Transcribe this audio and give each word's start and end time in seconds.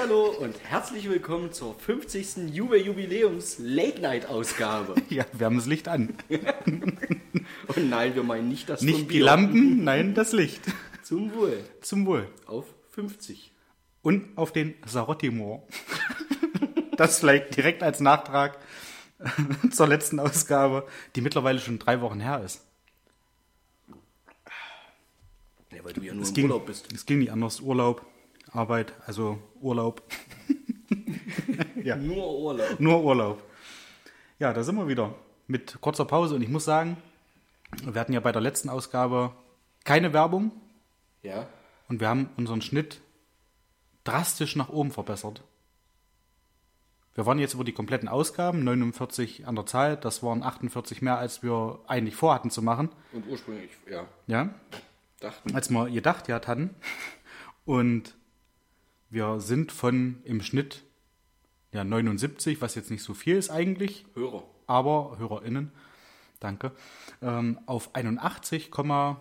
Hallo 0.00 0.30
und 0.30 0.58
herzlich 0.64 1.10
willkommen 1.10 1.52
zur 1.52 1.74
50. 1.74 2.54
Juve 2.54 2.78
Jubiläums 2.78 3.56
Late 3.58 4.00
Night 4.00 4.24
Ausgabe. 4.24 4.94
Ja, 5.10 5.26
wir 5.34 5.44
haben 5.44 5.56
das 5.56 5.66
Licht 5.66 5.88
an. 5.88 6.14
Und 7.76 7.90
nein, 7.90 8.14
wir 8.14 8.22
meinen 8.22 8.48
nicht 8.48 8.70
das 8.70 8.80
Nicht 8.80 9.00
die 9.00 9.04
Bier. 9.04 9.24
Lampen, 9.26 9.84
nein, 9.84 10.14
das 10.14 10.32
Licht. 10.32 10.62
Zum 11.02 11.34
Wohl. 11.34 11.62
Zum 11.82 12.06
Wohl. 12.06 12.26
Auf 12.46 12.64
50. 12.92 13.52
Und 14.00 14.38
auf 14.38 14.52
den 14.52 14.72
Sarotti-Moor. 14.86 15.66
Das 16.96 17.18
vielleicht 17.18 17.54
direkt 17.54 17.82
als 17.82 18.00
Nachtrag 18.00 18.58
zur 19.70 19.86
letzten 19.86 20.18
Ausgabe, 20.18 20.86
die 21.14 21.20
mittlerweile 21.20 21.58
schon 21.58 21.78
drei 21.78 22.00
Wochen 22.00 22.20
her 22.20 22.42
ist. 22.42 22.64
Ja, 25.72 25.84
weil 25.84 25.92
du 25.92 26.00
ja 26.00 26.14
nur 26.14 26.22
Es 26.22 26.30
im 26.30 26.34
ging, 26.36 26.44
Urlaub 26.46 26.64
bist. 26.64 26.90
es 26.90 27.04
ging 27.04 27.18
nicht 27.18 27.32
anders. 27.32 27.60
Urlaub, 27.60 28.06
Arbeit, 28.52 28.92
also 29.06 29.38
Urlaub. 29.60 30.02
Ja. 31.82 31.96
Nur 31.96 32.38
Urlaub. 32.38 32.78
Nur 32.80 33.02
Urlaub. 33.02 33.42
Ja, 34.38 34.52
da 34.52 34.62
sind 34.62 34.76
wir 34.76 34.86
wieder 34.88 35.14
mit 35.46 35.80
kurzer 35.80 36.04
Pause. 36.04 36.34
Und 36.34 36.42
ich 36.42 36.48
muss 36.48 36.64
sagen, 36.64 36.96
wir 37.84 37.98
hatten 38.00 38.12
ja 38.12 38.20
bei 38.20 38.32
der 38.32 38.42
letzten 38.42 38.68
Ausgabe 38.68 39.32
keine 39.84 40.12
Werbung 40.12 40.52
Ja. 41.22 41.46
und 41.88 42.00
wir 42.00 42.08
haben 42.08 42.28
unseren 42.36 42.60
Schnitt 42.60 43.00
drastisch 44.04 44.56
nach 44.56 44.68
oben 44.68 44.90
verbessert. 44.90 45.42
Wir 47.14 47.24
waren 47.26 47.38
jetzt 47.38 47.54
über 47.54 47.64
die 47.64 47.72
kompletten 47.72 48.08
Ausgaben, 48.08 48.62
49 48.64 49.46
an 49.46 49.56
der 49.56 49.66
Zahl, 49.66 49.96
das 49.96 50.22
waren 50.22 50.42
48 50.42 51.02
mehr, 51.02 51.18
als 51.18 51.42
wir 51.42 51.80
eigentlich 51.86 52.14
vorhatten 52.14 52.50
zu 52.50 52.62
machen. 52.62 52.90
Und 53.12 53.26
ursprünglich, 53.26 53.70
ja, 53.90 54.04
Ja, 54.26 54.50
dachten. 55.20 55.54
als 55.54 55.70
wir 55.70 55.88
gedacht 55.90 56.28
ja 56.28 56.36
hatten. 56.36 56.70
Und 57.64 58.14
wir 59.10 59.40
sind 59.40 59.72
von 59.72 60.20
im 60.24 60.40
Schnitt 60.40 60.82
ja 61.72 61.84
79, 61.84 62.60
was 62.60 62.74
jetzt 62.74 62.90
nicht 62.90 63.02
so 63.02 63.14
viel 63.14 63.36
ist 63.36 63.50
eigentlich, 63.50 64.06
Hörer. 64.14 64.44
aber 64.66 65.16
HörerInnen, 65.18 65.72
danke, 66.40 66.72
ähm, 67.22 67.60
auf 67.66 67.94
81,5, 67.94 69.16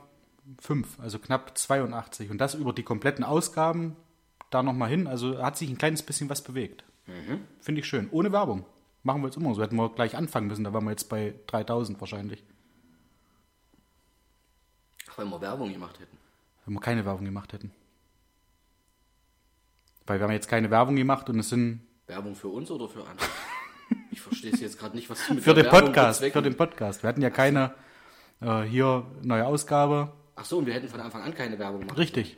also 0.99 1.19
knapp 1.19 1.57
82. 1.57 2.29
Und 2.31 2.39
das 2.39 2.55
über 2.55 2.73
die 2.73 2.83
kompletten 2.83 3.23
Ausgaben 3.23 3.95
da 4.49 4.63
nochmal 4.63 4.89
hin. 4.89 5.07
Also 5.07 5.41
hat 5.41 5.57
sich 5.57 5.69
ein 5.69 5.77
kleines 5.77 6.03
bisschen 6.03 6.29
was 6.29 6.43
bewegt. 6.43 6.83
Finde 7.59 7.81
ich 7.81 7.87
schön. 7.87 8.07
Ohne 8.11 8.31
Werbung. 8.31 8.65
Machen 9.03 9.21
wir 9.21 9.27
jetzt 9.27 9.37
immer 9.37 9.55
so. 9.55 9.61
Hätten 9.61 9.75
wir 9.77 9.89
gleich 9.89 10.15
anfangen 10.15 10.47
müssen, 10.47 10.63
da 10.63 10.73
waren 10.73 10.83
wir 10.83 10.91
jetzt 10.91 11.09
bei 11.09 11.33
3000 11.47 11.99
wahrscheinlich. 11.99 12.43
Ach, 15.09 15.17
wenn 15.17 15.29
wir 15.29 15.41
Werbung 15.41 15.71
gemacht 15.71 15.99
hätten. 15.99 16.17
Wenn 16.65 16.73
wir 16.75 16.81
keine 16.81 17.05
Werbung 17.05 17.25
gemacht 17.25 17.53
hätten. 17.53 17.71
Weil 20.09 20.19
wir 20.19 20.23
haben 20.23 20.31
jetzt 20.31 20.47
keine 20.47 20.71
Werbung 20.71 20.95
gemacht 20.95 21.29
und 21.29 21.37
es 21.37 21.49
sind 21.49 21.81
Werbung 22.07 22.33
für 22.33 22.47
uns 22.47 22.71
oder 22.71 22.89
für 22.89 23.05
andere? 23.05 23.27
Ich 24.11 24.21
verstehe 24.21 24.51
es 24.51 24.59
jetzt 24.59 24.77
gerade 24.79 24.95
nicht, 24.95 25.09
was 25.09 25.25
du 25.25 25.35
mit 25.35 25.43
für 25.43 25.53
der 25.53 25.63
den 25.63 25.71
Werbung 25.71 25.87
Podcast. 25.89 26.23
Für 26.23 26.41
den 26.41 26.57
Podcast. 26.57 27.03
Wir 27.03 27.07
hatten 27.07 27.21
ja 27.21 27.29
keine 27.29 27.73
äh, 28.41 28.61
hier 28.61 29.05
neue 29.21 29.45
Ausgabe. 29.45 30.11
Ach 30.35 30.45
so, 30.45 30.57
und 30.57 30.65
wir 30.65 30.73
hätten 30.73 30.87
von 30.87 30.99
Anfang 30.99 31.21
an 31.23 31.33
keine 31.33 31.57
Werbung 31.57 31.81
gemacht. 31.81 31.97
Richtig. 31.97 32.37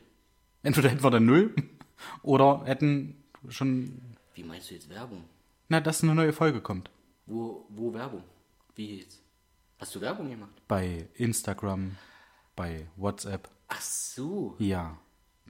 Entweder 0.64 0.90
hätten 0.90 1.04
wir 1.04 1.12
dann 1.12 1.26
null 1.26 1.56
oder 2.24 2.64
hätten 2.66 3.24
schon, 3.50 4.16
Wie 4.34 4.44
meinst 4.44 4.70
du 4.70 4.76
jetzt 4.76 4.90
Werbung? 4.90 5.24
na, 5.70 5.80
dass 5.80 6.04
eine 6.04 6.14
neue 6.14 6.34
Folge 6.34 6.62
kommt. 6.62 6.90
Wo, 7.26 7.66
wo 7.70 7.94
Werbung? 7.94 8.24
Wie 8.76 9.00
jetzt? 9.00 9.22
Hast 9.80 9.96
du 9.96 10.02
Werbung 10.02 10.30
gemacht? 10.30 10.62
Bei 10.68 11.08
Instagram, 11.16 11.98
bei 12.56 12.88
WhatsApp. 12.98 13.50
Ach 13.70 13.81
so. 13.81 14.56
Ja. 14.60 14.98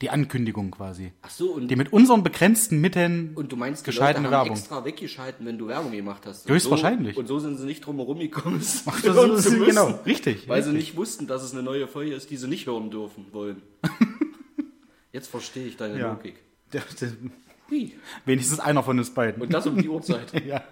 Die 0.02 0.10
Ankündigung 0.10 0.72
quasi. 0.72 1.12
Ach 1.22 1.30
so, 1.30 1.52
und, 1.54 1.68
Die 1.70 1.76
mit 1.76 1.94
unseren 1.94 2.24
begrenzten 2.24 2.82
Mitteln 2.82 3.34
und 3.36 3.52
du 3.52 3.56
meinst, 3.56 3.86
die 3.86 3.92
Leute 3.92 4.18
haben 4.24 4.32
Werbung. 4.32 4.52
extra 4.52 4.84
weggeschalten, 4.84 5.46
wenn 5.46 5.58
du 5.60 5.68
Werbung 5.68 5.92
gemacht 5.92 6.24
hast. 6.26 6.50
Höchstwahrscheinlich. 6.50 7.16
Und 7.18 7.28
so, 7.28 7.36
und 7.36 7.42
so 7.42 7.48
sind 7.48 7.58
sie 7.60 7.66
nicht 7.66 7.86
drum 7.86 7.98
herum 7.98 8.18
gekommen, 8.20 8.58
es 8.60 8.84
das 8.84 9.04
hören 9.04 9.32
ist- 9.36 9.44
zu 9.44 9.52
müssen, 9.52 9.66
genau, 9.68 10.00
richtig, 10.06 10.50
Weil 10.50 10.64
sie 10.64 10.72
nicht 10.74 10.96
wussten, 10.98 11.28
dass 11.28 11.44
es 11.44 11.54
eine 11.54 11.62
neue 11.64 11.88
Folge 11.88 12.14
ist, 12.16 12.30
die 12.32 12.38
sie 12.38 12.48
nicht 12.48 12.66
hören 12.68 12.90
dürfen 12.90 13.28
wollen. 13.32 13.62
Jetzt 15.12 15.28
verstehe 15.28 15.66
ich 15.68 15.78
deine 15.78 16.00
Ja. 16.00 16.14
Logik. 16.14 16.36
Der- 16.74 16.82
der- 17.00 17.12
Hui. 17.70 17.94
wenigstens 18.26 18.60
einer 18.60 18.84
von 18.84 18.98
uns 18.98 19.12
beiden. 19.14 19.42
Und 19.42 19.54
das 19.54 19.66
um 19.68 19.78
die 19.82 19.88
Uhrzeit. 19.90 20.32
Ja. 20.46 20.64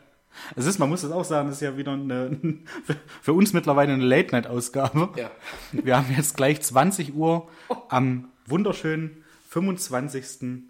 Es 0.55 0.65
ist, 0.67 0.77
man 0.79 0.89
muss 0.89 1.03
es 1.03 1.11
auch 1.11 1.25
sagen, 1.25 1.49
es 1.49 1.55
ist 1.55 1.61
ja 1.61 1.75
wieder 1.75 1.93
eine, 1.93 2.37
für, 2.85 2.95
für 3.21 3.33
uns 3.33 3.51
mittlerweile 3.51 3.93
eine 3.93 4.03
Late-Night-Ausgabe. 4.05 5.09
Ja. 5.17 5.31
Wir 5.71 5.97
haben 5.97 6.13
jetzt 6.15 6.37
gleich 6.37 6.61
20 6.61 7.15
Uhr 7.15 7.47
am 7.89 8.29
wunderschönen 8.49 9.23
25. 9.49 10.63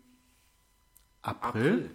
April. 1.22 1.50
April. 1.50 1.92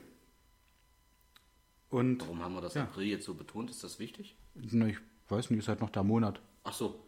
Und 1.91 2.23
Warum 2.23 2.43
haben 2.43 2.55
wir 2.55 2.61
das 2.61 2.75
Ja. 2.75 2.83
April 2.83 3.07
jetzt 3.07 3.25
so 3.25 3.35
betont? 3.35 3.71
Ist 3.71 3.85
das 3.85 3.99
wichtig? 3.99 4.37
na, 4.55 4.87
ich 4.89 4.99
weiß 5.29 5.51
nicht, 5.51 5.61
ist 5.61 5.69
halt 5.69 5.81
noch 5.81 5.91
der 5.91 6.03
Monat. 6.03 6.41
Ach 6.65 6.73
so, 6.73 7.01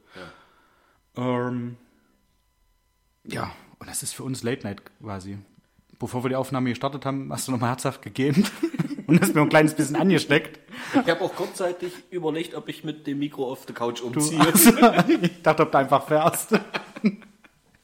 ja. 1.17 1.49
Ähm, 1.49 1.77
ja, 3.25 3.53
und 3.79 3.89
das 3.89 4.03
ist 4.03 4.13
für 4.13 4.23
uns 4.23 4.43
Late 4.43 4.63
Night 4.67 4.83
quasi. 5.01 5.39
Bevor 5.99 6.25
wir 6.25 6.29
die 6.29 6.37
Aufnahme 6.37 6.69
gestartet 6.71 7.05
haben, 7.07 7.33
hast 7.33 7.49
du 7.49 7.53
nochmal 7.53 7.71
herzhaft 7.71 8.03
gegeben 8.03 8.45
und 9.07 9.21
hast 9.21 9.35
mir 9.35 9.41
ein 9.41 9.49
kleines 9.49 9.75
bisschen 9.75 9.97
angesteckt. 9.97 10.61
Ich 10.93 11.11
habe 11.11 11.21
auch 11.23 11.35
kurzzeitig 11.35 11.93
überlegt, 12.11 12.55
ob 12.55 12.69
ich 12.69 12.85
mit 12.85 13.07
dem 13.07 13.19
Mikro 13.19 13.51
auf 13.51 13.65
der 13.67 13.75
Couch 13.75 14.01
Du, 14.01 14.07
umziehe. 14.07 14.41
also, 14.41 14.71
ich 15.21 15.43
dachte, 15.43 15.63
ob 15.63 15.73
du 15.73 15.79
einfach 15.79 16.07
fährst. 16.07 16.53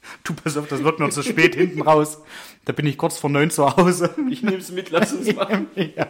Du, 0.25 0.35
pass 0.35 0.57
auf, 0.57 0.69
das 0.69 0.85
wird 0.85 1.01
nur 1.01 1.11
zu 1.11 1.23
spät 1.23 1.55
hinten 1.55 1.83
raus. 1.83 2.19
Da 2.65 2.73
bin 2.73 2.87
ich 2.87 2.99
kurz 2.99 3.19
vor 3.19 3.31
neun 3.31 3.51
zu 3.51 3.77
Hause. 3.77 4.15
Ich 4.31 4.43
nehme 4.43 4.59
es 4.59 4.71
mit, 4.71 4.91
lass 4.91 5.13
uns 5.13 5.35
machen. 5.35 5.67
Ja. 5.75 6.09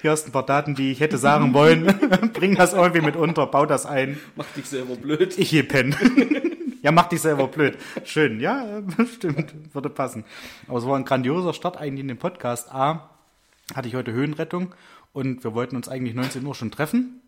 Hier 0.00 0.10
hast 0.10 0.26
ein 0.26 0.32
paar 0.32 0.46
Daten, 0.46 0.74
die 0.74 0.92
ich 0.92 1.00
hätte 1.00 1.18
sagen 1.18 1.54
wollen. 1.54 1.86
Bring 2.32 2.54
das 2.54 2.72
irgendwie 2.72 3.00
mit 3.00 3.16
unter, 3.16 3.46
bau 3.46 3.66
das 3.66 3.86
ein. 3.86 4.18
Mach 4.36 4.46
dich 4.56 4.66
selber 4.66 4.96
blöd. 4.96 5.36
Ich 5.38 5.50
gehe 5.50 5.64
pennen. 5.64 5.96
Ja, 6.82 6.92
mach 6.92 7.08
dich 7.08 7.20
selber 7.20 7.48
blöd. 7.48 7.76
Schön, 8.04 8.40
ja, 8.40 8.82
stimmt, 9.12 9.74
würde 9.74 9.90
passen. 9.90 10.24
Aber 10.68 10.78
es 10.78 10.86
war 10.86 10.96
ein 10.96 11.04
grandioser 11.04 11.52
Start 11.52 11.76
eigentlich 11.76 12.02
in 12.02 12.08
den 12.08 12.18
Podcast. 12.18 12.72
A, 12.72 13.10
hatte 13.74 13.88
ich 13.88 13.96
heute 13.96 14.12
Höhenrettung 14.12 14.74
und 15.12 15.42
wir 15.42 15.54
wollten 15.54 15.74
uns 15.74 15.88
eigentlich 15.88 16.14
19 16.14 16.46
Uhr 16.46 16.54
schon 16.54 16.70
treffen. 16.70 17.20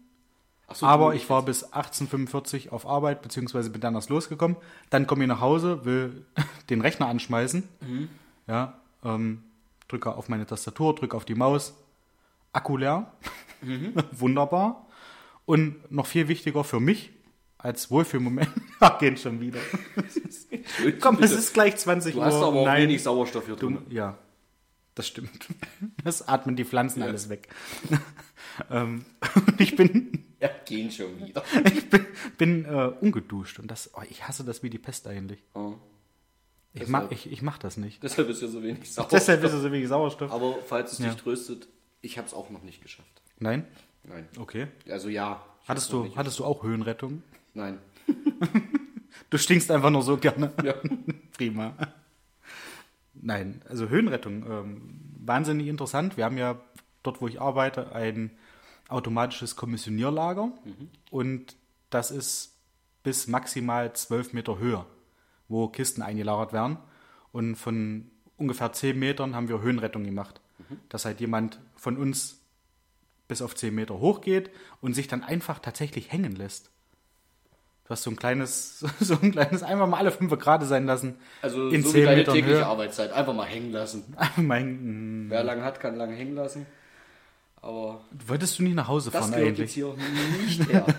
So, 0.72 0.86
Aber 0.86 1.10
du- 1.10 1.16
ich 1.16 1.28
war 1.28 1.42
bis 1.44 1.64
18.45 1.72 2.66
Uhr 2.68 2.72
auf 2.72 2.86
Arbeit, 2.86 3.22
beziehungsweise 3.22 3.70
bin 3.70 3.80
dann 3.80 3.94
erst 3.94 4.08
losgekommen. 4.10 4.56
Dann 4.90 5.06
komme 5.06 5.24
ich 5.24 5.28
nach 5.28 5.40
Hause, 5.40 5.84
will 5.84 6.24
den 6.70 6.80
Rechner 6.80 7.06
anschmeißen. 7.08 7.68
Ja, 8.46 8.74
ähm, 9.04 9.42
drücke 9.88 10.14
auf 10.14 10.28
meine 10.28 10.46
Tastatur, 10.46 10.94
drücke 10.94 11.16
auf 11.16 11.24
die 11.24 11.34
Maus. 11.34 11.74
Akku 12.52 12.76
leer. 12.76 13.12
Wunderbar. 14.12 14.86
Und 15.46 15.90
noch 15.90 16.06
viel 16.06 16.28
wichtiger 16.28 16.62
für 16.64 16.80
mich 16.80 17.10
als 17.58 17.90
Wohlfühlmoment. 17.90 18.48
Gehen 19.00 19.16
schon 19.16 19.40
wieder. 19.40 19.58
Komm, 21.00 21.18
es 21.20 21.32
ist 21.32 21.52
gleich 21.52 21.76
20 21.76 22.14
Du 22.14 22.20
Uhr. 22.20 22.26
hast 22.26 22.34
aber 22.36 22.46
auch 22.60 22.64
Nein. 22.66 22.82
wenig 22.84 23.02
Sauerstoff 23.02 23.46
hier 23.46 23.56
drin. 23.56 23.78
Du, 23.88 23.94
ja, 23.94 24.16
das 24.94 25.08
stimmt. 25.08 25.48
Das 26.04 26.26
atmen 26.26 26.56
die 26.56 26.64
Pflanzen 26.64 27.00
Ja. 27.00 27.06
alles 27.06 27.28
weg. 27.28 27.48
Ähm, 28.70 29.04
ich 29.58 29.76
bin 29.76 30.24
Ja, 30.40 30.50
gehen 30.64 30.90
schon 30.90 31.18
wieder. 31.26 31.42
ich 31.74 31.88
bin, 31.90 32.06
bin 32.38 32.64
äh, 32.64 32.92
ungeduscht 33.00 33.58
und 33.58 33.70
das, 33.70 33.90
oh, 33.94 34.02
ich 34.08 34.26
hasse 34.26 34.44
das 34.44 34.62
wie 34.62 34.70
die 34.70 34.78
Pest 34.78 35.06
eigentlich. 35.06 35.42
Oh. 35.54 35.74
Ich, 36.72 36.80
Deshalb- 36.82 36.90
mag, 36.90 37.12
ich, 37.12 37.30
ich 37.32 37.42
mach 37.42 37.58
das 37.58 37.76
nicht. 37.76 38.02
Deshalb 38.02 38.28
ist 38.28 38.42
ja 38.42 38.48
so 38.48 38.62
wenig 38.62 38.78
Sauerstoff. 38.92 39.08
Deshalb 39.18 39.42
ist 39.44 39.52
es 39.52 39.62
so 39.62 39.72
wenig 39.72 39.88
Sauerstoff. 39.88 40.30
Aber 40.30 40.58
falls 40.66 40.92
es 40.92 40.98
Ja. 41.00 41.06
dich 41.10 41.16
tröstet, 41.16 41.68
ich 42.00 42.16
habe 42.18 42.26
es 42.28 42.34
auch 42.34 42.50
noch 42.50 42.62
nicht 42.62 42.80
geschafft. 42.82 43.22
Nein? 43.38 43.66
Nein. 44.04 44.28
Okay. 44.38 44.68
Also 44.88 45.08
ja. 45.08 45.44
Hattest 45.66 45.92
du, 45.92 46.14
hattest 46.16 46.38
du 46.38 46.44
auch 46.44 46.62
Höhenrettung? 46.62 47.22
Nein. 47.54 47.78
Du 49.28 49.38
stinkst 49.38 49.70
einfach 49.70 49.90
nur 49.90 50.02
so 50.02 50.16
gerne. 50.16 50.52
Ja. 50.64 50.74
Prima. 51.36 51.74
Nein, 53.14 53.62
also 53.68 53.88
Höhenrettung, 53.88 54.44
ähm, 54.50 55.00
wahnsinnig 55.18 55.66
interessant. 55.68 56.16
Wir 56.16 56.24
haben 56.24 56.38
ja 56.38 56.60
dort, 57.02 57.20
wo 57.20 57.28
ich 57.28 57.40
arbeite, 57.40 57.92
ein 57.94 58.30
automatisches 58.90 59.56
Kommissionierlager 59.56 60.52
und 61.10 61.56
das 61.90 62.10
ist 62.10 62.56
bis 63.02 63.26
maximal 63.26 63.92
12 63.92 64.32
Meter 64.32 64.58
Höhe, 64.58 64.84
wo 65.48 65.68
Kisten 65.68 66.02
eingelagert 66.02 66.52
werden. 66.52 66.78
Und 67.32 67.56
von 67.56 68.10
ungefähr 68.36 68.72
10 68.72 68.98
Metern 68.98 69.34
haben 69.34 69.48
wir 69.48 69.60
Höhenrettung 69.60 70.04
gemacht. 70.04 70.40
Dass 70.88 71.04
halt 71.04 71.20
jemand 71.20 71.58
von 71.74 71.96
uns 71.96 72.40
bis 73.28 73.42
auf 73.42 73.54
10 73.54 73.74
Meter 73.74 73.98
hochgeht 73.98 74.50
und 74.80 74.94
sich 74.94 75.08
dann 75.08 75.22
einfach 75.22 75.58
tatsächlich 75.58 76.12
hängen 76.12 76.36
lässt. 76.36 76.70
Du 77.84 77.90
hast 77.90 78.02
so 78.02 78.10
ein 78.10 78.16
kleines, 78.16 78.78
so 79.00 79.18
ein 79.20 79.32
kleines, 79.32 79.62
einfach 79.62 79.88
mal 79.88 79.96
alle 79.96 80.12
fünf 80.12 80.36
Grad 80.38 80.62
sein 80.64 80.86
lassen. 80.86 81.16
Also 81.42 81.70
in 81.70 81.82
so 81.82 81.88
wie 81.88 81.92
10 81.92 82.04
deine 82.04 82.16
Metern 82.18 82.34
tägliche 82.34 82.58
Höhe. 82.58 82.66
Arbeitszeit. 82.66 83.12
Einfach 83.12 83.34
mal 83.34 83.46
hängen 83.46 83.72
lassen. 83.72 84.14
Einfach 84.16 84.42
mal 84.42 84.58
hängen. 84.58 85.26
Wer 85.30 85.42
lang 85.42 85.62
hat, 85.62 85.80
kann 85.80 85.96
lang 85.96 86.12
hängen 86.12 86.34
lassen. 86.34 86.66
Aber 87.62 88.04
Wolltest 88.26 88.58
du 88.58 88.62
nicht 88.62 88.74
nach 88.74 88.88
Hause 88.88 89.10
das 89.10 89.20
fahren 89.28 89.32
gehört 89.38 89.58
jetzt 89.58 89.76
eigentlich? 89.76 89.96
hier 89.96 90.46
nicht 90.46 90.68
her. 90.72 90.86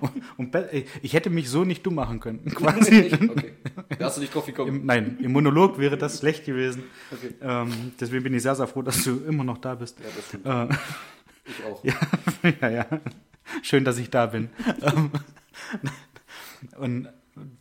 Und, 0.00 0.12
und 0.36 0.56
ich 1.02 1.14
hätte 1.14 1.30
mich 1.30 1.48
so 1.50 1.64
nicht 1.64 1.84
dumm 1.84 1.96
machen 1.96 2.20
können. 2.20 2.44
Quasi. 2.44 3.10
Okay. 3.12 3.54
Wärst 3.98 4.18
du 4.18 4.20
nicht 4.20 4.32
drauf 4.32 4.46
gekommen? 4.46 4.68
Im, 4.82 4.86
nein, 4.86 5.18
im 5.20 5.32
Monolog 5.32 5.78
wäre 5.78 5.98
das 5.98 6.20
schlecht 6.20 6.44
gewesen. 6.44 6.84
Okay. 7.10 7.34
Ähm, 7.40 7.92
deswegen 7.98 8.22
bin 8.22 8.32
ich 8.34 8.42
sehr, 8.42 8.54
sehr 8.54 8.68
froh, 8.68 8.82
dass 8.82 9.02
du 9.02 9.16
immer 9.24 9.42
noch 9.42 9.58
da 9.58 9.74
bist. 9.74 9.98
Ja, 9.98 10.06
das 10.14 10.28
stimmt. 10.28 10.46
Äh, 10.46 10.68
Ich 11.44 11.64
auch. 11.64 11.82
ja, 11.84 11.94
ja, 12.60 12.68
ja. 12.70 12.86
Schön, 13.62 13.84
dass 13.84 13.98
ich 13.98 14.10
da 14.10 14.26
bin. 14.26 14.50
Ähm, 14.82 15.10
Und 16.78 17.08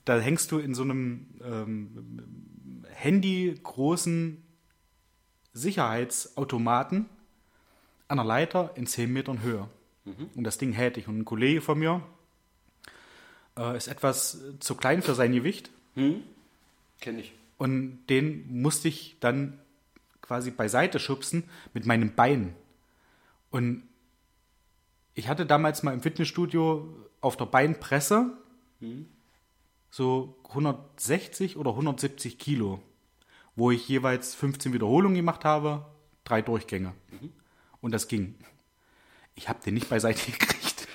da 0.05 0.19
hängst 0.19 0.51
du 0.51 0.59
in 0.59 0.75
so 0.75 0.83
einem 0.83 1.25
ähm, 1.43 2.83
handygroßen 2.93 4.43
Sicherheitsautomaten 5.53 7.07
an 8.09 8.19
einer 8.19 8.27
Leiter 8.27 8.71
in 8.75 8.85
10 8.85 9.11
Metern 9.13 9.41
Höhe. 9.41 9.69
Und 10.35 10.44
das 10.44 10.57
Ding 10.57 10.73
hält 10.73 10.97
dich. 10.97 11.07
Und 11.07 11.19
ein 11.19 11.25
Kollege 11.25 11.61
von 11.61 11.79
mir 11.79 12.01
äh, 13.57 13.77
ist 13.77 13.88
etwas 13.88 14.41
zu 14.59 14.75
klein 14.75 15.01
für 15.01 15.15
sein 15.15 15.31
Gewicht. 15.31 15.69
Kenn 17.00 17.19
ich. 17.19 17.31
Und 17.57 18.06
den 18.07 18.61
musste 18.61 18.88
ich 18.88 19.17
dann 19.19 19.59
quasi 20.21 20.51
beiseite 20.51 21.00
schubsen 21.00 21.44
mit 21.73 21.85
meinem 21.85 22.15
Bein. 22.15 22.56
Und 23.51 23.83
ich 25.13 25.27
hatte 25.27 25.45
damals 25.45 25.83
mal 25.83 25.94
im 25.94 26.01
Fitnessstudio 26.01 26.88
auf 27.21 27.35
der 27.38 27.45
Beinpresse 27.45 28.31
so 29.91 30.35
160 30.47 31.57
oder 31.57 31.71
170 31.71 32.38
Kilo, 32.38 32.81
wo 33.56 33.71
ich 33.71 33.88
jeweils 33.89 34.35
15 34.35 34.71
Wiederholungen 34.71 35.15
gemacht 35.15 35.45
habe, 35.45 35.85
drei 36.23 36.41
Durchgänge. 36.41 36.94
Und 37.81 37.91
das 37.91 38.07
ging. 38.07 38.35
Ich 39.35 39.49
habe 39.49 39.59
den 39.63 39.73
nicht 39.73 39.89
beiseite 39.89 40.31
gekriegt. 40.31 40.87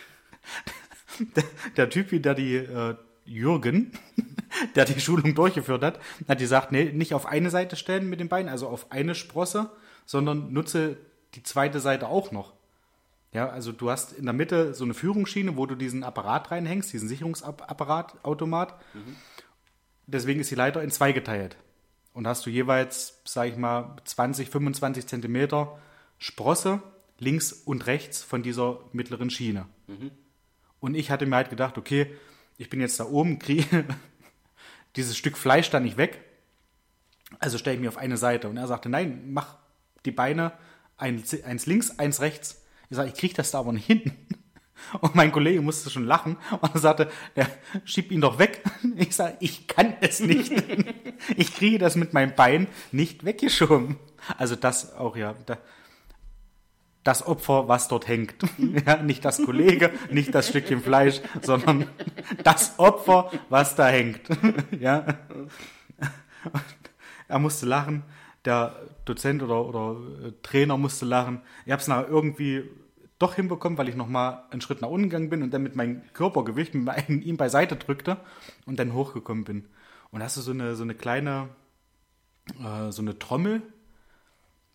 Der, 1.36 1.44
der 1.76 1.90
Typ, 1.90 2.22
der 2.22 2.34
die 2.34 2.56
äh, 2.56 2.96
Jürgen, 3.24 3.92
der 4.74 4.84
die 4.84 5.00
Schulung 5.00 5.34
durchgeführt 5.34 5.82
hat, 5.82 6.00
hat 6.28 6.38
gesagt, 6.38 6.72
nee, 6.72 6.92
nicht 6.92 7.14
auf 7.14 7.26
eine 7.26 7.50
Seite 7.50 7.76
stellen 7.76 8.08
mit 8.08 8.20
dem 8.20 8.28
Bein, 8.28 8.48
also 8.48 8.68
auf 8.68 8.90
eine 8.90 9.14
Sprosse, 9.14 9.70
sondern 10.06 10.52
nutze 10.52 10.96
die 11.34 11.42
zweite 11.42 11.80
Seite 11.80 12.08
auch 12.08 12.32
noch. 12.32 12.52
Ja, 13.32 13.48
also 13.48 13.72
du 13.72 13.90
hast 13.90 14.12
in 14.12 14.26
der 14.26 14.32
Mitte 14.32 14.74
so 14.74 14.84
eine 14.84 14.94
Führungsschiene, 14.94 15.56
wo 15.56 15.66
du 15.66 15.74
diesen 15.74 16.04
Apparat 16.04 16.52
reinhängst, 16.52 16.92
diesen 16.92 17.08
Sicherungsapparat, 17.08 18.24
Automat. 18.24 18.74
Deswegen 20.06 20.40
ist 20.40 20.52
die 20.52 20.54
Leiter 20.54 20.82
in 20.82 20.92
zwei 20.92 21.10
geteilt. 21.10 21.56
Und 22.12 22.28
hast 22.28 22.46
du 22.46 22.50
jeweils, 22.50 23.20
sag 23.24 23.48
ich 23.48 23.56
mal, 23.56 23.96
20, 24.04 24.50
25 24.50 25.08
Zentimeter 25.08 25.78
Sprosse 26.18 26.82
links 27.18 27.52
und 27.52 27.86
rechts 27.86 28.22
von 28.22 28.42
dieser 28.42 28.80
mittleren 28.92 29.30
Schiene. 29.30 29.66
Und 30.80 30.94
ich 30.94 31.10
hatte 31.10 31.26
mir 31.26 31.36
halt 31.36 31.50
gedacht, 31.50 31.78
okay, 31.78 32.14
ich 32.58 32.70
bin 32.70 32.80
jetzt 32.80 33.00
da 33.00 33.04
oben, 33.04 33.38
kriege 33.38 33.84
dieses 34.96 35.16
Stück 35.16 35.36
Fleisch 35.36 35.70
da 35.70 35.80
nicht 35.80 35.96
weg. 35.96 36.20
Also 37.38 37.58
stelle 37.58 37.74
ich 37.74 37.80
mich 37.80 37.88
auf 37.88 37.96
eine 37.96 38.16
Seite. 38.16 38.48
Und 38.48 38.56
er 38.56 38.66
sagte, 38.66 38.88
nein, 38.88 39.32
mach 39.32 39.56
die 40.04 40.12
Beine 40.12 40.52
eins, 40.96 41.42
eins 41.42 41.66
links, 41.66 41.98
eins 41.98 42.20
rechts. 42.20 42.62
Ich 42.90 42.96
sage, 42.96 43.08
ich 43.08 43.14
kriege 43.14 43.34
das 43.34 43.50
da 43.50 43.60
aber 43.60 43.72
nicht 43.72 43.86
hin. 43.86 44.02
Und 45.00 45.14
mein 45.14 45.32
Kollege 45.32 45.62
musste 45.62 45.88
schon 45.88 46.04
lachen 46.04 46.36
und 46.50 46.74
er 46.74 46.80
sagte, 46.80 47.10
ja, 47.36 47.46
schieb 47.84 48.10
ihn 48.10 48.20
doch 48.20 48.38
weg. 48.38 48.62
Ich 48.96 49.16
sage, 49.16 49.36
ich 49.40 49.66
kann 49.66 49.94
es 50.00 50.20
nicht. 50.20 50.52
Ich 51.36 51.54
kriege 51.54 51.78
das 51.78 51.96
mit 51.96 52.12
meinem 52.12 52.34
Bein 52.34 52.66
nicht 52.92 53.24
weggeschoben. 53.24 53.96
Also 54.36 54.56
das 54.56 54.94
auch, 54.94 55.16
ja. 55.16 55.36
Da, 55.46 55.58
das 57.04 57.26
Opfer, 57.26 57.68
was 57.68 57.88
dort 57.88 58.08
hängt. 58.08 58.34
Ja, 58.58 58.96
nicht 59.02 59.24
das 59.24 59.42
Kollege, 59.44 59.92
nicht 60.10 60.34
das 60.34 60.48
Stückchen 60.48 60.80
Fleisch, 60.80 61.20
sondern 61.42 61.86
das 62.42 62.78
Opfer, 62.78 63.30
was 63.50 63.76
da 63.76 63.88
hängt. 63.88 64.22
Ja. 64.80 65.04
Er 67.28 67.38
musste 67.38 67.66
lachen, 67.66 68.02
der 68.44 68.76
Dozent 69.04 69.42
oder, 69.42 69.64
oder 69.64 69.96
äh, 70.26 70.32
Trainer 70.42 70.76
musste 70.76 71.06
lachen. 71.06 71.40
Ich 71.64 71.72
habe 71.72 71.80
es 71.80 71.88
nachher 71.88 72.08
irgendwie 72.08 72.64
doch 73.18 73.34
hinbekommen, 73.34 73.78
weil 73.78 73.88
ich 73.88 73.96
nochmal 73.96 74.42
einen 74.50 74.60
Schritt 74.60 74.82
nach 74.82 74.88
unten 74.88 75.08
gegangen 75.08 75.30
bin 75.30 75.42
und 75.42 75.52
dann 75.54 75.62
mit 75.62 75.76
meinem 75.76 76.02
Körpergewicht 76.12 76.74
mit 76.74 76.84
meinem, 76.84 77.22
ihm 77.22 77.36
beiseite 77.36 77.76
drückte 77.76 78.18
und 78.66 78.78
dann 78.78 78.92
hochgekommen 78.92 79.44
bin. 79.44 79.68
Und 80.10 80.22
hast 80.22 80.36
du 80.36 80.40
so 80.42 80.50
eine, 80.50 80.74
so 80.74 80.82
eine 80.82 80.94
kleine, 80.94 81.48
äh, 82.62 82.90
so 82.90 83.02
eine 83.02 83.18
Trommel, 83.18 83.62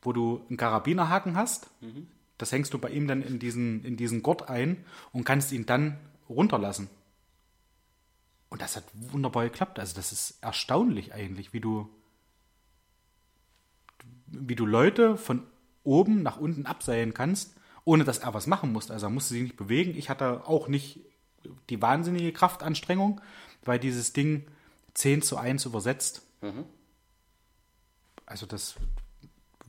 wo 0.01 0.13
du 0.13 0.45
einen 0.49 0.57
Karabinerhaken 0.57 1.35
hast. 1.35 1.69
Das 2.39 2.51
hängst 2.51 2.73
du 2.73 2.79
bei 2.79 2.89
ihm 2.89 3.07
dann 3.07 3.21
in 3.21 3.37
diesen, 3.37 3.83
in 3.83 3.97
diesen 3.97 4.23
Gurt 4.23 4.49
ein 4.49 4.83
und 5.11 5.25
kannst 5.25 5.51
ihn 5.51 5.67
dann 5.67 5.97
runterlassen. 6.27 6.89
Und 8.49 8.61
das 8.61 8.75
hat 8.75 8.85
wunderbar 8.93 9.43
geklappt. 9.43 9.77
Also 9.77 9.95
das 9.95 10.11
ist 10.11 10.39
erstaunlich 10.41 11.13
eigentlich, 11.13 11.53
wie 11.53 11.59
du, 11.59 11.89
wie 14.27 14.55
du 14.55 14.65
Leute 14.65 15.17
von 15.17 15.43
oben 15.83 16.23
nach 16.23 16.37
unten 16.37 16.65
abseilen 16.65 17.13
kannst, 17.13 17.55
ohne 17.83 18.05
dass 18.05 18.19
er 18.19 18.33
was 18.33 18.47
machen 18.47 18.71
musste. 18.71 18.93
Also 18.93 19.07
er 19.07 19.11
musste 19.11 19.33
sich 19.33 19.43
nicht 19.43 19.57
bewegen. 19.57 19.95
Ich 19.97 20.09
hatte 20.09 20.47
auch 20.47 20.69
nicht 20.69 21.01
die 21.69 21.81
wahnsinnige 21.81 22.31
Kraftanstrengung, 22.31 23.19
weil 23.65 23.79
dieses 23.79 24.13
Ding 24.13 24.47
10 24.93 25.21
zu 25.23 25.37
1 25.37 25.65
übersetzt. 25.65 26.23
Also 28.25 28.45
das 28.45 28.75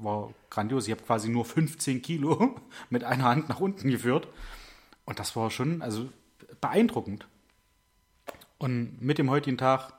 war 0.02 0.32
grandios. 0.50 0.86
Ich 0.86 0.92
habe 0.92 1.02
quasi 1.02 1.28
nur 1.28 1.44
15 1.44 2.02
Kilo 2.02 2.56
mit 2.90 3.04
einer 3.04 3.24
Hand 3.24 3.48
nach 3.48 3.60
unten 3.60 3.90
geführt. 3.90 4.28
Und 5.04 5.18
das 5.18 5.34
war 5.36 5.50
schon 5.50 5.82
also 5.82 6.08
beeindruckend. 6.60 7.26
Und 8.58 9.00
mit 9.00 9.18
dem 9.18 9.30
heutigen 9.30 9.58
Tag, 9.58 9.92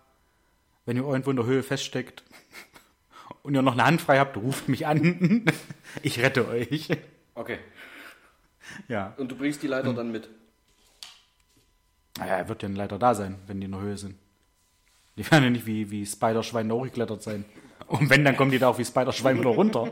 wenn 0.85 0.97
ihr 0.97 1.03
irgendwo 1.03 1.31
in 1.31 1.37
der 1.37 1.45
Höhe 1.45 1.63
feststeckt 1.63 2.23
und 3.43 3.55
ihr 3.55 3.61
noch 3.61 3.73
eine 3.73 3.85
Hand 3.85 4.01
frei 4.01 4.19
habt, 4.19 4.37
ruft 4.37 4.69
mich 4.69 4.87
an. 4.87 5.45
Ich 6.03 6.19
rette 6.19 6.47
euch. 6.47 6.87
Okay. 7.35 7.59
Ja. 8.87 9.13
Und 9.17 9.29
du 9.29 9.35
bringst 9.35 9.61
die 9.61 9.67
Leiter 9.67 9.93
dann 9.93 10.09
mit. 10.09 10.29
Naja, 12.17 12.37
er 12.37 12.47
wird 12.47 12.63
ja 12.63 12.69
leider 12.69 12.97
da 12.97 13.13
sein, 13.13 13.39
wenn 13.47 13.59
die 13.59 13.65
in 13.65 13.71
der 13.71 13.81
Höhe 13.81 13.97
sind. 13.97 14.15
Die 15.17 15.29
werden 15.29 15.43
ja 15.43 15.49
nicht 15.49 15.65
wie, 15.65 15.91
wie 15.91 16.05
Spider-Schwein 16.05 16.71
hochgeklettert 16.71 17.21
sein. 17.21 17.45
Und 17.87 18.09
wenn, 18.09 18.23
dann 18.23 18.37
kommen 18.37 18.51
die 18.51 18.59
da 18.59 18.69
auch 18.69 18.77
wie 18.77 18.85
Spider-Schwein 18.85 19.39
wieder 19.39 19.49
runter. 19.49 19.91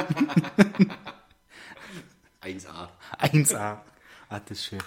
1A. 2.41 2.89
1A. 3.19 3.81
Ah, 4.29 4.39
das 4.39 4.51
ist 4.59 4.65
schön. 4.65 4.79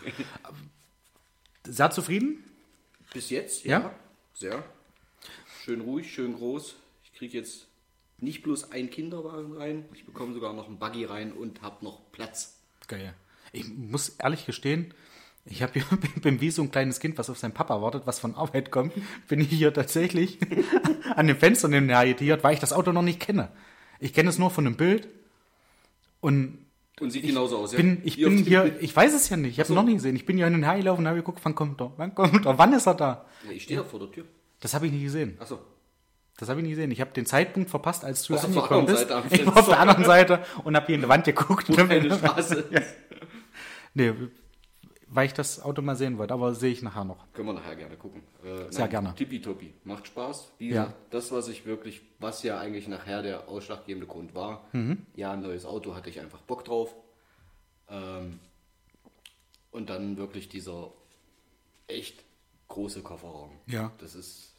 Sehr 1.65 1.91
zufrieden? 1.91 2.43
Bis 3.13 3.31
jetzt, 3.31 3.65
Ja? 3.65 3.81
ja. 3.81 3.95
Sehr. 4.35 4.65
Schön 5.65 5.81
ruhig, 5.83 6.13
schön 6.13 6.35
groß. 6.35 6.75
Ich 7.05 7.13
kriege 7.13 7.37
jetzt 7.39 7.67
nicht 8.19 8.43
bloß 8.43 8.73
einen 8.73 8.89
Kinderwagen 8.91 9.57
rein, 9.57 9.85
ich 9.95 10.05
bekomme 10.07 10.33
sogar 10.33 10.53
noch 10.55 10.67
einen 10.69 10.79
Buggy 10.79 11.05
rein 11.05 11.33
und 11.33 11.61
habe 11.63 11.85
noch 11.85 12.11
Platz. 12.13 12.59
Geil. 12.89 13.15
Ich 13.53 13.69
muss 13.69 14.11
ehrlich 14.11 14.47
gestehen, 14.47 14.95
ich 15.45 15.63
habe 15.63 15.73
hier, 15.75 15.85
bin 16.23 16.41
wie 16.41 16.51
so 16.51 16.63
ein 16.63 16.71
kleines 16.71 17.01
Kind, 17.01 17.19
was 17.19 17.29
auf 17.31 17.39
seinen 17.39 17.53
Papa 17.53 17.81
wartet, 17.83 18.03
was 18.07 18.21
von 18.21 18.35
Arbeit 18.35 18.71
kommt, 18.71 18.93
bin 19.29 19.41
ich 19.41 19.49
hier 19.49 19.73
tatsächlich 19.73 20.39
an 21.17 21.27
dem 21.27 21.37
Fenster 21.37 21.69
nebenher 21.69 22.05
irritiert, 22.05 22.45
weil 22.45 22.55
ich 22.55 22.61
das 22.61 22.73
Auto 22.73 22.93
noch 22.93 23.03
nicht 23.03 23.21
kenne. 23.21 23.49
Ich 23.99 24.13
kenne 24.13 24.29
es 24.31 24.39
nur 24.39 24.51
von 24.51 24.67
einem 24.67 24.77
Bild 24.77 25.09
und 26.21 26.59
Und 27.01 27.11
sieht 27.11 27.25
genauso 27.27 27.59
aus, 27.59 27.73
bin, 27.73 28.01
ich 28.05 28.17
Wie 28.19 28.25
bin 28.25 28.39
hier, 28.39 28.63
Bild. 28.63 28.83
ich 28.83 28.95
weiß 28.95 29.13
es 29.15 29.29
ja 29.29 29.37
nicht, 29.37 29.53
ich 29.53 29.59
habe 29.59 29.69
so. 29.69 29.75
noch 29.75 29.85
nie 29.85 29.95
gesehen. 29.95 30.17
Ich 30.17 30.27
bin 30.27 30.37
hier 30.37 30.47
hin 30.47 30.55
und 30.55 30.65
her 30.65 30.77
gelaufen 30.77 31.01
und 31.03 31.07
habe 31.09 31.19
geguckt, 31.19 31.41
wann 31.43 31.55
kommt 31.55 31.81
er, 31.81 31.93
wann 31.97 32.15
kommt 32.15 32.47
er, 32.47 32.59
wann 32.59 32.73
ist 32.73 32.87
er 32.87 32.95
da? 32.95 33.25
Ja, 33.47 33.53
ich 33.53 33.65
stehe 33.65 33.81
da 33.81 33.85
vor 33.85 33.99
der 34.01 34.11
Tür. 34.11 34.25
Das 34.61 34.75
habe 34.75 34.87
ich 34.87 34.93
nicht 34.93 35.03
gesehen. 35.05 35.37
Achso. 35.41 35.59
Das 36.39 36.49
habe 36.49 36.61
ich 36.61 36.65
nicht 36.67 36.77
gesehen. 36.77 36.91
Ich 36.91 37.01
habe 37.01 37.11
den 37.13 37.27
Zeitpunkt 37.27 37.69
verpasst, 37.71 38.05
als 38.05 38.25
du 38.25 38.35
Auf 38.35 38.41
der 38.41 38.49
angekommen 38.49 38.81
anderen 38.89 38.97
bist. 38.97 39.09
Seite 39.09 39.35
Ich 39.35 39.47
war 39.47 39.57
auf 39.59 39.69
der 39.69 39.79
anderen 39.81 40.05
Seite 40.05 40.45
und 40.65 40.75
habe 40.77 40.87
hier 40.87 40.95
in 40.97 41.03
die 41.03 41.09
Wand 41.09 41.25
geguckt. 41.25 41.67
Keine 41.77 42.15
Straße. 42.15 42.65
Nee, 43.95 44.15
weil 45.15 45.27
ich 45.27 45.35
das 45.35 45.61
Auto 45.61 45.83
mal 45.83 45.97
sehen 45.97 46.17
wollte, 46.19 46.33
aber 46.35 46.55
sehe 46.55 46.73
ich 46.73 46.83
nachher 46.83 47.05
noch. 47.05 47.31
Können 47.33 47.49
wir 47.49 47.53
nachher 47.55 47.77
gerne 47.77 47.97
gucken. 47.97 48.23
Äh, 48.45 48.71
Sehr 48.73 48.89
gerne. 48.89 49.15
Tippitoppi. 49.15 49.73
Macht 49.85 50.07
Spaß. 50.07 50.51
Wie 50.59 50.71
Ja. 50.71 50.93
das, 51.11 51.31
was 51.33 51.49
ich 51.49 51.67
wirklich, 51.67 52.01
was 52.19 52.43
ja 52.43 52.59
eigentlich 52.59 52.89
nachher 52.89 53.23
der 53.23 53.49
ausschlaggebende 53.49 54.07
Grund 54.07 54.35
war. 54.35 54.67
Mhm. 54.73 55.07
Ja, 55.15 55.33
ein 55.33 55.43
neues 55.43 55.65
Auto 55.67 55.95
hatte 55.95 56.09
ich 56.11 56.21
einfach 56.21 56.41
Bock 56.41 56.65
drauf. 56.65 56.95
Ähm, 57.89 58.39
und 59.71 59.91
dann 59.91 60.17
wirklich 60.17 60.49
dieser 60.49 60.91
echt 61.89 62.23
große 62.69 63.03
Kofferraum. 63.03 63.51
Ja. 63.67 63.93
Das 63.99 64.15
ist, 64.15 64.53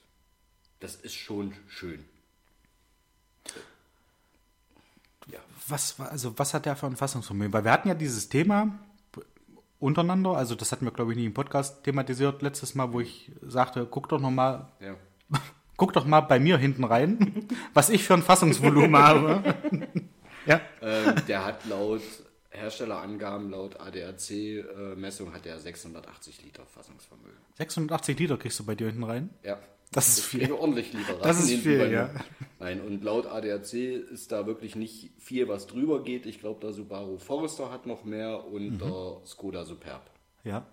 das 0.79 0.95
ist 0.95 1.15
schon 1.15 1.53
schön. 1.67 2.05
Ja. 5.27 5.39
Was, 5.67 5.97
war- 5.99 6.11
also 6.11 6.37
was 6.37 6.53
hat 6.53 6.65
der 6.65 6.75
für 6.75 6.85
ein 6.87 6.95
Fassungsvermögen? 6.95 7.53
Weil 7.53 7.63
wir 7.63 7.71
hatten 7.71 7.87
ja 7.87 7.93
dieses 7.95 8.29
Thema 8.29 8.77
untereinander, 9.83 10.31
also 10.31 10.55
das 10.55 10.71
hatten 10.71 10.85
wir, 10.85 10.91
glaube 10.91 11.11
ich, 11.11 11.17
nie 11.17 11.25
im 11.25 11.33
Podcast 11.33 11.83
thematisiert 11.83 12.41
letztes 12.41 12.73
Mal, 12.73 12.93
wo 12.93 13.01
ich 13.01 13.31
sagte, 13.41 13.85
guck 13.85 14.09
doch 14.09 14.19
noch 14.19 14.31
mal, 14.31 14.71
ja. 14.79 14.95
guck 15.77 15.93
doch 15.93 16.05
mal 16.05 16.21
bei 16.21 16.39
mir 16.39 16.57
hinten 16.57 16.85
rein, 16.85 17.47
was 17.73 17.89
ich 17.89 18.03
für 18.03 18.13
ein 18.13 18.23
Fassungsvolumen 18.23 18.95
habe. 18.95 19.55
ja. 20.45 20.61
ähm, 20.81 21.15
der 21.27 21.45
hat 21.45 21.65
laut 21.65 22.01
Herstellerangaben, 22.49 23.51
laut 23.51 23.79
ADAC-Messung, 23.79 25.33
hat 25.33 25.45
er 25.45 25.59
680 25.59 26.43
Liter 26.43 26.65
Fassungsvermögen. 26.65 27.37
680 27.55 28.19
Liter 28.19 28.37
kriegst 28.37 28.59
du 28.59 28.65
bei 28.65 28.75
dir 28.75 28.87
hinten 28.87 29.03
rein. 29.03 29.31
Ja. 29.43 29.59
Das 29.93 30.07
ist 30.09 30.21
viel. 30.25 30.51
ordentlich 30.51 30.91
Liter 30.93 31.13
Das 31.21 31.39
ist 31.43 31.51
viel, 31.61 31.91
ja. 31.91 32.09
Nein, 32.59 32.81
und 32.81 33.03
laut 33.03 33.25
ADAC 33.25 33.73
ist 33.73 34.31
da 34.31 34.45
wirklich 34.47 34.75
nicht 34.75 35.11
viel, 35.19 35.47
was 35.47 35.67
drüber 35.67 36.03
geht. 36.03 36.25
Ich 36.25 36.39
glaube, 36.39 36.59
der 36.61 36.71
Subaru 36.73 37.17
Forester 37.17 37.71
hat 37.71 37.85
noch 37.85 38.03
mehr 38.03 38.43
Mhm. 38.47 38.53
und 38.53 38.77
der 38.79 39.17
Skoda 39.25 39.65
Superb. 39.65 40.09
Ja. 40.43 40.65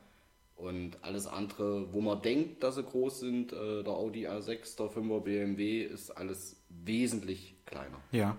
Und 0.57 0.99
alles 1.03 1.27
andere, 1.27 1.93
wo 1.93 2.00
man 2.03 2.21
denkt, 2.23 2.62
dass 2.62 2.75
sie 2.75 2.83
groß 2.83 3.21
sind, 3.21 3.53
äh, 3.53 3.83
der 3.83 3.93
Audi 3.95 4.27
A6, 4.29 4.77
der 4.77 4.87
5er 4.91 5.21
BMW, 5.21 5.83
ist 5.83 6.11
alles 6.11 6.57
wesentlich 6.69 7.55
kleiner. 7.67 7.99
Ja. 8.12 8.37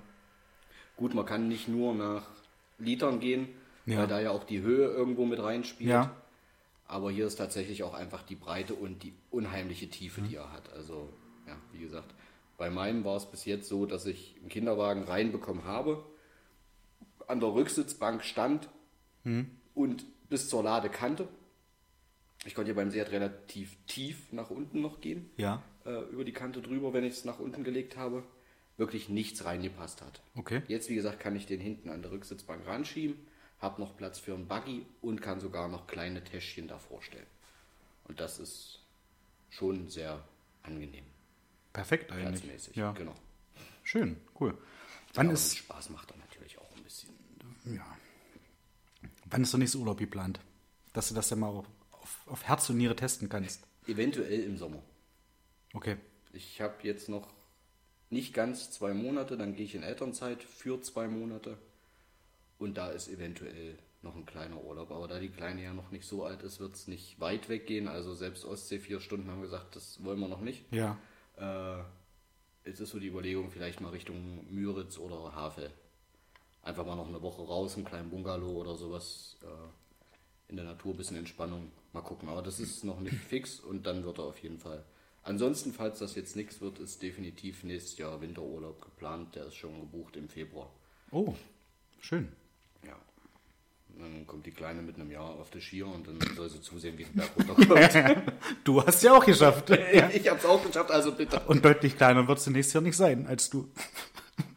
Gut, 0.97 1.13
man 1.15 1.25
kann 1.25 1.47
nicht 1.47 1.67
nur 1.67 1.95
nach 1.95 2.23
Litern 2.77 3.19
gehen, 3.19 3.47
Ja. 3.87 3.99
weil 3.99 4.07
da 4.07 4.19
ja 4.21 4.31
auch 4.31 4.43
die 4.43 4.61
Höhe 4.61 4.87
irgendwo 4.87 5.25
mit 5.25 5.41
reinspielt. 5.41 5.89
Ja. 5.89 6.15
Aber 6.91 7.09
hier 7.09 7.25
ist 7.25 7.37
tatsächlich 7.37 7.83
auch 7.83 7.93
einfach 7.93 8.21
die 8.21 8.35
Breite 8.35 8.73
und 8.73 9.03
die 9.03 9.13
unheimliche 9.29 9.89
Tiefe, 9.89 10.19
Mhm. 10.21 10.27
die 10.27 10.35
er 10.35 10.51
hat. 10.51 10.71
Also, 10.73 11.07
ja, 11.47 11.55
wie 11.71 11.79
gesagt, 11.79 12.13
bei 12.57 12.69
meinem 12.69 13.05
war 13.05 13.15
es 13.15 13.25
bis 13.25 13.45
jetzt 13.45 13.69
so, 13.69 13.85
dass 13.85 14.05
ich 14.05 14.35
einen 14.41 14.49
Kinderwagen 14.49 15.03
reinbekommen 15.03 15.63
habe, 15.63 16.03
an 17.27 17.39
der 17.39 17.53
Rücksitzbank 17.53 18.23
stand 18.25 18.67
Mhm. 19.23 19.49
und 19.73 20.05
bis 20.29 20.49
zur 20.49 20.63
Ladekante. 20.63 21.29
Ich 22.45 22.55
konnte 22.55 22.71
ja 22.71 22.75
beim 22.75 22.91
Seat 22.91 23.11
relativ 23.11 23.77
tief 23.87 24.33
nach 24.33 24.49
unten 24.49 24.81
noch 24.81 24.99
gehen, 24.99 25.29
Ja. 25.37 25.63
äh, 25.85 26.01
über 26.11 26.25
die 26.25 26.33
Kante 26.33 26.61
drüber, 26.61 26.91
wenn 26.91 27.05
ich 27.05 27.13
es 27.13 27.23
nach 27.25 27.39
unten 27.39 27.63
gelegt 27.63 27.95
habe. 27.95 28.23
Wirklich 28.77 29.07
nichts 29.09 29.45
reingepasst 29.45 30.01
hat. 30.01 30.21
Okay. 30.35 30.61
Jetzt, 30.67 30.89
wie 30.89 30.95
gesagt, 30.95 31.19
kann 31.21 31.35
ich 31.37 31.45
den 31.45 31.59
hinten 31.61 31.89
an 31.89 32.01
der 32.01 32.11
Rücksitzbank 32.11 32.65
ranschieben, 32.67 33.15
habe 33.61 33.79
noch 33.81 33.95
Platz 33.95 34.19
für 34.19 34.33
einen 34.33 34.47
Buggy 34.47 34.85
und 35.01 35.21
kann 35.21 35.39
sogar 35.39 35.67
noch 35.67 35.87
kleine 35.87 36.23
Täschchen 36.23 36.67
davor 36.67 37.01
stellen. 37.01 37.27
Und 38.05 38.19
das 38.19 38.39
ist 38.39 38.79
schon 39.49 39.89
sehr 39.89 40.23
angenehm, 40.63 41.05
Perfekt 41.73 42.11
eigentlich. 42.11 42.41
platzmäßig. 42.41 42.75
Ja. 42.75 42.91
Genau. 42.93 43.15
Schön, 43.83 44.17
cool. 44.39 44.57
Wann 45.13 45.27
Aber 45.27 45.33
ist, 45.33 45.57
Spaß 45.57 45.89
macht 45.91 46.11
er 46.11 46.17
natürlich 46.17 46.57
auch 46.59 46.75
ein 46.75 46.83
bisschen. 46.83 47.09
ja. 47.65 47.85
Wann 49.25 49.43
ist 49.43 49.53
der 49.53 49.59
nächste 49.59 49.77
Urlaub 49.77 49.97
geplant? 49.97 50.39
Dass 50.93 51.09
du 51.09 51.15
das 51.15 51.29
ja 51.29 51.35
mal 51.37 51.47
auf, 51.47 51.67
auf 52.27 52.43
Herz 52.43 52.69
und 52.69 52.77
Niere 52.77 52.95
testen 52.95 53.29
kannst. 53.29 53.65
Eventuell 53.87 54.43
im 54.43 54.57
Sommer. 54.57 54.81
Okay. 55.73 55.97
Ich 56.33 56.59
habe 56.61 56.75
jetzt 56.83 57.09
noch 57.09 57.27
nicht 58.09 58.33
ganz 58.33 58.71
zwei 58.71 58.93
Monate, 58.93 59.37
dann 59.37 59.55
gehe 59.55 59.65
ich 59.65 59.75
in 59.75 59.83
Elternzeit 59.83 60.43
für 60.43 60.81
zwei 60.81 61.07
Monate. 61.07 61.57
Und 62.61 62.77
da 62.77 62.91
ist 62.91 63.07
eventuell 63.07 63.75
noch 64.03 64.15
ein 64.15 64.27
kleiner 64.27 64.63
Urlaub. 64.63 64.91
Aber 64.91 65.07
da 65.07 65.19
die 65.19 65.29
Kleine 65.29 65.63
ja 65.63 65.73
noch 65.73 65.89
nicht 65.89 66.05
so 66.05 66.25
alt 66.25 66.43
ist, 66.43 66.59
wird 66.59 66.75
es 66.75 66.87
nicht 66.87 67.19
weit 67.19 67.49
weggehen. 67.49 67.87
Also 67.87 68.13
selbst 68.13 68.45
Ostsee 68.45 68.77
vier 68.77 68.99
Stunden 68.99 69.31
haben 69.31 69.41
gesagt, 69.41 69.75
das 69.75 70.03
wollen 70.03 70.19
wir 70.19 70.27
noch 70.27 70.41
nicht. 70.41 70.71
Ja. 70.71 70.99
Äh, 71.37 71.83
jetzt 72.69 72.79
ist 72.79 72.91
so 72.91 72.99
die 72.99 73.07
Überlegung, 73.07 73.49
vielleicht 73.49 73.81
mal 73.81 73.89
Richtung 73.89 74.45
Müritz 74.53 74.99
oder 74.99 75.33
Havel. 75.33 75.71
Einfach 76.61 76.85
mal 76.85 76.95
noch 76.95 77.07
eine 77.07 77.23
Woche 77.23 77.41
raus, 77.41 77.75
einen 77.75 77.85
kleinen 77.85 78.11
Bungalow 78.11 78.61
oder 78.61 78.75
sowas. 78.75 79.37
Äh, 79.41 80.51
in 80.51 80.57
der 80.57 80.65
Natur, 80.65 80.95
bisschen 80.95 81.17
Entspannung. 81.17 81.71
Mal 81.93 82.01
gucken. 82.01 82.29
Aber 82.29 82.43
das 82.43 82.59
ist 82.59 82.83
noch 82.83 82.99
nicht 82.99 83.15
fix 83.15 83.59
und 83.59 83.87
dann 83.87 84.03
wird 84.03 84.19
er 84.19 84.25
auf 84.25 84.37
jeden 84.37 84.59
Fall. 84.59 84.85
Ansonsten, 85.23 85.73
falls 85.73 85.97
das 85.97 86.13
jetzt 86.13 86.35
nichts 86.35 86.61
wird, 86.61 86.77
ist 86.77 87.01
definitiv 87.01 87.63
nächstes 87.63 87.97
Jahr 87.97 88.21
Winterurlaub 88.21 88.83
geplant. 88.83 89.33
Der 89.33 89.47
ist 89.47 89.55
schon 89.55 89.79
gebucht 89.79 90.15
im 90.15 90.29
Februar. 90.29 90.71
Oh, 91.09 91.33
schön. 91.99 92.31
Ja. 92.85 92.95
Dann 93.97 94.25
kommt 94.25 94.45
die 94.45 94.51
Kleine 94.51 94.81
mit 94.81 94.95
einem 94.95 95.11
Jahr 95.11 95.29
auf 95.29 95.49
die 95.51 95.61
Skier 95.61 95.87
und 95.87 96.07
dann 96.07 96.17
soll 96.35 96.49
sie 96.49 96.61
zusehen, 96.61 96.97
wie 96.97 97.03
es 97.03 97.09
berg 97.09 97.29
runterkommt. 97.37 98.33
Du 98.63 98.85
hast 98.85 99.03
ja 99.03 99.13
auch 99.13 99.25
geschafft. 99.25 99.69
Ich 100.13 100.27
habe 100.29 100.39
es 100.39 100.45
auch 100.45 100.65
geschafft, 100.65 100.91
also 100.91 101.11
bitte. 101.11 101.39
Und 101.47 101.63
deutlich 101.63 101.97
kleiner 101.97 102.27
wird 102.27 102.39
sie 102.39 102.51
nächstes 102.51 102.73
Jahr 102.73 102.83
nicht 102.83 102.97
sein 102.97 103.27
als 103.27 103.49
du. 103.49 103.69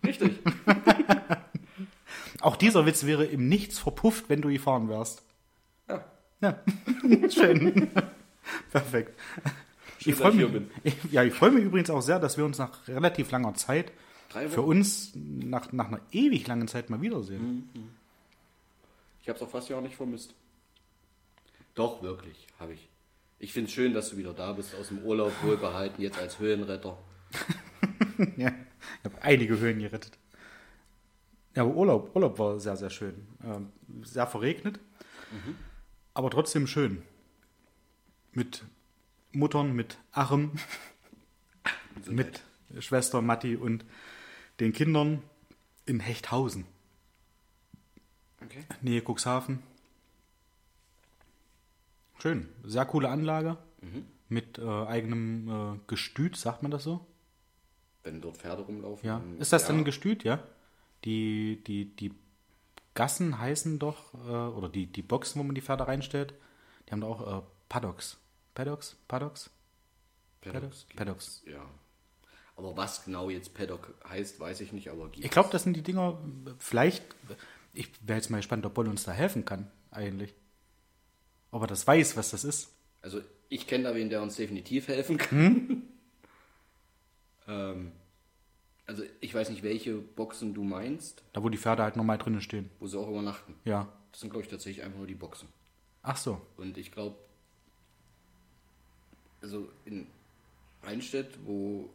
Richtig. 0.04 0.38
Auch 2.40 2.56
dieser 2.56 2.84
Witz 2.84 3.06
wäre 3.06 3.24
im 3.24 3.48
Nichts 3.48 3.78
verpufft, 3.78 4.28
wenn 4.28 4.42
du 4.42 4.48
gefahren 4.48 4.88
wärst. 4.88 5.22
Ja. 5.88 6.04
Ja, 6.42 6.58
schön. 7.30 7.90
Perfekt. 8.70 9.18
Schön, 9.98 10.12
ich 10.12 10.18
freue 10.18 10.32
mich, 10.32 10.62
ich, 10.82 10.94
ja, 11.10 11.24
ich 11.24 11.32
freue 11.32 11.50
mich 11.50 11.64
übrigens 11.64 11.88
auch 11.88 12.02
sehr, 12.02 12.18
dass 12.18 12.36
wir 12.36 12.44
uns 12.44 12.58
nach 12.58 12.86
relativ 12.86 13.30
langer 13.30 13.54
Zeit 13.54 13.92
für 14.50 14.62
uns 14.62 15.12
nach, 15.14 15.72
nach 15.72 15.88
einer 15.88 16.00
ewig 16.12 16.46
langen 16.46 16.68
Zeit 16.68 16.90
mal 16.90 17.00
wiedersehen. 17.00 17.70
Ich 19.24 19.28
habe 19.30 19.38
es 19.38 19.42
auch 19.42 19.48
fast 19.48 19.70
ja 19.70 19.78
auch 19.78 19.80
nicht 19.80 19.96
vermisst. 19.96 20.34
Doch, 21.74 22.02
wirklich, 22.02 22.46
habe 22.60 22.74
ich. 22.74 22.90
Ich 23.38 23.54
finde 23.54 23.68
es 23.68 23.74
schön, 23.74 23.94
dass 23.94 24.10
du 24.10 24.18
wieder 24.18 24.34
da 24.34 24.52
bist, 24.52 24.74
aus 24.74 24.88
dem 24.88 24.98
Urlaub 24.98 25.32
wohlbehalten, 25.42 26.02
jetzt 26.02 26.18
als 26.18 26.38
Höhenretter. 26.38 26.98
Ja, 28.36 28.54
ich 28.98 29.04
habe 29.04 29.22
einige 29.22 29.58
Höhen 29.58 29.80
gerettet. 29.80 30.18
Ja, 31.56 31.62
aber 31.62 31.74
Urlaub, 31.74 32.14
Urlaub 32.14 32.38
war 32.38 32.60
sehr, 32.60 32.76
sehr 32.76 32.90
schön. 32.90 33.26
Ähm, 33.42 33.72
sehr 34.02 34.28
verregnet, 34.28 34.78
aber 36.12 36.30
trotzdem 36.30 36.68
schön. 36.68 37.02
Mit 38.30 38.62
Muttern, 39.32 39.72
mit 39.72 39.98
Achim, 40.12 40.52
mit 42.06 42.42
Schwester 42.78 43.20
Matti 43.20 43.56
und 43.56 43.84
den 44.60 44.72
Kindern 44.72 45.24
in 45.86 45.98
Hechthausen. 45.98 46.66
Okay. 48.44 48.64
Nähe 48.82 49.02
Cuxhaven. 49.02 49.62
Schön. 52.18 52.48
Sehr 52.62 52.86
coole 52.86 53.08
Anlage. 53.08 53.56
Mit 54.28 54.58
äh, 54.58 54.62
eigenem 54.62 55.48
äh, 55.48 55.78
Gestüt, 55.86 56.36
sagt 56.36 56.62
man 56.62 56.70
das 56.70 56.84
so? 56.84 57.06
Wenn 58.02 58.20
dort 58.20 58.38
Pferde 58.38 58.62
rumlaufen. 58.62 59.06
Ja. 59.06 59.22
Ist 59.38 59.52
das 59.52 59.62
ja, 59.62 59.68
dann 59.68 59.78
ein 59.78 59.84
Gestüt, 59.84 60.24
ja? 60.24 60.42
Die, 61.04 61.62
die, 61.66 61.94
die 61.94 62.14
Gassen 62.94 63.38
heißen 63.38 63.78
doch, 63.78 64.14
äh, 64.14 64.28
oder 64.28 64.68
die, 64.68 64.86
die 64.86 65.02
Boxen, 65.02 65.38
wo 65.38 65.44
man 65.44 65.54
die 65.54 65.60
Pferde 65.60 65.86
reinstellt, 65.86 66.34
die 66.86 66.92
haben 66.92 67.02
da 67.02 67.06
auch 67.06 67.38
äh, 67.38 67.42
Paddocks. 67.68 68.18
Paddocks? 68.54 68.96
Paddocks? 69.08 69.50
Paddocks? 70.40 70.62
gibt's, 70.62 70.96
Paddocks. 70.96 71.42
Ja. 71.46 71.64
Aber 72.56 72.76
was 72.76 73.04
genau 73.04 73.30
jetzt 73.30 73.52
Paddock 73.54 73.94
heißt, 74.08 74.38
weiß 74.38 74.60
ich 74.60 74.72
nicht, 74.72 74.88
aber 74.88 75.10
Ich 75.16 75.30
glaube, 75.30 75.48
das 75.50 75.64
sind 75.64 75.76
die 75.76 75.82
Dinger, 75.82 76.18
vielleicht, 76.58 77.02
ich 77.74 77.90
wäre 78.06 78.18
jetzt 78.18 78.30
mal 78.30 78.38
gespannt, 78.38 78.64
ob 78.66 78.74
Boll 78.74 78.88
uns 78.88 79.04
da 79.04 79.12
helfen 79.12 79.44
kann, 79.44 79.70
eigentlich. 79.90 80.34
Ob 81.50 81.62
er 81.62 81.66
das 81.68 81.86
weiß, 81.86 82.16
was 82.16 82.30
das 82.30 82.44
ist. 82.44 82.72
Also 83.02 83.20
Ich 83.48 83.66
kenne 83.66 83.84
da 83.84 83.94
wen, 83.94 84.08
der 84.10 84.22
uns 84.22 84.36
definitiv 84.36 84.88
helfen 84.88 85.18
kann. 85.18 85.82
ähm, 87.48 87.92
also 88.86 89.02
ich 89.20 89.34
weiß 89.34 89.50
nicht, 89.50 89.62
welche 89.62 89.94
Boxen 89.96 90.54
du 90.54 90.62
meinst, 90.64 91.22
Da, 91.32 91.42
wo 91.42 91.48
die 91.48 91.58
Pferde 91.58 91.82
halt 91.82 91.96
normal 91.96 92.18
drinnen 92.18 92.40
stehen. 92.40 92.70
wo 92.80 92.86
sie 92.86 92.98
auch 92.98 93.08
übernachten. 93.08 93.54
Ja. 93.64 93.88
Das 94.12 94.20
sind, 94.20 94.30
glaube 94.30 94.44
ich, 94.44 94.50
tatsächlich 94.50 94.84
einfach 94.84 94.98
nur 94.98 95.06
die 95.06 95.14
Boxen. 95.14 95.48
Ach 96.02 96.16
so. 96.16 96.40
Und 96.56 96.76
ich 96.78 96.92
glaube, 96.92 97.16
also 99.42 99.68
in 99.84 100.06
Rheinstedt, 100.82 101.38
wo 101.44 101.90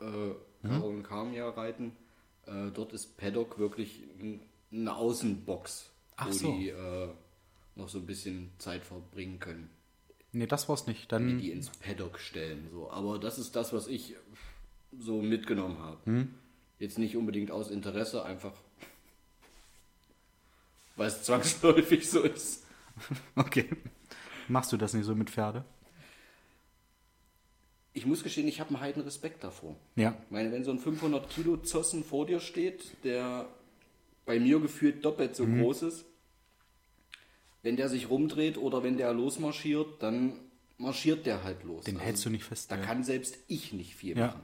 äh, 0.00 0.34
Caro 0.66 0.88
und 0.88 1.02
Carm 1.02 1.32
ja 1.32 1.48
reiten, 1.48 1.92
äh, 2.46 2.70
dort 2.72 2.92
ist 2.92 3.16
Paddock 3.16 3.58
wirklich 3.58 4.02
n- 4.20 4.40
eine 4.80 4.94
Außenbox, 4.94 5.90
Ach 6.16 6.28
wo 6.28 6.32
so. 6.32 6.56
die 6.56 6.68
äh, 6.68 7.08
noch 7.74 7.88
so 7.88 7.98
ein 7.98 8.06
bisschen 8.06 8.50
Zeit 8.58 8.84
verbringen 8.84 9.38
können, 9.38 9.70
Nee, 10.36 10.46
das 10.46 10.68
war's 10.68 10.86
nicht. 10.86 11.10
Dann, 11.12 11.38
die 11.38 11.50
ins 11.50 11.70
Paddock 11.70 12.18
stellen. 12.18 12.68
So. 12.70 12.90
Aber 12.90 13.18
das 13.18 13.38
ist 13.38 13.56
das, 13.56 13.72
was 13.72 13.88
ich 13.88 14.16
so 14.98 15.22
mitgenommen 15.22 15.78
habe. 15.78 15.96
Hm? 16.04 16.34
Jetzt 16.78 16.98
nicht 16.98 17.16
unbedingt 17.16 17.50
aus 17.50 17.70
Interesse, 17.70 18.22
einfach 18.22 18.52
weil 20.96 21.08
es 21.08 21.22
zwangsläufig 21.22 22.10
so 22.10 22.20
ist. 22.20 22.66
okay. 23.34 23.64
Machst 24.46 24.72
du 24.72 24.76
das 24.76 24.92
nicht 24.92 25.06
so 25.06 25.14
mit 25.14 25.30
Pferde? 25.30 25.64
Ich 27.94 28.04
muss 28.04 28.22
gestehen, 28.22 28.46
ich 28.46 28.60
habe 28.60 28.74
einen 28.74 28.80
heiden 28.80 29.02
Respekt 29.04 29.42
davor. 29.42 29.74
Ja. 29.94 30.18
Ich 30.26 30.30
meine, 30.30 30.52
wenn 30.52 30.64
so 30.64 30.70
ein 30.70 30.78
500 30.78 31.30
Kilo 31.30 31.56
Zossen 31.56 32.04
vor 32.04 32.26
dir 32.26 32.40
steht, 32.40 33.02
der 33.04 33.48
bei 34.26 34.38
mir 34.38 34.60
gefühlt 34.60 35.04
doppelt 35.04 35.34
so 35.36 35.44
Mhm. 35.46 35.62
groß 35.62 35.82
ist, 35.84 36.04
wenn 37.62 37.76
der 37.76 37.88
sich 37.88 38.10
rumdreht 38.10 38.58
oder 38.58 38.82
wenn 38.82 38.96
der 38.96 39.12
losmarschiert, 39.12 40.02
dann 40.02 40.34
marschiert 40.78 41.26
der 41.26 41.42
halt 41.42 41.64
los. 41.64 41.84
Den 41.84 41.98
hältst 41.98 42.24
du 42.24 42.30
nicht 42.30 42.44
fest, 42.44 42.70
Da 42.70 42.76
ja. 42.76 42.82
kann 42.82 43.02
selbst 43.02 43.38
ich 43.48 43.72
nicht 43.72 43.94
viel 43.96 44.16
Ja. 44.16 44.26
machen. 44.28 44.40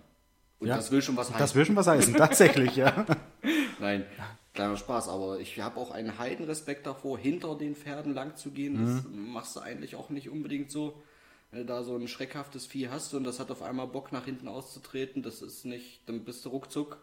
Und 0.59 0.69
Ja. 0.69 0.77
das 0.77 0.91
will 0.91 1.03
schon 1.03 1.17
was 1.17 1.29
heißen. 1.29 1.39
Das 1.39 1.55
will 1.55 1.65
schon 1.67 1.77
was 1.77 1.87
heißen, 1.87 2.15
tatsächlich, 2.17 2.77
ja. 2.77 3.07
Nein, 3.81 4.07
kleiner 4.55 4.77
Spaß, 4.77 5.09
aber 5.09 5.41
ich 5.41 5.61
habe 5.61 5.79
auch 5.79 5.91
einen 5.91 6.19
Heidenrespekt 6.19 6.87
davor, 6.87 7.19
hinter 7.19 7.57
den 7.57 7.75
Pferden 7.75 8.15
lang 8.15 8.37
zu 8.37 8.51
gehen. 8.51 8.81
Das 8.81 9.05
Mhm. 9.05 9.33
machst 9.33 9.57
du 9.57 9.61
eigentlich 9.61 9.97
auch 9.97 10.09
nicht 10.11 10.29
unbedingt 10.29 10.71
so. 10.71 11.03
Wenn 11.51 11.61
du 11.61 11.67
da 11.67 11.83
so 11.83 11.97
ein 11.97 12.09
schreckhaftes 12.09 12.65
Vieh 12.67 12.89
hast 12.89 13.13
und 13.13 13.25
das 13.25 13.39
hat 13.39 13.51
auf 13.51 13.61
einmal 13.63 13.87
Bock 13.89 14.11
nach 14.13 14.25
hinten 14.25 14.49
auszutreten, 14.49 15.23
das 15.23 15.43
ist 15.43 15.65
nicht, 15.67 16.01
dann 16.09 16.25
bist 16.25 16.45
du 16.45 16.49
ruckzuck. 16.49 16.97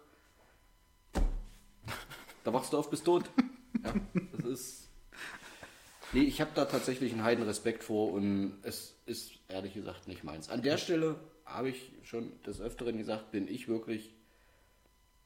Da 2.50 2.53
wachst 2.53 2.74
du 2.74 2.79
auf 2.79 2.89
bis 2.89 3.03
tot. 3.03 3.29
Ja, 3.84 3.94
das 4.34 4.46
ist. 4.46 4.89
Nee, 6.12 6.24
ich 6.24 6.41
habe 6.41 6.50
da 6.56 6.65
tatsächlich 6.65 7.13
einen 7.13 7.24
Heidenrespekt 7.24 7.84
vor 7.84 8.12
und 8.12 8.58
es 8.63 8.96
ist 9.06 9.34
ehrlich 9.48 9.75
gesagt 9.75 10.08
nicht 10.08 10.24
meins. 10.24 10.50
An 10.50 10.63
der 10.63 10.77
Stelle 10.77 11.18
habe 11.46 11.70
ich 11.70 11.94
schon 12.01 12.32
des 12.44 12.60
Öfteren 12.60 12.98
gesagt, 12.98 13.32
bin 13.32 13.48
ich 13.48 13.68
wirklich 13.68 14.15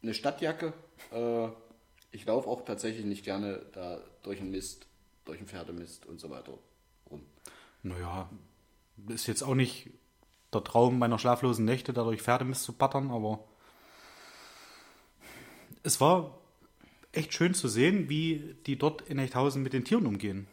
eine 0.03 0.13
Stadtjacke. 0.13 0.73
Äh, 1.13 1.47
ich 2.11 2.25
laufe 2.25 2.49
auch 2.49 2.65
tatsächlich 2.65 3.05
nicht 3.05 3.23
gerne 3.23 3.65
da 3.71 4.01
durch 4.23 4.39
den 4.39 4.51
Mist, 4.51 4.85
durch 5.23 5.37
den 5.37 5.47
Pferdemist 5.47 6.05
und 6.05 6.19
so 6.19 6.29
weiter 6.29 6.59
rum. 7.09 7.23
Naja, 7.81 8.29
ist 9.07 9.27
jetzt 9.27 9.41
auch 9.41 9.55
nicht 9.55 9.89
der 10.53 10.65
Traum 10.65 10.99
meiner 10.99 11.17
schlaflosen 11.17 11.63
Nächte, 11.63 11.93
da 11.93 12.03
durch 12.03 12.21
Pferdemist 12.21 12.63
zu 12.63 12.73
pattern, 12.73 13.09
aber 13.09 13.39
es 15.83 16.01
war 16.01 16.42
echt 17.13 17.33
schön 17.33 17.53
zu 17.53 17.67
sehen, 17.67 18.09
wie 18.09 18.55
die 18.65 18.77
dort 18.77 19.01
in 19.03 19.19
Echthausen 19.19 19.63
mit 19.63 19.71
den 19.73 19.85
Tieren 19.85 20.05
umgehen. 20.05 20.47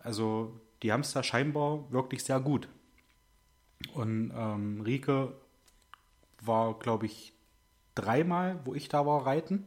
Also, 0.00 0.58
die 0.82 0.92
haben 0.92 1.00
es 1.00 1.12
da 1.12 1.22
scheinbar 1.22 1.90
wirklich 1.92 2.24
sehr 2.24 2.40
gut. 2.40 2.68
Und 3.94 4.32
ähm, 4.36 4.80
Rike 4.80 5.32
war, 6.40 6.78
glaube 6.78 7.06
ich, 7.06 7.32
dreimal, 7.94 8.60
wo 8.64 8.74
ich 8.74 8.88
da 8.88 9.06
war, 9.06 9.24
reiten. 9.26 9.66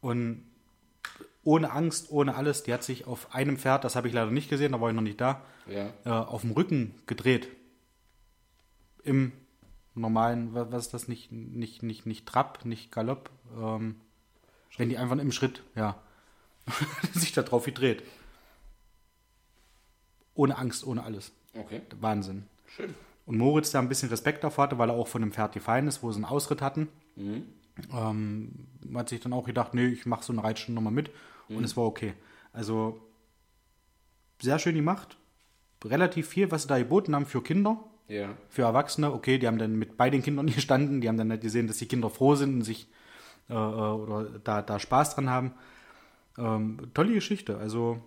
Und 0.00 0.44
ohne 1.44 1.72
Angst, 1.72 2.10
ohne 2.10 2.34
alles, 2.36 2.62
die 2.62 2.72
hat 2.72 2.84
sich 2.84 3.06
auf 3.06 3.34
einem 3.34 3.56
Pferd, 3.58 3.84
das 3.84 3.96
habe 3.96 4.06
ich 4.08 4.14
leider 4.14 4.30
nicht 4.30 4.48
gesehen, 4.48 4.72
da 4.72 4.80
war 4.80 4.88
ich 4.90 4.94
noch 4.94 5.02
nicht 5.02 5.20
da, 5.20 5.42
Ja. 5.66 5.90
äh, 6.04 6.08
auf 6.10 6.42
dem 6.42 6.52
Rücken 6.52 6.94
gedreht. 7.06 7.48
Im 9.02 9.32
normalen, 9.94 10.54
wa- 10.54 10.68
was 10.70 10.86
ist 10.86 10.94
das, 10.94 11.08
nicht, 11.08 11.32
nicht, 11.32 11.82
nicht, 11.82 12.06
nicht 12.06 12.26
Trab, 12.26 12.64
nicht 12.64 12.92
Galopp, 12.92 13.30
ähm, 13.60 13.96
wenn 14.76 14.88
die 14.88 14.98
einfach 14.98 15.18
im 15.18 15.32
Schritt, 15.32 15.62
ja, 15.74 16.00
sich 17.14 17.32
da 17.32 17.42
drauf 17.42 17.64
gedreht. 17.64 18.02
Ohne 20.34 20.56
Angst, 20.56 20.86
ohne 20.86 21.02
alles. 21.02 21.32
Okay. 21.54 21.82
Wahnsinn. 22.00 22.44
Schön. 22.66 22.94
Und 23.26 23.38
Moritz, 23.38 23.70
der 23.70 23.80
ein 23.80 23.88
bisschen 23.88 24.08
Respekt 24.08 24.42
davor 24.42 24.64
hatte, 24.64 24.78
weil 24.78 24.90
er 24.90 24.96
auch 24.96 25.08
von 25.08 25.22
dem 25.22 25.32
Pferd 25.32 25.52
gefallen 25.52 25.86
ist, 25.86 26.02
wo 26.02 26.10
sie 26.10 26.16
einen 26.16 26.24
Ausritt 26.24 26.62
hatten, 26.62 26.88
ähm, 27.92 28.66
hat 28.94 29.08
sich 29.08 29.20
dann 29.20 29.32
auch 29.32 29.44
gedacht, 29.44 29.74
nee, 29.74 29.86
ich 29.86 30.06
mache 30.06 30.24
so 30.24 30.32
eine 30.32 30.42
Reitstunde 30.42 30.74
nochmal 30.74 30.92
mit. 30.92 31.10
Und 31.48 31.64
es 31.64 31.76
war 31.76 31.84
okay. 31.84 32.14
Also 32.52 33.00
sehr 34.40 34.58
schön 34.58 34.74
gemacht. 34.74 35.16
Relativ 35.84 36.28
viel, 36.28 36.50
was 36.50 36.62
sie 36.62 36.68
da 36.68 36.78
geboten 36.78 37.14
haben 37.14 37.26
für 37.26 37.42
Kinder. 37.42 37.82
Ja. 38.08 38.30
Für 38.48 38.62
Erwachsene, 38.62 39.12
okay, 39.12 39.38
die 39.38 39.46
haben 39.46 39.58
dann 39.58 39.76
mit 39.76 39.96
bei 39.96 40.10
den 40.10 40.22
Kindern 40.22 40.46
gestanden, 40.54 41.00
die 41.00 41.08
haben 41.08 41.16
dann 41.16 41.28
nicht 41.28 41.42
gesehen, 41.42 41.66
dass 41.66 41.78
die 41.78 41.86
Kinder 41.86 42.10
froh 42.10 42.34
sind 42.34 42.54
und 42.54 42.62
sich 42.62 42.88
äh, 43.48 43.54
äh, 43.54 43.56
oder 43.56 44.24
da, 44.44 44.62
da 44.62 44.78
Spaß 44.78 45.14
dran 45.14 45.30
haben. 45.30 45.52
Ähm, 46.38 46.78
tolle 46.94 47.12
Geschichte. 47.14 47.58
Also, 47.58 47.98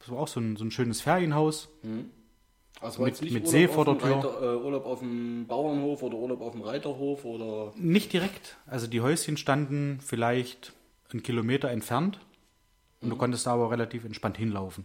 das 0.00 0.10
war 0.10 0.18
auch 0.18 0.28
so 0.28 0.40
ein, 0.40 0.56
so 0.56 0.64
ein 0.64 0.70
schönes 0.70 1.00
Ferienhaus. 1.00 1.68
Also 2.80 2.98
war 3.00 3.06
Mit- 3.06 3.30
mit 3.30 3.46
See 3.46 3.68
vor 3.68 3.84
der 3.84 3.98
Tür. 3.98 4.16
Reiter, 4.16 4.42
äh, 4.42 4.56
Urlaub 4.56 4.86
auf 4.86 4.98
dem 4.98 5.46
Bauernhof 5.46 6.02
oder 6.02 6.16
Urlaub 6.16 6.40
auf 6.40 6.52
dem 6.52 6.62
Reiterhof 6.62 7.24
oder. 7.24 7.72
Nicht 7.76 8.12
direkt. 8.12 8.56
Also 8.66 8.88
die 8.88 9.00
Häuschen 9.00 9.36
standen 9.36 10.00
vielleicht 10.00 10.72
einen 11.12 11.22
Kilometer 11.22 11.68
entfernt 11.70 12.18
und 13.00 13.10
du 13.10 13.16
konntest 13.16 13.46
da 13.46 13.52
aber 13.52 13.70
relativ 13.70 14.04
entspannt 14.04 14.36
hinlaufen. 14.36 14.84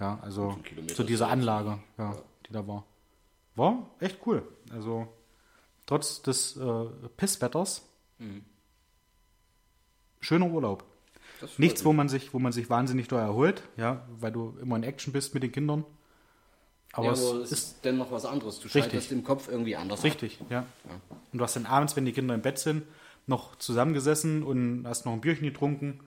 Ja, 0.00 0.18
also 0.22 0.58
zu 0.94 1.04
dieser 1.04 1.26
ist 1.26 1.28
ja 1.28 1.32
Anlage, 1.32 1.78
ja, 1.96 2.16
die 2.48 2.52
da 2.52 2.66
war. 2.66 2.84
War 3.54 3.88
echt 4.00 4.18
cool. 4.26 4.42
Also 4.72 5.06
trotz 5.86 6.22
des 6.22 6.56
äh, 6.56 6.84
Pisswetters 7.16 7.88
schöner 10.22 10.50
Urlaub. 10.50 10.84
Nichts, 11.58 11.84
wo 11.84 11.92
man 11.92 12.08
sich, 12.08 12.32
wo 12.32 12.38
man 12.38 12.52
sich 12.52 12.70
wahnsinnig 12.70 13.08
doll 13.08 13.20
erholt, 13.20 13.62
ja, 13.76 14.06
weil 14.18 14.32
du 14.32 14.56
immer 14.62 14.76
in 14.76 14.84
Action 14.84 15.12
bist 15.12 15.34
mit 15.34 15.42
den 15.42 15.52
Kindern. 15.52 15.84
Aber, 16.92 17.06
ja, 17.06 17.12
es 17.12 17.30
aber 17.30 17.40
es 17.40 17.52
ist 17.52 17.84
dennoch 17.84 18.12
was 18.12 18.24
anderes. 18.24 18.60
Du 18.60 18.64
Richtig. 18.64 18.84
schaltest 18.84 19.12
im 19.12 19.24
Kopf 19.24 19.48
irgendwie 19.48 19.76
anders. 19.76 20.04
Richtig, 20.04 20.38
ja. 20.50 20.66
Und 21.32 21.38
du 21.38 21.42
hast 21.44 21.56
dann 21.56 21.66
abends, 21.66 21.96
wenn 21.96 22.04
die 22.04 22.12
Kinder 22.12 22.34
im 22.34 22.42
Bett 22.42 22.58
sind, 22.58 22.84
noch 23.26 23.56
zusammengesessen 23.56 24.42
und 24.42 24.86
hast 24.86 25.04
noch 25.04 25.12
ein 25.12 25.20
Bierchen 25.20 25.44
getrunken. 25.44 26.00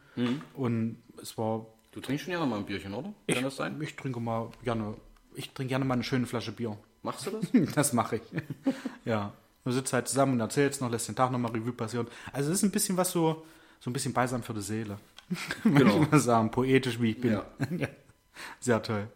Und 0.53 0.97
es 1.21 1.37
war. 1.37 1.65
Du 1.91 2.01
trinkst 2.01 2.25
schon 2.25 2.33
ja 2.33 2.39
noch 2.39 2.47
mal 2.47 2.57
ein 2.57 2.65
Bierchen, 2.65 2.93
oder? 2.93 3.13
Ich, 3.25 3.35
Kann 3.35 3.43
das 3.43 3.55
sein? 3.55 3.81
ich 3.81 3.95
trinke 3.95 4.19
mal 4.19 4.49
gerne. 4.63 4.95
Ich 5.33 5.51
trinke 5.51 5.69
gerne 5.69 5.85
mal 5.85 5.95
eine 5.95 6.03
schöne 6.03 6.25
Flasche 6.25 6.51
Bier. 6.51 6.77
Machst 7.03 7.27
du 7.27 7.31
das? 7.31 7.45
Das 7.75 7.93
mache 7.93 8.17
ich. 8.17 8.21
ja. 9.05 9.33
Du 9.63 9.71
sitzt 9.71 9.93
halt 9.93 10.07
zusammen 10.07 10.33
und 10.33 10.39
erzählst 10.41 10.81
noch, 10.81 10.91
lässt 10.91 11.07
den 11.07 11.15
Tag 11.15 11.31
nochmal 11.31 11.51
Revue 11.51 11.73
passieren. 11.73 12.07
Also 12.31 12.51
es 12.51 12.59
ist 12.59 12.63
ein 12.63 12.71
bisschen 12.71 12.97
was 12.97 13.11
so, 13.11 13.43
so 13.85 13.91
ein 13.91 13.93
bisschen 13.93 14.13
Beisam 14.13 14.41
für 14.41 14.55
die 14.55 14.61
Seele. 14.61 14.97
Würde 15.63 15.77
Genau. 15.85 16.01
ich 16.01 16.11
mal 16.11 16.19
sagen, 16.19 16.49
poetisch 16.49 16.99
wie 16.99 17.11
ich 17.11 17.21
bin. 17.21 17.33
Ja. 17.77 17.87
Sehr 18.59 18.81
toll. 18.81 19.07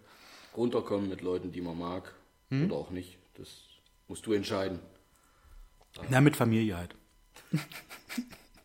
Runterkommen 0.55 1.09
mit 1.09 1.21
Leuten, 1.21 1.51
die 1.51 1.59
man 1.61 1.75
mag 1.77 2.13
Hm? 2.49 2.65
oder 2.67 2.75
auch 2.75 2.91
nicht. 2.91 3.17
Das 3.35 3.47
musst 4.07 4.27
du 4.27 4.33
entscheiden. 4.33 4.79
Ja, 6.11 6.21
mit 6.21 6.35
Familie 6.35 6.77
halt. 6.77 6.95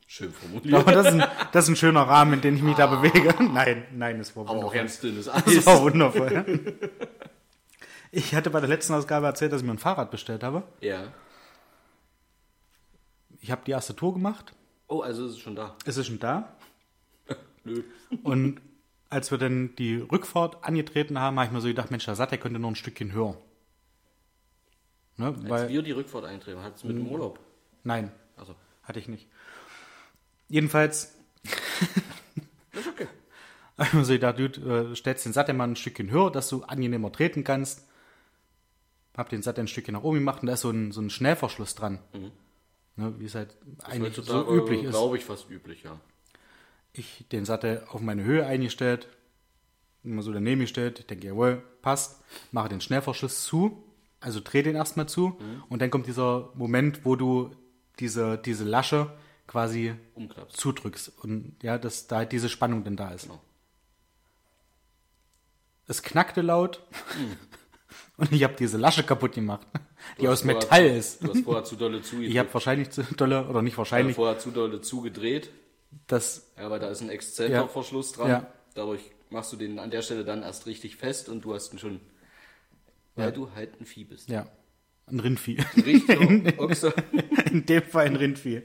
Schön 0.07 0.31
formuliert. 0.31 0.65
glaube, 0.65 0.93
das 0.93 1.07
ist, 1.07 1.13
ein, 1.21 1.29
das 1.53 1.65
ist 1.65 1.71
ein 1.71 1.77
schöner 1.77 2.03
Rahmen, 2.03 2.35
in 2.35 2.41
dem 2.43 2.57
ich 2.57 2.63
mich 2.63 2.77
da 2.77 2.87
bewege. 2.87 3.35
Nein, 3.43 3.85
nein, 3.95 4.21
es 4.21 4.37
war 4.37 4.43
Aber 4.43 4.51
auch 4.51 4.55
wundervoll. 4.57 4.77
ganz 4.77 5.01
dünnes 5.01 5.25
Das 5.25 5.47
Eis. 5.47 5.65
war 5.67 5.81
wundervoll. 5.81 6.75
Ich 8.13 8.35
hatte 8.35 8.51
bei 8.51 8.61
der 8.61 8.69
letzten 8.69 8.93
Ausgabe 8.93 9.25
erzählt, 9.27 9.53
dass 9.53 9.63
ich 9.63 9.67
mir 9.67 9.73
ein 9.73 9.79
Fahrrad 9.79 10.11
bestellt 10.11 10.43
habe. 10.45 10.65
Ja. 10.83 11.13
Ich 13.41 13.51
habe 13.51 13.63
die 13.67 13.71
erste 13.73 13.97
Tour 13.97 14.13
gemacht. 14.13 14.53
Oh, 14.95 15.01
also 15.01 15.27
ist 15.27 15.33
es 15.33 15.39
schon 15.41 15.57
da. 15.57 15.75
Es 15.85 15.97
ist 15.97 16.07
schon 16.07 16.21
da. 16.21 16.55
Nö. 17.65 17.83
Und 18.23 18.61
als 19.11 19.33
wir 19.33 19.39
dann 19.39 19.75
die 19.75 19.97
Rückfahrt 19.97 20.63
angetreten 20.63 21.19
haben, 21.19 21.37
habe 21.37 21.47
ich 21.49 21.53
mir 21.53 21.61
so 21.61 21.67
gedacht, 21.67 21.91
Mensch, 21.91 22.05
der 22.05 22.15
Sattel 22.15 22.39
könnte 22.39 22.61
noch 22.61 22.69
ein 22.69 22.77
Stückchen 22.77 23.13
höher. 23.13 23.37
Ne, 25.17 25.27
Als 25.27 25.49
weil, 25.49 25.69
wir 25.69 25.83
die 25.83 25.91
Rückfahrt 25.91 26.25
eintreten, 26.27 26.63
hat 26.63 26.77
es 26.77 26.85
mit 26.85 26.97
dem 26.97 27.09
Urlaub. 27.09 27.41
nein, 27.83 28.13
Also, 28.37 28.55
hatte 28.85 29.01
ich 29.01 29.09
nicht. 29.09 29.27
Jedenfalls 30.49 31.17
ist 32.73 32.87
okay. 32.89 33.09
habe 33.79 33.89
ich 33.89 33.93
mir 33.95 34.05
so 34.05 34.13
gedacht, 34.13 34.39
du 34.39 34.45
äh, 34.45 34.95
stellst 34.95 35.25
den 35.27 35.33
Sattel 35.33 35.55
mal 35.57 35.67
ein 35.67 35.75
Stückchen 35.77 36.09
höher, 36.11 36.31
dass 36.31 36.49
du 36.49 36.63
angenehmer 36.63 37.11
treten 37.11 37.43
kannst. 37.43 37.85
Hab 39.17 39.29
den 39.29 39.43
Sattel 39.43 39.65
ein 39.65 39.69
Stückchen 39.69 39.95
nach 39.95 40.05
oben 40.05 40.19
gemacht 40.19 40.43
und 40.43 40.47
da 40.47 40.55
ist 40.55 40.61
so 40.61 40.71
ein, 40.71 40.93
so 40.93 41.01
ein 41.01 41.11
Schnellverschluss 41.11 41.75
dran. 41.75 41.99
Ne, 42.97 43.13
wie 43.19 43.25
es 43.25 43.35
halt 43.35 43.57
eigentlich 43.83 44.15
so 44.15 44.55
üblich 44.55 44.85
ist. 44.85 44.91
Glaube 44.91 45.17
ich, 45.17 45.25
fast 45.25 45.51
üblich, 45.51 45.83
ja. 45.83 45.99
Ich 46.93 47.27
den 47.33 47.45
Sattel 47.45 47.85
auf 47.89 48.01
meine 48.01 48.23
Höhe 48.23 48.47
eingestellt, 48.47 49.09
immer 50.05 50.23
so 50.23 50.33
daneben 50.33 50.61
gestellt. 50.61 51.01
Ich 51.01 51.07
denke, 51.07 51.27
jawohl, 51.27 51.63
passt. 51.83 52.23
Mache 52.53 52.69
den 52.69 52.81
Schnellverschluss 52.81 53.45
zu, 53.45 53.83
also 54.21 54.41
dreh 54.43 54.63
den 54.63 54.77
erstmal 54.77 55.09
zu. 55.09 55.39
Und 55.69 55.83
dann 55.83 55.91
kommt 55.91 56.07
dieser 56.07 56.51
Moment, 56.55 57.05
wo 57.05 57.17
du 57.17 57.51
diese, 57.99 58.39
diese 58.39 58.65
Lasche 58.65 59.13
quasi 59.47 59.95
Umklappst. 60.15 60.57
zudrückst. 60.57 61.13
Und 61.23 61.57
ja, 61.63 61.79
dass 61.79 62.07
da 62.07 62.25
diese 62.25 62.49
Spannung 62.49 62.85
dann 62.85 62.97
da 62.97 63.11
ist. 63.11 63.25
Genau. 63.25 63.41
Es 65.87 66.03
knackte 66.03 66.43
laut. 66.43 66.83
Und 68.17 68.33
ich 68.33 68.45
habe 68.45 68.55
diese 68.55 68.79
Lasche 68.79 69.03
kaputt 69.03 69.33
gemacht, 69.33 69.67
die 70.21 70.29
aus 70.29 70.45
Metall 70.45 70.87
ist. 70.87 71.23
Du 71.23 71.29
hast 71.31 71.45
vorher 71.45 71.65
zu 71.65 71.77
dolle 71.77 72.03
zugedreht. 72.03 72.31
Ich 72.33 72.39
habe 72.39 72.53
wahrscheinlich 72.53 72.91
zu 72.91 73.03
dolle, 73.03 73.47
oder 73.47 73.63
nicht 73.63 73.77
wahrscheinlich, 73.79 74.17
vorher 74.17 74.39
zu 74.39 74.51
dolle 74.51 74.81
zugedreht. 74.81 75.51
das, 76.07 76.53
Ja, 76.59 76.71
weil 76.71 76.81
da 76.81 76.89
ist 76.89 77.01
ein 77.01 77.11
Exzenterverschluss 77.11 78.13
dran. 78.13 78.29
Ja. 78.29 78.47
Dadurch 78.75 79.03
machst 79.31 79.53
du 79.53 79.57
den 79.57 79.79
an 79.79 79.91
der 79.91 80.03
Stelle 80.03 80.25
dann 80.25 80.43
erst 80.43 80.67
richtig 80.67 80.97
fest 80.97 81.29
und 81.29 81.45
du 81.45 81.55
hast 81.55 81.73
ihn 81.73 81.79
schon, 81.79 82.01
weil 83.17 83.33
du 83.33 83.51
halt 83.55 83.81
ein 83.81 83.87
Vieh 83.87 84.05
bist. 84.05 84.29
ja, 84.29 84.47
ein 85.07 85.21
Rindvieh. 85.21 85.59
Richtig, 85.77 86.59
Ochse. 86.59 86.95
In 87.51 87.67
dem 87.67 87.83
Fall 87.83 88.07
ein 88.07 88.17
Rindvieh. 88.17 88.63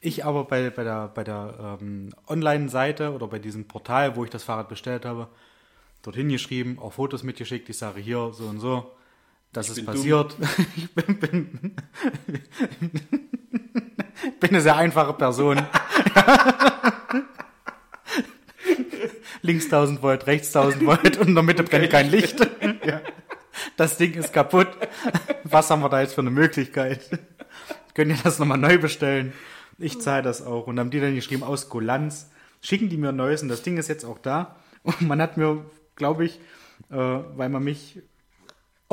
Ich 0.00 0.24
aber 0.24 0.44
bei, 0.44 0.70
bei 0.70 0.84
der, 0.84 1.08
bei 1.08 1.24
der 1.24 1.78
ähm, 1.80 2.10
Online-Seite 2.28 3.12
oder 3.12 3.26
bei 3.26 3.38
diesem 3.38 3.66
Portal, 3.66 4.16
wo 4.16 4.24
ich 4.24 4.30
das 4.30 4.44
Fahrrad 4.44 4.68
bestellt 4.68 5.04
habe, 5.04 5.28
dorthin 6.02 6.28
geschrieben, 6.28 6.78
auch 6.78 6.92
Fotos 6.92 7.22
mitgeschickt. 7.22 7.68
Ich 7.68 7.78
sage 7.78 8.00
hier 8.00 8.30
so 8.32 8.44
und 8.44 8.60
so, 8.60 8.92
das 9.54 9.70
ist 9.70 9.76
bin 9.76 9.86
passiert. 9.86 10.36
Ich 10.76 10.92
bin, 10.94 11.18
bin, 11.18 11.74
bin 14.40 14.50
eine 14.50 14.60
sehr 14.60 14.76
einfache 14.76 15.14
Person. 15.14 15.62
Links 19.42 19.64
1000 19.66 20.02
Volt, 20.02 20.26
rechts 20.26 20.54
1000 20.54 20.84
Volt 20.86 21.16
und 21.18 21.28
in 21.28 21.34
der 21.34 21.44
Mitte 21.44 21.62
brennt 21.62 21.90
kein 21.90 22.10
Licht. 22.10 22.46
Ja. 22.84 23.00
Das 23.76 23.96
Ding 23.96 24.14
ist 24.14 24.32
kaputt. 24.32 24.68
Was 25.44 25.70
haben 25.70 25.80
wir 25.80 25.88
da 25.88 26.00
jetzt 26.00 26.14
für 26.14 26.20
eine 26.20 26.30
Möglichkeit? 26.30 27.08
Könnt 27.94 28.10
ihr 28.10 28.18
das 28.22 28.38
nochmal 28.38 28.58
neu 28.58 28.78
bestellen? 28.78 29.32
Ich 29.78 30.00
zahle 30.00 30.22
das 30.22 30.44
auch. 30.44 30.66
Und 30.66 30.78
haben 30.78 30.90
die 30.90 31.00
dann 31.00 31.14
geschrieben, 31.14 31.44
aus 31.44 31.68
Kulanz, 31.70 32.30
schicken 32.60 32.90
die 32.90 32.96
mir 32.96 33.10
ein 33.10 33.16
neues 33.16 33.42
und 33.42 33.48
das 33.48 33.62
Ding 33.62 33.78
ist 33.78 33.88
jetzt 33.88 34.04
auch 34.04 34.18
da. 34.18 34.56
Und 34.82 35.00
man 35.02 35.22
hat 35.22 35.36
mir, 35.36 35.64
glaube 35.96 36.26
ich, 36.26 36.40
äh, 36.90 36.96
weil 36.96 37.48
man 37.48 37.62
mich 37.64 38.02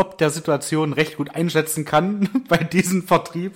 ob 0.01 0.17
der 0.17 0.29
Situation 0.29 0.91
recht 0.93 1.15
gut 1.17 1.33
einschätzen 1.35 1.85
kann 1.85 2.27
bei 2.49 2.57
diesem 2.57 3.03
Vertrieb, 3.03 3.53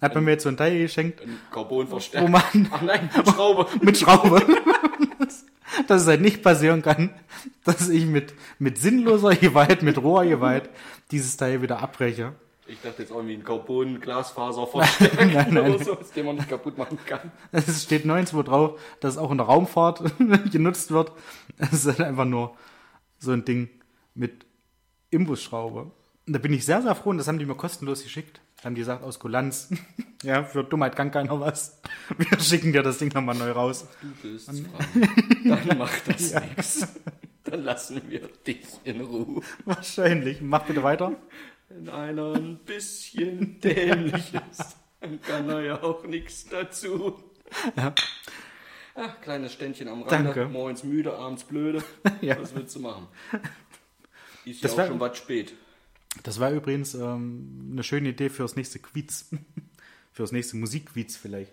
hat 0.00 0.14
man 0.14 0.24
mir 0.24 0.32
jetzt 0.32 0.44
so 0.44 0.48
ein 0.48 0.56
Teil 0.56 0.78
geschenkt 0.78 1.20
Ein 1.22 1.38
Carbonverstärker. 1.50 2.26
Wo 2.26 2.30
man- 2.30 2.42
Ach 2.70 2.80
nein, 2.82 3.10
mit 3.16 3.28
Schraube. 3.28 3.66
mit 3.82 3.98
Schraube. 3.98 4.42
dass 5.88 6.02
es 6.02 6.08
halt 6.08 6.20
nicht 6.20 6.42
passieren 6.42 6.82
kann, 6.82 7.10
dass 7.64 7.88
ich 7.88 8.06
mit, 8.06 8.34
mit 8.58 8.78
sinnloser 8.78 9.34
Gewalt, 9.34 9.82
mit 9.82 9.98
roher 10.02 10.26
Gewalt 10.26 10.68
dieses 11.10 11.36
Teil 11.36 11.60
wieder 11.62 11.80
abbreche. 11.82 12.32
Ich 12.66 12.80
dachte 12.82 13.02
jetzt 13.02 13.10
irgendwie 13.10 13.34
ein 13.34 13.42
Carbon-Glasfaser-Verstärker 13.44 15.24
Nein, 15.26 15.46
nein. 15.54 15.74
oder 15.74 15.84
so, 15.84 15.98
den 16.14 16.26
man 16.26 16.36
nicht 16.36 16.48
kaputt 16.48 16.78
machen 16.78 16.98
kann. 17.04 17.32
Es 17.52 17.82
steht 17.82 18.04
nirgendwo 18.04 18.42
drauf, 18.42 18.78
dass 19.00 19.14
es 19.14 19.18
auch 19.18 19.30
in 19.32 19.38
der 19.38 19.46
Raumfahrt 19.46 20.02
genutzt 20.52 20.90
wird. 20.92 21.10
Es 21.58 21.72
ist 21.72 21.86
halt 21.86 22.00
einfach 22.00 22.26
nur 22.26 22.54
so 23.18 23.32
ein 23.32 23.44
Ding 23.44 23.68
mit 24.14 24.46
Imbusschraube. 25.10 25.90
Und 26.26 26.32
da 26.32 26.38
bin 26.38 26.52
ich 26.52 26.64
sehr, 26.64 26.82
sehr 26.82 26.94
froh 26.94 27.10
und 27.10 27.18
das 27.18 27.28
haben 27.28 27.38
die 27.38 27.46
mir 27.46 27.54
kostenlos 27.54 28.02
geschickt. 28.02 28.40
Haben 28.62 28.74
die 28.74 28.82
gesagt, 28.82 29.02
aus 29.02 29.18
Kulanz. 29.18 29.70
ja, 30.22 30.44
für 30.44 30.62
Dummheit 30.62 30.94
kann 30.94 31.10
keiner 31.10 31.40
was. 31.40 31.80
Wir 32.16 32.38
schicken 32.38 32.72
dir 32.72 32.82
das 32.82 32.98
Ding 32.98 33.12
nochmal 33.14 33.34
neu 33.34 33.52
raus. 33.52 33.86
Du 34.22 34.28
bist 34.28 34.46
Frank. 34.50 35.44
Dann 35.68 35.78
macht 35.78 36.08
das 36.08 36.34
nichts. 36.34 36.88
Dann 37.44 37.64
lassen 37.64 38.02
wir 38.08 38.28
dich 38.46 38.66
in 38.84 39.00
Ruhe. 39.00 39.42
Wahrscheinlich. 39.64 40.40
Mach 40.40 40.64
bitte 40.64 40.82
weiter. 40.82 41.16
Wenn 41.70 41.88
einer 41.88 42.34
ein 42.34 42.58
bisschen 42.58 43.60
dämlich 43.60 44.34
ist, 44.50 44.76
dann 45.00 45.20
kann 45.22 45.48
er 45.48 45.60
ja 45.60 45.82
auch 45.82 46.04
nichts 46.04 46.48
dazu. 46.48 47.22
Ja. 47.76 47.94
Ach, 48.96 49.20
kleines 49.20 49.52
Ständchen 49.52 49.88
am 49.88 50.02
Rande. 50.02 50.32
Danke. 50.34 50.46
Morgens 50.46 50.82
müde, 50.84 51.16
abends 51.16 51.44
blöde. 51.44 51.82
Ja. 52.20 52.40
Was 52.40 52.54
willst 52.54 52.74
du 52.76 52.80
machen? 52.80 53.06
Ist 54.44 54.64
Das 54.64 54.76
ja 54.76 54.84
auch 54.84 54.88
schon 54.88 55.00
was 55.00 55.16
spät. 55.18 55.54
Das 56.22 56.40
war 56.40 56.50
übrigens 56.50 56.94
ähm, 56.94 57.70
eine 57.72 57.82
schöne 57.82 58.08
Idee 58.10 58.30
fürs 58.30 58.56
nächste 58.56 58.78
Quiz. 58.78 59.26
fürs 60.12 60.32
nächste 60.32 60.56
Musikquiz 60.56 61.16
vielleicht. 61.16 61.52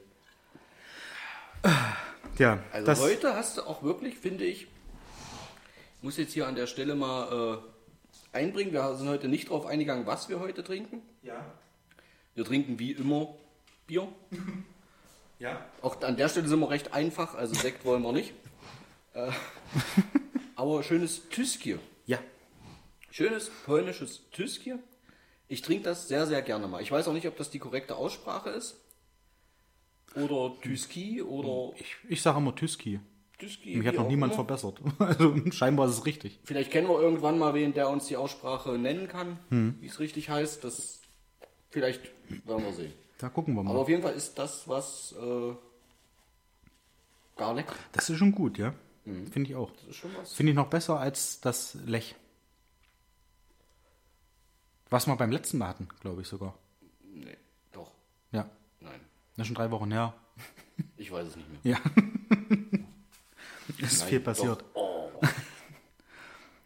Ja, 2.38 2.60
Also 2.72 2.86
das, 2.86 3.00
heute 3.00 3.36
hast 3.36 3.58
du 3.58 3.64
auch 3.64 3.84
wirklich, 3.84 4.18
finde 4.18 4.46
ich, 4.46 4.64
ich 4.64 6.04
muss 6.04 6.18
jetzt 6.18 6.34
hier 6.34 6.48
an 6.48 6.56
der 6.56 6.68
Stelle 6.68 6.96
mal 6.96 7.62
äh, 8.34 8.38
einbringen. 8.38 8.72
Wir 8.74 8.96
sind 8.96 9.10
heute 9.10 9.28
nicht 9.28 9.48
darauf 9.50 9.66
eingegangen, 9.66 10.06
was 10.06 10.30
wir 10.30 10.40
heute 10.40 10.64
trinken. 10.64 11.02
ja, 11.24 11.44
Wir 12.36 12.46
trinken 12.46 12.78
wie 12.80 12.92
immer 12.92 13.36
Bier. 13.88 14.08
ja. 15.40 15.66
Auch 15.82 16.02
an 16.02 16.18
der 16.18 16.30
Stelle 16.30 16.48
sind 16.48 16.60
wir 16.60 16.70
recht 16.70 16.94
einfach, 16.94 17.36
also 17.36 17.56
Sekt 17.56 17.86
wollen 17.86 18.04
wir 18.04 18.12
nicht. 18.12 18.34
Äh, 19.14 19.32
aber 20.56 20.84
schönes 20.84 21.28
Tyskier. 21.30 21.80
Ja, 22.06 22.20
Schönes 23.12 23.50
polnisches 23.66 24.30
Tyskier. 24.32 24.80
Ich 25.48 25.62
trinke 25.62 25.84
das 25.86 26.08
sehr, 26.08 26.28
sehr 26.28 26.42
gerne 26.42 26.68
mal. 26.68 26.82
Ich 26.82 26.92
weiß 26.92 27.08
auch 27.08 27.14
nicht, 27.14 27.28
ob 27.28 27.38
das 27.38 27.50
die 27.50 27.60
korrekte 27.60 27.96
Aussprache 27.96 28.50
ist. 28.50 28.76
Oder 30.16 30.54
Tyski 30.62 31.22
oder 31.22 31.76
ich, 31.80 31.96
ich 32.10 32.22
sage 32.22 32.38
immer 32.40 32.56
Tyski. 32.56 33.00
Tyski. 33.38 33.76
Mich 33.76 33.88
hat 33.88 33.96
noch 33.96 34.08
niemand 34.08 34.34
immer. 34.34 34.44
verbessert. 34.46 34.80
Also 35.00 35.36
scheinbar 35.52 35.88
ist 35.88 35.94
es 36.00 36.06
richtig. 36.06 36.40
Vielleicht 36.44 36.72
kennen 36.72 36.88
wir 36.88 37.00
irgendwann 37.00 37.38
mal 37.38 37.54
wen, 37.54 37.74
der 37.74 37.90
uns 37.90 38.08
die 38.08 38.18
Aussprache 38.18 38.78
nennen 38.78 39.08
kann, 39.08 39.40
Hm. 39.50 39.76
wie 39.80 39.86
es 39.88 40.00
richtig 40.00 40.30
heißt. 40.30 40.64
Das 40.64 41.02
vielleicht 41.70 42.02
werden 42.46 42.66
wir 42.66 42.74
sehen. 42.74 42.94
Da 43.20 43.30
gucken 43.30 43.54
wir 43.54 43.62
Aber 43.62 43.74
mal. 43.74 43.80
auf 43.80 43.90
jeden 43.90 44.02
Fall 44.02 44.14
ist 44.14 44.38
das 44.40 44.68
was 44.68 45.14
äh, 45.20 45.54
gar 47.36 47.54
lecker. 47.54 47.76
Das 47.92 48.10
ist 48.10 48.18
schon 48.18 48.32
gut, 48.32 48.58
ja. 48.58 48.74
Mhm. 49.06 49.28
Finde 49.28 49.50
ich 49.52 49.56
auch. 49.56 49.72
Das 49.72 49.84
ist 49.90 49.96
schon 49.98 50.12
was. 50.18 50.34
Finde 50.34 50.52
ich 50.52 50.56
noch 50.56 50.68
besser 50.70 51.00
als 51.00 51.40
das 51.42 51.78
Lech. 51.86 52.16
Was 54.90 55.08
wir 55.08 55.16
beim 55.16 55.32
letzten 55.32 55.58
Mal 55.58 55.68
hatten, 55.70 55.88
glaube 56.00 56.22
ich 56.22 56.28
sogar. 56.28 56.58
Nee, 57.14 57.38
doch. 57.72 57.92
Ja, 58.32 58.50
Nein. 58.80 59.00
das 59.36 59.44
ist 59.44 59.48
schon 59.48 59.56
drei 59.56 59.72
Wochen 59.72 59.92
her. 59.92 60.14
Ich 60.96 61.12
weiß 61.12 61.28
es 61.30 61.36
nicht 61.36 61.50
mehr. 61.50 61.60
Ja. 61.64 61.80
es 63.80 63.94
ist 63.94 64.00
Nein, 64.02 64.10
viel 64.10 64.20
passiert. 64.20 64.64
Oh. 64.76 65.10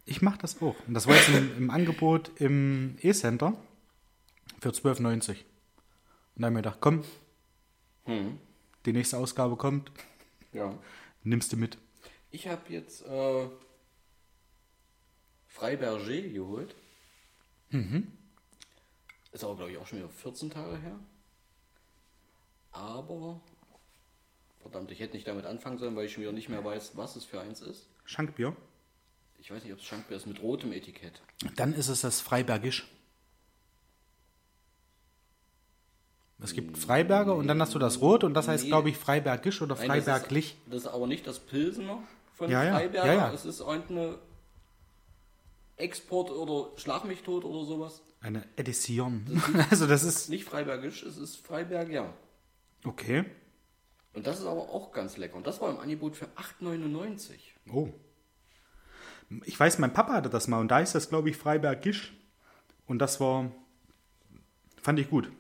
Ich 0.05 0.21
mache 0.21 0.38
das 0.39 0.62
auch. 0.62 0.75
Und 0.86 0.93
das 0.93 1.07
war 1.07 1.15
jetzt 1.15 1.29
im, 1.29 1.57
im 1.57 1.69
Angebot 1.69 2.29
im 2.41 2.97
E-Center 3.01 3.53
für 4.60 4.69
12,90. 4.69 5.05
Und 5.05 5.07
da 5.07 5.13
habe 5.17 5.36
ich 6.36 6.39
mir 6.39 6.53
gedacht, 6.55 6.77
komm, 6.81 7.03
Hm. 8.05 8.38
die 8.86 8.91
nächste 8.93 9.17
Ausgabe 9.17 9.55
kommt, 9.55 9.91
Ja. 10.51 10.73
nimmst 11.23 11.53
du 11.53 11.57
mit. 11.57 11.77
Ich 12.31 12.47
habe 12.49 12.62
jetzt 12.73 13.05
äh, 13.05 13.47
Freiberger 15.47 16.21
geholt. 16.21 16.75
Mhm. 17.71 18.07
Ist 19.31 19.43
aber, 19.43 19.55
glaube 19.55 19.71
ich, 19.71 19.77
auch 19.77 19.88
schon 19.88 19.99
wieder 19.99 20.10
14 20.10 20.49
Tage 20.49 20.77
her. 20.77 20.99
Aber, 22.71 23.39
verdammt, 24.62 24.91
ich 24.91 24.99
hätte 24.99 25.15
nicht 25.15 25.27
damit 25.27 25.45
anfangen 25.45 25.77
sollen, 25.77 25.95
weil 25.95 26.05
ich 26.05 26.13
schon 26.13 26.21
wieder 26.23 26.31
nicht 26.34 26.49
mehr 26.49 26.63
weiß, 26.63 26.95
was 26.95 27.15
es 27.15 27.25
für 27.25 27.39
eins 27.41 27.62
ist. 27.62 27.88
Schankbier. 28.05 28.55
Ich 29.39 29.51
weiß 29.51 29.63
nicht, 29.63 29.73
ob 29.73 29.79
es 29.79 29.86
Schankbier 29.86 30.17
ist 30.17 30.27
mit 30.27 30.41
rotem 30.41 30.71
Etikett. 30.71 31.21
Dann 31.55 31.73
ist 31.73 31.88
es 31.88 32.01
das 32.01 32.21
Freibergisch. 32.21 32.88
Es 36.43 36.53
gibt 36.53 36.77
Freiberger 36.77 37.36
und 37.36 37.47
dann 37.47 37.62
hast 37.62 37.75
du 37.75 37.79
das 37.79 38.01
Rot 38.01 38.23
und 38.23 38.34
das 38.34 38.47
heißt, 38.47 38.63
Nee. 38.63 38.69
glaube 38.69 38.89
ich, 38.89 38.97
Freibergisch 38.97 39.62
oder 39.62 39.75
Nein, 39.75 39.88
das 39.88 39.97
ist- 39.97 40.03
Freiberglich. 40.05 40.57
Das 40.65 40.81
ist 40.81 40.88
aber 40.88 41.05
nicht 41.07 41.27
das 41.27 41.39
Pilsener 41.39 42.01
von 42.34 42.49
Ja, 42.49 42.63
ja. 42.63 42.73
Freiberger. 42.73 43.07
Ja, 43.07 43.13
ja. 43.27 43.34
Es 43.34 43.45
ist 43.45 43.62
eine 43.62 44.17
Export- 45.82 46.32
oder 46.32 46.78
Schlag 46.78 47.06
mich 47.06 47.22
tot 47.24 47.44
oder 47.44 47.65
sowas. 47.65 48.02
Eine 48.22 48.44
Edition. 48.56 49.26
Also 49.70 49.88
das 49.88 50.04
ist, 50.04 50.30
Nicht 50.30 50.46
Freibergisch, 50.46 51.04
es 51.04 51.17
ist 51.17 51.38
Freiberger. 51.38 52.13
okay. 52.86 53.26
Und 54.13 54.28
das 54.28 54.39
ist 54.39 54.46
aber 54.46 54.62
auch 54.70 54.91
ganz 54.91 55.15
lecker. 55.17 55.36
Und 55.36 55.48
das 55.48 55.62
war 55.62 55.70
im 55.70 55.80
Angebot 55.80 56.17
für 56.17 56.26
8,99. 56.62 57.32
Oh. 57.72 57.88
Ich 59.46 59.58
weiß, 59.58 59.80
mein 59.80 59.94
Papa 59.94 60.12
hatte 60.13 60.30
das 60.30 60.50
mal 60.50 60.60
und 60.60 60.67
da 60.67 60.82
ist 60.82 60.94
das, 60.96 61.08
glaube 61.08 61.30
ich, 61.30 61.38
Freibergisch. 61.38 62.13
Und 62.88 63.00
das 63.00 63.22
war, 63.22 63.50
fand 64.82 65.00
ich 65.00 65.10
gut. 65.10 65.32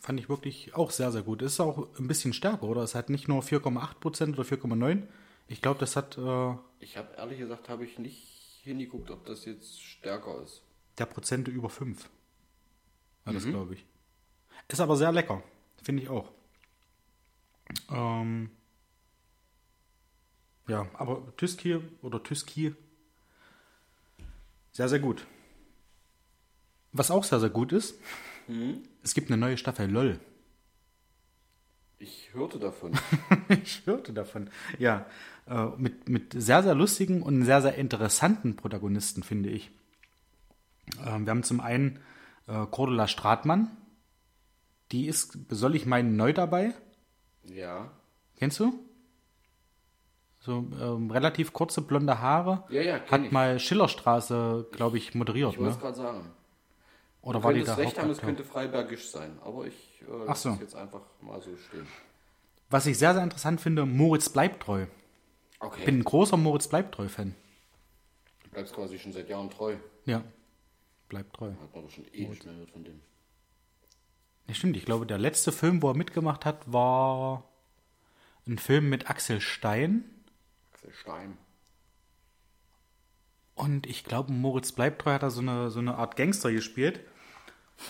Fand 0.00 0.20
ich 0.20 0.28
wirklich 0.28 0.74
auch 0.74 0.90
sehr, 0.90 1.10
sehr 1.12 1.22
gut. 1.22 1.40
Ist 1.40 1.60
auch 1.60 1.88
ein 1.98 2.08
bisschen 2.08 2.34
stärker, 2.34 2.64
oder? 2.64 2.82
Es 2.82 2.94
hat 2.94 3.08
nicht 3.08 3.26
nur 3.28 3.42
4,8% 3.42 4.32
oder 4.34 4.42
4,9%. 4.42 5.04
Ich 5.48 5.62
glaube, 5.62 5.80
das 5.80 5.96
hat 5.96 6.18
äh, 6.18 6.54
Ich 6.80 6.96
habe 6.96 7.14
ehrlich 7.16 7.38
gesagt, 7.38 7.68
habe 7.68 7.84
ich 7.84 7.98
nicht 7.98 8.60
hingeguckt, 8.62 9.10
ob 9.10 9.24
das 9.26 9.44
jetzt 9.44 9.80
stärker 9.82 10.42
ist. 10.42 10.62
der 10.98 11.06
Prozente 11.06 11.50
über 11.50 11.70
5. 11.70 12.10
War 13.24 13.32
das, 13.32 13.44
glaube 13.44 13.74
ich. 13.74 13.86
Ist 14.68 14.80
aber 14.80 14.96
sehr 14.96 15.12
lecker. 15.12 15.42
Finde 15.82 16.02
ich 16.02 16.08
auch. 16.08 16.30
Ähm, 17.90 18.50
Ja, 20.68 20.86
aber 20.94 21.34
Tyski 21.36 21.80
oder 22.02 22.22
Tyski, 22.22 22.74
sehr, 24.72 24.88
sehr 24.88 25.00
gut. 25.00 25.26
Was 26.92 27.10
auch 27.10 27.24
sehr, 27.24 27.40
sehr 27.40 27.50
gut 27.50 27.72
ist, 27.72 27.98
es 29.02 29.14
gibt 29.14 29.30
eine 29.30 29.36
neue 29.36 29.56
Staffel 29.56 29.90
LOL. 29.90 30.20
Ich 32.02 32.30
hörte 32.32 32.58
davon. 32.58 32.92
ich 33.62 33.82
hörte 33.86 34.12
davon. 34.14 34.48
Ja, 34.78 35.04
äh, 35.46 35.66
mit, 35.76 36.08
mit 36.08 36.32
sehr, 36.32 36.62
sehr 36.62 36.74
lustigen 36.74 37.22
und 37.22 37.44
sehr, 37.44 37.60
sehr 37.60 37.74
interessanten 37.76 38.56
Protagonisten, 38.56 39.22
finde 39.22 39.50
ich. 39.50 39.70
Ähm, 41.06 41.26
wir 41.26 41.30
haben 41.30 41.42
zum 41.42 41.60
einen 41.60 42.00
äh, 42.48 42.64
Cordula 42.70 43.06
Stratmann. 43.06 43.70
Die 44.92 45.06
ist, 45.06 45.38
soll 45.50 45.76
ich 45.76 45.84
meinen, 45.86 46.16
neu 46.16 46.32
dabei. 46.32 46.72
ja. 47.44 47.90
Kennst 48.36 48.58
du? 48.58 48.72
So 50.38 50.66
ähm, 50.80 51.10
relativ 51.10 51.52
kurze 51.52 51.82
blonde 51.82 52.20
Haare. 52.20 52.64
Ja, 52.70 52.80
ja, 52.80 53.00
Hat 53.10 53.20
ich. 53.20 53.30
mal 53.30 53.58
Schillerstraße, 53.60 54.66
glaube 54.72 54.96
ich, 54.96 55.14
moderiert. 55.14 55.52
Ich 55.52 55.58
wollte 55.58 55.74
Ne? 55.74 55.78
gerade 55.82 55.96
sagen. 55.98 56.30
Oder 57.22 57.42
war 57.42 57.52
die 57.52 57.64
da 57.64 57.74
recht 57.74 57.98
haben, 57.98 58.10
es 58.10 58.18
könnte 58.18 58.44
freibergisch 58.44 59.10
sein. 59.10 59.38
Aber 59.42 59.66
ich 59.66 60.02
äh, 60.08 60.26
lasse 60.26 60.48
so. 60.48 60.54
es 60.54 60.60
jetzt 60.60 60.74
einfach 60.74 61.02
mal 61.20 61.40
so 61.40 61.54
stehen. 61.56 61.86
Was 62.70 62.86
ich 62.86 62.98
sehr, 62.98 63.14
sehr 63.14 63.22
interessant 63.22 63.60
finde, 63.60 63.84
Moritz 63.84 64.28
bleibt 64.28 64.62
treu. 64.62 64.86
Okay. 65.58 65.80
Ich 65.80 65.84
bin 65.84 65.98
ein 65.98 66.04
großer 66.04 66.36
Moritz 66.36 66.68
bleibt 66.68 66.94
treu 66.94 67.08
Fan. 67.08 67.34
du 68.44 68.50
bleibst 68.50 68.74
quasi 68.74 68.98
schon 68.98 69.12
seit 69.12 69.28
Jahren 69.28 69.50
treu. 69.50 69.76
Ja, 70.06 70.24
bleibt 71.08 71.34
treu. 71.36 71.50
Hat 71.50 71.74
man 71.74 71.84
doch 71.84 71.90
schon 71.90 72.06
eh 72.12 72.26
nicht 72.26 72.44
mehr 72.44 72.54
gehört 72.54 72.70
von 72.70 72.84
dem. 72.84 73.00
Ja, 74.46 74.54
stimmt. 74.54 74.76
Ich 74.76 74.86
glaube, 74.86 75.04
der 75.04 75.18
letzte 75.18 75.52
Film, 75.52 75.82
wo 75.82 75.88
er 75.88 75.96
mitgemacht 75.96 76.46
hat, 76.46 76.72
war 76.72 77.44
ein 78.46 78.58
Film 78.58 78.88
mit 78.88 79.10
Axel 79.10 79.40
Stein. 79.40 80.04
Axel 80.72 80.92
Stein. 80.92 81.36
Und 83.60 83.86
ich 83.86 84.04
glaube, 84.04 84.32
Moritz 84.32 84.72
Bleibtreu 84.72 85.12
hat 85.12 85.22
da 85.22 85.30
so 85.30 85.40
eine, 85.40 85.70
so 85.70 85.80
eine 85.80 85.96
Art 85.96 86.16
Gangster 86.16 86.50
gespielt, 86.50 87.00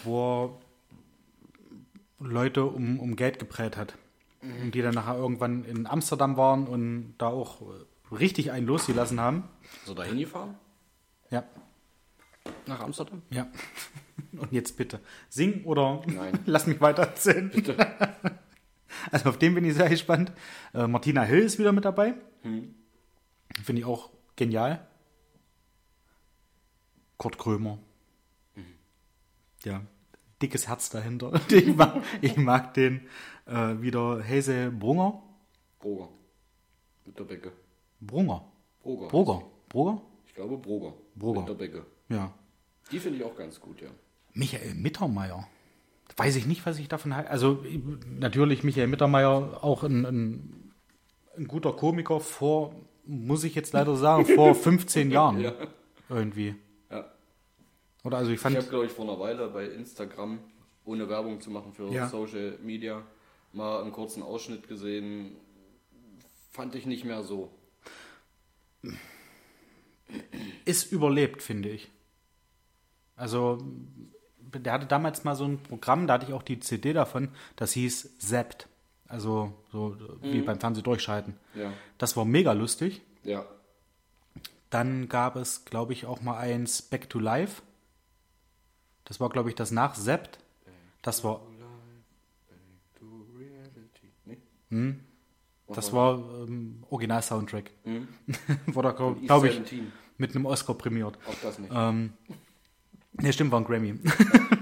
wo 0.05 0.59
er 2.21 2.27
Leute 2.27 2.65
um, 2.65 2.99
um 2.99 3.15
Geld 3.15 3.39
geprellt 3.39 3.77
hat. 3.77 3.95
Und 4.43 4.75
die 4.75 4.83
dann 4.83 4.95
nachher 4.95 5.17
irgendwann 5.17 5.65
in 5.65 5.87
Amsterdam 5.87 6.37
waren 6.37 6.67
und 6.67 7.15
da 7.19 7.29
auch 7.29 7.61
richtig 8.11 8.51
einen 8.51 8.67
losgelassen 8.67 9.21
haben. 9.21 9.45
So 9.85 9.95
dahin 9.95 10.19
gefahren? 10.19 10.57
Ja, 11.31 11.45
Nach 12.67 12.81
Amsterdam? 12.81 13.23
ja. 13.31 13.47
Und 14.37 14.53
jetzt 14.53 14.77
bitte. 14.77 15.01
Sing 15.29 15.65
oder 15.65 16.03
Nein. 16.07 16.39
lass 16.47 16.67
mich 16.67 16.81
weiter 16.81 17.03
erzählen. 17.03 17.51
Bitte. 17.51 17.77
Also 19.13 19.31
auf 19.31 19.39
den 19.39 19.55
bin 19.55 19.65
ich 19.65 19.75
sehr 19.75 19.89
gespannt. 19.89 20.31
Äh, 20.75 20.87
Martina 20.87 21.23
Hill 21.23 21.39
ist 21.41 21.59
wieder 21.59 21.73
mit 21.73 21.85
dabei. 21.85 22.15
Finde 22.43 23.81
ich 23.81 23.85
auch 23.87 24.11
genial. 24.37 24.87
Kurt 27.21 27.37
Krömer. 27.37 27.79
Ja, 29.63 29.83
dickes 30.41 30.69
Herz 30.69 30.89
dahinter. 30.89 31.39
Ich 31.51 31.77
mag, 31.77 32.03
ich 32.23 32.37
mag 32.39 32.73
den 32.73 33.03
äh, 33.45 33.79
wieder 33.83 34.23
Hese 34.23 34.71
Brunger. 34.71 35.23
Broger. 35.81 36.09
Mit 37.05 37.19
der 37.19 37.25
Becke. 37.25 37.53
Brunger. 38.01 38.51
Broger. 38.83 39.09
Broger. 39.09 39.43
Broger? 39.69 40.01
Ich 40.27 40.35
glaube 40.35 40.57
Broger. 40.57 40.95
Broger. 41.15 41.41
Mit 41.41 41.49
der 41.51 41.55
Becke. 41.55 41.87
Ja. 42.09 42.33
Die 42.91 42.99
finde 42.99 43.19
ich 43.19 43.25
auch 43.25 43.37
ganz 43.37 43.61
gut, 43.61 43.83
ja. 43.83 43.89
Michael 44.33 44.75
Mittermeier. 44.75 45.47
Weiß 46.17 46.37
ich 46.37 46.47
nicht, 46.47 46.65
was 46.65 46.79
ich 46.79 46.89
davon 46.89 47.15
halte. 47.15 47.29
Also 47.31 47.63
ich- 47.65 47.83
natürlich 48.09 48.65
Michael 48.65 48.87
Mittermeier 48.87 49.63
auch 49.63 49.83
ein, 49.85 50.07
ein, 50.07 50.73
ein 51.37 51.47
guter 51.47 51.75
Komiker 51.75 52.19
vor, 52.21 52.75
muss 53.05 53.45
ich 53.45 53.55
jetzt 53.55 53.75
leider 53.75 53.95
sagen, 53.97 54.25
vor 54.25 54.55
15 54.69 55.11
Jahren 55.11 55.39
Ja. 55.41 55.53
irgendwie. 56.09 56.55
Oder 58.05 58.19
also 58.19 58.31
ich 58.31 58.37
Ich 58.37 58.41
fand, 58.41 58.57
habe, 58.57 58.67
glaube 58.67 58.87
ich, 58.87 58.93
vor 58.93 59.05
einer 59.05 59.19
Weile 59.19 59.49
bei 59.49 59.67
Instagram, 59.67 60.39
ohne 60.85 61.09
Werbung 61.09 61.41
zu 61.41 61.51
machen 61.51 61.73
für 61.73 61.89
Ja. 61.93 62.09
Social 62.09 62.59
Media, 62.63 63.03
mal 63.53 63.83
einen 63.83 63.93
kurzen 63.93 64.23
Ausschnitt 64.23 64.69
gesehen. 64.69 65.37
Fand 66.51 66.75
ich 66.75 66.87
nicht 66.87 67.05
mehr 67.05 67.23
so. 67.23 67.51
ist 70.65 70.91
überlebt, 70.93 71.43
finde 71.43 71.69
ich. 71.69 71.91
Also 73.17 73.59
der 74.39 74.73
hatte 74.73 74.87
damals 74.87 75.25
mal 75.25 75.35
so 75.37 75.45
ein 75.45 75.63
Programm, 75.63 76.07
da 76.07 76.15
hatte 76.15 76.27
ich 76.27 76.33
auch 76.33 76.43
die 76.43 76.59
CD 76.59 76.93
davon, 76.93 77.29
das 77.57 77.73
hieß 77.73 78.19
Zapped. 78.19 78.67
Also 79.07 79.53
so 79.73 79.97
wie 80.23 80.41
beim 80.41 80.61
Fernseh 80.61 80.83
durchschalten. 80.83 81.35
Ja. 81.55 81.73
Das 81.99 82.17
war 82.17 82.25
mega 82.25 82.53
lustig. 82.53 83.03
Ja. 83.25 83.45
Dann 84.71 85.09
gab 85.09 85.35
es, 85.35 85.65
glaube 85.65 85.93
ich, 85.93 86.07
auch 86.07 86.21
mal 86.23 86.39
eins 86.39 86.81
Back 86.81 87.11
to 87.11 87.19
Life. 87.19 87.63
Das 89.05 89.21
war, 89.21 89.29
glaube 89.29 89.49
ich, 89.49 89.55
das 89.55 89.71
nach 89.71 89.95
Zapped. 89.95 90.39
Das 91.03 91.25
war. 91.25 91.41
Nee? 94.73 94.95
das 95.75 95.93
war 95.93 96.15
ähm, 96.19 96.85
Original-Soundtrack. 96.91 97.71
Mhm. 97.85 98.09
Wurde, 98.67 98.89
East 98.89 99.27
glaube 99.27 99.49
ich, 99.49 99.55
17. 99.55 99.93
mit 100.19 100.35
einem 100.35 100.47
Oscar 100.47 100.75
prämiert. 100.75 101.19
Auch 101.27 101.35
das 101.43 101.59
nicht. 101.59 101.73
Ähm, 101.75 102.13
ne, 103.13 103.33
stimmt, 103.33 103.53
war 103.53 103.61
ein 103.61 103.65
Grammy. 103.65 103.99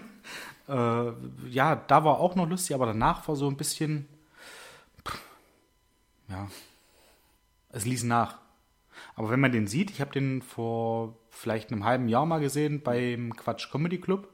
äh, 0.69 1.13
ja, 1.51 1.77
da 1.77 2.05
war 2.05 2.19
auch 2.21 2.35
noch 2.35 2.49
lustig, 2.49 2.75
aber 2.75 2.87
danach 2.87 3.27
war 3.29 3.37
so 3.37 3.49
ein 3.49 3.57
bisschen. 3.57 4.09
pff, 5.07 5.21
Ja. 6.29 6.49
Es 7.71 7.85
ließ 7.85 8.05
nach. 8.05 8.39
Aber 9.15 9.31
wenn 9.31 9.41
man 9.41 9.53
den 9.53 9.67
sieht, 9.67 9.91
ich 9.91 10.01
habe 10.01 10.13
den 10.13 10.41
vor 10.43 11.15
vielleicht 11.39 11.71
einem 11.73 11.85
halben 11.85 12.09
Jahr 12.09 12.27
mal 12.27 12.39
gesehen 12.41 12.83
beim 12.83 13.35
Quatsch 13.37 13.71
Comedy 13.71 13.99
Club 14.01 14.29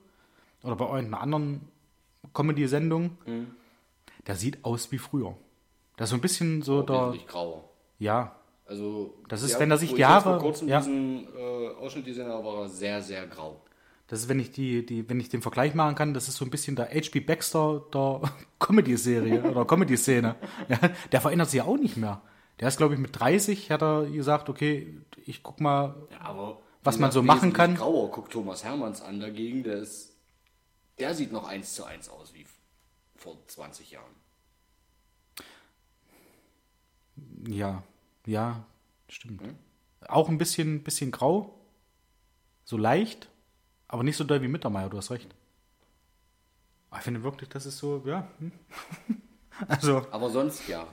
oder 0.62 0.76
bei 0.76 0.84
irgendeiner 0.86 1.20
anderen 1.22 1.60
Comedy-Sendung. 2.32 3.18
Der 4.26 4.34
sieht 4.36 4.64
aus 4.64 4.90
wie 4.92 4.98
früher. 4.98 5.36
Das 5.96 6.06
ist 6.06 6.10
so 6.10 6.16
ein 6.16 6.20
bisschen 6.20 6.62
so 6.62 6.82
der. 6.82 7.14
Grauer. 7.26 7.64
Ja, 7.98 8.34
Also, 8.66 9.14
Das 9.28 9.42
ist, 9.42 9.58
wenn 9.60 9.70
er 9.70 9.76
sich 9.78 9.94
die 9.94 10.04
Haare- 10.04 10.22
vor 10.22 10.38
kurzem 10.38 10.68
ja. 10.68 10.78
diesen 10.78 11.28
äh, 11.36 11.68
Ausschnitt 11.80 12.06
gesehen 12.06 12.26
habe, 12.28 12.44
war 12.44 12.62
er 12.62 12.68
sehr, 12.68 13.00
sehr 13.02 13.26
grau. 13.26 13.60
Das 14.08 14.20
ist, 14.20 14.28
wenn 14.28 14.40
ich 14.40 14.50
die, 14.50 14.84
die, 14.84 15.08
wenn 15.08 15.20
ich 15.20 15.28
den 15.28 15.42
Vergleich 15.42 15.74
machen 15.74 15.94
kann, 15.94 16.12
das 16.12 16.28
ist 16.28 16.36
so 16.36 16.44
ein 16.44 16.50
bisschen 16.50 16.74
der 16.76 16.86
H.P. 16.90 17.20
Baxter 17.20 17.82
der 17.92 18.20
Comedy-Serie 18.58 19.42
oder 19.44 19.64
Comedy-Szene. 19.64 20.34
Ja, 20.68 20.78
der 21.12 21.20
verändert 21.20 21.50
sich 21.50 21.58
ja 21.58 21.64
auch 21.64 21.76
nicht 21.78 21.96
mehr. 21.96 22.20
Der 22.60 22.68
ist, 22.68 22.76
glaube 22.78 22.94
ich, 22.94 23.00
mit 23.00 23.18
30 23.18 23.70
hat 23.70 23.82
er 23.82 24.06
gesagt, 24.06 24.48
okay, 24.48 24.96
ich 25.26 25.42
guck 25.42 25.60
mal, 25.60 25.94
Ja, 26.10 26.20
aber 26.28 26.58
Was 26.84 26.98
man 26.98 27.10
so 27.10 27.22
machen 27.22 27.52
kann. 27.52 27.74
Grauer 27.76 28.10
guckt 28.10 28.32
Thomas 28.32 28.62
Hermanns 28.62 29.00
an 29.00 29.18
dagegen, 29.18 29.62
der 29.62 29.78
ist, 29.78 30.16
der 30.98 31.14
sieht 31.14 31.32
noch 31.32 31.48
eins 31.48 31.74
zu 31.74 31.84
eins 31.84 32.08
aus 32.08 32.34
wie 32.34 32.46
vor 33.16 33.36
20 33.48 33.90
Jahren. 33.90 34.14
ja, 37.48 37.82
ja, 38.26 38.64
stimmt. 39.08 39.42
Auch 40.08 40.28
ein 40.28 40.38
bisschen, 40.38 40.82
bisschen 40.82 41.10
grau, 41.10 41.58
so 42.64 42.76
leicht, 42.76 43.28
aber 43.88 44.02
nicht 44.02 44.16
so 44.16 44.24
doll 44.24 44.42
wie 44.42 44.48
Mittermeier, 44.48 44.90
du 44.90 44.98
hast 44.98 45.10
recht. 45.10 45.34
Aber 46.90 46.98
ich 46.98 47.04
finde 47.04 47.22
wirklich, 47.22 47.48
das 47.48 47.66
ist 47.66 47.78
so, 47.78 48.02
ja. 48.06 48.28
hm. 48.38 48.52
Also, 49.68 50.04
Aber 50.10 50.30
sonst 50.30 50.66
ja. 50.66 50.84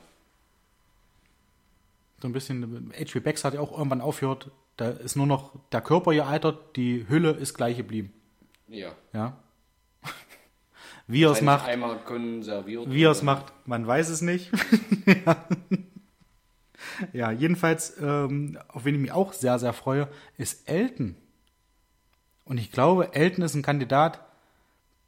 so 2.21 2.27
ein 2.27 2.32
bisschen, 2.32 2.91
H.P. 2.93 3.19
Baxter 3.19 3.47
hat 3.47 3.56
ja 3.56 3.60
auch 3.60 3.71
irgendwann 3.71 4.01
aufgehört, 4.01 4.51
da 4.77 4.89
ist 4.89 5.15
nur 5.15 5.27
noch 5.27 5.51
der 5.71 5.81
Körper 5.81 6.12
gealtert, 6.13 6.75
die 6.75 7.07
Hülle 7.07 7.31
ist 7.31 7.53
gleich 7.55 7.77
geblieben. 7.77 8.13
Ja. 8.67 8.91
Ja. 9.13 9.38
Wie 11.07 11.23
er 11.23 11.31
es 11.31 11.41
macht, 11.41 11.67
Einmal 11.67 11.97
konserviert. 12.05 12.89
wie 12.89 13.03
er 13.03 13.12
es 13.12 13.21
macht, 13.21 13.51
man 13.65 13.86
weiß 13.86 14.10
es 14.10 14.21
nicht. 14.21 14.49
ja. 15.25 15.45
ja, 17.13 17.31
jedenfalls, 17.31 17.97
ähm, 17.99 18.57
auf 18.69 18.86
wen 18.86 18.95
ich 18.95 19.01
mich 19.01 19.12
auch 19.12 19.34
sehr, 19.34 19.60
sehr 19.60 19.73
freue, 19.73 20.07
ist 20.38 20.69
Elton. 20.69 21.15
Und 22.45 22.57
ich 22.60 22.71
glaube, 22.71 23.13
Elton 23.13 23.43
ist 23.43 23.55
ein 23.55 23.62
Kandidat, 23.62 24.25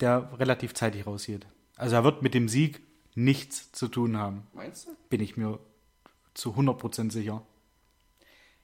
der 0.01 0.29
relativ 0.39 0.73
zeitig 0.73 1.07
rausgeht. 1.07 1.47
Also 1.77 1.95
er 1.95 2.03
wird 2.03 2.21
mit 2.21 2.33
dem 2.33 2.47
Sieg 2.49 2.81
nichts 3.15 3.71
zu 3.71 3.87
tun 3.87 4.17
haben, 4.17 4.47
Meinst 4.53 4.87
du? 4.87 4.91
bin 5.09 5.21
ich 5.21 5.37
mir 5.37 5.59
zu 6.33 6.51
100% 6.55 7.11
sicher. 7.11 7.43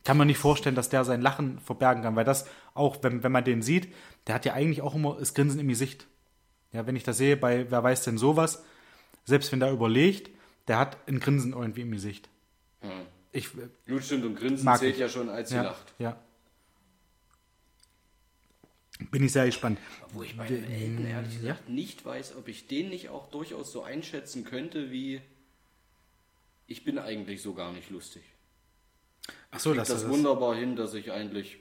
Kann 0.03 0.17
man 0.17 0.27
nicht 0.27 0.37
vorstellen, 0.37 0.75
dass 0.75 0.89
der 0.89 1.03
sein 1.03 1.21
Lachen 1.21 1.59
verbergen 1.59 2.03
kann, 2.03 2.15
weil 2.15 2.25
das 2.25 2.47
auch, 2.73 3.03
wenn, 3.03 3.21
wenn 3.23 3.31
man 3.31 3.43
den 3.43 3.61
sieht, 3.61 3.93
der 4.27 4.35
hat 4.35 4.45
ja 4.45 4.53
eigentlich 4.53 4.81
auch 4.81 4.95
immer 4.95 5.17
das 5.19 5.33
Grinsen 5.33 5.59
im 5.59 5.67
Gesicht. 5.67 6.07
Ja, 6.71 6.87
wenn 6.87 6.95
ich 6.95 7.03
das 7.03 7.17
sehe 7.17 7.35
bei 7.35 7.69
Wer 7.69 7.83
weiß 7.83 8.03
denn 8.03 8.17
sowas, 8.17 8.63
selbst 9.25 9.51
wenn 9.51 9.59
der 9.59 9.71
überlegt, 9.71 10.29
der 10.67 10.77
hat 10.77 10.97
ein 11.07 11.19
Grinsen 11.19 11.53
irgendwie 11.53 11.81
im 11.81 11.91
Gesicht. 11.91 12.29
Hm. 12.81 12.89
Ich, 13.31 13.49
Gut, 13.87 14.03
stimmt. 14.03 14.25
Und 14.25 14.35
Grinsen 14.35 14.65
Mag 14.65 14.79
zählt 14.79 14.93
ich. 14.93 14.99
ja 14.99 15.09
schon, 15.09 15.29
als 15.29 15.49
sie 15.49 15.55
ja, 15.55 15.63
lacht. 15.63 15.93
ja. 15.99 16.17
Bin 19.11 19.23
ich 19.23 19.31
sehr 19.31 19.45
gespannt. 19.45 19.79
Wo 20.13 20.23
ich 20.23 20.35
bei 20.35 20.45
Elton 20.47 21.05
ehrlich 21.05 21.39
gesagt 21.39 21.69
nicht 21.69 22.05
weiß, 22.05 22.35
ob 22.35 22.47
ich 22.47 22.67
den 22.67 22.89
nicht 22.89 23.09
auch 23.09 23.29
durchaus 23.31 23.71
so 23.71 23.81
einschätzen 23.83 24.43
könnte, 24.43 24.91
wie 24.91 25.21
ich 26.67 26.83
bin 26.83 26.99
eigentlich 26.99 27.41
so 27.41 27.53
gar 27.53 27.71
nicht 27.71 27.89
lustig. 27.89 28.23
Ach 29.51 29.59
so, 29.59 29.73
dass 29.73 29.87
das, 29.87 30.03
das, 30.03 30.11
wunderbar 30.11 30.55
hin, 30.55 30.75
dass 30.75 30.93
ich 30.93 31.11
eigentlich 31.11 31.59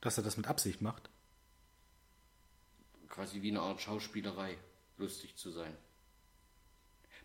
dass 0.00 0.16
er 0.18 0.24
das 0.24 0.36
mit 0.36 0.46
Absicht 0.46 0.80
macht. 0.82 1.10
quasi 3.08 3.42
wie 3.42 3.50
eine 3.50 3.60
Art 3.60 3.80
Schauspielerei 3.80 4.56
lustig 4.98 5.36
zu 5.36 5.50
sein. 5.50 5.72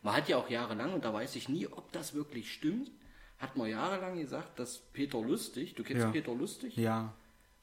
Man 0.02 0.16
hat 0.16 0.30
ja 0.30 0.38
auch 0.38 0.50
jahrelang, 0.50 0.94
und 0.94 1.06
da 1.06 1.14
weiß 1.14 1.36
ich 1.36 1.48
nie, 1.50 1.68
ob 1.68 1.92
das 1.92 2.14
wirklich 2.14 2.52
stimmt, 2.52 2.92
hat 3.38 3.56
man 3.58 3.70
jahrelang 3.70 4.18
gesagt, 4.20 4.58
dass 4.60 4.80
Peter 4.94 5.22
Lustig, 5.22 5.76
du 5.76 5.84
kennst 5.84 6.02
Ja. 6.04 6.12
Peter 6.12 6.34
Lustig, 6.34 6.76
Ja. 6.76 7.14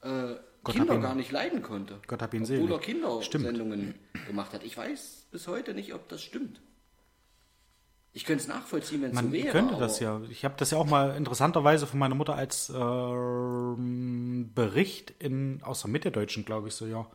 äh, 0.01 0.35
Kinder 0.65 0.95
ihn- 0.95 1.01
gar 1.01 1.15
nicht 1.15 1.31
leiden 1.31 1.61
konnte. 1.61 1.99
Gott 2.07 2.21
hab 2.21 2.33
ihn 2.33 2.43
Obwohl 2.43 2.57
selig. 2.57 2.71
er 2.71 2.79
Kindersendungen 2.79 3.95
gemacht 4.27 4.53
hat. 4.53 4.63
Ich 4.63 4.75
weiß 4.77 5.27
bis 5.31 5.47
heute 5.47 5.73
nicht, 5.73 5.93
ob 5.93 6.07
das 6.09 6.21
stimmt. 6.21 6.61
Ich 8.11 8.25
könnte 8.25 8.41
es 8.41 8.47
nachvollziehen, 8.47 9.01
wenn 9.01 9.11
es 9.11 9.17
so 9.17 9.23
Man 9.23 9.31
wäre. 9.31 9.51
könnte 9.51 9.75
aber 9.75 9.81
das 9.83 9.99
ja. 9.99 10.19
Ich 10.29 10.43
habe 10.43 10.55
das 10.57 10.71
ja 10.71 10.77
auch 10.77 10.85
mal 10.87 11.15
interessanterweise 11.15 11.85
von 11.87 11.99
meiner 11.99 12.15
Mutter 12.15 12.35
als 12.35 12.69
ähm, 12.75 14.51
Bericht 14.55 15.11
in, 15.19 15.61
aus 15.63 15.81
der 15.81 15.91
Mitteldeutschen, 15.91 16.45
glaube 16.45 16.67
ich, 16.69 16.73
so, 16.73 16.85
ja. 16.85 17.05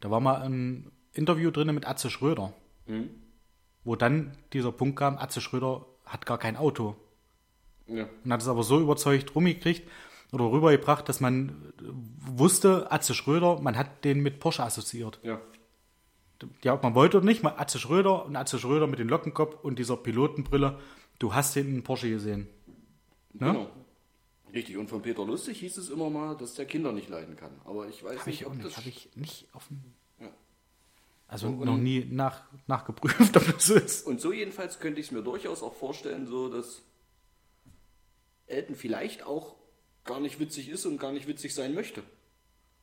Da 0.00 0.10
war 0.10 0.20
mal 0.20 0.42
ein 0.42 0.92
Interview 1.14 1.50
drin 1.50 1.74
mit 1.74 1.86
Atze 1.88 2.10
Schröder. 2.10 2.52
Mhm. 2.86 3.08
Wo 3.84 3.96
dann 3.96 4.36
dieser 4.52 4.72
Punkt 4.72 4.98
kam, 4.98 5.16
Atze 5.16 5.40
Schröder 5.40 5.86
hat 6.04 6.26
gar 6.26 6.38
kein 6.38 6.56
Auto. 6.56 6.96
Ja. 7.86 8.06
Und 8.24 8.32
hat 8.32 8.42
es 8.42 8.48
aber 8.48 8.62
so 8.62 8.80
überzeugt 8.80 9.34
rumgekriegt 9.34 9.88
oder 10.32 10.50
rübergebracht, 10.50 11.08
dass 11.08 11.20
man 11.20 11.72
äh, 11.80 11.84
wusste, 12.38 12.90
Atze 12.92 13.14
Schröder, 13.14 13.60
man 13.60 13.76
hat 13.76 14.04
den 14.04 14.20
mit 14.20 14.38
Porsche 14.40 14.64
assoziiert. 14.64 15.18
ja. 15.22 15.40
Ja, 16.62 16.74
ob 16.74 16.82
man 16.82 16.94
wollte 16.94 17.16
oder 17.18 17.26
nicht, 17.26 17.42
mal 17.42 17.54
Atze 17.56 17.78
Schröder 17.78 18.24
und 18.26 18.36
Atze 18.36 18.58
Schröder 18.58 18.86
mit 18.86 18.98
dem 18.98 19.08
Lockenkopf 19.08 19.62
und 19.64 19.78
dieser 19.78 19.96
Pilotenbrille, 19.96 20.78
du 21.18 21.34
hast 21.34 21.56
den 21.56 21.68
in 21.74 21.82
Porsche 21.82 22.10
gesehen. 22.10 22.48
Ne? 23.32 23.52
Genau. 23.52 23.70
Richtig, 24.52 24.76
und 24.78 24.88
von 24.88 25.02
Peter 25.02 25.24
Lustig 25.24 25.60
hieß 25.60 25.76
es 25.76 25.90
immer 25.90 26.08
mal, 26.08 26.36
dass 26.36 26.54
der 26.54 26.64
Kinder 26.66 26.92
nicht 26.92 27.08
leiden 27.08 27.36
kann. 27.36 27.60
Aber 27.64 27.88
ich 27.88 28.02
weiß 28.02 28.20
Habe 28.20 28.30
nicht, 28.30 28.40
ich 28.42 28.46
ob 28.46 28.54
nicht, 28.54 28.64
das 28.66 28.76
habe 28.78 28.88
ich 28.88 29.10
nicht 29.14 29.46
auf 29.54 29.66
dem, 29.68 29.82
Ja. 30.20 30.30
also 31.28 31.48
Und- 31.48 31.64
noch 31.64 31.76
nie 31.76 32.06
nach, 32.10 32.42
nachgeprüft, 32.66 33.18
ob 33.36 33.44
das 33.46 33.66
so 33.66 33.74
ist. 33.74 34.06
Und 34.06 34.20
so 34.20 34.32
jedenfalls 34.32 34.78
könnte 34.78 35.00
ich 35.00 35.06
es 35.06 35.12
mir 35.12 35.22
durchaus 35.22 35.62
auch 35.62 35.74
vorstellen, 35.74 36.26
so 36.26 36.48
dass 36.48 36.82
Elton 38.46 38.76
vielleicht 38.76 39.24
auch 39.24 39.56
gar 40.04 40.20
nicht 40.20 40.38
witzig 40.38 40.68
ist 40.68 40.86
und 40.86 40.98
gar 40.98 41.12
nicht 41.12 41.26
witzig 41.26 41.54
sein 41.54 41.74
möchte. 41.74 42.02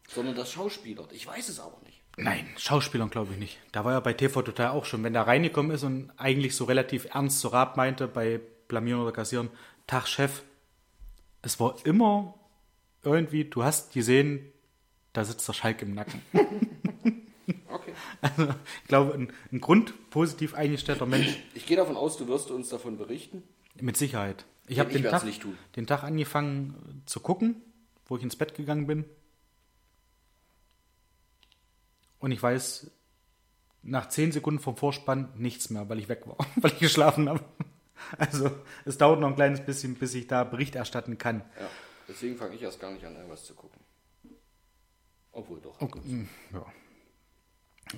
Sondern 0.10 0.36
das 0.36 0.52
schauspielert. 0.52 1.14
Ich 1.14 1.26
weiß 1.26 1.48
es 1.50 1.60
aber 1.60 1.80
nicht. 1.86 2.03
Nein, 2.18 2.46
Schauspielern 2.58 3.10
glaube 3.10 3.34
ich 3.34 3.40
nicht. 3.40 3.60
Da 3.72 3.84
war 3.86 3.94
ja 3.94 4.00
bei 4.00 4.14
TV 4.14 4.42
Total 4.44 4.70
auch 4.70 4.86
schon, 4.86 5.04
wenn 5.04 5.14
der 5.14 5.26
reingekommen 5.26 5.72
ist 5.72 5.84
und 5.84 6.12
eigentlich 6.18 6.56
so 6.56 6.66
relativ 6.66 7.06
ernst 7.14 7.40
zu 7.40 7.48
Rat 7.48 7.76
meinte, 7.78 8.08
bei 8.08 8.40
Blamieren 8.68 9.02
oder 9.02 9.12
Kassieren, 9.12 9.50
Tag 9.88 10.08
Chef, 10.08 10.44
es 11.42 11.60
war 11.60 11.76
immer 11.86 12.36
irgendwie, 13.04 13.46
du 13.46 13.64
hast 13.64 13.94
gesehen, 13.94 14.46
da 15.14 15.26
sitzt 15.26 15.48
der 15.48 15.54
Schalk 15.54 15.82
im 15.82 15.94
Nacken. 15.96 16.22
Okay. 17.68 17.92
Also, 18.22 18.44
ich 18.84 18.88
glaube, 18.88 19.14
ein, 19.16 19.34
ein 19.52 19.60
grundpositiv 19.60 20.54
eingestellter 20.54 21.06
Mensch, 21.06 21.38
Ich 21.56 21.66
gehe 21.66 21.76
davon 21.76 21.98
aus, 21.98 22.16
du 22.18 22.28
wirst 22.28 22.52
uns 22.52 22.70
davon 22.70 22.98
berichten. 22.98 23.44
mit 23.82 23.98
Sicherheit. 23.98 24.46
Ich 24.68 24.80
habe 24.80 24.92
den, 24.94 25.04
Tag- 25.04 25.26
den 25.76 25.88
Tag 25.88 26.04
angefangen 26.04 27.02
zu 27.06 27.20
gucken, 27.20 27.62
wo 28.06 28.16
ich 28.16 28.24
ins 28.24 28.36
Bett 28.38 28.56
gegangen 28.56 28.88
bin. 28.88 29.04
Und 32.24 32.32
ich 32.32 32.42
weiß 32.42 32.90
nach 33.82 34.08
zehn 34.08 34.32
Sekunden 34.32 34.62
vom 34.62 34.78
Vorspann 34.78 35.34
nichts 35.36 35.70
mehr, 35.70 35.90
weil 35.90 36.00
ich 36.00 36.08
weg 36.08 36.26
war, 36.26 36.38
weil 36.56 36.72
ich 36.72 36.80
geschlafen 36.80 37.28
habe. 37.28 37.44
Also 38.18 38.50
es 38.86 38.98
dauert 38.98 39.20
noch 39.20 39.28
ein 39.28 39.36
kleines 39.36 39.60
bisschen, 39.66 39.96
bis 39.96 40.14
ich 40.14 40.28
da 40.28 40.46
Bericht 40.46 40.76
erstatten 40.76 41.18
kann. 41.18 41.42
Ja. 41.60 41.70
Deswegen 42.08 42.38
fange 42.38 42.56
ich 42.56 42.62
erst 42.62 42.80
gar 42.80 42.94
nicht 42.94 43.06
an, 43.06 43.14
irgendwas 43.14 43.44
zu 43.44 43.54
gucken. 43.54 43.82
Obwohl 45.34 45.60
doch. 45.60 45.82
Okay, 45.82 46.00
ja. 46.54 46.66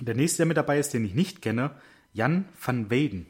Der 0.00 0.16
nächste, 0.16 0.38
der 0.38 0.46
mit 0.46 0.56
dabei 0.56 0.80
ist, 0.80 0.92
den 0.92 1.04
ich 1.04 1.14
nicht 1.14 1.40
kenne, 1.40 1.80
Jan 2.12 2.48
van 2.60 2.90
Weyden. 2.90 3.26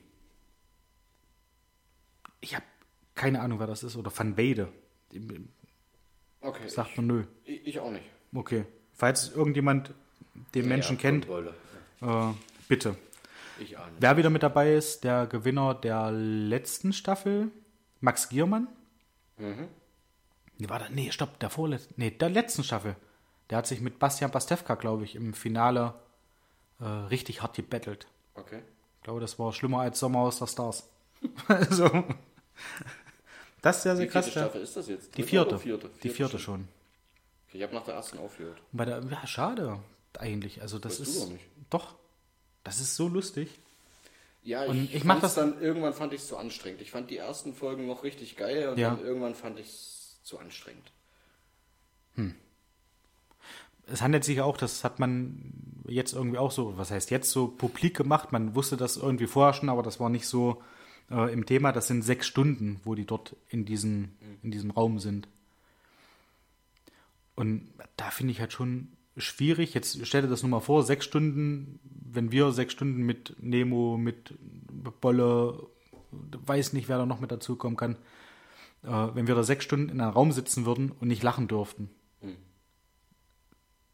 Ich 2.41 2.55
habe 2.55 2.65
keine 3.15 3.43
Ahnung, 3.43 3.59
wer 3.59 3.67
das 3.67 3.83
ist. 3.83 3.97
Oder 3.97 4.11
van 4.17 4.39
Weyde. 4.39 4.73
Okay. 6.41 6.69
Sagt 6.69 6.97
man 6.97 7.07
nö. 7.07 7.25
Ich, 7.45 7.67
ich 7.67 7.81
auch 7.81 7.91
nicht. 7.91 8.07
Okay. 8.33 8.65
Falls 8.95 9.31
irgendjemand 9.31 9.93
den 10.55 10.69
Menschen 10.69 10.97
Ja, 10.97 11.03
kennt, 11.03 11.29
Wolle. 11.29 11.55
äh, 12.03 12.33
bitte. 12.69 12.97
Ich 13.59 13.79
ahne. 13.79 13.93
Wer 13.99 14.17
wieder 14.17 14.31
mit 14.31 14.43
dabei 14.43 14.75
ist, 14.75 15.05
der 15.05 15.27
Gewinner 15.27 15.75
der 15.75 16.11
letzten 16.13 16.93
Staffel, 16.93 17.51
Max 18.01 18.29
Giermann. 18.29 18.69
Mhm. 19.39 19.69
Nee, 20.59 20.69
war 20.69 20.79
da, 20.79 20.89
nee, 20.91 21.11
stopp, 21.11 21.39
der 21.41 21.51
vorletzten, 21.51 21.95
nee, 21.97 22.11
der 22.11 22.29
letzten 22.31 22.65
Staffel. 22.65 22.97
Der 23.51 23.59
hat 23.59 23.67
sich 23.67 23.81
mit 23.81 23.99
Bastian 23.99 24.31
Pastewka, 24.31 24.75
glaube 24.75 25.05
ich, 25.05 25.15
im 25.15 25.33
Finale 25.35 25.95
äh, 26.81 26.85
richtig 26.85 27.43
hart 27.43 27.55
gebettelt. 27.57 28.07
Okay. 28.35 28.61
Ich 28.99 29.03
glaube, 29.05 29.21
das 29.21 29.39
war 29.39 29.53
schlimmer 29.53 29.81
als 29.81 29.99
Sommer 30.01 30.21
aus 30.21 30.39
der 30.39 30.47
Stars. 30.49 30.89
also, 31.49 32.05
das 33.63 33.77
ist 33.79 33.83
sehr, 33.85 33.97
sehr 33.97 34.07
Die 34.07 34.11
krass. 34.11 34.25
vierte 34.27 34.41
ja. 34.41 34.45
Staffel 34.47 34.63
ist 34.63 34.77
das 34.77 34.89
jetzt? 34.89 35.17
Die 35.17 35.23
Dritte 35.23 35.29
vierte. 35.29 35.49
oder 35.55 35.59
Vierte. 35.59 35.91
Die 36.03 36.09
vierte 36.11 36.39
schon. 36.39 36.69
Okay, 37.49 37.59
ich 37.59 37.63
habe 37.63 37.75
nach 37.75 37.85
der 37.85 37.95
ersten 37.95 38.19
aufgehört. 38.19 38.59
Bei 38.73 38.85
der, 38.85 39.03
ja, 39.03 39.27
schade, 39.27 39.79
eigentlich. 40.21 40.63
Also, 40.63 40.79
das 40.79 41.01
Weißt 41.01 41.09
ist. 41.11 41.31
doch. 41.71 41.95
Das 42.65 42.81
ist 42.81 42.97
so 42.97 43.09
lustig. 43.09 43.49
Ja, 44.43 44.65
ich, 44.65 44.71
Und 44.71 44.95
ich 44.95 45.05
mach 45.05 45.21
das- 45.21 45.35
dann, 45.35 45.61
irgendwann 45.61 45.93
fand 45.95 46.13
ich 46.13 46.21
es 46.23 46.29
zu 46.29 46.37
anstrengend. 46.37 46.81
Ich 46.81 46.91
fand 46.91 47.11
die 47.11 47.17
ersten 47.17 47.53
Folgen 47.55 47.87
noch 47.87 48.03
richtig 48.05 48.37
geil 48.37 48.69
und 48.69 48.79
Ja. 48.79 48.91
dann 48.95 49.05
irgendwann 49.05 49.35
fand 49.35 49.59
ich 49.59 49.67
es 49.69 50.19
zu 50.23 50.39
anstrengend. 50.39 50.91
Es 53.89 54.03
handelt 54.03 54.25
sich 54.25 54.41
auch, 54.41 54.57
das 54.57 54.83
hat 54.83 54.99
man 54.99 55.53
jetzt 55.87 56.13
irgendwie 56.13 56.39
auch 56.39 56.51
so, 56.51 56.77
was 56.77 56.91
heißt 56.91 57.11
jetzt 57.11 57.31
so 57.31 57.47
publik 57.47 57.97
gemacht. 57.97 58.33
Man 58.33 58.55
wusste 58.57 58.77
das 58.77 58.97
irgendwie 58.97 59.27
vorher 59.29 59.53
schon, 59.55 59.69
aber 59.69 59.83
das 59.83 60.01
war 60.01 60.09
nicht 60.09 60.27
so 60.27 60.63
äh, 61.11 61.33
im 61.33 61.47
Thema. 61.47 61.71
Das 61.71 61.87
sind 61.87 62.03
sechs 62.03 62.27
Stunden, 62.27 62.81
wo 62.85 62.97
die 62.97 63.05
dort 63.05 63.37
in, 63.49 63.65
diesen, 63.65 64.17
in 64.43 64.51
diesem 64.51 64.73
Raum 64.73 64.99
sind. 64.99 65.29
Und 67.37 67.69
da 67.97 68.11
finde 68.11 68.33
ich 68.33 68.41
halt 68.41 68.53
schon 68.53 68.89
schwierig. 69.17 69.75
Jetzt 69.75 70.07
stell 70.07 70.23
dir 70.23 70.29
das 70.29 70.43
nur 70.43 70.51
mal 70.51 70.61
vor, 70.61 70.83
sechs 70.83 71.05
Stunden, 71.05 71.81
wenn 71.83 72.33
wir 72.33 72.53
sechs 72.53 72.73
Stunden 72.73 73.03
mit 73.03 73.37
Nemo, 73.41 73.97
mit 73.97 74.35
Bolle, 75.01 75.67
weiß 76.11 76.73
nicht, 76.73 76.89
wer 76.89 76.99
da 76.99 77.07
noch 77.07 77.21
mit 77.21 77.31
dazukommen 77.31 77.77
kann, 77.77 77.97
äh, 78.83 79.09
wenn 79.15 79.27
wir 79.27 79.35
da 79.35 79.43
sechs 79.43 79.65
Stunden 79.65 79.89
in 79.89 80.01
einem 80.01 80.13
Raum 80.13 80.33
sitzen 80.33 80.67
würden 80.67 80.93
und 80.93 81.09
nicht 81.09 81.23
lachen 81.23 81.49
dürften. 81.49 81.91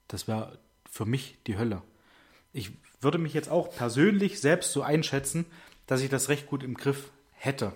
Das 0.09 0.29
wäre 0.29 0.59
für 0.91 1.07
mich 1.07 1.39
die 1.47 1.57
Hölle. 1.57 1.83
Ich 2.53 2.71
würde 3.01 3.17
mich 3.19 3.33
jetzt 3.33 3.51
auch 3.51 3.75
persönlich 3.75 4.41
selbst 4.41 4.73
so 4.73 4.83
einschätzen, 4.83 5.47
dass 5.87 6.03
ich 6.03 6.11
das 6.11 6.29
recht 6.29 6.47
gut 6.47 6.63
im 6.63 6.75
Griff 6.75 7.11
hätte. 7.33 7.73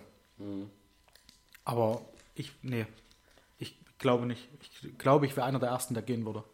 Aber 1.64 2.02
ich, 2.34 2.52
nee, 2.62 2.86
ich 3.58 3.78
glaube 3.98 4.26
nicht. 4.26 4.48
Ich 4.60 4.98
glaube, 4.98 5.24
ich 5.24 5.34
wäre 5.34 5.46
einer 5.46 5.58
der 5.58 5.70
Ersten, 5.70 5.94
der 5.94 6.02
gehen 6.02 6.26
würde. 6.26 6.44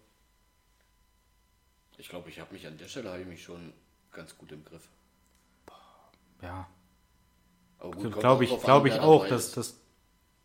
Ich 2.03 2.09
glaube, 2.09 2.29
ich 2.31 2.41
habe 2.41 2.53
mich 2.53 2.67
an 2.67 2.77
der 2.79 2.89
Stelle 2.89 3.11
habe 3.11 3.21
ich 3.21 3.29
mich 3.29 3.45
schon 3.45 3.73
ganz 4.11 4.37
gut 4.37 4.51
im 4.51 4.65
Griff. 4.65 4.83
Ja, 6.43 6.67
kommt 7.79 8.19
glaube 8.19 8.43
ich, 8.43 8.61
glaube 8.61 8.89
ich 8.89 8.99
auch, 8.99 9.29
dass, 9.29 9.53
dass 9.53 9.77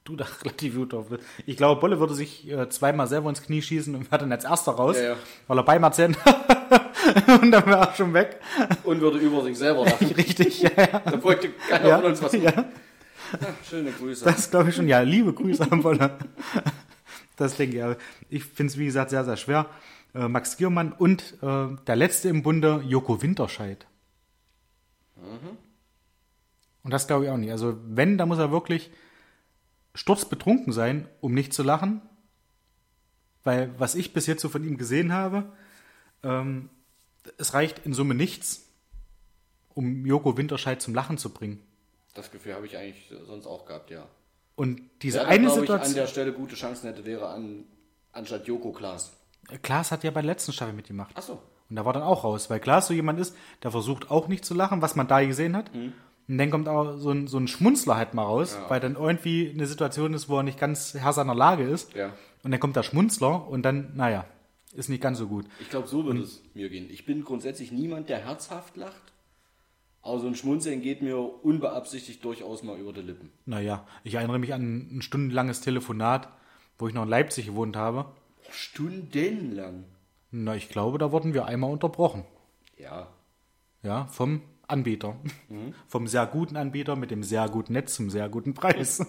du 0.03 0.15
da 0.15 0.27
relativ 0.43 0.75
gut 0.75 0.93
drauf 0.93 1.09
bist. 1.09 1.23
Ich 1.47 1.57
glaube, 1.57 1.81
Bolle 1.81 1.99
würde 1.99 2.13
sich 2.13 2.47
äh, 2.47 2.69
zweimal 2.69 3.07
selber 3.07 3.29
ins 3.29 3.41
Knie 3.41 3.63
schießen 3.63 3.95
und 3.95 4.11
wäre 4.11 4.19
dann 4.19 4.31
als 4.31 4.43
erster 4.43 4.73
raus, 4.73 4.97
Ja, 4.97 5.03
ja. 5.03 5.15
weil 5.47 5.57
er 5.57 5.63
beim 5.63 5.81
erzählen 5.81 6.15
und 7.41 7.49
dann 7.51 7.65
wäre 7.65 7.87
er 7.87 7.95
schon 7.95 8.13
weg. 8.13 8.39
Und 8.83 9.01
würde 9.01 9.17
über 9.17 9.43
sich 9.43 9.57
selber 9.57 9.83
lachen. 9.85 10.11
Richtig, 10.11 10.61
ja, 10.61 10.69
ja. 10.77 10.99
da 10.99 11.23
wollte 11.23 11.49
keiner 11.53 11.87
Ja, 11.87 11.97
von 11.97 12.11
uns 12.11 12.21
was 12.21 12.33
ja. 12.33 12.51
machen. 12.51 12.65
Ja, 13.41 13.47
schöne 13.67 13.91
Grüße. 13.93 14.23
Das 14.25 14.51
glaube 14.51 14.69
ich 14.69 14.75
schon. 14.75 14.87
Ja, 14.87 14.99
liebe 14.99 15.33
Grüße 15.33 15.63
an 15.71 15.83
Wolle. 15.83 16.19
Das 17.35 17.55
denke 17.55 17.97
ich. 18.29 18.37
Ich 18.37 18.45
finde 18.45 18.71
es, 18.71 18.77
wie 18.77 18.85
gesagt, 18.85 19.09
sehr, 19.09 19.25
sehr 19.25 19.37
schwer. 19.37 19.65
Äh, 20.17 20.27
Max 20.29 20.57
Giermann 20.57 20.93
und 20.93 21.35
äh, 21.43 21.67
der 21.85 21.95
letzte 21.95 22.29
im 22.29 22.41
Bunde, 22.41 22.83
Joko 22.87 23.21
Winterscheid. 23.21 23.85
Und 26.83 26.91
das 26.91 27.05
glaube 27.05 27.25
ich 27.25 27.31
auch 27.31 27.37
nicht. 27.37 27.51
Also, 27.51 27.77
wenn, 27.85 28.17
da 28.17 28.25
muss 28.25 28.39
er 28.39 28.51
wirklich 28.51 28.89
sturzbetrunken 29.93 30.73
sein, 30.73 31.07
um 31.21 31.33
nicht 31.33 31.53
zu 31.53 31.61
lachen. 31.61 32.01
Weil, 33.43 33.77
was 33.79 33.93
ich 33.93 34.13
bis 34.13 34.25
jetzt 34.25 34.41
so 34.41 34.49
von 34.49 34.63
ihm 34.63 34.77
gesehen 34.77 35.13
habe, 35.13 35.51
ähm, 36.23 36.69
es 37.37 37.53
reicht 37.53 37.85
in 37.85 37.93
Summe 37.93 38.15
nichts, 38.15 38.67
um 39.73 40.05
Joko 40.05 40.37
Winterscheid 40.37 40.81
zum 40.81 40.95
Lachen 40.95 41.17
zu 41.17 41.29
bringen. 41.29 41.61
Das 42.13 42.31
Gefühl 42.31 42.55
habe 42.55 42.65
ich 42.65 42.77
eigentlich 42.77 43.11
sonst 43.27 43.45
auch 43.45 43.65
gehabt, 43.65 43.91
ja. 43.91 44.07
Und 44.55 44.81
diese 45.01 45.19
da, 45.19 45.25
eine 45.25 45.43
glaub 45.45 45.55
ich, 45.55 45.59
Situation. 45.61 45.89
an 45.89 45.95
der 45.95 46.07
Stelle 46.07 46.33
gute 46.33 46.55
Chancen 46.55 46.87
hätte, 46.87 47.05
wäre 47.05 47.27
an, 47.29 47.65
anstatt 48.11 48.47
Joko 48.47 48.71
Klaas. 48.71 49.16
Klaas 49.61 49.91
hat 49.91 50.03
ja 50.03 50.11
bei 50.11 50.21
der 50.21 50.31
letzten 50.31 50.51
Staffel 50.53 50.73
mitgemacht. 50.73 51.15
Achso. 51.17 51.41
Und 51.69 51.75
da 51.75 51.85
war 51.85 51.93
dann 51.93 52.03
auch 52.03 52.23
raus, 52.23 52.49
weil 52.49 52.59
Klaas 52.59 52.87
so 52.87 52.93
jemand 52.93 53.19
ist, 53.19 53.35
der 53.63 53.71
versucht 53.71 54.09
auch 54.11 54.27
nicht 54.27 54.45
zu 54.45 54.53
lachen, 54.53 54.81
was 54.81 54.95
man 54.95 55.07
da 55.07 55.23
gesehen 55.25 55.55
hat. 55.55 55.73
Mhm. 55.75 55.93
Und 56.29 56.37
dann 56.37 56.51
kommt 56.51 56.67
auch 56.67 56.97
so 56.97 57.11
ein, 57.11 57.27
so 57.27 57.37
ein 57.37 57.47
Schmunzler 57.47 57.95
halt 57.95 58.13
mal 58.13 58.23
raus, 58.23 58.57
Ja. 58.61 58.69
weil 58.69 58.79
dann 58.79 58.95
irgendwie 58.95 59.49
eine 59.49 59.65
Situation 59.67 60.13
ist, 60.13 60.27
wo 60.27 60.37
er 60.37 60.43
nicht 60.43 60.59
ganz 60.59 60.93
Herr 60.93 61.13
seiner 61.13 61.35
Lage 61.35 61.63
ist. 61.63 61.93
Ja. 61.93 62.13
Und 62.43 62.51
dann 62.51 62.59
kommt 62.59 62.75
der 62.75 62.83
Schmunzler 62.83 63.47
und 63.47 63.63
dann, 63.63 63.95
naja, 63.95 64.25
ist 64.73 64.89
nicht 64.89 65.01
ganz 65.01 65.17
so 65.17 65.27
gut. 65.27 65.45
Ich 65.61 65.69
glaube, 65.69 65.87
so 65.87 66.05
würde 66.05 66.19
es 66.21 66.41
mir 66.53 66.69
gehen. 66.69 66.87
Ich 66.89 67.05
bin 67.05 67.23
grundsätzlich 67.23 67.71
niemand, 67.71 68.09
der 68.09 68.19
herzhaft 68.19 68.75
lacht. 68.77 69.01
Aber 70.01 70.19
so 70.19 70.27
ein 70.27 70.35
Schmunzeln 70.35 70.81
geht 70.81 71.01
mir 71.01 71.17
unbeabsichtigt 71.17 72.23
durchaus 72.23 72.63
mal 72.63 72.77
über 72.77 72.93
die 72.93 73.01
Lippen. 73.01 73.29
Naja, 73.45 73.85
ich 74.03 74.13
erinnere 74.15 74.39
mich 74.39 74.53
an 74.53 74.97
ein 74.97 75.01
stundenlanges 75.01 75.61
Telefonat, 75.61 76.29
wo 76.77 76.87
ich 76.87 76.93
noch 76.93 77.03
in 77.03 77.09
Leipzig 77.09 77.47
gewohnt 77.47 77.75
habe. 77.75 78.05
Stundenlang. 78.49 79.85
Na, 80.31 80.55
ich 80.55 80.69
glaube, 80.69 80.97
da 80.97 81.11
wurden 81.11 81.33
wir 81.33 81.45
einmal 81.45 81.71
unterbrochen. 81.71 82.25
Ja. 82.77 83.07
Ja, 83.83 84.05
vom 84.07 84.41
Anbieter. 84.67 85.15
Vom 85.87 86.07
sehr 86.07 86.25
guten 86.25 86.57
Anbieter 86.57 86.97
mit 86.97 87.09
dem 87.09 87.23
sehr 87.23 87.47
guten 87.47 87.71
Netz 87.73 87.95
zum 87.95 88.09
sehr 88.09 88.27
guten 88.27 88.53
Preis. 88.53 88.99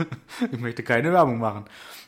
ich 0.52 0.60
möchte 0.60 0.84
keine 0.84 1.12
Werbung 1.12 1.38
machen. 1.38 1.64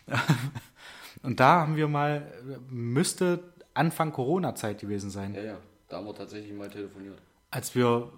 Und 1.24 1.40
da 1.40 1.60
haben 1.62 1.74
wir 1.76 1.88
mal, 1.88 2.32
müsste 2.68 3.42
Anfang 3.74 4.12
Corona-Zeit 4.12 4.80
gewesen 4.80 5.10
sein, 5.10 5.34
Ja, 5.34 5.42
ja. 5.42 5.56
Da 5.88 5.96
haben 5.96 6.06
wir 6.06 6.14
tatsächlich 6.14 6.52
mal 6.52 6.70
telefoniert. 6.70 7.18
als 7.50 7.74
wir 7.74 8.12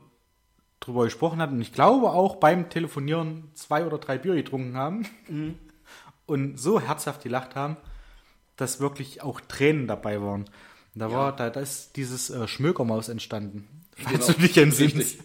drüber 0.80 1.04
gesprochen 1.04 1.40
hatten. 1.40 1.54
Und 1.54 1.62
ich 1.62 1.72
glaube 1.72 2.10
auch 2.10 2.36
beim 2.36 2.68
Telefonieren 2.68 3.50
zwei 3.54 3.86
oder 3.86 3.96
drei 3.96 4.18
Bier 4.18 4.34
getrunken 4.34 4.76
haben 4.76 5.06
und 6.26 6.58
so 6.60 6.80
herzhaft 6.80 7.22
gelacht 7.22 7.56
haben, 7.56 7.78
dass 8.57 8.80
wirklich 8.80 9.22
auch 9.22 9.40
Tränen 9.40 9.86
dabei 9.86 10.20
waren. 10.20 10.44
Da 10.94 11.11
war, 11.11 11.34
da, 11.34 11.48
da 11.50 11.61
ist 11.61 11.96
dieses 11.96 12.28
äh, 12.30 12.46
Schmökermaus 12.46 13.09
entstanden. 13.09 13.66
Falls 13.96 14.26
Genau. 14.26 14.38
du 14.38 14.46
dich 14.46 14.57
entsinnst. 14.59 15.18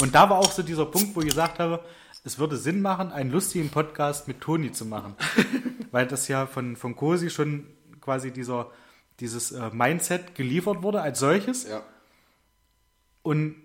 Und 0.00 0.14
da 0.14 0.28
war 0.28 0.38
auch 0.38 0.52
so 0.52 0.62
dieser 0.62 0.86
Punkt, 0.86 1.16
wo 1.16 1.20
ich 1.20 1.28
gesagt 1.28 1.58
habe, 1.58 1.82
es 2.24 2.38
würde 2.38 2.56
Sinn 2.56 2.80
machen, 2.82 3.10
einen 3.10 3.30
lustigen 3.30 3.70
Podcast 3.70 4.28
mit 4.28 4.40
Toni 4.40 4.72
zu 4.72 4.84
machen. 4.84 5.14
Weil 5.90 6.06
das 6.06 6.28
ja 6.28 6.46
von, 6.46 6.76
von 6.76 6.94
Cosi 6.96 7.30
schon 7.30 7.66
quasi 8.00 8.32
dieser, 8.32 8.70
dieses 9.20 9.52
äh, 9.52 9.70
Mindset 9.72 10.34
geliefert 10.34 10.82
wurde 10.82 11.00
als 11.00 11.18
solches. 11.20 11.66
Ja. 11.68 11.82
Und 13.22 13.56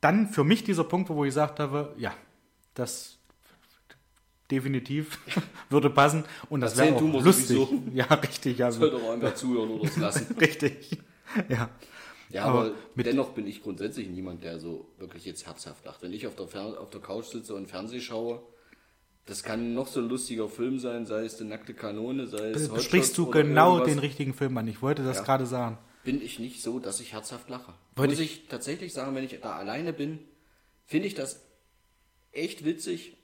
dann 0.00 0.28
für 0.28 0.44
mich 0.44 0.64
dieser 0.64 0.84
Punkt, 0.84 1.10
wo 1.10 1.24
ich 1.24 1.30
gesagt 1.30 1.60
habe, 1.60 1.94
ja, 1.98 2.14
das 2.74 3.15
definitiv 4.50 5.18
würde 5.70 5.90
passen 5.90 6.24
und 6.50 6.60
das 6.60 6.76
wäre 6.76 6.94
auch 6.96 7.00
lustig. 7.00 7.56
sowieso. 7.56 7.82
Ja, 7.94 8.04
richtig, 8.06 8.58
ja, 8.58 8.70
Sollte 8.70 8.96
auch 8.96 9.10
einfach 9.12 9.34
zuhören 9.34 9.70
oder 9.70 9.84
es 9.88 9.96
lassen. 9.98 10.34
richtig. 10.40 10.98
Ja. 11.48 11.70
Ja, 12.28 12.44
Aber 12.44 12.72
aber, 12.94 13.02
dennoch 13.04 13.30
bin 13.30 13.46
ich 13.46 13.62
grundsätzlich 13.62 14.08
niemand, 14.08 14.42
der 14.42 14.58
so 14.58 14.86
wirklich 14.98 15.24
jetzt 15.24 15.46
herzhaft 15.46 15.84
lacht. 15.84 16.02
Wenn 16.02 16.12
ich 16.12 16.26
auf 16.26 16.34
der, 16.34 16.48
Fer 16.48 16.80
auf 16.80 16.90
der 16.90 17.00
Couch 17.00 17.26
sitze 17.26 17.54
und 17.54 17.68
Fernseh 17.68 18.00
schaue, 18.00 18.42
das 19.26 19.42
kann 19.44 19.74
noch 19.74 19.86
so 19.86 20.00
ein 20.00 20.08
lustiger 20.08 20.48
Film 20.48 20.78
sein, 20.80 21.06
sei 21.06 21.24
es 21.24 21.36
die 21.36 21.44
nackte 21.44 21.72
Kanone, 21.72 22.26
sei 22.26 22.50
es 22.50 22.68
Hot 22.70 22.82
Sprichst 22.82 23.16
du 23.16 23.26
genau 23.30 23.74
irgendwas. 23.74 23.92
den 23.94 23.98
richtigen 24.00 24.34
Film 24.34 24.56
an? 24.58 24.66
Ich 24.66 24.82
wollte 24.82 25.04
das 25.04 25.18
Ja. 25.18 25.22
gerade 25.24 25.46
sagen. 25.46 25.78
bin 26.04 26.20
ich 26.22 26.38
nicht 26.40 26.62
so, 26.62 26.78
dass 26.80 27.00
ich 27.00 27.12
herzhaft 27.12 27.48
lache. 27.48 27.74
Wollte 27.96 28.12
Muss 28.14 28.20
ich 28.20 28.46
tatsächlich 28.48 28.92
sagen, 28.92 29.14
wenn 29.16 29.24
ich 29.24 29.38
da 29.40 29.56
alleine 29.56 29.92
bin, 29.92 30.18
finde 30.84 31.06
ich 31.08 31.14
das 31.14 31.42
echt 32.32 32.64
witzig. 32.64 33.15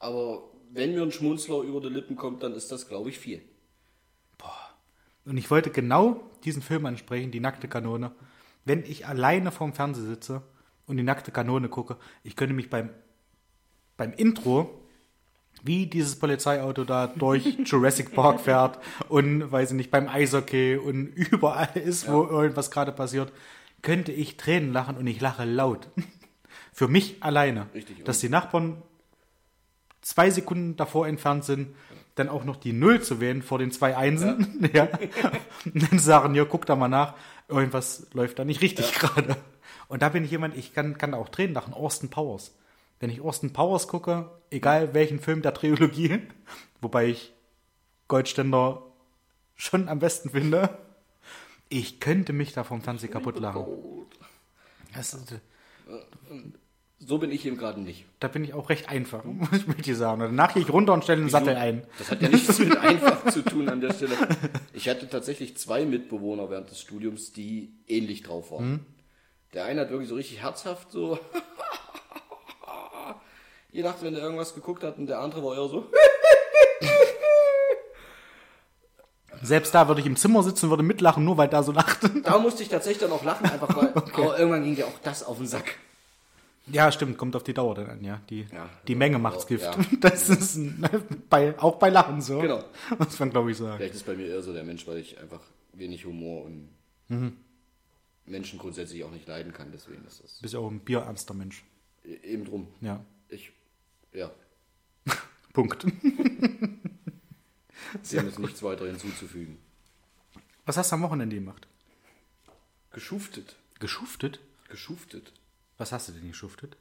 Aber 0.00 0.42
wenn 0.72 0.94
mir 0.94 1.02
ein 1.02 1.12
Schmunzler 1.12 1.60
über 1.60 1.80
die 1.80 1.88
Lippen 1.88 2.16
kommt, 2.16 2.42
dann 2.42 2.54
ist 2.54 2.72
das, 2.72 2.88
glaube 2.88 3.10
ich, 3.10 3.18
viel. 3.18 3.42
Und 5.24 5.36
ich 5.36 5.50
wollte 5.50 5.70
genau 5.70 6.22
diesen 6.44 6.62
Film 6.62 6.86
ansprechen, 6.86 7.30
die 7.30 7.40
nackte 7.40 7.68
Kanone. 7.68 8.12
Wenn 8.64 8.84
ich 8.84 9.06
alleine 9.06 9.52
vorm 9.52 9.72
Fernseher 9.72 10.06
sitze 10.06 10.42
und 10.86 10.96
die 10.96 11.02
nackte 11.02 11.30
Kanone 11.30 11.68
gucke, 11.68 11.96
ich 12.24 12.36
könnte 12.36 12.54
mich 12.54 12.70
beim, 12.70 12.90
beim 13.96 14.12
Intro, 14.12 14.82
wie 15.62 15.86
dieses 15.86 16.18
Polizeiauto 16.18 16.84
da 16.84 17.06
durch 17.06 17.58
Jurassic 17.64 18.14
Park 18.14 18.40
fährt 18.40 18.78
und, 19.08 19.52
weiß 19.52 19.70
ich 19.70 19.76
nicht, 19.76 19.90
beim 19.90 20.08
Eishockey 20.08 20.76
und 20.76 21.06
überall 21.14 21.76
ist, 21.76 22.10
wo 22.10 22.24
irgendwas 22.24 22.70
gerade 22.70 22.92
passiert, 22.92 23.32
könnte 23.82 24.12
ich 24.12 24.36
Tränen 24.36 24.72
lachen 24.72 24.96
und 24.96 25.06
ich 25.06 25.20
lache 25.20 25.44
laut. 25.44 25.88
Für 26.72 26.88
mich 26.88 27.22
alleine. 27.22 27.66
Richtig. 27.74 28.04
Dass 28.04 28.20
die 28.20 28.28
Nachbarn 28.28 28.82
zwei 30.10 30.30
Sekunden 30.30 30.76
davor 30.76 31.06
entfernt 31.06 31.44
sind, 31.44 31.74
dann 32.16 32.28
auch 32.28 32.44
noch 32.44 32.56
die 32.56 32.72
Null 32.72 33.00
zu 33.00 33.20
wählen 33.20 33.42
vor 33.42 33.58
den 33.58 33.70
zwei 33.70 33.96
Einsen. 33.96 34.68
Ja. 34.74 34.88
Und 35.64 35.90
dann 35.90 35.98
sagen, 36.00 36.34
ja, 36.34 36.44
guck 36.44 36.66
da 36.66 36.74
mal 36.74 36.88
nach, 36.88 37.14
irgendwas 37.48 38.08
läuft 38.12 38.38
da 38.38 38.44
nicht 38.44 38.60
richtig 38.60 38.92
gerade. 38.94 39.36
Und 39.88 40.02
da 40.02 40.08
bin 40.08 40.24
ich 40.24 40.30
jemand, 40.30 40.56
ich 40.56 40.74
kann, 40.74 40.98
kann 40.98 41.14
auch 41.14 41.28
Tränen 41.28 41.54
lachen. 41.54 41.74
Austin 41.74 42.10
Powers. 42.10 42.54
Wenn 42.98 43.10
ich 43.10 43.20
Austin 43.20 43.52
Powers 43.52 43.86
gucke, 43.88 44.30
egal 44.50 44.94
welchen 44.94 45.20
Film 45.20 45.42
der 45.42 45.54
Trilogie, 45.54 46.22
wobei 46.80 47.06
ich 47.06 47.32
Goldständer 48.08 48.82
schon 49.54 49.88
am 49.88 50.00
besten 50.00 50.30
finde, 50.30 50.76
ich 51.68 52.00
könnte 52.00 52.32
mich 52.32 52.52
da 52.52 52.64
vom 52.64 52.82
Fernseher 52.82 53.10
kaputt 53.10 53.38
lachen. 53.38 53.64
Das 54.92 55.16
So 57.02 57.16
bin 57.16 57.32
ich 57.32 57.46
eben 57.46 57.56
gerade 57.56 57.80
nicht. 57.80 58.04
da 58.20 58.28
bin 58.28 58.44
ich 58.44 58.52
auch 58.52 58.68
recht 58.68 58.90
einfach, 58.90 59.24
muss 59.24 59.48
ich 59.52 59.66
mit 59.66 59.86
dir 59.86 59.96
sagen. 59.96 60.20
Danach 60.20 60.52
gehe 60.52 60.62
ich 60.62 60.70
runter 60.70 60.92
und 60.92 61.02
stelle 61.02 61.22
den 61.22 61.30
Sattel 61.30 61.56
ein. 61.56 61.82
Das 61.98 62.10
hat 62.10 62.20
ja 62.20 62.28
nichts 62.28 62.58
mit 62.58 62.76
einfach 62.76 63.24
zu 63.32 63.42
tun 63.42 63.68
an 63.70 63.80
der 63.80 63.94
Stelle. 63.94 64.12
Ich 64.74 64.88
hatte 64.88 65.08
tatsächlich 65.08 65.56
zwei 65.56 65.86
Mitbewohner 65.86 66.50
während 66.50 66.70
des 66.70 66.78
Studiums, 66.80 67.32
die 67.32 67.72
ähnlich 67.86 68.22
drauf 68.22 68.52
waren. 68.52 68.84
Der 69.54 69.64
eine 69.64 69.80
hat 69.80 69.90
wirklich 69.90 70.08
so 70.08 70.14
richtig 70.14 70.42
herzhaft 70.42 70.92
so 70.92 71.18
gedacht, 73.72 73.96
wenn 74.02 74.14
er 74.14 74.20
irgendwas 74.20 74.54
geguckt 74.54 74.84
hat, 74.84 74.98
und 74.98 75.06
der 75.06 75.20
andere 75.20 75.42
war 75.42 75.56
eher 75.56 75.68
so. 75.68 75.86
Selbst 79.42 79.74
da 79.74 79.88
würde 79.88 80.02
ich 80.02 80.06
im 80.06 80.16
Zimmer 80.16 80.42
sitzen 80.42 80.66
und 80.66 80.70
würde 80.70 80.82
mitlachen, 80.82 81.24
nur 81.24 81.38
weil 81.38 81.48
da 81.48 81.62
so 81.62 81.72
lacht. 81.72 81.98
Da 82.24 82.38
musste 82.38 82.62
ich 82.62 82.68
tatsächlich 82.68 83.00
dann 83.00 83.12
auch 83.12 83.24
lachen, 83.24 83.48
einfach 83.48 83.74
weil. 83.74 83.88
Aber 83.94 84.38
irgendwann 84.38 84.64
ging 84.64 84.76
dir 84.76 84.86
auch 84.86 84.98
das 85.02 85.24
auf 85.24 85.38
den 85.38 85.46
Sack. 85.46 85.76
Ja, 86.72 86.90
stimmt, 86.92 87.16
kommt 87.18 87.34
auf 87.36 87.42
die 87.44 87.54
Dauer 87.54 87.74
dann 87.74 87.90
an, 87.90 88.04
ja. 88.04 88.20
Die, 88.30 88.46
Ja. 88.52 88.68
die 88.86 88.94
Menge 88.94 89.18
macht's 89.18 89.46
Gift. 89.46 89.64
Ja. 89.64 89.76
Das 90.00 90.28
ist 90.28 90.56
ein, 90.56 90.84
bei, 91.28 91.58
auch 91.58 91.76
bei 91.78 91.88
Lachen 91.90 92.20
so. 92.22 92.38
Genau. 92.40 92.64
Muss 92.98 93.18
man, 93.18 93.30
glaube 93.30 93.50
ich, 93.50 93.56
sagen. 93.56 93.76
Vielleicht 93.78 93.94
ist 93.94 94.06
bei 94.06 94.14
mir 94.14 94.26
eher 94.26 94.42
so 94.42 94.52
der 94.52 94.64
Mensch, 94.64 94.86
weil 94.86 94.98
ich 94.98 95.18
einfach 95.18 95.40
wenig 95.72 96.04
Humor 96.04 96.44
und 96.44 96.68
Menschen 98.26 98.58
grundsätzlich 98.58 99.02
auch 99.04 99.10
nicht 99.10 99.26
leiden 99.26 99.52
kann. 99.52 99.70
Deswegen 99.72 100.04
ist 100.06 100.22
das 100.22 100.36
Du 100.36 100.42
bist 100.42 100.54
ja 100.54 100.60
auch 100.60 100.70
ein 100.70 100.80
bierernster 100.80 101.34
Mensch. 101.34 101.64
e- 102.04 102.14
eben 102.22 102.44
drum. 102.44 102.68
Ja. 102.80 103.04
Ich, 103.28 103.52
ja, 104.12 104.30
Punkt. 105.52 105.84
dem 108.12 108.28
ist 108.28 108.38
nichts 108.38 108.62
weiter 108.62 108.86
hinzuzufügen. 108.86 109.58
Was 110.66 110.76
hast 110.76 110.92
du 110.92 110.96
am 110.96 111.02
Wochenende 111.02 111.34
gemacht? 111.36 111.66
Geschuftet. 112.92 113.56
Geschuftet? 113.80 114.38
Geschuftet. 114.68 115.32
Was 115.80 115.92
hast 115.92 116.10
du 116.10 116.12
denn 116.12 116.28
geschuftet? 116.28 116.76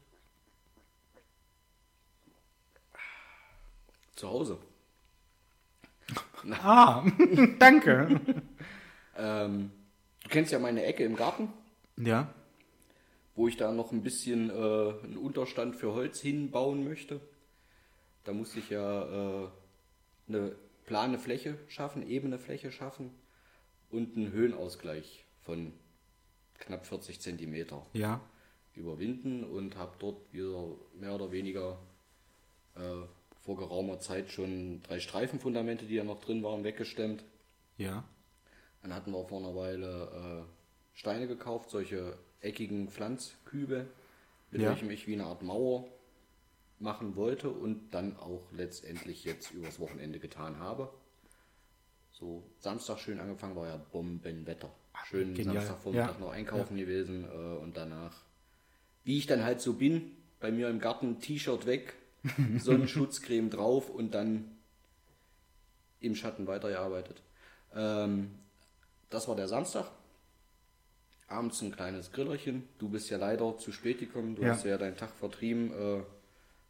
Zu 4.15 4.27
Hause. 4.29 4.59
Ah, 6.63 7.05
danke. 7.59 8.19
Ähm, 9.17 9.71
du 10.23 10.29
kennst 10.29 10.51
ja 10.53 10.59
meine 10.59 10.83
Ecke 10.83 11.03
im 11.03 11.15
Garten, 11.17 11.49
Ja, 11.97 12.33
wo 13.35 13.47
ich 13.49 13.55
da 13.57 13.71
noch 13.73 13.91
ein 13.91 14.03
bisschen 14.03 14.49
äh, 14.49 14.53
einen 14.53 15.17
Unterstand 15.17 15.75
für 15.75 15.93
Holz 15.93 16.19
hinbauen 16.21 16.85
möchte. 16.85 17.19
Da 18.23 18.31
musste 18.33 18.59
ich 18.59 18.69
ja 18.69 19.43
äh, 19.43 19.49
eine 20.29 20.55
plane 20.85 21.19
Fläche 21.19 21.57
schaffen, 21.67 22.07
ebene 22.07 22.39
Fläche 22.39 22.71
schaffen 22.71 23.11
und 23.91 24.15
einen 24.15 24.31
Höhenausgleich 24.31 25.25
von 25.41 25.73
knapp 26.57 26.85
40 26.85 27.19
Zentimeter 27.19 27.85
ja. 27.93 28.21
Überwinden 28.75 29.43
und 29.43 29.75
habe 29.77 29.93
dort 29.99 30.17
wieder 30.33 30.67
mehr 30.99 31.15
oder 31.15 31.31
weniger 31.31 31.77
äh, 32.75 32.79
vor 33.41 33.57
geraumer 33.57 33.99
Zeit 33.99 34.29
schon 34.31 34.81
drei 34.83 34.99
Streifenfundamente, 34.99 35.85
die 35.85 35.95
ja 35.95 36.03
noch 36.03 36.19
drin 36.19 36.43
waren, 36.43 36.63
weggestemmt. 36.63 37.23
Ja. 37.77 38.03
Dann 38.81 38.93
hatten 38.93 39.11
wir 39.11 39.25
vor 39.25 39.39
einer 39.39 39.55
Weile 39.55 40.45
äh, 40.45 40.97
Steine 40.97 41.27
gekauft, 41.27 41.69
solche 41.69 42.17
eckigen 42.41 42.89
Pflanzkübe, 42.89 43.87
mit 44.51 44.61
Ja. 44.61 44.69
welchem 44.69 44.89
ich 44.91 45.07
wie 45.07 45.13
eine 45.13 45.25
Art 45.25 45.41
Mauer 45.41 45.85
machen 46.79 47.15
wollte 47.15 47.49
und 47.49 47.91
dann 47.93 48.15
auch 48.17 48.51
letztendlich 48.51 49.25
jetzt 49.25 49.51
übers 49.51 49.79
Wochenende 49.79 50.19
getan 50.19 50.59
habe. 50.59 50.89
So 52.11 52.43
Samstag 52.59 52.99
schön 52.99 53.19
angefangen, 53.19 53.55
war 53.55 53.67
ja 53.67 53.77
Bombenwetter. 53.77 54.69
Schön 55.05 55.33
genial. 55.33 55.55
Samstagvormittag 55.55 56.13
Ja. 56.15 56.19
noch 56.19 56.31
einkaufen 56.31 56.77
gewesen 56.77 57.25
äh, 57.25 57.57
und 57.57 57.75
danach, 57.77 58.23
wie 59.03 59.17
ich 59.17 59.25
dann 59.27 59.43
halt 59.43 59.61
so 59.61 59.73
bin, 59.73 60.11
bei 60.39 60.51
mir 60.51 60.69
im 60.69 60.79
Garten 60.79 61.19
T-Shirt 61.19 61.65
weg, 61.65 61.93
Sonnenschutzcreme 62.57 63.49
drauf 63.49 63.89
und 63.89 64.13
dann 64.13 64.51
im 65.99 66.15
Schatten 66.15 66.47
weitergearbeitet. 66.47 67.21
Ähm, 67.75 68.31
das 69.09 69.27
war 69.27 69.35
der 69.35 69.47
Samstag. 69.47 69.89
abends 71.27 71.61
ein 71.61 71.71
kleines 71.71 72.11
Grillerchen. 72.11 72.67
Du 72.79 72.89
bist 72.89 73.09
ja 73.09 73.17
leider 73.17 73.57
zu 73.57 73.71
spät 73.71 73.99
gekommen. 73.99 74.35
Du 74.35 74.41
Ja. 74.43 74.49
hast 74.53 74.65
ja 74.65 74.77
deinen 74.77 74.97
Tag 74.97 75.11
vertrieben 75.15 75.71
äh, 75.71 76.01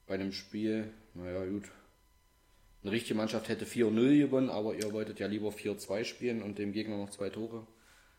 bei 0.08 0.16
einem 0.16 0.32
Spiel. 0.34 0.92
Naja, 1.14 1.46
gut. 1.46 1.64
Eine 2.84 2.92
richtige 2.92 3.16
Mannschaft 3.16 3.50
hätte 3.50 3.66
4-0 3.66 4.18
gewonnen, 4.20 4.50
aber 4.50 4.74
ihr 4.76 4.92
wolltet 4.94 5.20
ja 5.20 5.28
lieber 5.28 5.50
4-2 5.50 6.04
spielen 6.06 6.42
und 6.42 6.58
dem 6.58 6.72
Gegner 6.74 6.98
noch 6.98 7.10
zwei 7.10 7.30
Tore. 7.30 7.66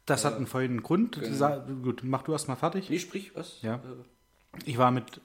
Das 0.06 0.24
hat 0.24 0.36
einen 0.36 0.46
folgenden 0.46 0.82
Grund. 0.82 1.20
genau. 1.20 1.60
Gut, 1.82 2.02
mach 2.04 2.22
du 2.22 2.32
erst 2.32 2.48
mal 2.48 2.56
fertig. 2.56 2.90
Nee, 2.90 2.98
sprich, 2.98 3.34
was? 3.36 3.60
Ja. 3.62 3.76
Äh, 3.76 4.58
Ich 4.64 4.78
war 4.78 4.90
mit 4.90 5.20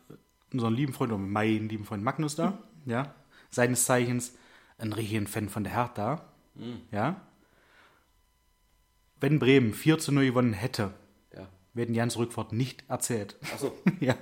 unserem 0.53 0.73
lieben 0.73 0.93
Freund, 0.93 1.11
oder 1.11 1.21
mit 1.21 1.31
meinem 1.31 1.67
lieben 1.67 1.85
Freund 1.85 2.03
Magnus 2.03 2.35
da, 2.35 2.57
ja. 2.85 3.13
Seines 3.49 3.85
Zeichens 3.85 4.37
ein 4.77 4.93
richtiger 4.93 5.25
Fan 5.27 5.49
von 5.49 5.63
der 5.63 5.73
Hertha, 5.73 6.25
ja. 6.91 7.21
Wenn 9.19 9.39
Bremen 9.39 9.73
4 9.73 9.97
zu 9.97 10.11
0 10.11 10.25
gewonnen 10.25 10.53
hätte, 10.53 10.93
ja. 11.35 11.47
werden 11.73 11.93
die 11.93 11.99
ganze 11.99 12.19
Rückfahrt 12.19 12.51
nicht 12.53 12.83
erzählt. 12.89 13.35
Achso, 13.53 13.73
ja. 13.99 14.15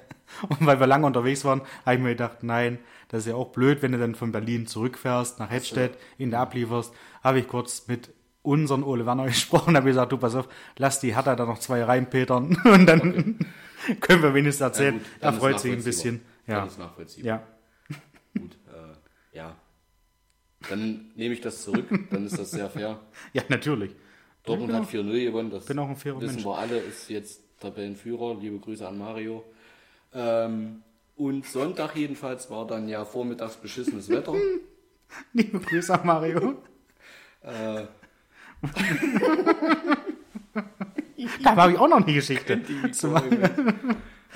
Und 0.49 0.65
weil 0.65 0.79
wir 0.79 0.87
lange 0.87 1.05
unterwegs 1.05 1.43
waren, 1.45 1.61
habe 1.85 1.95
ich 1.97 2.01
mir 2.01 2.09
gedacht, 2.09 2.41
nein, 2.43 2.79
das 3.09 3.21
ist 3.23 3.27
ja 3.29 3.35
auch 3.35 3.51
blöd, 3.51 3.81
wenn 3.81 3.91
du 3.91 3.99
dann 3.99 4.15
von 4.15 4.31
Berlin 4.31 4.65
zurückfährst 4.65 5.39
nach 5.39 5.49
Hettstedt, 5.51 5.97
in 6.17 6.31
der 6.31 6.39
ablieferst. 6.39 6.93
Habe 7.23 7.39
ich 7.39 7.47
kurz 7.47 7.87
mit 7.87 8.09
unseren 8.43 8.83
Ole 8.83 9.05
Werner 9.05 9.25
gesprochen, 9.27 9.75
habe 9.75 9.87
gesagt, 9.87 10.11
du 10.11 10.17
pass 10.17 10.35
auf, 10.35 10.47
lass 10.77 10.99
die 10.99 11.15
Hertha 11.15 11.35
da 11.35 11.45
noch 11.45 11.59
zwei 11.59 11.83
reinpetern 11.83 12.55
und 12.65 12.85
dann 12.85 13.39
können 13.99 14.21
wir 14.23 14.33
wenigstens 14.35 14.61
erzählen. 14.61 14.93
gut, 14.99 15.03
er 15.19 15.31
dann 15.31 15.39
freut 15.39 15.59
sich 15.59 15.73
ein 15.73 15.83
bisschen. 15.83 16.21
Dann 16.45 16.55
Ja. 16.57 16.65
ist 16.65 16.77
nachvollziehbar. 16.79 17.25
ja. 17.27 17.97
Gut, 18.39 18.57
äh, 18.67 19.37
ja. 19.37 19.55
Dann 20.69 21.11
nehme 21.15 21.33
ich 21.33 21.41
das 21.41 21.63
zurück, 21.63 21.87
dann 22.09 22.25
ist 22.25 22.37
das 22.37 22.51
sehr 22.51 22.69
fair. 22.69 22.99
ja, 23.33 23.43
natürlich. 23.49 23.91
Dortmund 24.43 24.71
Ja, 24.71 24.79
hat 24.79 24.89
4-0 24.89 25.23
gewonnen, 25.25 25.49
das 25.51 25.65
Bin 25.65 25.79
auch 25.79 25.87
ein 25.89 25.95
fairer 25.95 26.19
wissen 26.19 26.35
Mensch. 26.35 26.45
wir 26.45 26.57
alle, 26.57 26.77
ist 26.79 27.09
jetzt 27.09 27.41
Tabellenführer. 27.61 28.35
Liebe 28.41 28.59
Grüße 28.59 28.85
an 28.87 28.97
Mario. 28.97 29.43
Ähm, 30.13 30.83
und 31.15 31.45
Sonntag 31.45 31.95
jedenfalls 31.95 32.49
war 32.49 32.67
dann 32.67 32.89
ja 32.89 33.05
vormittags 33.05 33.55
beschissenes 33.55 34.09
Wetter. 34.09 34.33
Liebe 35.33 35.59
Grüße 35.59 35.93
an 35.97 36.05
Mario. 36.05 36.61
Äh, 37.41 37.83
Da 41.43 41.55
habe 41.55 41.73
ich 41.73 41.77
auch 41.77 41.87
noch 41.87 42.03
eine 42.03 42.13
Geschichte. 42.13 42.61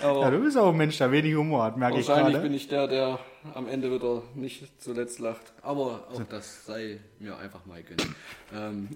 Ja, 0.02 0.30
du 0.30 0.40
bist 0.40 0.58
auch 0.58 0.70
ein 0.70 0.78
Mensch, 0.78 0.98
der 0.98 1.12
wenig 1.12 1.36
Humor 1.36 1.64
hat, 1.64 1.78
merke 1.78 2.00
ich 2.00 2.08
wahrscheinlich 2.08 2.34
gerade. 2.34 2.48
bin 2.48 2.56
ich 2.56 2.68
der, 2.68 2.88
der 2.88 3.20
am 3.56 3.68
Ende 3.68 3.92
wieder 3.92 4.22
nicht 4.36 4.82
zuletzt 4.82 5.20
lacht. 5.20 5.54
Aber 5.64 6.08
auch 6.12 6.24
das 6.30 6.66
sei 6.66 7.00
mir 7.20 7.38
einfach 7.38 7.66
mal 7.66 7.82
gönnt. 7.82 8.06
Ähm, 8.54 8.90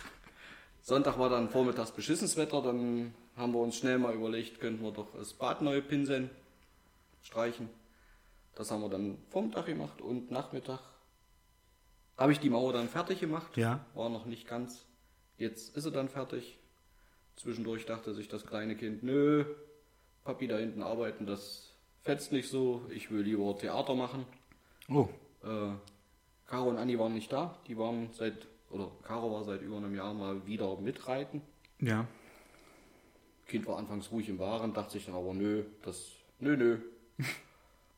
Sonntag 0.82 1.18
war 1.18 1.28
dann 1.28 1.50
vormittags 1.50 1.90
beschissenes 1.90 2.36
Wetter, 2.36 2.62
dann 2.62 3.12
haben 3.36 3.52
wir 3.52 3.60
uns 3.60 3.76
schnell 3.76 3.98
mal 3.98 4.14
überlegt, 4.14 4.60
könnten 4.60 4.82
wir 4.82 4.92
doch 4.92 5.08
das 5.18 5.34
Bad 5.34 5.60
neu 5.60 5.82
pinseln, 5.82 6.30
streichen. 7.22 7.68
Das 8.54 8.70
haben 8.70 8.80
wir 8.80 8.88
dann 8.88 9.18
Vormittag 9.28 9.66
gemacht 9.66 10.00
und 10.00 10.30
Nachmittag 10.30 10.80
habe 12.16 12.32
ich 12.32 12.40
die 12.40 12.50
Mauer 12.50 12.72
dann 12.72 12.88
fertig 12.88 13.20
gemacht. 13.20 13.56
Ja. 13.56 13.84
War 13.94 14.08
noch 14.08 14.24
nicht 14.26 14.46
ganz. 14.48 14.84
Jetzt 15.38 15.76
ist 15.76 15.84
sie 15.84 15.90
dann 15.90 16.08
fertig. 16.08 16.58
Zwischendurch 17.36 17.84
dachte 17.84 18.14
sich 18.14 18.28
das 18.28 18.46
kleine 18.46 18.76
Kind, 18.76 19.02
nö, 19.02 19.44
Papi 20.24 20.48
da 20.48 20.56
hinten 20.56 20.82
arbeiten, 20.82 21.26
das 21.26 21.74
fetzt 22.02 22.32
nicht 22.32 22.48
so. 22.48 22.82
Ich 22.90 23.10
will 23.10 23.20
lieber 23.22 23.56
Theater 23.58 23.94
machen. 23.94 24.24
Oh, 24.88 25.08
Äh, 25.44 25.72
Caro 26.46 26.70
und 26.70 26.78
Anni 26.78 26.98
waren 26.98 27.12
nicht 27.14 27.30
da. 27.32 27.58
Die 27.66 27.76
waren 27.76 28.08
seit, 28.12 28.46
oder 28.70 28.90
Caro 29.02 29.32
war 29.32 29.44
seit 29.44 29.60
über 29.62 29.76
einem 29.76 29.94
Jahr 29.94 30.14
mal 30.14 30.46
wieder 30.46 30.76
mitreiten. 30.78 31.42
ja. 31.80 32.06
Kind 33.48 33.64
war 33.68 33.78
anfangs 33.78 34.10
ruhig 34.10 34.28
im 34.28 34.40
Waren, 34.40 34.74
dachte 34.74 34.94
sich 34.94 35.06
dann 35.06 35.14
aber, 35.14 35.32
nö, 35.32 35.62
das, 35.82 36.10
nö, 36.40 36.56
nö. 36.56 36.78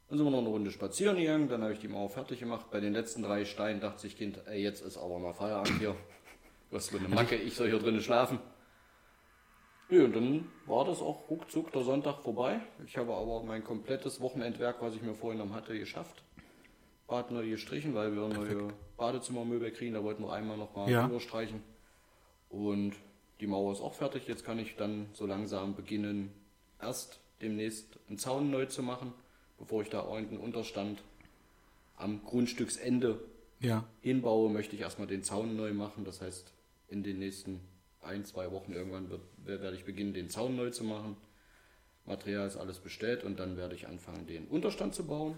Dann 0.09 0.17
sind 0.19 0.27
wir 0.27 0.31
noch 0.31 0.39
eine 0.39 0.49
Runde 0.49 0.71
spazieren 0.71 1.17
gegangen, 1.19 1.49
dann 1.49 1.63
habe 1.63 1.75
ich 1.75 1.81
die 1.81 1.89
Mauer 1.89 2.09
fertig 2.09 2.41
gemacht. 2.41 2.67
Bei 2.71 2.81
den 2.81 2.95
letzten 2.95 3.23
drei 3.23 3.45
Steinen 3.45 3.81
dachte 3.81 4.01
sich 4.01 4.17
Kind, 4.17 4.41
ey, 4.47 4.63
jetzt 4.63 4.81
ist 4.81 4.97
aber 4.97 5.19
mal 5.19 5.35
Feierabend 5.35 5.79
hier. 5.79 5.95
Was 6.71 6.89
für 6.89 6.99
eine 6.99 7.09
Macke, 7.09 7.37
ich 7.37 7.55
soll 7.55 7.69
hier 7.69 7.79
drinnen 7.79 8.01
schlafen. 8.01 8.39
Ja, 9.91 10.05
und 10.05 10.15
dann 10.15 10.51
war 10.67 10.85
das 10.85 11.01
auch 11.01 11.29
ruckzuck 11.31 11.73
der 11.73 11.83
Sonntag 11.83 12.21
vorbei. 12.23 12.61
Ich 12.87 12.97
habe 12.99 13.15
aber 13.15 13.43
mein 13.43 13.65
komplettes 13.65 14.21
Wochenendwerk, 14.21 14.77
was 14.83 14.95
ich 14.95 15.03
mir 15.03 15.15
vorhin 15.15 15.39
noch 15.47 15.55
hatte, 15.55 15.79
geschafft. 15.79 16.23
Bad 17.07 17.31
neu 17.31 17.49
gestrichen, 17.49 17.95
weil 17.95 18.15
wir 18.15 18.29
neue 18.29 18.69
Badezimmermöbel 18.99 19.71
kriegen. 19.73 19.95
Da 19.95 20.05
wollten 20.05 20.23
wir 20.25 20.33
einmal 20.33 20.59
noch 20.59 20.77
mal 20.77 20.91
Ja. 20.91 21.07
drüber 21.07 21.21
streichen. 21.21 21.63
Und 22.51 22.95
die 23.41 23.47
Mauer 23.47 23.73
ist 23.73 23.81
auch 23.81 23.95
fertig. 23.95 24.27
Jetzt 24.29 24.45
kann 24.45 24.59
ich 24.59 24.77
dann 24.77 25.09
so 25.15 25.25
langsam 25.25 25.75
beginnen, 25.75 26.33
erst 26.83 27.21
demnächst 27.41 27.99
einen 28.09 28.19
Zaun 28.19 28.51
neu 28.51 28.67
zu 28.67 28.83
machen, 28.83 29.15
bevor 29.59 29.83
ich 29.83 29.91
da 29.91 30.09
einen 30.11 30.39
Unterstand 30.39 31.03
am 31.97 32.23
Grundstücksende 32.25 33.21
Ja. 33.61 33.85
hinbaue, 34.01 34.51
möchte 34.51 34.77
ich 34.77 34.83
erstmal 34.83 35.09
den 35.09 35.23
Zaun 35.25 35.57
neu 35.57 35.73
machen. 35.73 36.05
Das 36.05 36.21
heißt, 36.21 36.53
in 36.89 37.03
den 37.03 37.19
nächsten 37.19 37.61
ein, 38.03 38.25
zwei 38.25 38.51
Wochen 38.53 38.73
irgendwann 38.73 39.11
wird, 39.11 39.23
werde 39.45 39.77
ich 39.77 39.85
beginnen, 39.85 40.15
den 40.15 40.31
Zaun 40.31 40.55
neu 40.57 40.71
zu 40.71 40.85
machen. 40.85 41.17
Material 42.07 42.47
ist 42.47 42.57
alles 42.57 42.79
bestellt 42.79 43.25
und 43.25 43.39
dann 43.39 43.57
werde 43.57 43.75
ich 43.75 43.87
anfangen, 43.89 44.27
den 44.27 44.47
Unterstand 44.47 44.95
zu 44.95 45.05
bauen. 45.07 45.35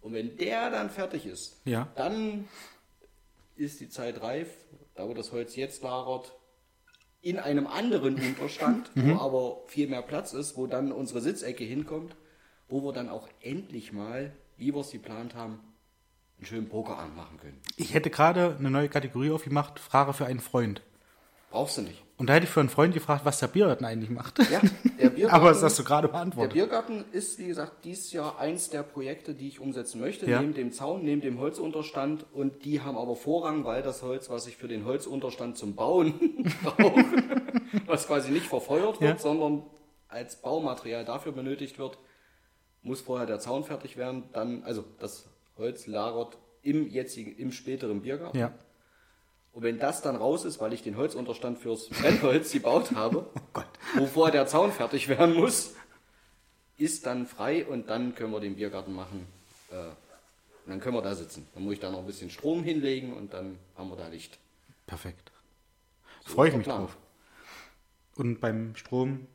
Und 0.00 0.12
wenn 0.12 0.36
der 0.36 0.70
dann 0.70 0.90
fertig 0.90 1.24
ist, 1.26 1.60
Ja. 1.64 1.88
dann 1.94 2.48
ist 3.56 3.80
die 3.80 3.88
Zeit 3.88 4.20
reif, 4.20 4.48
da 4.94 5.08
wo 5.08 5.14
das 5.14 5.32
Holz 5.32 5.56
jetzt 5.56 5.82
lagert, 5.82 6.32
in 7.20 7.38
einem 7.38 7.66
anderen 7.66 8.14
Unterstand, 8.14 8.90
wo 8.94 9.14
aber 9.16 9.62
viel 9.66 9.88
mehr 9.88 10.02
Platz 10.02 10.32
ist, 10.32 10.56
wo 10.56 10.66
dann 10.66 10.92
unsere 10.92 11.20
Sitzecke 11.20 11.64
hinkommt, 11.64 12.14
wo 12.68 12.82
wir 12.82 12.92
dann 12.92 13.08
auch 13.08 13.28
endlich 13.40 13.92
mal, 13.92 14.32
wie 14.56 14.74
wir 14.74 14.80
es 14.80 14.90
geplant 14.90 15.34
haben, 15.34 15.60
einen 16.38 16.46
schönen 16.46 16.68
Pokerabend 16.68 17.16
machen 17.16 17.38
können. 17.38 17.60
Ich 17.76 17.94
hätte 17.94 18.10
gerade 18.10 18.56
eine 18.58 18.70
neue 18.70 18.88
Kategorie 18.88 19.30
aufgemacht, 19.30 19.78
Frage 19.80 20.12
für 20.12 20.26
einen 20.26 20.40
Freund. 20.40 20.82
Brauchst 21.50 21.78
du 21.78 21.82
nicht. 21.82 22.02
Und 22.18 22.28
da 22.28 22.34
hätte 22.34 22.44
ich 22.44 22.50
für 22.50 22.60
einen 22.60 22.68
Freund 22.68 22.92
gefragt, 22.92 23.24
was 23.24 23.38
der 23.38 23.46
Biergarten 23.46 23.84
eigentlich 23.84 24.10
macht. 24.10 24.38
Ja, 24.50 24.60
der 25.00 25.08
Biergarten, 25.10 25.30
Aber 25.40 25.48
das 25.50 25.62
hast 25.62 25.78
du 25.78 25.84
gerade 25.84 26.08
der 26.08 26.12
beantwortet. 26.12 26.52
Biergarten 26.52 27.04
ist, 27.12 27.38
wie 27.38 27.46
gesagt, 27.46 27.84
dieses 27.84 28.12
Jahr 28.12 28.38
eins 28.38 28.68
der 28.70 28.82
Projekte, 28.82 29.34
die 29.34 29.48
ich 29.48 29.58
umsetzen 29.60 30.00
möchte, 30.00 30.28
Ja. 30.28 30.40
neben 30.40 30.52
dem 30.52 30.72
Zaun, 30.72 31.04
neben 31.04 31.20
dem 31.22 31.38
Holzunterstand. 31.38 32.26
Und 32.34 32.64
die 32.64 32.80
haben 32.82 32.98
aber 32.98 33.16
Vorrang, 33.16 33.64
weil 33.64 33.82
das 33.82 34.02
Holz, 34.02 34.28
was 34.30 34.46
ich 34.46 34.56
für 34.56 34.68
den 34.68 34.84
Holzunterstand 34.84 35.56
zum 35.56 35.74
Bauen 35.74 36.44
brauche, 36.64 37.04
was 37.86 38.06
quasi 38.08 38.30
nicht 38.30 38.46
verfeuert 38.46 39.00
wird, 39.00 39.14
Ja. 39.14 39.18
sondern 39.18 39.62
als 40.08 40.36
Baumaterial 40.42 41.04
dafür 41.04 41.32
benötigt 41.32 41.78
wird, 41.78 41.98
muss 42.82 43.00
vorher 43.00 43.26
der 43.26 43.40
Zaun 43.40 43.64
fertig 43.64 43.96
werden. 43.96 44.24
Dann, 44.32 44.62
also 44.64 44.84
das 44.98 45.26
Holz 45.56 45.86
lagert 45.86 46.36
im 46.62 46.88
jetzigen, 46.88 47.36
im 47.36 47.52
späteren 47.52 48.02
Biergarten. 48.02 48.38
Ja. 48.38 48.52
Und 49.52 49.62
wenn 49.62 49.78
das 49.78 50.02
dann 50.02 50.16
raus 50.16 50.44
ist, 50.44 50.60
weil 50.60 50.72
ich 50.72 50.82
den 50.82 50.96
Holzunterstand 50.96 51.58
fürs 51.58 51.88
Brennholz 51.88 52.52
gebaut 52.52 52.92
habe, 52.94 53.26
Oh 53.34 53.40
Gott. 53.52 53.66
wo 53.96 54.06
vorher 54.06 54.32
der 54.32 54.46
Zaun 54.46 54.70
fertig 54.72 55.08
werden 55.08 55.34
muss, 55.34 55.74
ist 56.76 57.06
dann 57.06 57.26
frei 57.26 57.66
und 57.66 57.88
dann 57.88 58.14
können 58.14 58.32
wir 58.32 58.40
den 58.40 58.54
Biergarten 58.56 58.94
machen. 58.94 59.26
Äh, 59.70 59.74
und 59.76 60.72
dann 60.72 60.80
können 60.80 60.96
wir 60.96 61.02
da 61.02 61.14
sitzen. 61.14 61.48
Dann 61.54 61.64
muss 61.64 61.72
ich 61.74 61.80
da 61.80 61.90
noch 61.90 62.00
ein 62.00 62.06
bisschen 62.06 62.30
Strom 62.30 62.62
hinlegen 62.62 63.14
und 63.14 63.32
dann 63.32 63.58
haben 63.76 63.88
wir 63.88 63.96
da 63.96 64.06
Licht. 64.08 64.38
Perfekt. 64.86 65.32
So 66.26 66.34
Freue 66.34 66.50
ich 66.50 66.56
mich 66.56 66.64
Plan. 66.64 66.82
drauf. 66.82 66.96
Und 68.16 68.40
beim 68.40 68.76
Strom 68.76 69.26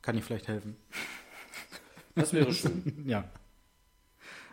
kann 0.00 0.16
ich 0.16 0.24
vielleicht 0.24 0.48
helfen. 0.48 0.76
Das 2.18 2.32
wäre 2.32 2.52
schön. 2.52 3.04
Ja. 3.06 3.24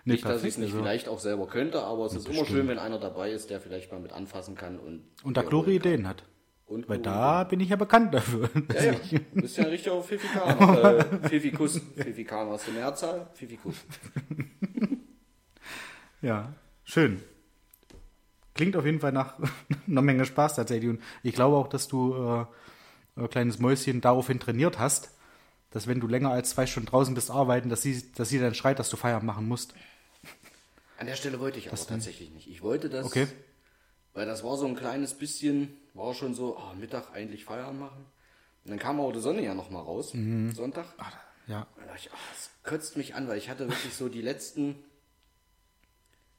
Nee, 0.07 0.13
nicht, 0.13 0.26
dass 0.26 0.43
ich 0.43 0.49
es 0.49 0.57
nicht 0.59 0.68
also- 0.68 0.78
vielleicht 0.84 1.07
auch 1.07 1.20
selber 1.20 1.47
könnte, 1.47 1.82
aber 1.82 2.05
es 2.05 2.13
ist 2.13 2.30
immer 2.30 2.45
schön, 2.45 2.68
wenn 2.68 2.78
einer 2.78 2.99
dabei 2.99 3.32
ist, 3.32 3.49
der 3.49 3.59
vielleicht 3.59 3.91
mal 3.91 3.99
mit 3.99 4.11
anfassen 4.13 4.53
kann. 4.55 4.78
Und, 4.80 5.03
Und 5.24 5.36
da 5.36 5.41
Ja, 5.41 5.49
klare 5.49 5.72
Ideen 5.72 6.07
hat. 6.07 6.24
Und 6.68 6.88
Weil 6.89 6.99
da 6.99 7.43
bin 7.43 7.59
ich 7.59 7.70
ja 7.70 7.76
bekannt 7.76 8.13
dafür. 8.13 8.49
Ja, 8.74 8.84
ja. 8.84 8.93
Du 9.34 9.41
bist 9.41 9.57
ja 9.57 9.63
ein 9.63 9.70
richtiger 9.72 10.01
Pfifikaner. 10.03 10.99
äh, 11.24 11.28
Pfiffikus. 11.28 11.80
Pfiffikaner 11.80 12.51
hast 12.51 12.68
du 12.68 12.72
Mehrzahl? 12.72 13.28
Pfiffikus. 13.34 13.76
Ja, 16.22 16.53
schön. 16.84 17.22
Klingt 18.53 18.76
auf 18.78 18.86
jeden 18.86 18.99
Fall 18.99 19.11
nach 19.11 19.36
einer 19.88 20.01
Menge 20.01 20.26
Spaß 20.26 20.55
tatsächlich. 20.55 20.89
Und 20.89 21.01
ich 21.24 21.34
glaube 21.36 21.57
auch, 21.57 21.68
dass 21.68 21.88
du, 21.88 22.16
äh, 23.18 23.22
äh, 23.24 23.28
kleines 23.28 23.59
Mäuschen, 23.59 24.01
daraufhin 24.01 24.39
trainiert 24.39 24.80
hast, 24.80 25.14
dass 25.76 25.88
wenn 25.88 25.99
du 25.99 26.07
länger 26.07 26.32
als 26.32 26.51
zwei 26.51 26.65
Stunden 26.67 26.88
draußen 26.88 27.13
bist 27.13 27.30
arbeiten, 27.30 27.67
dass 27.67 27.82
sie, 27.82 28.01
dass 28.13 28.30
sie 28.30 28.39
dann 28.39 28.55
schreit, 28.55 28.80
dass 28.80 28.89
du 28.89 28.95
Feierabend 28.95 29.28
machen 29.28 29.45
musst. 29.45 29.73
An 30.97 31.05
der 31.05 31.17
Stelle 31.17 31.38
wollte 31.41 31.59
ich 31.59 31.67
aber 31.67 31.76
tatsächlich 31.78 32.30
nicht. 32.32 32.47
Ich 32.49 32.61
wollte 32.61 32.89
das, 32.89 33.05
Okay. 33.05 33.28
weil 34.13 34.26
das 34.26 34.41
war 34.41 34.55
so 34.55 34.65
ein 34.65 34.78
kleines 34.78 35.15
bisschen, 35.15 35.76
war 35.93 36.13
schon 36.13 36.34
so, 36.34 36.57
ah, 36.57 36.73
Mittag 36.80 37.11
eigentlich 37.13 37.43
Feierabend 37.43 37.82
machen. 37.82 38.05
Und 38.63 38.71
dann 38.71 38.80
kam 38.80 39.01
auch 39.01 39.11
die 39.11 39.19
Sonne 39.19 39.43
ja 39.43 39.53
noch 39.53 39.69
mal 39.69 39.82
raus, 39.82 40.13
Mhm. 40.13 40.53
Sonntag. 40.53 40.86
Ja, 41.47 41.67
Und 41.76 41.86
dachte 41.88 41.99
ich, 41.99 42.09
ach, 42.13 42.30
das 42.34 42.49
kotzt 42.63 42.95
mich 42.95 43.13
an, 43.13 43.28
weil 43.28 43.38
ich 43.38 43.49
hatte 43.49 43.67
wirklich 43.67 43.93
so 43.93 44.07
die 44.07 44.21
letzten, 44.21 44.76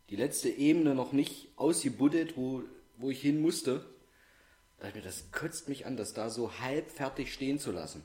die 0.08 0.16
letzte 0.16 0.48
Ebene 0.48 0.94
noch 0.94 1.12
nicht 1.12 1.48
ausgebuddelt, 1.56 2.38
wo, 2.38 2.62
wo 2.96 3.10
ich 3.10 3.20
hin 3.20 3.42
musste. 3.42 3.84
Da 4.78 4.86
dachte 4.86 4.98
ich 4.98 5.04
mir, 5.04 5.10
das 5.10 5.30
kotzt 5.30 5.68
mich 5.68 5.84
an, 5.84 5.98
das 5.98 6.14
da 6.14 6.30
so 6.30 6.58
halb 6.60 6.90
fertig 6.90 7.34
stehen 7.34 7.58
zu 7.58 7.70
lassen. 7.70 8.02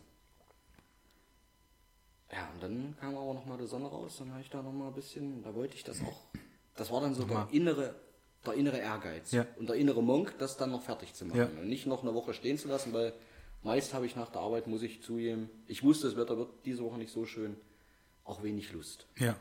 Ja, 2.33 2.47
und 2.53 2.63
dann 2.63 2.95
kam 2.99 3.15
aber 3.17 3.33
noch 3.33 3.45
mal 3.45 3.57
die 3.57 3.67
Sonne 3.67 3.87
raus, 3.87 4.15
dann 4.19 4.31
habe 4.31 4.41
ich 4.41 4.49
da 4.49 4.61
noch 4.61 4.71
mal 4.71 4.87
ein 4.87 4.93
bisschen, 4.93 5.43
da 5.43 5.53
wollte 5.53 5.75
ich 5.75 5.83
das 5.83 6.01
auch. 6.01 6.21
Das 6.75 6.89
war 6.91 7.01
dann 7.01 7.13
so 7.13 7.25
der 7.25 7.47
innere, 7.51 7.93
der 8.45 8.53
innere 8.53 8.77
Ehrgeiz 8.79 9.31
Ja. 9.31 9.45
und 9.57 9.67
der 9.67 9.75
innere 9.75 10.01
Monk, 10.01 10.35
das 10.39 10.55
dann 10.57 10.71
noch 10.71 10.81
fertig 10.81 11.13
zu 11.13 11.25
machen 11.25 11.37
Ja. 11.39 11.45
und 11.45 11.67
nicht 11.67 11.85
noch 11.87 12.01
eine 12.03 12.13
Woche 12.13 12.33
stehen 12.33 12.57
zu 12.57 12.67
lassen, 12.69 12.93
weil 12.93 13.13
meist 13.63 13.93
habe 13.93 14.05
ich 14.05 14.15
nach 14.15 14.29
der 14.29 14.41
Arbeit, 14.41 14.67
muss 14.67 14.81
ich 14.81 15.03
zugeben, 15.03 15.49
ich 15.67 15.83
wusste, 15.83 16.07
das 16.07 16.15
Wetter 16.15 16.37
wird 16.37 16.49
diese 16.65 16.83
Woche 16.83 16.97
nicht 16.97 17.11
so 17.11 17.25
schön, 17.25 17.57
auch 18.23 18.41
wenig 18.43 18.71
Lust. 18.71 19.05
Ja. 19.17 19.35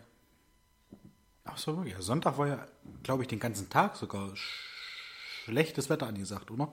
Ach 1.45 1.59
so. 1.59 1.82
Ja, 1.84 2.01
Sonntag 2.03 2.38
war 2.38 2.49
ja, 2.49 2.66
glaube 3.03 3.22
ich, 3.22 3.28
den 3.28 3.38
ganzen 3.38 3.68
Tag 3.70 3.97
sogar 3.97 4.30
sch- 4.32 5.45
schlechtes 5.45 5.88
Wetter 5.88 6.07
angesagt, 6.07 6.51
oder? 6.51 6.72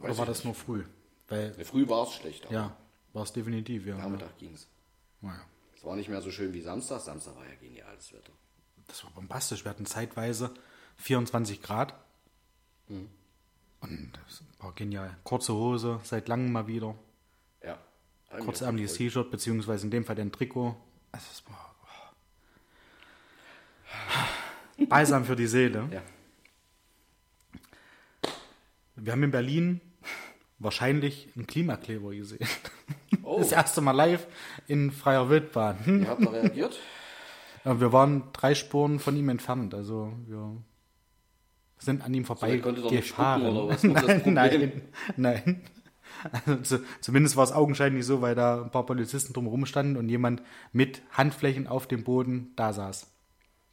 Oder 0.00 0.10
Weiß 0.10 0.18
war 0.18 0.24
ich 0.24 0.28
das 0.30 0.44
nur 0.44 0.54
früh? 0.54 0.84
Weil, 1.28 1.52
Früh 1.64 1.88
war 1.88 2.06
es 2.06 2.12
schlecht, 2.12 2.44
aber 2.46 2.54
ja, 2.54 2.76
war 3.14 3.22
es 3.22 3.32
definitiv, 3.32 3.86
ja. 3.86 3.96
Nachmittag 3.96 4.36
ging 4.38 4.52
es. 4.54 4.68
Naja. 5.24 5.40
Es 5.74 5.84
war 5.84 5.96
nicht 5.96 6.08
mehr 6.08 6.20
so 6.20 6.30
schön 6.30 6.52
wie 6.52 6.60
Samstag. 6.60 7.00
Samstag 7.00 7.34
war 7.36 7.44
ja 7.44 7.54
geniales 7.54 8.12
Wetter. 8.12 8.32
Das 8.86 9.02
war 9.04 9.10
bombastisch. 9.12 9.64
Wir 9.64 9.70
hatten 9.70 9.86
zeitweise 9.86 10.52
24 10.98 11.62
Grad. 11.62 11.94
Mhm. 12.88 13.08
Und 13.80 14.12
das 14.26 14.42
war 14.58 14.72
genial. 14.74 15.16
Kurze 15.24 15.54
Hose, 15.54 16.00
seit 16.04 16.28
langem 16.28 16.52
mal 16.52 16.66
wieder. 16.66 16.94
Ja. 17.62 17.78
Kurzärmliches 18.38 18.94
T-Shirt, 18.94 19.30
beziehungsweise 19.30 19.86
in 19.86 19.90
dem 19.90 20.04
Fall 20.04 20.18
ein 20.20 20.32
Trikot. 20.32 20.76
Also 21.12 21.26
es 21.32 21.42
war 21.46 21.74
oh. 24.78 24.84
balsam 24.88 25.24
für 25.24 25.36
die 25.36 25.46
Seele. 25.46 25.88
Ja. 25.90 26.02
Wir 28.96 29.12
haben 29.12 29.22
in 29.22 29.30
Berlin 29.30 29.80
wahrscheinlich 30.58 31.28
einen 31.34 31.46
Klimakleber 31.46 32.14
gesehen. 32.14 32.46
Oh, 33.24 33.38
Das 33.38 33.52
erste 33.52 33.80
Mal 33.80 33.92
live 33.92 34.26
in 34.66 34.90
freier 34.90 35.28
Wildbahn. 35.30 36.02
ihr 36.02 36.08
habt 36.08 36.24
da 36.24 36.30
reagiert? 36.30 36.78
Ja, 37.64 37.80
Wir 37.80 37.94
waren 37.94 38.24
drei 38.34 38.54
Spuren 38.54 38.98
von 39.00 39.16
ihm 39.16 39.30
entfernt. 39.30 39.72
Also 39.74 40.12
wir 40.26 40.54
sind 41.78 42.02
an 42.04 42.12
ihm 42.12 42.28
was 42.28 42.42
war 42.42 42.48
das 42.50 42.60
Problem? 44.22 44.34
nein, 44.34 44.82
nein. 45.16 45.62
Also, 46.30 46.56
zu, 46.78 46.84
zumindest 47.00 47.36
war 47.36 47.44
es 47.44 47.52
augenscheinlich 47.52 48.04
so, 48.04 48.20
weil 48.20 48.34
da 48.34 48.62
ein 48.62 48.70
paar 48.70 48.84
Polizisten 48.84 49.32
drumherum 49.32 49.64
standen 49.64 49.96
und 49.96 50.08
jemand 50.10 50.42
mit 50.72 51.00
Handflächen 51.10 51.66
auf 51.66 51.86
dem 51.86 52.04
Boden 52.04 52.52
da 52.56 52.74
saß. 52.74 53.10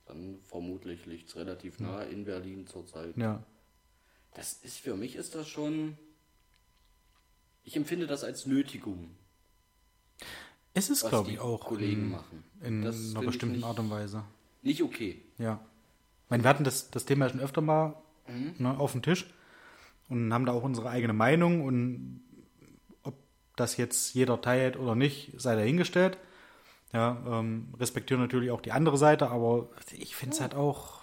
Dann 0.05 0.39
vermutlich 0.43 1.05
liegt 1.05 1.27
es 1.29 1.35
relativ 1.35 1.79
nah 1.81 2.01
in 2.01 2.23
Berlin 2.23 2.67
zurzeit. 2.67 3.15
Ja. 3.17 3.43
Das 4.33 4.53
ist 4.53 4.77
für 4.79 4.95
mich 4.95 5.15
ist 5.17 5.35
das 5.35 5.47
schon. 5.49 5.97
Ich 7.63 7.75
empfinde 7.75 8.07
das 8.07 8.23
als 8.23 8.45
Nötigung, 8.45 9.11
Es 10.73 10.89
ist, 10.89 11.07
glaube 11.07 11.31
ich, 11.31 11.39
auch 11.39 11.65
Kollegen 11.65 12.03
in, 12.03 12.11
machen. 12.11 12.43
in 12.61 12.81
Das 12.81 13.15
einer 13.15 13.25
bestimmten 13.25 13.57
nicht, 13.57 13.65
Art 13.65 13.79
und 13.79 13.89
Weise. 13.89 14.23
Nicht 14.61 14.81
okay. 14.81 15.21
Ja. 15.37 15.59
Ich 16.25 16.29
meine, 16.29 16.43
wir 16.43 16.49
hatten 16.49 16.63
das, 16.63 16.91
das 16.91 17.05
Thema 17.05 17.29
schon 17.29 17.41
öfter 17.41 17.61
mal 17.61 17.95
ne, 18.57 18.77
auf 18.79 18.93
dem 18.93 19.01
Tisch 19.01 19.25
und 20.09 20.33
haben 20.33 20.45
da 20.45 20.53
auch 20.53 20.63
unsere 20.63 20.89
eigene 20.89 21.13
Meinung 21.13 21.65
und 21.65 22.21
ob 23.03 23.15
das 23.55 23.77
jetzt 23.77 24.13
jeder 24.13 24.39
teilt 24.41 24.77
oder 24.77 24.95
nicht, 24.95 25.33
sei 25.37 25.55
dahingestellt. 25.55 26.17
Ja, 26.93 27.21
ähm, 27.25 27.73
respektieren 27.79 28.21
natürlich 28.21 28.51
auch 28.51 28.61
die 28.61 28.73
andere 28.73 28.97
Seite, 28.97 29.29
aber 29.29 29.69
ich 29.91 30.15
finde 30.15 30.35
es 30.35 30.41
halt 30.41 30.55
auch 30.55 31.01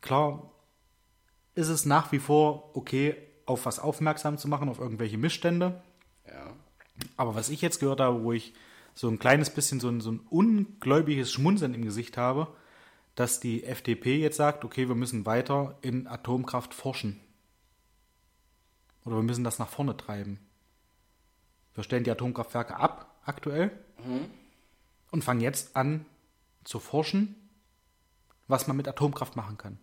klar, 0.00 0.50
ist 1.54 1.68
es 1.68 1.84
nach 1.84 2.12
wie 2.12 2.20
vor 2.20 2.76
okay, 2.76 3.16
auf 3.46 3.66
was 3.66 3.80
aufmerksam 3.80 4.38
zu 4.38 4.46
machen, 4.48 4.68
auf 4.68 4.78
irgendwelche 4.78 5.18
Missstände. 5.18 5.82
Aber 7.16 7.34
was 7.34 7.48
ich 7.48 7.60
jetzt 7.60 7.80
gehört 7.80 8.00
habe, 8.00 8.22
wo 8.22 8.32
ich 8.32 8.54
so 8.94 9.08
ein 9.08 9.18
kleines 9.18 9.50
bisschen 9.50 9.80
so 9.80 9.88
ein, 9.88 10.00
so 10.00 10.12
ein 10.12 10.20
ungläubiges 10.30 11.32
Schmunzeln 11.32 11.74
im 11.74 11.84
Gesicht 11.84 12.16
habe, 12.16 12.48
dass 13.14 13.40
die 13.40 13.64
FDP 13.64 14.18
jetzt 14.18 14.36
sagt, 14.36 14.64
okay, 14.64 14.88
wir 14.88 14.94
müssen 14.94 15.26
weiter 15.26 15.78
in 15.82 16.06
Atomkraft 16.06 16.74
forschen. 16.74 17.20
Oder 19.04 19.16
wir 19.16 19.22
müssen 19.22 19.44
das 19.44 19.58
nach 19.58 19.68
vorne 19.68 19.96
treiben. 19.96 20.38
Wir 21.74 21.84
stellen 21.84 22.04
die 22.04 22.10
Atomkraftwerke 22.10 22.76
ab, 22.76 23.20
aktuell, 23.24 23.70
und 25.10 25.24
fangen 25.24 25.40
jetzt 25.40 25.76
an 25.76 26.04
zu 26.64 26.78
forschen, 26.78 27.36
was 28.48 28.66
man 28.66 28.76
mit 28.76 28.88
Atomkraft 28.88 29.36
machen 29.36 29.56
kann. 29.56 29.78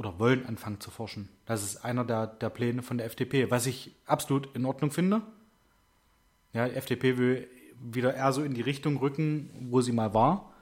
Oder 0.00 0.18
wollen 0.18 0.46
anfangen 0.46 0.80
zu 0.80 0.90
forschen. 0.90 1.28
Das 1.44 1.62
ist 1.62 1.84
einer 1.84 2.06
der, 2.06 2.26
der 2.26 2.48
Pläne 2.48 2.82
von 2.82 2.96
der 2.96 3.04
FDP, 3.04 3.50
was 3.50 3.66
ich 3.66 3.94
absolut 4.06 4.48
in 4.56 4.64
Ordnung 4.64 4.90
finde. 4.90 5.20
Ja, 6.54 6.66
die 6.66 6.74
FDP 6.74 7.18
will 7.18 7.46
wieder 7.78 8.14
eher 8.14 8.32
so 8.32 8.42
in 8.42 8.54
die 8.54 8.62
Richtung 8.62 8.96
rücken, 8.96 9.50
wo 9.68 9.82
sie 9.82 9.92
mal 9.92 10.14
war, 10.14 10.54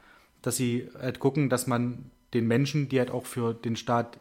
dass 0.43 0.57
sie 0.57 0.91
halt 0.99 1.21
gucken, 1.21 1.51
dass 1.51 1.69
man 1.69 2.11
den 2.35 2.49
Menschen, 2.49 2.89
die 2.89 2.99
halt 2.99 3.13
auch 3.13 3.27
für 3.27 3.55
den 3.55 3.77
Staat 3.77 4.19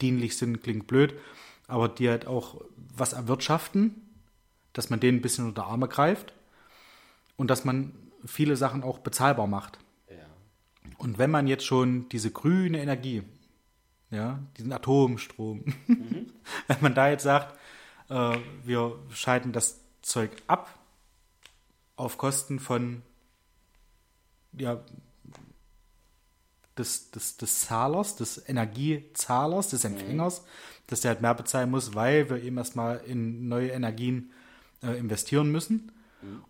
dienlich 0.00 0.38
sind, 0.38 0.62
klingt 0.62 0.86
blöd, 0.86 1.12
aber 1.68 1.90
die 1.90 2.08
halt 2.08 2.26
auch 2.26 2.64
was 2.96 3.12
erwirtschaften, 3.12 3.94
dass 4.72 4.88
man 4.88 5.00
denen 5.00 5.18
ein 5.18 5.22
bisschen 5.22 5.44
unter 5.44 5.66
Arme 5.66 5.86
greift 5.86 6.32
und 7.36 7.50
dass 7.50 7.66
man 7.66 7.92
viele 8.24 8.56
Sachen 8.56 8.82
auch 8.82 9.00
bezahlbar 9.00 9.46
macht. 9.46 9.78
Ja. 10.08 10.24
Und 10.96 11.18
wenn 11.18 11.30
man 11.30 11.46
jetzt 11.46 11.66
schon 11.66 12.08
diese 12.08 12.30
grüne 12.30 12.80
Energie, 12.80 13.22
ja, 14.16 14.40
diesen 14.56 14.72
Atomstrom, 14.72 15.64
wenn 15.86 16.80
man 16.80 16.94
da 16.94 17.10
jetzt 17.10 17.22
sagt, 17.22 17.56
äh, 18.08 18.38
wir 18.64 18.98
schalten 19.12 19.52
das 19.52 19.80
Zeug 20.02 20.30
ab 20.46 20.78
auf 21.96 22.18
Kosten 22.18 22.58
von 22.58 23.02
ja, 24.52 24.80
des, 26.78 27.10
des, 27.10 27.36
des 27.36 27.60
Zahlers, 27.60 28.16
des 28.16 28.48
Energiezahlers, 28.48 29.68
des 29.68 29.84
Empfängers, 29.84 30.44
dass 30.86 31.02
der 31.02 31.10
halt 31.10 31.22
mehr 31.22 31.34
bezahlen 31.34 31.70
muss, 31.70 31.94
weil 31.94 32.30
wir 32.30 32.42
eben 32.42 32.56
erstmal 32.58 32.98
in 33.06 33.48
neue 33.48 33.70
Energien 33.70 34.32
äh, 34.82 34.98
investieren 34.98 35.50
müssen. 35.50 35.92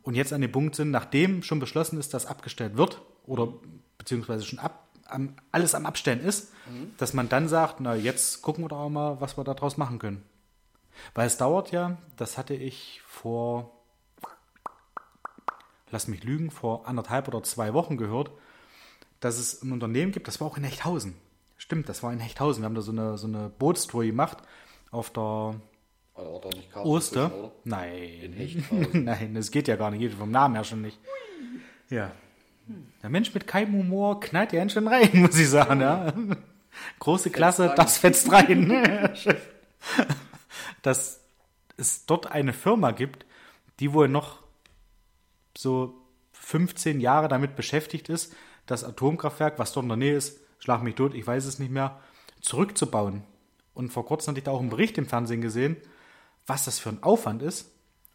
Und 0.02 0.14
jetzt 0.14 0.32
an 0.32 0.40
dem 0.40 0.52
Punkt 0.52 0.74
sind, 0.74 0.90
nachdem 0.90 1.42
schon 1.42 1.58
beschlossen 1.58 1.98
ist, 1.98 2.14
dass 2.14 2.26
abgestellt 2.26 2.76
wird 2.76 3.02
oder 3.26 3.52
beziehungsweise 3.98 4.44
schon 4.44 4.58
ab, 4.58 4.85
am, 5.08 5.34
alles 5.52 5.74
am 5.74 5.86
Abstellen 5.86 6.20
ist, 6.20 6.52
dass 6.98 7.14
man 7.14 7.28
dann 7.28 7.48
sagt, 7.48 7.80
na 7.80 7.94
jetzt 7.94 8.42
gucken 8.42 8.64
wir 8.64 8.68
doch 8.68 8.88
mal, 8.88 9.20
was 9.20 9.36
wir 9.36 9.44
daraus 9.44 9.76
machen 9.76 9.98
können. 9.98 10.22
Weil 11.14 11.26
es 11.26 11.36
dauert 11.36 11.72
ja, 11.72 11.98
das 12.16 12.38
hatte 12.38 12.54
ich 12.54 13.02
vor, 13.06 13.70
lass 15.90 16.08
mich 16.08 16.24
lügen, 16.24 16.50
vor 16.50 16.86
anderthalb 16.88 17.28
oder 17.28 17.42
zwei 17.42 17.74
Wochen 17.74 17.96
gehört, 17.96 18.30
dass 19.20 19.38
es 19.38 19.62
ein 19.62 19.72
Unternehmen 19.72 20.12
gibt, 20.12 20.28
das 20.28 20.40
war 20.40 20.48
auch 20.48 20.56
in 20.56 20.64
Hechthausen. 20.64 21.14
Stimmt, 21.56 21.88
das 21.88 22.02
war 22.02 22.12
in 22.12 22.20
Hechthausen. 22.20 22.62
Wir 22.62 22.66
haben 22.66 22.74
da 22.74 22.82
so 22.82 22.92
eine, 22.92 23.16
so 23.18 23.26
eine 23.26 23.48
Bootstour 23.48 24.04
gemacht 24.04 24.38
auf 24.90 25.10
der 25.10 25.54
Karten 26.72 26.88
Oster. 26.88 27.52
Nein. 27.64 28.34
Nein, 28.92 29.34
das 29.34 29.50
geht 29.50 29.68
ja 29.68 29.76
gar 29.76 29.90
nicht. 29.90 30.00
Geht 30.00 30.14
vom 30.14 30.30
Namen 30.30 30.54
her 30.54 30.64
schon 30.64 30.82
nicht. 30.82 30.98
Ja. 31.90 32.12
Der 33.02 33.10
Mensch 33.10 33.32
mit 33.34 33.46
keinem 33.46 33.74
Humor 33.74 34.20
knallt 34.20 34.52
ja 34.52 34.68
schon 34.68 34.88
rein, 34.88 35.10
muss 35.14 35.38
ich 35.38 35.48
sagen. 35.48 35.80
Ja. 35.80 36.12
Große 36.98 37.30
Klasse, 37.30 37.72
das 37.76 37.98
fetzt 37.98 38.30
rein. 38.32 38.72
Dass 40.82 41.20
es 41.76 42.06
dort 42.06 42.30
eine 42.32 42.52
Firma 42.52 42.90
gibt, 42.90 43.24
die 43.80 43.92
wohl 43.92 44.08
noch 44.08 44.40
so 45.56 45.94
15 46.32 47.00
Jahre 47.00 47.28
damit 47.28 47.56
beschäftigt 47.56 48.08
ist, 48.08 48.34
das 48.66 48.84
Atomkraftwerk, 48.84 49.58
was 49.58 49.72
dort 49.72 49.84
in 49.84 49.88
der 49.88 49.96
Nähe 49.96 50.16
ist, 50.16 50.40
schlag 50.58 50.82
mich 50.82 50.96
tot, 50.96 51.14
ich 51.14 51.26
weiß 51.26 51.44
es 51.44 51.58
nicht 51.58 51.70
mehr, 51.70 52.00
zurückzubauen. 52.40 53.22
Und 53.74 53.92
vor 53.92 54.06
kurzem 54.06 54.32
hatte 54.32 54.38
ich 54.38 54.44
da 54.44 54.50
auch 54.50 54.60
einen 54.60 54.70
Bericht 54.70 54.98
im 54.98 55.06
Fernsehen 55.06 55.40
gesehen, 55.40 55.76
was 56.46 56.64
das 56.64 56.78
für 56.78 56.88
ein 56.88 57.02
Aufwand 57.02 57.42
ist, 57.42 57.70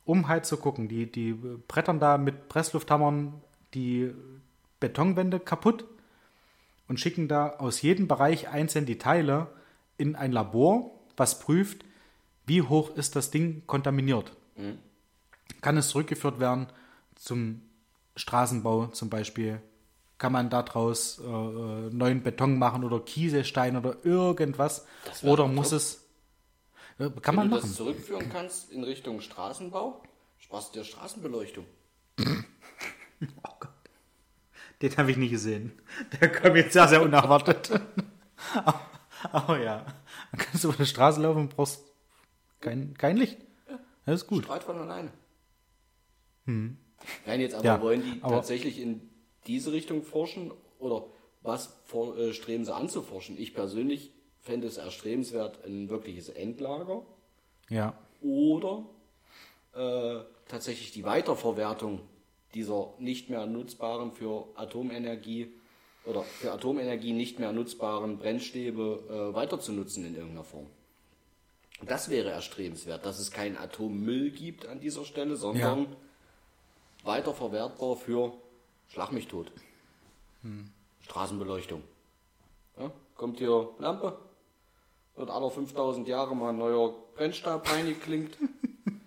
um 0.05 0.27
halt 0.27 0.45
zu 0.45 0.57
gucken. 0.57 0.87
Die, 0.87 1.11
die 1.11 1.33
brettern 1.33 1.99
da 1.99 2.17
mit 2.17 2.49
Presslufthammern 2.49 3.41
die 3.73 4.13
Betonwände 4.81 5.39
kaputt 5.39 5.85
und 6.89 6.99
schicken 6.99 7.29
da 7.29 7.51
aus 7.51 7.81
jedem 7.81 8.09
Bereich 8.09 8.49
einzeln 8.49 8.85
die 8.85 8.97
Teile 8.97 9.47
in 9.97 10.17
ein 10.17 10.33
Labor, 10.33 10.91
was 11.15 11.39
prüft, 11.39 11.85
wie 12.45 12.61
hoch 12.63 12.95
ist 12.97 13.15
das 13.15 13.31
Ding 13.31 13.63
kontaminiert. 13.67 14.33
Kann 15.61 15.77
es 15.77 15.87
zurückgeführt 15.89 16.41
werden 16.41 16.67
zum 17.15 17.61
Straßenbau 18.17 18.87
zum 18.87 19.09
Beispiel? 19.09 19.61
Kann 20.17 20.33
man 20.33 20.49
daraus 20.49 21.19
äh, 21.19 21.23
äh, 21.23 21.89
neuen 21.91 22.21
Beton 22.21 22.59
machen 22.59 22.83
oder 22.83 22.99
Kieselstein 22.99 23.77
oder 23.77 23.95
irgendwas? 24.03 24.85
Oder 25.23 25.47
muss 25.47 25.69
top. 25.69 25.77
es. 25.77 26.05
Äh, 26.99 27.09
Kann 27.21 27.35
man 27.35 27.45
Wenn 27.45 27.51
du 27.51 27.55
machen. 27.57 27.67
das 27.69 27.75
zurückführen 27.75 28.29
kannst 28.31 28.71
in 28.71 28.83
Richtung 28.83 29.21
Straßenbau, 29.21 30.03
sparst 30.37 30.75
dir 30.75 30.83
Straßenbeleuchtung. 30.83 31.65
Den 34.81 34.97
habe 34.97 35.11
ich 35.11 35.17
nie 35.17 35.29
gesehen. 35.29 35.71
Der 36.19 36.29
kam 36.31 36.55
jetzt 36.55 36.73
sehr, 36.73 36.87
sehr 36.87 37.01
unerwartet. 37.01 37.69
Aber 39.31 39.59
ja, 39.59 39.85
dann 40.31 40.39
kannst 40.39 40.63
du 40.63 40.69
über 40.69 40.77
die 40.77 40.85
Straße 40.87 41.21
laufen 41.21 41.41
und 41.41 41.55
brauchst 41.55 41.83
kein, 42.59 42.95
kein 42.97 43.17
Licht. 43.17 43.37
Das 44.05 44.21
ist 44.21 44.27
gut. 44.27 44.43
Strahlt 44.45 44.63
von 44.63 44.77
alleine. 44.79 45.11
Nein, 46.45 46.77
jetzt 47.27 47.53
aber 47.55 47.63
Ja, 47.65 47.81
wollen 47.81 48.03
die 48.03 48.23
aber- 48.23 48.35
tatsächlich 48.35 48.79
in 48.79 49.09
diese 49.47 49.71
Richtung 49.71 50.03
forschen 50.03 50.51
oder 50.79 51.05
was 51.43 51.77
vor, 51.85 52.17
äh, 52.17 52.33
streben 52.33 52.65
sie 52.65 52.73
anzuforschen? 52.73 53.37
Ich 53.39 53.53
persönlich 53.53 54.11
fände 54.39 54.67
es 54.67 54.77
erstrebenswert, 54.77 55.63
ein 55.65 55.89
wirkliches 55.89 56.29
Endlager 56.29 57.03
Ja. 57.69 57.93
oder 58.21 58.85
äh, 59.73 60.23
tatsächlich 60.47 60.91
die 60.91 61.03
Weiterverwertung 61.03 62.01
dieser 62.53 62.93
nicht 62.99 63.29
mehr 63.29 63.45
nutzbaren 63.45 64.11
für 64.11 64.47
Atomenergie 64.55 65.51
oder 66.05 66.23
für 66.23 66.51
Atomenergie 66.51 67.13
nicht 67.13 67.39
mehr 67.39 67.51
nutzbaren 67.51 68.17
Brennstäbe 68.17 69.31
äh, 69.31 69.35
weiter 69.35 69.59
zu 69.59 69.71
nutzen 69.71 70.05
in 70.05 70.15
irgendeiner 70.15 70.43
Form. 70.43 70.67
Das 71.83 72.09
wäre 72.09 72.29
erstrebenswert, 72.29 73.05
dass 73.05 73.19
es 73.19 73.31
keinen 73.31 73.57
Atommüll 73.57 74.31
gibt 74.31 74.67
an 74.67 74.79
dieser 74.79 75.05
Stelle, 75.05 75.35
sondern 75.35 75.87
weiterverwertbar 77.03 77.95
für 77.95 78.33
Schlag 78.89 79.11
mich 79.11 79.27
tot. 79.27 79.51
Straßenbeleuchtung. 81.01 81.81
Ja, 82.77 82.91
kommt 83.15 83.39
hier 83.39 83.69
Lampe, 83.79 84.17
wird 85.15 85.29
alle 85.29 85.49
5000 85.49 86.07
Jahre 86.07 86.35
mal 86.35 86.49
ein 86.49 86.57
neuer 86.57 86.93
Brennstab 87.15 87.71
reingeklinkt, 87.71 88.37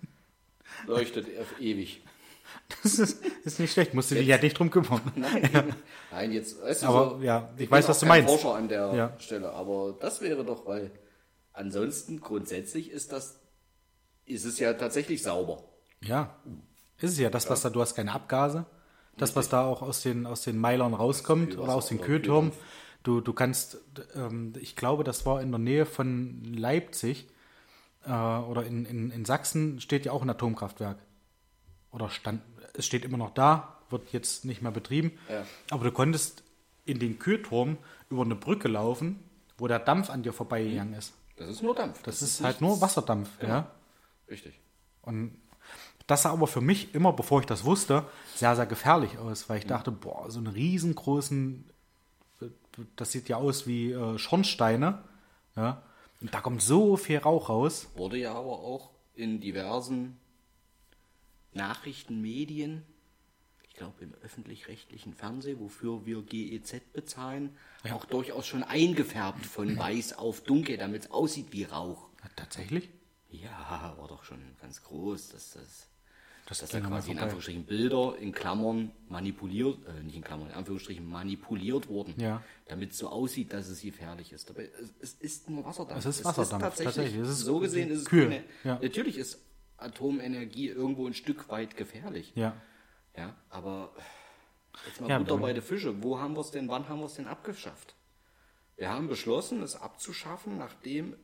leuchtet 0.87 1.27
auf 1.39 1.59
ewig. 1.59 2.01
Das 2.83 2.97
ist, 2.99 3.23
ist 3.43 3.59
nicht 3.59 3.73
schlecht. 3.73 3.93
Musst 3.93 4.11
du 4.11 4.15
dich 4.15 4.27
ja 4.27 4.37
nicht 4.37 4.57
drum 4.57 4.71
kümmern. 4.71 5.01
Nein, 5.15 5.75
Nein 6.11 6.31
jetzt, 6.31 6.61
weißt 6.61 6.83
du, 6.83 6.87
Aber, 6.87 7.17
so, 7.17 7.23
ja, 7.23 7.49
ich 7.53 7.69
bin 7.69 7.71
weiß, 7.71 7.87
was 7.89 7.99
du 7.99 8.05
meinst. 8.05 8.29
Forscher 8.29 8.55
an 8.55 8.67
der 8.67 8.93
Ja. 8.93 9.13
Stelle, 9.19 9.51
aber 9.51 9.95
das 9.99 10.21
wäre 10.21 10.43
doch, 10.43 10.65
weil 10.65 10.91
ansonsten 11.53 12.21
grundsätzlich 12.21 12.89
ist 12.91 13.11
das, 13.11 13.39
ist 14.25 14.45
es 14.45 14.59
ja 14.59 14.73
tatsächlich 14.73 15.21
sauber. 15.21 15.63
Ja. 16.01 16.35
Ist 16.99 17.11
es 17.11 17.19
ja 17.19 17.29
das, 17.29 17.49
was 17.49 17.61
da, 17.61 17.69
du 17.69 17.81
hast 17.81 17.95
keine 17.95 18.13
Abgase. 18.13 18.65
Das, 19.17 19.35
was 19.35 19.47
da 19.49 19.63
auch 19.63 19.81
aus 19.81 20.01
den, 20.01 20.25
aus 20.25 20.41
den 20.41 20.57
Meilern 20.57 20.93
rauskommt 20.93 21.57
oder 21.57 21.73
aus 21.75 21.87
den 21.87 21.97
oder 21.99 22.07
Kühlturmen. 22.07 22.51
Du, 23.03 23.21
du 23.21 23.33
kannst, 23.33 23.77
ähm, 24.15 24.53
ich 24.59 24.75
glaube, 24.75 25.03
das 25.03 25.25
war 25.25 25.41
in 25.41 25.51
der 25.51 25.59
Nähe 25.59 25.85
von 25.85 26.43
Leipzig 26.43 27.27
äh, 28.05 28.09
oder 28.09 28.65
in, 28.65 28.85
in, 28.85 29.11
in 29.11 29.23
Sachsen 29.23 29.79
steht 29.79 30.05
ja 30.05 30.11
auch 30.11 30.21
ein 30.21 30.29
Atomkraftwerk. 30.29 30.97
Oder 31.95 32.09
stand, 32.09 32.41
es 32.73 32.85
steht 32.85 33.03
immer 33.05 33.17
noch 33.17 33.31
da, 33.31 33.77
wird 33.89 34.11
jetzt 34.11 34.45
nicht 34.45 34.61
mehr 34.61 34.71
betrieben. 34.71 35.17
Ja. 35.29 35.45
Aber 35.71 35.83
du 35.85 35.91
konntest 35.91 36.43
in 36.85 36.99
den 36.99 37.17
Kühlturm 37.19 37.77
über 38.09 38.23
eine 38.23 38.35
Brücke 38.35 38.67
laufen, 38.67 39.19
wo 39.57 39.67
der 39.67 39.79
Dampf 39.79 40.09
an 40.09 40.21
dir 40.23 40.33
vorbeigegangen 40.33 40.93
ist. 40.93 41.13
Das 41.37 41.49
ist 41.49 41.63
nur 41.63 41.73
Dampf. 41.73 42.01
Das, 42.03 42.21
ist 42.21 42.41
halt 42.41 42.59
nichts- 42.59 42.61
nur 42.61 42.81
Wasserdampf, 42.81 43.29
ja. 43.41 43.71
Richtig. 44.29 44.59
Und 45.01 45.37
das 46.07 46.23
sah 46.23 46.31
aber 46.31 46.47
für 46.47 46.61
mich 46.61 46.93
immer, 46.93 47.13
bevor 47.13 47.39
ich 47.39 47.45
das 47.45 47.63
wusste, 47.63 48.05
sehr, 48.35 48.55
sehr 48.55 48.65
gefährlich 48.65 49.17
aus, 49.17 49.49
weil 49.49 49.57
ich 49.59 49.65
dachte, 49.65 49.91
boah, 49.91 50.29
so 50.29 50.37
einen 50.39 50.47
riesengroßen, 50.47 51.69
das 52.95 53.11
sieht 53.11 53.29
ja 53.29 53.37
aus 53.37 53.65
wie 53.67 53.91
äh, 53.91 54.17
Schornsteine, 54.17 54.99
ja. 55.55 55.81
Und 56.21 56.33
da 56.33 56.41
kommt 56.41 56.61
so 56.61 56.95
viel 56.97 57.17
Rauch 57.19 57.49
raus. 57.49 57.87
Wurde 57.95 58.17
ja 58.17 58.33
aber 58.33 58.59
auch 58.59 58.89
in 59.15 59.41
diversen 59.41 60.17
Nachrichtenmedien, 61.55 62.83
ich 63.67 63.75
glaube 63.75 64.03
im 64.03 64.13
öffentlich-rechtlichen 64.23 65.13
Fernsehen, 65.13 65.59
wofür 65.59 66.05
wir 66.05 66.21
GEZ 66.21 66.81
bezahlen, 66.93 67.55
auch 67.91 68.05
durchaus 68.05 68.47
schon 68.47 68.63
eingefärbt 68.63 69.45
von 69.45 69.77
weiß 69.77 70.13
auf 70.17 70.41
dunkel, 70.41 70.77
damit 70.77 71.05
es 71.05 71.11
aussieht 71.11 71.47
wie 71.51 71.63
Rauch. 71.63 72.07
Ja, 72.23 72.29
tatsächlich? 72.35 72.89
Ja, 73.29 73.95
war 73.97 74.07
doch 74.07 74.23
schon 74.23 74.39
ganz 74.61 74.81
groß, 74.83 75.29
dass 75.29 75.51
das, 75.51 75.87
Das 76.47 76.59
dass 76.59 76.69
da 76.69 76.79
quasi 76.79 77.11
in. 77.11 77.19
Anführungsstrichen 77.19 77.65
Bilder 77.65 78.15
in 78.17 78.31
Klammern 78.31 78.91
manipuliert, 79.09 79.77
äh, 79.87 80.03
nicht 80.03 80.15
in 80.15 80.23
Klammern, 80.23 80.47
in 80.49 80.53
Anführungsstrichen 80.53 81.05
manipuliert 81.05 81.89
wurden, 81.89 82.13
Ja. 82.17 82.41
damit 82.67 82.91
es 82.91 82.97
so 82.97 83.09
aussieht, 83.09 83.51
dass 83.51 83.67
es 83.67 83.81
gefährlich 83.81 84.31
ist. 84.31 84.49
Dabei, 84.49 84.69
es, 84.81 84.93
es 85.01 85.13
ist 85.15 85.49
nur 85.49 85.65
Wasserdampf. 85.65 85.99
Es 85.99 86.05
ist 86.19 86.23
Wasserdampf, 86.23 86.63
tatsächlich, 86.63 86.95
tatsächlich. 86.95 87.21
Es 87.23 87.29
ist 87.29 87.39
so 87.41 87.59
gesehen 87.59 87.89
ist 87.91 87.99
es 87.99 88.05
kühl, 88.05 88.29
keine- 88.29 88.43
ja. 88.63 88.79
Natürlich 88.81 89.17
ist 89.17 89.39
Atomenergie 89.77 90.67
irgendwo 90.69 91.05
ein 91.07 91.13
Stück 91.13 91.49
weit 91.49 91.75
gefährlich. 91.77 92.31
Ja. 92.35 92.55
Ja, 93.17 93.33
aber 93.49 93.93
jetzt 94.85 94.99
mal 95.01 95.09
Ja, 95.09 95.19
Butter 95.19 95.37
bei 95.37 95.53
der 95.53 95.63
Fische. 95.63 96.03
Wo 96.03 96.19
haben 96.19 96.35
wir 96.35 96.41
es 96.41 96.51
denn, 96.51 96.67
wann 96.67 96.87
haben 96.89 96.99
wir 96.99 97.05
es 97.05 97.15
denn 97.15 97.27
abgeschafft? 97.27 97.95
Wir 98.77 98.89
haben 98.89 99.07
beschlossen, 99.07 99.61
es 99.63 99.75
abzuschaffen, 99.75 100.57
nachdem 100.57 101.15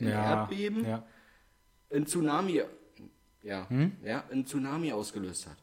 ein 0.00 0.08
Ja, 0.08 0.40
Erdbeben 0.42 0.84
ja. 0.86 1.02
ein 1.92 2.06
Tsunami, 2.06 2.62
ja, 3.42 3.68
Hm? 3.68 3.96
ja, 4.04 4.22
ein 4.30 4.46
Tsunami 4.46 4.92
ausgelöst 4.92 5.48
hat. 5.48 5.56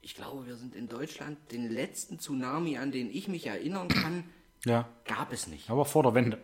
Ich 0.00 0.14
glaube, 0.16 0.46
wir 0.46 0.56
sind 0.56 0.74
in 0.74 0.88
Deutschland 0.88 1.38
den 1.52 1.68
letzten 1.70 2.18
Tsunami, 2.18 2.78
an 2.78 2.90
den 2.92 3.10
ich 3.10 3.28
mich 3.28 3.46
erinnern 3.46 3.88
kann, 3.88 4.24
Ja. 4.64 4.88
gab 5.04 5.32
es 5.32 5.46
nicht. 5.46 5.70
Aber 5.70 5.84
vor 5.84 6.02
der 6.02 6.14
Wende. 6.14 6.40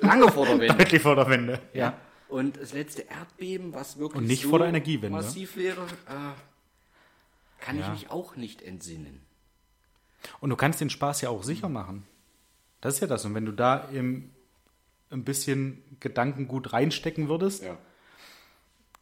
Lange 0.00 0.30
vor 0.30 0.44
der 0.46 0.58
Wende. 0.60 0.74
Deutlich 0.76 1.00
vor 1.02 1.16
der 1.16 1.28
Wende. 1.28 1.60
Ja. 1.72 1.98
Und 2.28 2.56
das 2.56 2.72
letzte 2.72 3.02
Erdbeben, 3.02 3.72
was 3.72 3.98
wirklich 3.98 4.20
Und 4.22 4.26
nicht 4.26 4.42
so 4.42 4.50
vor 4.50 4.58
der 4.58 4.68
Energiewende. 4.68 5.16
massiv 5.16 5.56
wäre, 5.56 5.82
äh, 6.08 6.32
kann 7.64 7.78
Ja. 7.78 7.86
ich 7.94 8.02
mich 8.02 8.10
auch 8.10 8.36
nicht 8.36 8.62
entsinnen. 8.62 9.20
Und 10.40 10.50
du 10.50 10.56
kannst 10.56 10.80
den 10.80 10.90
Spaß 10.90 11.20
ja 11.20 11.28
auch 11.30 11.44
sicher 11.44 11.68
machen. 11.68 12.04
Das 12.80 12.94
ist 12.94 13.00
ja 13.00 13.06
das. 13.06 13.24
Und 13.24 13.34
wenn 13.34 13.46
du 13.46 13.52
da 13.52 13.88
eben 13.92 14.32
ein 15.10 15.22
bisschen 15.24 15.82
Gedankengut 16.00 16.72
reinstecken 16.72 17.28
würdest, 17.28 17.62
Ja. 17.62 17.78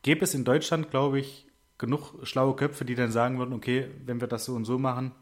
gäbe 0.02 0.24
es 0.24 0.34
in 0.34 0.44
Deutschland, 0.44 0.90
glaube 0.90 1.18
ich, 1.18 1.46
genug 1.78 2.14
schlaue 2.26 2.54
Köpfe, 2.56 2.84
die 2.84 2.94
dann 2.94 3.10
sagen 3.10 3.38
würden, 3.38 3.54
okay, 3.54 3.88
wenn 4.04 4.20
wir 4.20 4.28
das 4.28 4.44
so 4.44 4.54
und 4.54 4.64
so 4.66 4.78
machen, 4.78 5.12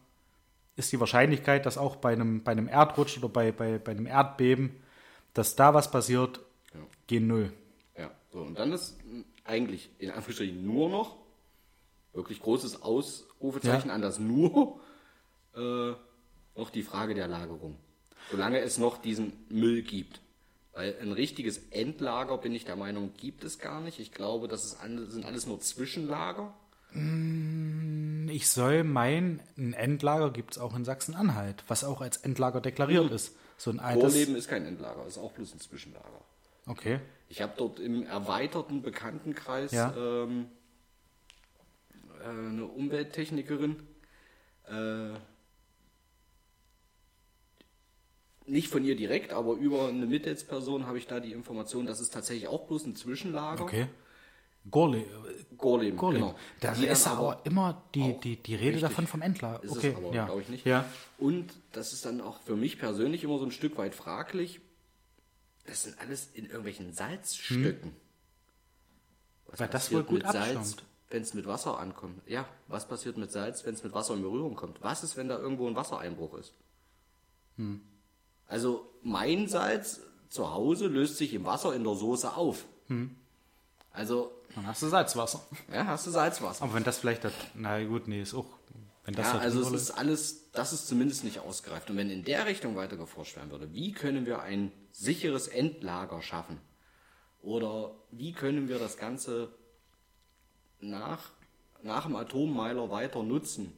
ist 0.76 0.90
die 0.92 0.98
Wahrscheinlichkeit, 1.00 1.66
dass 1.66 1.78
auch 1.78 1.96
bei 1.96 2.12
einem, 2.12 2.42
bei 2.42 2.52
einem 2.52 2.66
Erdrutsch 2.68 3.16
oder 3.18 3.28
bei, 3.28 3.52
bei, 3.52 3.78
bei 3.78 3.92
einem 3.92 4.06
Erdbeben, 4.06 4.70
dass 5.34 5.54
da 5.54 5.72
was 5.72 5.90
passiert, 5.90 6.40
Ja. 6.74 6.80
gehen 7.06 7.26
null. 7.28 7.52
So, 8.32 8.38
und 8.38 8.58
dann 8.58 8.72
ist 8.72 8.96
eigentlich 9.44 9.90
in 9.98 10.10
Anführungsstrichen 10.10 10.64
nur 10.66 10.88
noch, 10.88 11.16
wirklich 12.14 12.40
großes 12.40 12.82
Ausrufezeichen 12.82 13.88
Ja. 13.88 13.94
an 13.94 14.02
das 14.02 14.18
nur, 14.18 14.80
äh, 15.54 15.92
noch 16.56 16.70
die 16.70 16.82
Frage 16.82 17.14
der 17.14 17.28
Lagerung. 17.28 17.76
Solange 18.30 18.60
es 18.60 18.78
noch 18.78 18.98
diesen 18.98 19.32
Müll 19.48 19.82
gibt. 19.82 20.20
Weil 20.74 20.96
ein 21.02 21.12
richtiges 21.12 21.58
Endlager, 21.70 22.38
bin 22.38 22.54
ich 22.54 22.64
der 22.64 22.76
Meinung, 22.76 23.12
gibt 23.18 23.44
es 23.44 23.58
gar 23.58 23.80
nicht. 23.82 23.98
Ich 23.98 24.12
glaube, 24.12 24.48
das 24.48 24.64
ist 24.64 24.80
an, 24.80 25.10
sind 25.10 25.26
alles 25.26 25.46
nur 25.46 25.60
Zwischenlager. 25.60 26.54
Ich 28.30 28.48
soll 28.48 28.84
meinen, 28.84 29.40
ein 29.56 29.74
Endlager 29.74 30.30
gibt 30.30 30.52
es 30.52 30.58
auch 30.58 30.74
in 30.74 30.84
Sachsen-Anhalt, 30.84 31.64
was 31.68 31.84
auch 31.84 32.00
als 32.00 32.18
Endlager 32.18 32.60
deklariert 32.60 33.10
ist. 33.10 33.34
So 33.58 33.70
ein 33.70 33.80
altes. 33.80 34.12
Vorleben 34.12 34.34
ist 34.36 34.48
kein 34.48 34.64
Endlager, 34.64 35.06
ist 35.06 35.18
auch 35.18 35.32
bloß 35.32 35.54
ein 35.54 35.60
Zwischenlager. 35.60 36.20
Okay. 36.66 37.00
Ich 37.32 37.40
habe 37.40 37.54
dort 37.56 37.80
im 37.80 38.04
erweiterten 38.04 38.82
Bekanntenkreis 38.82 39.72
Ja. 39.72 39.94
ähm, 39.96 40.48
äh, 42.20 42.28
eine 42.28 42.66
Umwelttechnikerin. 42.66 43.76
Äh, 44.68 45.14
nicht 48.44 48.68
von 48.68 48.84
ihr 48.84 48.96
direkt, 48.96 49.32
aber 49.32 49.54
über 49.54 49.88
eine 49.88 50.04
Mittätsperson 50.04 50.86
habe 50.86 50.98
ich 50.98 51.06
da 51.06 51.20
die 51.20 51.32
Information, 51.32 51.86
das 51.86 52.00
ist 52.00 52.12
tatsächlich 52.12 52.48
auch 52.48 52.66
bloß 52.66 52.84
ein 52.84 52.96
Zwischenlager. 52.96 53.62
Okay. 53.62 53.86
Gorle, 54.70 55.02
Gorleben, 55.56 55.96
Gorleben. 55.96 56.26
genau. 56.26 56.38
Da 56.60 56.72
ist 56.74 57.06
aber 57.08 57.40
immer 57.44 57.82
die, 57.94 58.14
die, 58.22 58.36
die 58.36 58.54
Rede 58.56 58.74
richtig. 58.74 58.82
davon 58.82 59.06
vom 59.06 59.22
Endlager. 59.22 59.64
Ist 59.64 59.72
okay, 59.72 59.88
es 59.88 59.96
aber, 59.96 60.14
ja. 60.14 60.26
glaube 60.26 60.42
ich, 60.42 60.50
nicht. 60.50 60.66
Ja. 60.66 60.84
Und 61.16 61.54
das 61.72 61.94
ist 61.94 62.04
dann 62.04 62.20
auch 62.20 62.42
für 62.42 62.56
mich 62.56 62.78
persönlich 62.78 63.24
immer 63.24 63.38
so 63.38 63.46
ein 63.46 63.52
Stück 63.52 63.78
weit 63.78 63.94
fraglich. 63.94 64.60
Das 65.64 65.84
sind 65.84 65.98
alles 66.00 66.28
in 66.34 66.46
irgendwelchen 66.46 66.92
Salzstöcken. 66.92 67.92
Was 69.46 69.58
Hm. 69.58 69.60
Weil 69.60 69.68
das 69.68 69.70
passiert 69.84 70.00
wohl 70.00 70.18
gut 70.18 70.22
mit 70.24 70.32
Salz, 70.32 70.56
abschirmt. 70.56 70.82
wenn 71.10 71.22
es 71.22 71.34
mit 71.34 71.46
Wasser 71.46 71.78
ankommt? 71.78 72.20
Ja, 72.26 72.48
was 72.68 72.88
passiert 72.88 73.16
mit 73.16 73.30
Salz, 73.30 73.64
wenn 73.64 73.74
es 73.74 73.82
mit 73.84 73.92
Wasser 73.92 74.14
in 74.14 74.22
Berührung 74.22 74.54
kommt? 74.56 74.82
Was 74.82 75.02
ist, 75.04 75.16
wenn 75.16 75.28
da 75.28 75.38
irgendwo 75.38 75.68
ein 75.68 75.76
Wassereinbruch 75.76 76.34
ist? 76.34 76.54
Hm. 77.56 77.80
Also 78.46 78.88
mein 79.02 79.48
Salz 79.48 80.00
zu 80.28 80.50
Hause 80.52 80.86
löst 80.86 81.16
sich 81.18 81.34
im 81.34 81.44
Wasser 81.44 81.74
in 81.74 81.84
der 81.84 81.94
Soße 81.94 82.34
auf. 82.34 82.64
Hm. 82.88 83.14
Also, 83.92 84.32
Dann 84.54 84.66
hast 84.66 84.80
du 84.82 84.88
Salzwasser. 84.88 85.46
ja, 85.72 85.86
hast 85.86 86.06
du 86.06 86.10
Salzwasser. 86.10 86.64
Aber 86.64 86.74
wenn 86.74 86.84
das 86.84 86.98
vielleicht, 86.98 87.24
das, 87.24 87.32
na 87.54 87.82
gut, 87.84 88.08
nee, 88.08 88.22
ist 88.22 88.32
auch, 88.34 88.46
Ja, 89.06 89.12
da 89.12 89.38
also 89.38 89.60
es 89.62 89.72
ist 89.72 89.90
alles, 89.90 90.50
das 90.52 90.72
ist 90.72 90.86
zumindest 90.86 91.24
nicht 91.24 91.40
ausgereift. 91.40 91.90
Und 91.90 91.96
wenn 91.96 92.10
in 92.10 92.24
der 92.24 92.46
Richtung 92.46 92.76
weiter 92.76 92.96
geforscht 92.96 93.36
werden 93.36 93.50
würde, 93.50 93.72
wie 93.74 93.92
können 93.92 94.26
wir 94.26 94.40
ein 94.42 94.70
sicheres 94.92 95.48
Endlager 95.48 96.22
schaffen? 96.22 96.60
Oder 97.42 97.94
wie 98.12 98.32
können 98.32 98.68
wir 98.68 98.78
das 98.78 98.96
Ganze 98.96 99.48
nach, 100.80 101.30
nach 101.82 102.06
dem 102.06 102.16
Atommeiler 102.16 102.90
weiter 102.90 103.22
nutzen? 103.22 103.72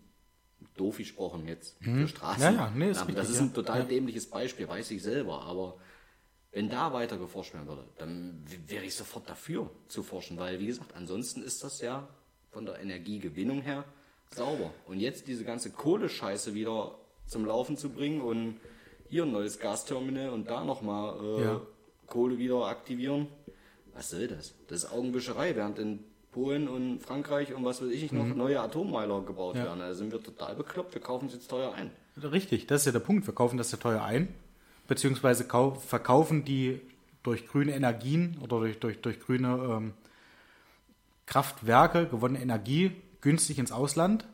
Doof 0.76 0.96
gesprochen 0.98 1.46
jetzt 1.46 1.76
für 1.82 2.08
Straßen. 2.08 2.42
Ja, 2.42 2.50
ja, 2.52 2.70
nee, 2.74 2.90
ist 2.90 3.00
richtig, 3.00 3.16
das 3.16 3.28
ist 3.30 3.36
ja. 3.36 3.42
ein 3.42 3.54
total 3.54 3.78
Ja. 3.80 3.84
dämliches 3.84 4.28
Beispiel, 4.28 4.68
weiß 4.68 4.90
ich 4.90 5.02
selber. 5.02 5.42
Aber 5.42 5.78
Wenn 6.52 6.68
da 6.70 6.92
weiter 6.92 7.18
geforscht 7.18 7.52
werden 7.52 7.66
würde, 7.66 7.84
dann 7.98 8.44
wäre 8.68 8.84
ich 8.84 8.94
sofort 8.94 9.28
dafür 9.28 9.70
zu 9.88 10.04
forschen, 10.04 10.38
weil 10.38 10.60
wie 10.60 10.66
gesagt, 10.66 10.94
ansonsten 10.94 11.42
ist 11.42 11.64
das 11.64 11.80
ja 11.80 12.08
von 12.52 12.64
der 12.64 12.78
Energiegewinnung 12.78 13.60
her 13.62 13.84
sauber. 14.34 14.70
Und 14.86 15.00
jetzt 15.00 15.26
diese 15.28 15.44
ganze 15.44 15.70
Kohlescheiße 15.70 16.54
wieder 16.54 16.94
zum 17.26 17.44
Laufen 17.46 17.76
zu 17.76 17.90
bringen 17.90 18.20
und 18.20 18.56
hier 19.08 19.22
ein 19.24 19.32
neues 19.32 19.58
Gasterminal 19.58 20.30
und 20.30 20.48
da 20.50 20.64
nochmal 20.64 21.18
äh, 21.22 21.42
Ja. 21.44 21.60
Kohle 22.06 22.38
wieder 22.38 22.66
aktivieren, 22.66 23.28
was 23.94 24.10
soll 24.10 24.28
das? 24.28 24.54
Das 24.68 24.84
ist 24.84 24.92
Augenwischerei, 24.92 25.54
während 25.56 25.78
in 25.78 26.00
Polen 26.32 26.68
und 26.68 26.98
Frankreich 27.00 27.54
und 27.54 27.64
was 27.64 27.80
weiß 27.80 27.90
ich 27.90 28.10
noch 28.12 28.26
neue 28.26 28.60
Atommeiler 28.60 29.22
gebaut 29.22 29.54
Mhm. 29.54 29.60
Ja. 29.60 29.66
werden. 29.66 29.78
Da 29.80 29.94
sind 29.94 30.12
wir 30.12 30.22
total 30.22 30.54
bekloppt, 30.56 30.94
wir 30.94 31.00
kaufen 31.00 31.28
es 31.28 31.34
jetzt 31.34 31.48
teuer 31.48 31.72
ein. 31.72 31.90
Richtig, 32.22 32.66
das 32.66 32.82
ist 32.82 32.86
ja 32.86 32.92
der 32.92 33.00
Punkt. 33.00 33.26
Wir 33.26 33.34
kaufen 33.34 33.56
das 33.56 33.70
ja 33.72 33.78
teuer 33.78 34.02
ein, 34.02 34.28
beziehungsweise 34.88 35.46
kau 35.46 35.74
verkaufen 35.74 36.44
die 36.44 36.80
durch 37.22 37.46
grüne 37.46 37.74
Energien 37.74 38.36
oder 38.42 38.58
durch, 38.58 38.78
durch, 38.80 39.00
durch 39.00 39.18
grüne 39.20 39.48
ähm, 39.48 39.94
Kraftwerke 41.26 42.06
gewonnene 42.06 42.42
Energie 42.42 42.92
günstig 43.24 43.58
ins 43.58 43.72
Ausland. 43.72 44.28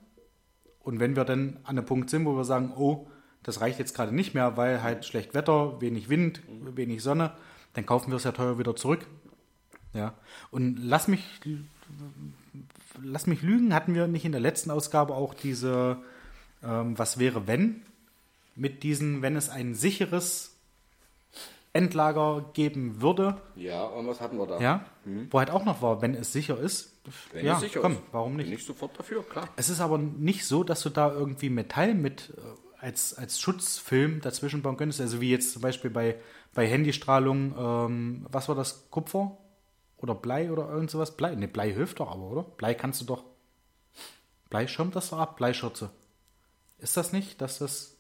Und 0.80 1.00
wenn 1.00 1.16
wir 1.16 1.24
dann 1.24 1.58
an 1.64 1.78
einem 1.78 1.86
Punkt 1.86 2.10
sind, 2.10 2.26
wo 2.26 2.36
wir 2.36 2.44
sagen, 2.44 2.72
oh, 2.76 3.06
das 3.42 3.60
reicht 3.62 3.78
jetzt 3.78 3.94
gerade 3.94 4.14
nicht 4.14 4.34
mehr, 4.34 4.56
weil 4.58 4.82
halt 4.82 5.04
schlecht 5.06 5.32
Wetter, 5.32 5.80
wenig 5.80 6.08
Wind, 6.10 6.42
wenig 6.74 7.02
Sonne, 7.02 7.32
dann 7.72 7.86
kaufen 7.86 8.10
wir 8.10 8.16
es 8.16 8.24
ja 8.24 8.32
teuer 8.32 8.58
wieder 8.58 8.76
zurück. 8.76 9.06
Ja. 9.94 10.14
Und 10.50 10.76
lass 10.82 11.08
mich, 11.08 11.24
lass 13.02 13.26
mich 13.26 13.42
lügen, 13.42 13.74
hatten 13.74 13.94
wir 13.94 14.06
nicht 14.06 14.24
in 14.24 14.32
der 14.32 14.40
letzten 14.40 14.70
Ausgabe 14.70 15.14
auch 15.14 15.32
diese 15.34 15.98
ähm, 16.62 16.98
Was 16.98 17.18
wäre 17.18 17.46
wenn? 17.46 17.82
Mit 18.56 18.82
diesen, 18.82 19.22
wenn 19.22 19.36
es 19.36 19.48
ein 19.48 19.74
sicheres 19.74 20.54
Endlager 21.72 22.50
geben 22.52 23.00
würde, 23.00 23.40
Ja, 23.54 23.84
und 23.84 24.06
was 24.06 24.20
hatten 24.20 24.36
wir 24.38 24.46
da? 24.46 24.60
ja, 24.60 24.84
wo 25.30 25.38
halt 25.38 25.50
auch 25.50 25.64
noch 25.64 25.82
war, 25.82 26.02
wenn 26.02 26.14
es 26.14 26.32
sicher 26.32 26.58
ist. 26.58 26.89
Wenn 27.32 27.46
ja, 27.46 27.54
es 27.54 27.60
sicher 27.60 27.80
komm, 27.80 27.92
ist. 27.92 28.00
warum 28.12 28.36
nicht? 28.36 28.46
Bin 28.46 28.58
ich 28.58 28.64
sofort 28.64 28.98
dafür, 28.98 29.22
klar. 29.22 29.48
Es 29.56 29.68
ist 29.68 29.80
aber 29.80 29.98
nicht 29.98 30.44
so, 30.46 30.64
dass 30.64 30.82
du 30.82 30.90
da 30.90 31.12
irgendwie 31.12 31.48
Metall 31.48 31.94
mit 31.94 32.32
äh, 32.36 32.40
als, 32.84 33.14
als 33.14 33.40
Schutzfilm 33.40 34.20
dazwischen 34.20 34.62
bauen 34.62 34.76
könntest. 34.76 35.00
Also 35.00 35.20
wie 35.20 35.30
jetzt 35.30 35.52
zum 35.52 35.62
Beispiel 35.62 35.90
bei, 35.90 36.16
bei 36.54 36.66
Handystrahlung, 36.66 37.54
ähm, 37.58 38.26
was 38.30 38.48
war 38.48 38.54
das? 38.54 38.90
Kupfer? 38.90 39.36
Oder 39.96 40.14
Blei 40.14 40.50
oder 40.50 40.68
irgend 40.70 40.90
sowas? 40.90 41.16
Blei? 41.16 41.34
Ne, 41.34 41.48
Blei 41.48 41.72
hilft 41.72 42.00
doch 42.00 42.10
aber, 42.10 42.22
oder? 42.22 42.42
Blei 42.42 42.74
kannst 42.74 43.00
du 43.02 43.04
doch. 43.04 43.24
Blei 44.48 44.66
schirmt 44.66 44.96
das 44.96 45.10
doch 45.10 45.18
ab, 45.18 45.36
Bleischürze. 45.36 45.90
Ist 46.78 46.96
das 46.96 47.12
nicht, 47.12 47.40
dass 47.40 47.58
das 47.58 47.96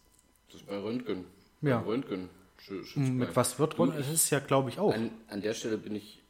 Das 0.48 0.60
ist 0.62 0.66
bei 0.66 0.78
Röntgen. 0.78 1.24
Ja. 1.62 1.78
Bei 1.78 1.86
Röntgen. 1.86 2.28
Schützt 2.58 2.96
mit 2.96 3.34
was 3.36 3.58
wird? 3.58 3.78
Du, 3.78 3.86
Das 3.86 4.08
ist 4.08 4.28
ja, 4.30 4.38
glaube 4.38 4.68
ich, 4.68 4.78
auch. 4.78 4.92
An, 4.94 5.10
an 5.28 5.40
der 5.40 5.54
Stelle 5.54 5.78
bin 5.78 5.94
ich 5.96 6.22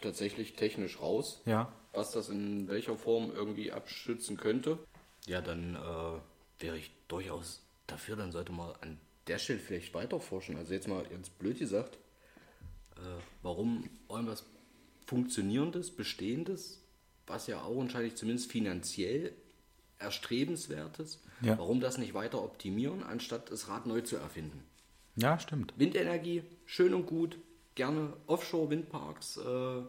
tatsächlich 0.00 0.54
technisch 0.54 1.00
raus, 1.00 1.40
Ja. 1.44 1.72
Was 1.96 2.12
das 2.12 2.28
in 2.28 2.68
welcher 2.68 2.96
Form 2.96 3.32
irgendwie 3.34 3.72
abschützen 3.72 4.36
könnte. 4.36 4.78
Ja, 5.26 5.40
dann 5.40 5.74
äh, 5.74 6.62
wäre 6.62 6.78
ich 6.78 6.90
durchaus 7.08 7.62
dafür, 7.86 8.16
dann 8.16 8.32
sollte 8.32 8.52
man 8.52 8.72
an 8.80 8.98
der 9.26 9.38
Stelle 9.38 9.58
vielleicht 9.58 9.94
weiter 9.94 10.20
forschen. 10.20 10.56
Also 10.56 10.72
jetzt 10.74 10.86
mal 10.88 11.04
ganz 11.04 11.30
blöd 11.30 11.58
gesagt, 11.58 11.96
äh, 12.96 13.00
warum 13.42 13.88
irgendwas 14.08 14.44
Funktionierendes, 15.06 15.90
Bestehendes, 15.90 16.80
was 17.26 17.46
ja 17.46 17.62
augenscheinlich 17.62 18.14
zumindest 18.16 18.50
finanziell 18.50 19.32
erstrebenswertes, 19.98 21.20
Ja. 21.40 21.58
warum 21.58 21.80
das 21.80 21.98
nicht 21.98 22.14
weiter 22.14 22.42
optimieren, 22.42 23.02
anstatt 23.02 23.50
das 23.50 23.68
Rad 23.68 23.86
neu 23.86 24.00
zu 24.02 24.16
erfinden? 24.16 24.62
Ja, 25.16 25.38
stimmt. 25.38 25.72
Windenergie, 25.76 26.42
schön 26.66 26.92
und 26.94 27.06
gut, 27.06 27.38
gerne 27.74 28.12
Offshore-Windparks, 28.26 29.38
äh, 29.38 29.82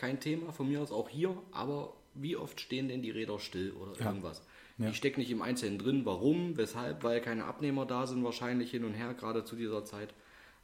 kein 0.00 0.18
Thema 0.18 0.50
von 0.52 0.68
mir 0.68 0.80
aus 0.80 0.92
auch 0.92 1.08
hier, 1.08 1.36
aber 1.52 1.92
wie 2.14 2.36
oft 2.36 2.58
stehen 2.60 2.88
denn 2.88 3.02
die 3.02 3.10
Räder 3.10 3.38
still 3.38 3.72
oder 3.72 4.00
irgendwas? 4.00 4.42
Ja. 4.78 4.88
Ich 4.88 4.96
stecke 4.96 5.20
nicht 5.20 5.30
im 5.30 5.42
Einzelnen 5.42 5.78
drin, 5.78 6.06
warum, 6.06 6.56
weshalb, 6.56 7.04
weil 7.04 7.20
keine 7.20 7.44
Abnehmer 7.44 7.84
da 7.84 8.06
sind, 8.06 8.24
wahrscheinlich 8.24 8.70
hin 8.70 8.84
und 8.84 8.94
her, 8.94 9.12
gerade 9.12 9.44
zu 9.44 9.56
dieser 9.56 9.84
Zeit. 9.84 10.14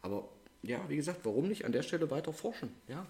Aber 0.01 0.29
ja, 0.63 0.81
wie 0.89 0.97
gesagt, 0.97 1.21
warum 1.25 1.49
nicht 1.49 1.67
an 1.67 1.73
der 1.73 1.83
Stelle 1.83 2.11
weiter 2.11 2.33
forschen? 2.33 2.71
Ja. 2.89 3.07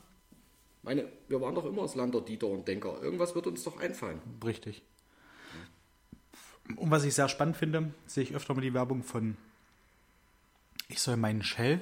Meine, 0.83 1.09
wir 1.29 1.41
waren 1.41 1.55
doch 1.55 1.65
immer 1.65 1.83
das 1.83 1.95
Land 1.95 2.15
der 2.15 2.23
Dieter 2.23 2.49
und 2.49 2.67
Denker. 2.67 3.01
Irgendwas 3.03 3.37
wird 3.37 3.47
uns 3.47 3.63
doch 3.63 3.79
einfallen. 3.79 4.21
Richtig. 4.45 4.83
Und 6.75 6.91
was 6.91 7.05
ich 7.05 7.15
sehr 7.15 7.29
spannend 7.29 7.57
finde, 7.57 7.93
sehe 8.07 8.25
ich 8.25 8.35
öfter 8.35 8.55
mal 8.55 8.61
die 8.61 8.75
Werbung 8.75 9.05
von 9.05 9.37
ich 10.89 11.01
soll 11.01 11.17
meinen 11.17 11.43
Shell, 11.43 11.81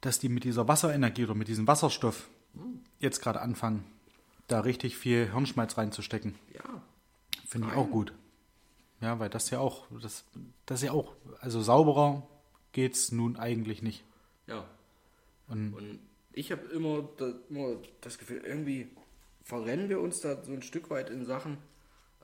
dass 0.00 0.18
die 0.18 0.28
mit 0.28 0.44
dieser 0.44 0.68
Wasserenergie 0.68 1.24
oder 1.24 1.34
mit 1.34 1.48
diesem 1.48 1.66
Wasserstoff 1.66 2.28
jetzt 2.98 3.20
gerade 3.20 3.40
anfangen, 3.40 3.84
da 4.46 4.60
richtig 4.60 4.96
viel 4.96 5.30
Hirnschmalz 5.30 5.76
reinzustecken. 5.76 6.34
Ja. 6.54 6.82
Finde 7.46 7.68
ich 7.68 7.74
auch 7.74 7.90
gut. 7.90 8.12
Ja, 9.00 9.18
weil 9.20 9.30
das 9.30 9.50
ja 9.50 9.60
auch, 9.60 9.86
das, 10.02 10.24
das 10.66 10.82
ja 10.82 10.92
auch, 10.92 11.14
also 11.40 11.62
sauberer 11.62 12.26
geht's 12.72 13.12
nun 13.12 13.36
eigentlich 13.36 13.82
nicht. 13.82 14.04
Ja. 14.46 14.66
Und 15.48 15.74
Und 15.74 16.00
ich 16.32 16.52
habe 16.52 16.66
immer, 16.68 17.08
immer 17.48 17.76
das 18.00 18.18
Gefühl, 18.18 18.42
irgendwie 18.44 18.88
verrennen 19.42 19.88
wir 19.88 20.00
uns 20.00 20.20
da 20.20 20.42
so 20.44 20.52
ein 20.52 20.62
Stück 20.62 20.90
weit 20.90 21.10
in 21.10 21.24
Sachen. 21.24 21.58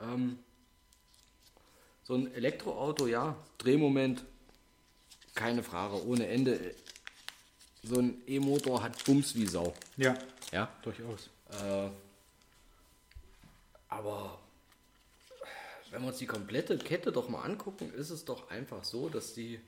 Ähm, 0.01 0.39
so 2.03 2.15
ein 2.15 2.33
Elektroauto, 2.35 3.07
ja, 3.07 3.37
Drehmoment, 3.59 4.25
keine 5.35 5.63
Frage, 5.63 6.07
ohne 6.07 6.27
Ende. 6.27 6.75
So 7.85 7.99
ein 8.01 8.23
E-Motor 8.27 8.83
hat 8.83 9.05
Bums 9.05 9.35
wie 9.35 9.47
Sau. 9.47 9.75
ja, 9.97 10.15
Ja. 10.53 10.69
durchaus. 10.83 11.29
Äh, 11.51 11.89
aber 13.89 14.39
wenn 15.91 16.03
wir 16.03 16.09
uns 16.09 16.19
die 16.19 16.27
komplette 16.27 16.77
Kette 16.79 17.13
doch 17.13 17.29
mal 17.29 17.43
angucken, 17.43 17.93
ist 17.95 18.11
es 18.11 18.25
doch 18.25 18.51
einfach 18.51 18.85
so, 18.85 19.09
dass 19.09 19.35
die 19.35 19.61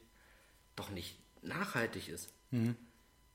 doch 0.74 0.90
nicht 0.90 1.16
nachhaltig 1.42 2.08
ist. 2.08 2.30
Mhm. 2.50 2.74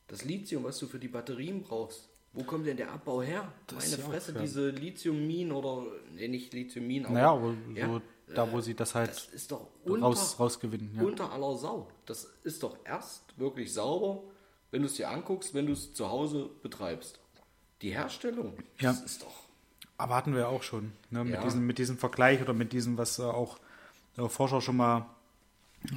Das 0.08 0.26
Lithium, 0.26 0.64
was 0.64 0.78
du 0.80 0.88
für 0.88 1.00
die 1.00 1.08
Batterien 1.08 1.64
brauchst, 1.64 2.10
wo 2.34 2.44
kommt 2.44 2.66
denn 2.66 2.78
der 2.78 2.92
Abbau 2.92 3.22
her? 3.22 3.52
Das 3.68 3.92
Meine 3.92 4.04
Fresse, 4.04 4.34
diese 4.34 4.70
Lithiumminen 4.70 5.52
oder, 5.52 5.86
nee, 6.14 6.28
nicht 6.28 6.54
Lithiumminen, 6.54 7.06
aber, 7.06 7.14
Naja, 7.14 7.32
aber 7.32 7.56
ja, 7.76 7.88
so, 7.88 8.02
da 8.34 8.52
wo 8.52 8.62
sie 8.62 8.74
das 8.74 8.96
halt 8.96 9.10
das 9.10 9.28
ist 9.28 9.52
doch 9.52 9.68
unter, 9.84 10.06
raus, 10.06 10.40
rausgewinnen. 10.40 10.96
Ja. 10.96 11.04
unter 11.04 11.32
aller 11.32 11.56
Sau. 11.58 11.90
Das 12.06 12.26
ist 12.44 12.64
doch 12.64 12.78
erst 12.86 13.38
wirklich 13.38 13.74
sauber, 13.74 14.24
wenn 14.72 14.82
du 14.82 14.88
es 14.88 14.96
dir 14.96 15.10
anguckst, 15.10 15.54
wenn 15.54 15.68
du 15.68 15.74
es 15.74 15.94
zu 15.94 16.10
Hause 16.10 16.50
betreibst. 16.64 17.20
Die 17.82 17.92
Herstellung, 17.92 18.54
Ja. 18.80 18.92
das 18.92 19.02
ist 19.02 19.22
doch. 19.24 19.44
Aber 19.98 20.16
hatten 20.16 20.36
wir 20.36 20.48
auch 20.50 20.64
schon, 20.64 20.94
ne? 21.10 21.24
mit, 21.24 21.34
Ja. 21.34 21.44
diesem, 21.44 21.66
mit 21.66 21.78
diesem 21.78 21.98
Vergleich 21.98 22.42
oder 22.42 22.54
mit 22.54 22.74
diesem, 22.74 22.98
was 22.98 23.20
äh, 23.20 23.24
auch 23.24 23.60
äh, 24.18 24.28
Forscher 24.28 24.62
schon 24.62 24.78
mal 24.78 25.06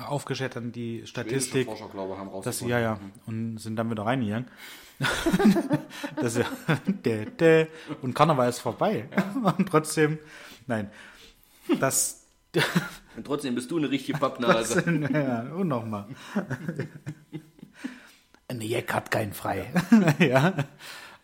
aufgestellt 0.07 0.57
haben, 0.57 0.73
die 0.73 1.07
Statistik, 1.07 1.67
Forscher, 1.67 1.89
glaube 1.89 2.15
ich, 2.15 2.19
haben 2.19 2.43
dass 2.43 2.61
ja, 2.63 2.81
ja, 2.81 2.99
und 3.27 3.59
sind 3.59 3.77
dann 3.77 3.91
wieder 3.91 4.07
reingegangen. 4.07 4.49
das 6.17 6.37
ist 6.37 6.47
ja, 6.47 7.67
und 8.03 8.15
Karneval 8.15 8.49
ist 8.49 8.61
vorbei. 8.61 9.09
Und 9.57 9.69
trotzdem, 9.69 10.19
nein, 10.67 10.91
das, 11.81 12.25
Und 13.17 13.27
trotzdem 13.27 13.55
bist 13.55 13.71
du 13.71 13.77
eine 13.79 13.91
richtige 13.91 14.19
Pappnase. 14.19 14.85
ja, 15.13 15.43
und 15.55 15.69
nochmal. 15.69 16.07
Ein 18.49 18.61
Jeck 18.61 18.93
hat 18.93 19.11
keinen 19.11 19.33
frei. 19.33 19.73
ja. 20.19 20.55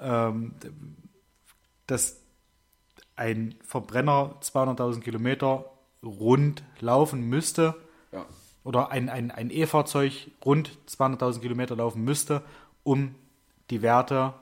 Ähm, 0.00 0.54
dass 1.86 2.20
ein 3.16 3.54
Verbrenner 3.62 4.36
200.000 4.40 5.00
Kilometer 5.00 5.70
rund 6.02 6.62
laufen 6.78 7.28
müsste 7.28 7.74
ja. 8.12 8.24
oder 8.64 8.90
ein, 8.90 9.10
ein, 9.10 9.30
ein 9.30 9.50
E-Fahrzeug 9.50 10.30
rund 10.44 10.78
200.000 10.88 11.40
Kilometer 11.40 11.76
laufen 11.76 12.02
müsste, 12.02 12.42
um 12.82 13.14
die 13.68 13.82
Werte 13.82 14.32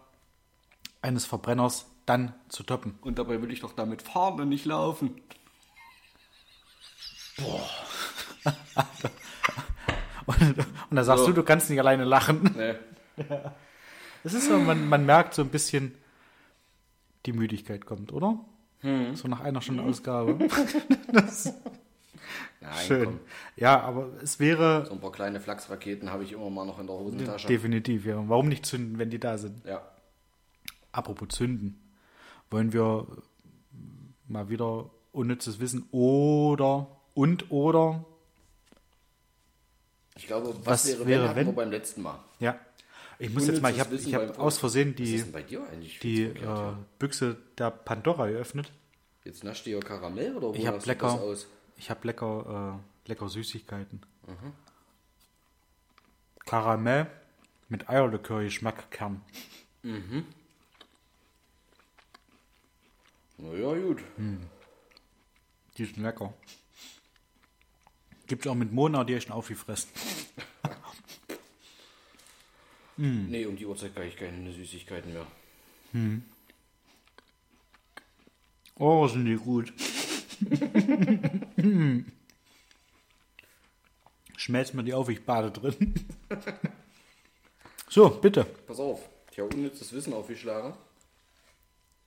eines 1.02 1.26
Verbrenners 1.26 1.86
dann 2.06 2.34
zu 2.48 2.62
toppen. 2.62 2.98
Und 3.00 3.18
dabei 3.18 3.42
will 3.42 3.50
ich 3.50 3.60
doch 3.60 3.72
damit 3.72 4.02
fahren 4.02 4.40
und 4.40 4.48
nicht 4.48 4.64
laufen. 4.64 5.20
Und, 10.28 10.58
und 10.90 10.96
da 10.96 11.04
sagst 11.04 11.24
So. 11.24 11.30
du, 11.30 11.36
du 11.36 11.42
kannst 11.42 11.70
nicht 11.70 11.78
alleine 11.80 12.04
lachen. 12.04 12.54
Nee. 12.56 12.74
Es 14.24 14.34
ist 14.34 14.48
so, 14.48 14.58
man, 14.58 14.88
man 14.88 15.06
merkt 15.06 15.32
so 15.34 15.42
ein 15.42 15.48
bisschen, 15.48 15.94
die 17.24 17.32
Müdigkeit 17.32 17.86
kommt, 17.86 18.12
oder? 18.12 18.38
So 19.14 19.28
nach 19.28 19.40
einer 19.40 19.60
Stunde 19.62 19.84
Ausgabe. 19.84 20.36
Nein, 22.60 22.72
Schön. 22.86 23.04
komm. 23.04 23.20
Ja, 23.56 23.80
aber 23.80 24.08
es 24.22 24.40
wäre 24.40 24.84
So 24.86 24.92
ein 24.92 25.00
paar 25.00 25.12
kleine 25.12 25.40
Flachsraketen 25.40 26.10
habe 26.10 26.24
ich 26.24 26.32
immer 26.32 26.50
mal 26.50 26.66
noch 26.66 26.78
in 26.80 26.86
der 26.88 26.96
Hosentasche. 26.96 27.46
definitiv, 27.46 28.04
ja. 28.06 28.22
Warum 28.28 28.48
nicht 28.48 28.66
zünden, 28.66 28.98
wenn 28.98 29.10
die 29.10 29.20
da 29.20 29.38
sind? 29.38 29.64
Ja. 29.64 29.82
Apropos 30.92 31.28
zünden. 31.28 31.80
Wollen 32.50 32.72
wir 32.72 33.06
mal 34.26 34.48
wieder 34.48 34.90
unnützes 35.12 35.60
Wissen 35.60 35.86
oder 35.92 36.88
und 37.14 37.50
oder 37.52 38.04
Ich 40.18 40.26
glaube, 40.26 40.48
was, 40.64 40.84
Was 40.84 40.88
wäre, 40.88 41.06
wäre, 41.06 41.22
wenn, 41.22 41.28
hatten 41.28 41.38
wenn? 41.38 41.46
wir 41.46 41.52
beim 41.54 41.70
letzten 41.70 42.02
Mal. 42.02 42.18
Ja. 42.40 42.58
Ich 43.20 43.32
muss 43.32 43.46
jetzt 43.46 43.62
mal, 43.62 43.72
ich 43.72 43.80
habe 43.80 43.96
hab 43.96 44.38
aus 44.38 44.58
Versehen 44.58 44.94
die, 44.94 45.24
die 46.02 46.22
äh? 46.24 46.72
Büchse 46.98 47.36
der 47.56 47.70
Pandora 47.70 48.26
geöffnet. 48.28 48.70
Jetzt 49.24 49.42
nascht 49.44 49.66
ihr 49.66 49.80
Karamell 49.80 50.36
oder 50.36 50.56
Ich 50.58 50.66
hab 50.66 50.84
lecker- 50.86 51.12
das 51.12 51.20
aus? 51.20 51.46
Ich 51.76 51.88
habe 51.90 52.06
lecker, 52.06 52.80
äh, 53.06 53.08
lecker 53.08 53.28
Süßigkeiten. 53.28 54.02
Karamell 56.46 57.06
mit 57.68 57.88
Eierlikör 57.88 58.42
Geschmackkern. 58.42 59.20
Naja, 63.38 63.74
gut. 63.74 64.02
Die 65.76 65.84
sind 65.84 65.98
lecker. 65.98 66.32
Gibt 68.28 68.46
auch 68.46 68.54
mit 68.54 68.72
Mona, 68.72 69.04
die 69.04 69.14
echt 69.14 69.30
aufgefressen. 69.30 69.88
Nee, 72.96 73.46
um 73.46 73.56
die 73.56 73.64
Uhrzeit 73.64 73.94
kann 73.94 74.06
ich 74.06 74.16
keine 74.16 74.52
Süßigkeiten 74.52 75.12
mehr. 75.12 75.26
Oh, 78.74 79.06
sind 79.08 79.24
die 79.24 79.36
gut. 79.36 79.72
Schmelzt 84.36 84.74
mir 84.74 84.84
die 84.84 84.94
auf, 84.94 85.08
ich 85.08 85.24
bade 85.24 85.50
drin. 85.50 85.94
so, 87.88 88.10
bitte. 88.10 88.44
Pass 88.44 88.78
auf, 88.78 89.08
ich 89.32 89.38
habe 89.38 89.54
unnützes 89.54 89.92
Wissen 89.92 90.12
aufgeschlagen. 90.12 90.74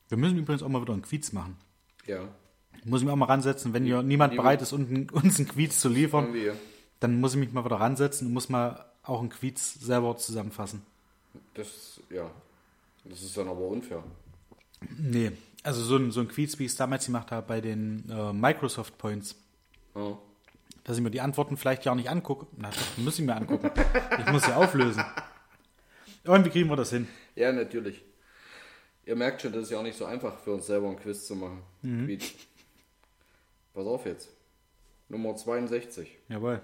Wir 0.09 0.17
müssen 0.17 0.37
übrigens 0.37 0.61
auch 0.61 0.69
mal 0.69 0.81
wieder 0.81 0.93
einen 0.93 1.01
Quiz 1.01 1.31
machen. 1.31 1.57
Ja. 2.05 2.27
Muss 2.83 3.01
ich 3.01 3.05
mich 3.05 3.13
auch 3.13 3.17
mal 3.17 3.25
ransetzen, 3.25 3.73
wenn 3.73 3.85
hier 3.85 4.01
niemand 4.01 4.35
bereit 4.35 4.61
ist, 4.61 4.73
uns 4.73 4.89
einen 4.89 5.47
Quiz 5.47 5.79
zu 5.79 5.87
liefern, 5.89 6.33
Irgendwie. 6.33 6.51
dann 6.99 7.19
muss 7.19 7.33
ich 7.33 7.39
mich 7.39 7.51
mal 7.51 7.63
wieder 7.63 7.79
ransetzen 7.79 8.27
und 8.27 8.33
muss 8.33 8.49
mal 8.49 8.85
auch 9.03 9.19
einen 9.19 9.29
Quiz 9.29 9.75
selber 9.79 10.17
zusammenfassen. 10.17 10.81
Das, 11.53 11.99
ja. 12.09 12.29
Das 13.05 13.21
ist 13.21 13.35
dann 13.37 13.47
aber 13.47 13.61
unfair. 13.67 14.03
Nee, 14.97 15.31
also 15.63 15.81
so 15.83 15.95
ein, 15.97 16.11
so 16.11 16.21
ein 16.21 16.27
Quiz, 16.27 16.57
wie 16.59 16.65
ich 16.65 16.71
es 16.71 16.77
damals 16.77 17.05
gemacht 17.05 17.31
habe 17.31 17.45
bei 17.47 17.61
den 17.61 18.09
äh, 18.09 18.33
Microsoft 18.33 18.97
Points, 18.97 19.35
Ja. 19.95 20.17
dass 20.83 20.97
ich 20.97 21.03
mir 21.03 21.11
die 21.11 21.21
Antworten 21.21 21.57
vielleicht 21.57 21.85
ja 21.85 21.91
auch 21.91 21.95
nicht 21.95 22.09
angucke. 22.09 22.47
Na, 22.57 22.69
das 22.69 22.79
muss 22.97 23.19
ich 23.19 23.25
mir 23.25 23.35
angucken. 23.35 23.69
Ich 24.19 24.31
muss 24.31 24.43
sie 24.43 24.55
auflösen. 24.55 25.03
Irgendwie 26.23 26.49
kriegen 26.49 26.69
wir 26.69 26.75
das 26.75 26.89
hin. 26.91 27.07
Ja, 27.35 27.51
natürlich. 27.51 28.03
Ihr 29.05 29.15
merkt 29.15 29.41
schon, 29.41 29.51
das 29.51 29.63
ist 29.63 29.71
ja 29.71 29.79
auch 29.79 29.83
nicht 29.83 29.97
so 29.97 30.05
einfach 30.05 30.37
für 30.39 30.53
uns 30.53 30.67
selber 30.67 30.87
einen 30.87 30.99
Quiz 30.99 31.25
zu 31.25 31.35
machen. 31.35 31.61
Mhm. 31.81 32.05
Quiz. 32.05 32.33
Pass 33.73 33.85
auf 33.85 34.05
jetzt. 34.05 34.29
Nummer 35.09 35.35
62. 35.35 36.09
Jawohl. 36.29 36.61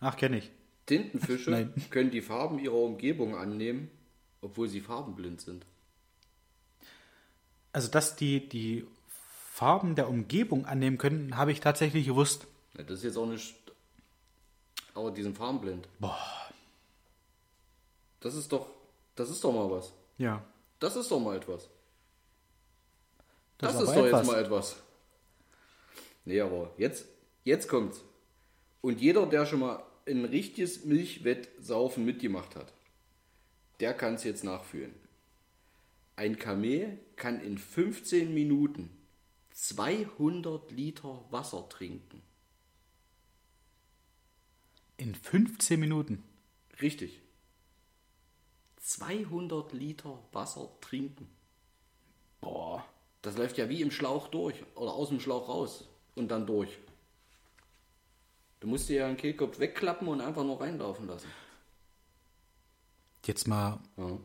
Ach, 0.00 0.16
kenne 0.16 0.38
ich. 0.38 0.50
Tintenfische 0.86 1.72
können 1.90 2.10
die 2.10 2.22
Farben 2.22 2.58
ihrer 2.58 2.74
Umgebung 2.74 3.36
annehmen, 3.36 3.90
obwohl 4.40 4.68
sie 4.68 4.80
farbenblind 4.80 5.40
sind. 5.40 5.64
Also, 7.72 7.88
dass 7.88 8.16
die 8.16 8.48
die 8.48 8.86
Farben 9.52 9.94
der 9.94 10.08
Umgebung 10.08 10.66
annehmen 10.66 10.98
können, 10.98 11.36
habe 11.36 11.52
ich 11.52 11.60
tatsächlich 11.60 12.06
gewusst. 12.06 12.46
Ja, 12.76 12.82
das 12.82 12.98
ist 12.98 13.04
jetzt 13.04 13.16
auch 13.16 13.26
nicht. 13.26 13.54
Aber 14.94 15.10
die 15.12 15.22
sind 15.22 15.36
farbenblind. 15.36 15.86
Boah. 16.00 16.18
Das 18.20 18.34
ist 18.34 18.50
doch. 18.50 18.66
Das 19.14 19.30
ist 19.30 19.42
doch 19.44 19.52
mal 19.52 19.70
was. 19.70 19.92
Ja. 20.18 20.42
Das 20.80 20.96
ist 20.96 21.10
doch 21.10 21.20
mal 21.20 21.36
etwas. 21.36 21.68
Das 23.58 23.74
Das, 23.74 23.82
ist 23.82 23.88
doch 23.96 24.06
etwas. 24.06 24.20
jetzt 24.26 24.32
mal 24.32 24.42
etwas. 24.42 24.76
Nee, 26.24 26.40
aber 26.40 26.72
jetzt, 26.76 27.06
jetzt 27.44 27.68
kommt's. 27.68 28.02
Und 28.80 29.00
jeder, 29.00 29.26
der 29.26 29.46
schon 29.46 29.60
mal 29.60 29.82
ein 30.06 30.24
richtiges 30.24 30.84
Milchwettsaufen 30.84 32.04
mitgemacht 32.04 32.56
hat, 32.56 32.72
der 33.80 33.94
kann 33.94 34.14
es 34.14 34.24
jetzt 34.24 34.44
nachfühlen. 34.44 34.94
Ein 36.16 36.38
Kamel 36.38 36.98
kann 37.16 37.40
in 37.40 37.56
15 37.56 38.34
Minuten 38.34 38.90
200 39.52 40.70
Liter 40.70 41.24
Wasser 41.30 41.68
trinken. 41.68 42.22
In 44.96 45.14
15 45.14 45.80
Minuten. 45.80 46.22
Richtig. 46.80 47.20
200 48.76 49.72
Liter 49.72 50.22
Wasser 50.32 50.70
trinken. 50.80 51.28
Boah. 52.40 52.84
Das 53.22 53.36
läuft 53.36 53.58
ja 53.58 53.68
wie 53.68 53.82
im 53.82 53.90
Schlauch 53.90 54.28
durch 54.28 54.62
oder 54.74 54.92
aus 54.92 55.10
dem 55.10 55.20
Schlauch 55.20 55.48
raus 55.48 55.89
und 56.20 56.28
dann 56.28 56.46
durch. 56.46 56.78
Du 58.60 58.68
musst 58.68 58.88
dir 58.88 59.00
ja 59.00 59.06
einen 59.08 59.16
Kehlkopf 59.16 59.58
wegklappen 59.58 60.06
und 60.06 60.20
einfach 60.20 60.44
nur 60.44 60.60
reinlaufen 60.60 61.06
lassen. 61.08 61.26
Jetzt 63.24 63.48
mal, 63.48 63.78
Ja. 63.96 64.18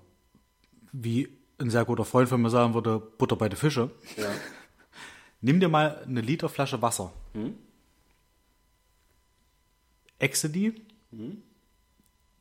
wie 0.91 1.30
ein 1.58 1.70
sehr 1.70 1.86
guter 1.86 2.06
Freund 2.06 2.28
von 2.30 2.41
mir 2.41 2.50
sagen 2.50 2.74
würde, 2.74 3.00
Butter 3.00 3.36
bei 3.38 3.50
den 3.50 3.58
Fische. 3.58 3.89
ja. 4.18 4.30
Nimm 5.41 5.60
dir 5.60 5.70
mal 5.70 6.04
eine 6.04 6.22
Literflasche 6.22 6.82
Wasser. 6.82 7.12
Exe 10.18 10.50
die. 10.50 10.82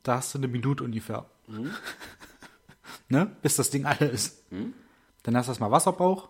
Da 0.03 0.15
hast 0.17 0.33
du 0.33 0.37
eine 0.39 0.47
Minute 0.47 0.83
ungefähr. 0.83 1.25
ne? 3.09 3.35
Bis 3.41 3.55
das 3.57 3.69
Ding 3.69 3.85
alle 3.85 4.07
ist. 4.07 4.43
Dann 5.23 5.37
hast 5.37 5.47
du 5.47 5.51
erstmal 5.51 5.71
Wasserbauch. 5.71 6.29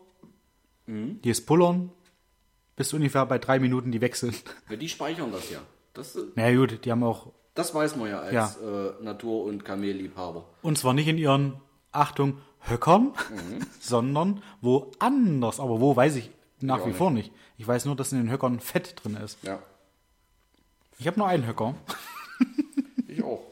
Die 0.88 1.30
ist 1.30 1.46
pullern. 1.46 1.92
Bis 2.76 2.94
ungefähr 2.94 3.26
bei 3.26 3.38
drei 3.40 3.60
Minuten 3.60 3.92
die 3.92 4.02
weg 4.02 4.16
sind. 4.16 4.44
Ja, 4.70 4.76
Die 4.76 4.90
speichern 4.90 5.32
das 5.32 5.50
ja. 5.50 5.60
Das, 5.94 6.16
äh, 6.16 6.24
Na 6.36 6.50
ja, 6.50 6.58
gut, 6.58 6.84
die 6.86 6.92
haben 6.92 7.04
auch, 7.04 7.32
das 7.54 7.74
weiß 7.74 7.96
man 7.96 8.10
ja 8.10 8.20
als 8.20 8.34
Ja. 8.34 8.52
Äh, 9.00 9.04
Natur- 9.04 9.46
und 9.46 9.64
Kamelliebhaber. 9.64 10.46
und 10.62 10.78
zwar 10.78 10.94
nicht 10.94 11.08
in 11.08 11.18
ihren, 11.18 11.62
Achtung, 11.94 12.40
Höckern, 12.68 13.14
sondern 13.80 14.42
woanders. 14.62 15.60
Aber 15.62 15.80
wo 15.80 15.96
weiß 15.96 16.16
ich 16.18 16.30
nach 16.60 16.82
auch 16.82 16.88
wie 16.88 16.94
vor 16.94 17.12
nicht. 17.12 17.32
Ich 17.58 17.66
weiß 17.68 17.86
nur, 17.86 17.96
dass 17.96 18.12
in 18.12 18.18
den 18.18 18.30
Höckern 18.32 18.60
Fett 18.60 18.96
drin 19.04 19.16
ist. 19.16 19.38
Ja, 19.44 19.60
Ich 20.98 21.08
habe 21.08 21.18
nur 21.20 21.28
einen 21.30 21.46
Höcker. 21.48 21.76
ich 23.08 23.24
auch. 23.24 23.44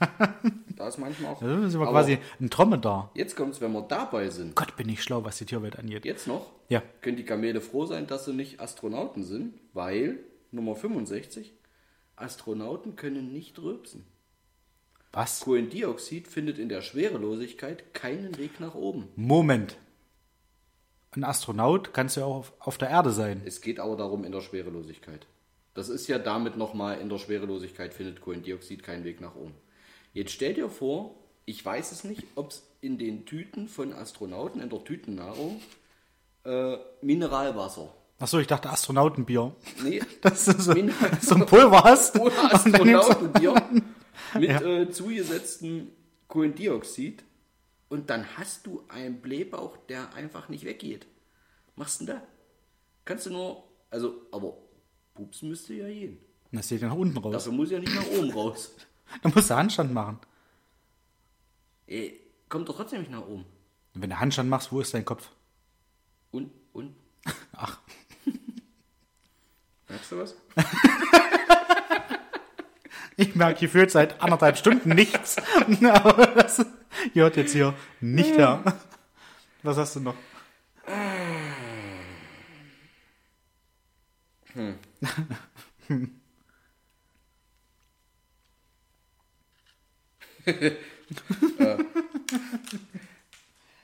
da 0.84 0.88
ist 0.88 0.98
manchmal 0.98 1.32
auch. 1.32 1.40
Da 1.40 1.46
sind 1.70 1.80
wir 1.80 1.86
quasi 1.88 2.18
ein 2.40 2.50
Dromedar. 2.50 3.10
Jetzt 3.14 3.36
kommt's, 3.36 3.60
wenn 3.62 3.72
wir 3.72 3.80
dabei 3.82 4.28
sind. 4.28 4.54
Gott, 4.54 4.76
bin 4.76 4.88
ich 4.90 5.02
schlau, 5.02 5.24
was 5.24 5.38
die 5.38 5.46
Tierwelt 5.46 5.78
angeht. 5.78 6.04
Jetzt 6.04 6.26
noch 6.26 6.52
Ja. 6.68 6.82
können 7.00 7.16
die 7.16 7.24
Kamele 7.24 7.60
froh 7.62 7.86
sein, 7.86 8.06
dass 8.06 8.26
sie 8.26 8.34
nicht 8.34 8.60
Astronauten 8.60 9.24
sind, 9.24 9.54
weil 9.72 10.18
Nummer 10.50 10.76
65 10.76 11.54
Astronauten 12.16 12.96
können 12.96 13.32
nicht 13.32 13.58
rülpsen. 13.58 14.04
Was? 15.12 15.40
Kohlendioxid 15.40 16.28
findet 16.28 16.58
in 16.58 16.68
der 16.68 16.82
Schwerelosigkeit 16.82 17.94
keinen 17.94 18.36
Weg 18.36 18.60
nach 18.60 18.74
oben. 18.74 19.08
Moment. 19.16 19.76
Ein 21.12 21.24
Astronaut 21.24 21.94
kannst 21.94 22.16
du 22.16 22.20
ja 22.20 22.26
auch 22.26 22.36
auf, 22.36 22.52
auf 22.58 22.78
der 22.78 22.90
Erde 22.90 23.10
sein. 23.10 23.40
Es 23.44 23.60
geht 23.60 23.80
aber 23.80 23.96
darum 23.96 24.24
in 24.24 24.32
der 24.32 24.40
Schwerelosigkeit. 24.42 25.26
Das 25.72 25.88
ist 25.88 26.08
ja 26.08 26.18
damit 26.18 26.56
nochmal, 26.56 27.00
in 27.00 27.08
der 27.08 27.18
Schwerelosigkeit 27.18 27.94
findet 27.94 28.20
Kohlendioxid 28.20 28.82
keinen 28.82 29.04
Weg 29.04 29.20
nach 29.20 29.34
oben. 29.34 29.54
Jetzt 30.14 30.32
stell 30.32 30.54
dir 30.54 30.70
vor, 30.70 31.14
ich 31.44 31.62
weiß 31.64 31.92
es 31.92 32.04
nicht, 32.04 32.22
ob 32.36 32.52
es 32.52 32.62
in 32.80 32.96
den 32.98 33.26
Tüten 33.26 33.68
von 33.68 33.92
Astronauten, 33.92 34.62
in 34.62 34.70
der 34.70 34.82
Tütennahrung, 34.84 35.60
äh, 36.44 36.76
Mineralwasser. 37.02 37.92
Achso, 38.18 38.38
ich 38.38 38.46
dachte 38.46 38.70
Astronautenbier. 38.70 39.54
Nee, 39.82 40.00
Dass 40.22 40.44
du 40.46 40.52
so, 40.52 40.72
so 41.20 41.34
ein 41.34 41.46
Pulver 41.46 41.82
hast. 41.84 42.18
Astronautenbier 42.20 43.54
mit 44.38 44.50
Ja. 44.50 44.62
äh, 44.62 44.90
zugesetztem 44.90 45.90
Kohlendioxid 46.28 47.24
und 47.88 48.08
dann 48.10 48.36
hast 48.38 48.66
du 48.66 48.84
einen 48.88 49.20
Blähbauch, 49.20 49.76
der 49.88 50.14
einfach 50.14 50.48
nicht 50.48 50.64
weggeht. 50.64 51.06
Machst 51.76 52.00
du 52.00 52.06
denn 52.06 52.16
da? 52.16 52.22
Kannst 53.04 53.26
du 53.26 53.30
nur, 53.30 53.64
also, 53.90 54.14
aber 54.30 54.56
pupsen 55.14 55.48
müsste 55.48 55.74
ja 55.74 55.88
gehen. 55.88 56.18
Das 56.52 56.68
geht 56.68 56.82
ja 56.82 56.88
nach 56.88 56.96
unten 56.96 57.18
raus. 57.18 57.32
Dafür 57.32 57.52
muss 57.52 57.70
ja 57.72 57.80
nicht 57.80 57.94
nach 57.94 58.06
oben 58.16 58.30
raus. 58.30 58.70
Dann 59.22 59.32
musst 59.34 59.50
du 59.50 59.54
Handstand 59.54 59.92
machen. 59.92 60.18
Ey, 61.86 62.20
kommt 62.48 62.68
doch 62.68 62.76
trotzdem 62.76 63.00
nicht 63.00 63.10
nach 63.10 63.22
oben. 63.22 63.44
Und 63.94 64.02
wenn 64.02 64.10
du 64.10 64.18
Handstand 64.18 64.48
machst, 64.48 64.72
wo 64.72 64.80
ist 64.80 64.94
dein 64.94 65.04
Kopf? 65.04 65.28
Und, 66.30 66.50
und, 66.72 66.94
Ach, 67.52 67.80
merkst 69.88 70.12
du 70.12 70.18
was? 70.18 70.34
ich 73.16 73.34
merke 73.34 73.60
gefühlt 73.60 73.90
seit 73.90 74.20
anderthalb 74.20 74.56
Stunden 74.56 74.90
nichts. 74.90 75.36
Aber 75.82 76.26
das 76.26 76.66
hört 77.12 77.36
jetzt 77.36 77.52
hier 77.52 77.74
nicht 78.00 78.36
her. 78.36 78.62
Was 79.62 79.76
hast 79.78 79.96
du 79.96 80.00
noch? 80.00 80.16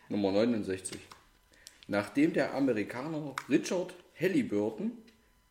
Nummer 0.09 0.33
69. 0.33 0.99
Nachdem 1.89 2.33
der 2.33 2.55
Amerikaner 2.55 3.35
Richard 3.49 3.95
Halliburton 4.19 4.93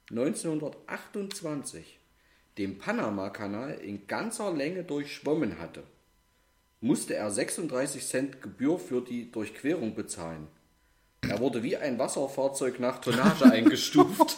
1928 0.09 1.99
den 2.57 2.77
Panama-Kanal 2.77 3.75
in 3.75 4.07
ganzer 4.07 4.53
Länge 4.53 4.83
durchschwommen 4.83 5.59
hatte, 5.59 5.83
musste 6.81 7.15
er 7.15 7.31
36 7.31 8.05
Cent 8.05 8.41
Gebühr 8.41 8.79
für 8.79 9.01
die 9.01 9.31
Durchquerung 9.31 9.95
bezahlen. 9.95 10.47
Er 11.21 11.39
wurde 11.39 11.63
wie 11.63 11.77
ein 11.77 11.99
Wasserfahrzeug 11.99 12.79
nach 12.79 12.99
Tonnage 12.99 13.45
eingestuft. 13.51 14.37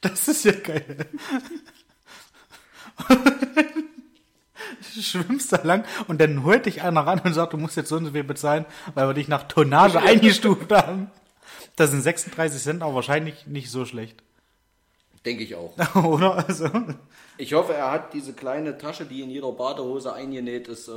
Das 0.00 0.28
ist 0.28 0.44
ja 0.44 0.52
geil. 0.52 1.06
Schwimmst 5.02 5.52
da 5.52 5.62
lang 5.62 5.84
und 6.08 6.20
dann 6.20 6.42
holt 6.44 6.66
dich 6.66 6.82
einer 6.82 7.06
ran 7.06 7.20
und 7.20 7.34
sagt, 7.34 7.52
du 7.52 7.56
musst 7.56 7.76
jetzt 7.76 7.88
so 7.88 7.96
und 7.96 8.06
so 8.06 8.12
viel 8.12 8.24
bezahlen, 8.24 8.64
weil 8.94 9.08
wir 9.08 9.14
dich 9.14 9.28
nach 9.28 9.44
Tonnage 9.48 9.98
eingestuft 10.02 10.72
haben. 10.72 11.10
Das 11.76 11.90
sind 11.90 12.00
36 12.02 12.62
Cent, 12.62 12.82
aber 12.82 12.94
wahrscheinlich 12.94 13.46
nicht 13.46 13.70
so 13.70 13.84
schlecht. 13.84 14.22
Denke 15.24 15.42
ich 15.44 15.54
auch. 15.54 15.74
Oder? 16.04 16.46
Also, 16.46 16.70
Ich 17.36 17.52
hoffe, 17.54 17.74
er 17.74 17.90
hat 17.90 18.14
diese 18.14 18.32
kleine 18.32 18.78
Tasche, 18.78 19.04
die 19.04 19.20
in 19.22 19.30
jeder 19.30 19.52
Badehose 19.52 20.12
eingenäht 20.12 20.68
ist, 20.68 20.88
äh, 20.88 20.92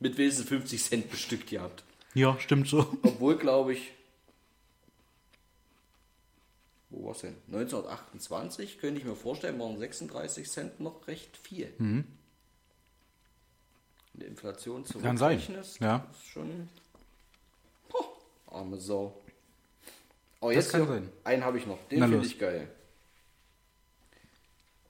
mit 0.00 0.18
wenigstens 0.18 0.48
50 0.48 0.82
Cent 0.82 1.10
bestückt 1.10 1.48
gehabt. 1.50 1.84
ja, 2.14 2.36
stimmt 2.40 2.68
so. 2.68 2.80
Obwohl, 3.02 3.36
glaube 3.38 3.72
ich, 3.74 3.92
wo 6.90 7.04
war 7.06 7.12
es 7.12 7.20
denn? 7.20 7.36
1928 7.46 8.78
könnte 8.78 9.00
ich 9.00 9.06
mir 9.06 9.14
vorstellen, 9.14 9.58
waren 9.60 9.78
36 9.78 10.50
Cent 10.50 10.80
noch 10.80 11.06
recht 11.06 11.36
viel. 11.36 11.72
Mhm. 11.78 12.04
In 14.20 14.26
der 14.26 14.28
Inflation 14.28 14.84
Kann 14.84 15.16
sein, 15.16 15.40
ja. 15.80 16.06
ist 16.10 16.26
schon 16.28 16.68
Puh, 17.88 18.04
arme 18.48 18.76
Sau. 18.78 19.18
Das 20.42 20.52
jetzt 20.54 20.72
kann 20.72 20.86
sein. 20.86 21.08
einen 21.24 21.42
habe 21.42 21.56
ich 21.56 21.66
noch, 21.66 21.78
den 21.88 22.02
finde 22.02 22.26
ich 22.26 22.38
geil. 22.38 22.68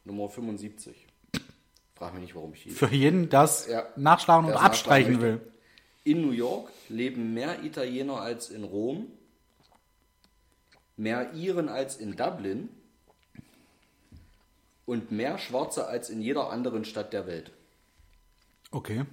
Nummer 0.04 0.28
75. 0.28 1.06
Frag 1.94 2.14
mich 2.14 2.22
nicht, 2.22 2.34
warum 2.34 2.54
ich 2.54 2.64
die 2.64 2.70
Für 2.70 2.88
jeden, 2.88 3.32
es 3.32 3.68
Ja. 3.68 3.86
nachschlagen 3.94 4.46
und 4.46 4.52
es 4.54 4.60
abstreichen 4.60 5.12
nachschlagen 5.12 5.40
will. 5.40 5.52
In 6.02 6.22
New 6.22 6.32
York 6.32 6.68
leben 6.88 7.32
mehr 7.32 7.62
Italiener 7.62 8.20
als 8.20 8.50
in 8.50 8.64
Rom, 8.64 9.06
mehr 10.96 11.34
Iren 11.34 11.68
als 11.68 11.98
in 11.98 12.16
Dublin 12.16 12.68
und 14.86 15.12
mehr 15.12 15.38
Schwarze 15.38 15.86
als 15.86 16.10
in 16.10 16.20
jeder 16.20 16.50
anderen 16.50 16.84
Stadt 16.84 17.12
der 17.12 17.28
Welt. 17.28 17.52
Okay. 18.72 19.04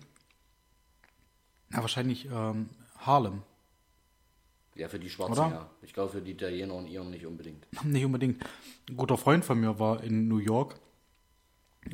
Na, 1.69 1.81
wahrscheinlich 1.81 2.25
ähm, 2.31 2.69
Harlem. 2.99 3.41
Ja, 4.75 4.87
für 4.89 4.99
die 4.99 5.09
Schwarzen 5.09 5.33
Oder? 5.33 5.49
ja. 5.49 5.69
Ich 5.81 5.93
glaube, 5.93 6.11
für 6.11 6.21
die 6.21 6.31
Italiener 6.31 6.75
und 6.75 6.87
Iren 6.87 7.09
nicht 7.09 7.25
unbedingt. 7.25 7.65
Nicht 7.83 8.05
unbedingt. 8.05 8.43
Ein 8.89 8.97
guter 8.97 9.17
Freund 9.17 9.43
von 9.43 9.59
mir 9.59 9.79
war 9.79 10.03
in 10.03 10.27
New 10.27 10.37
York 10.37 10.79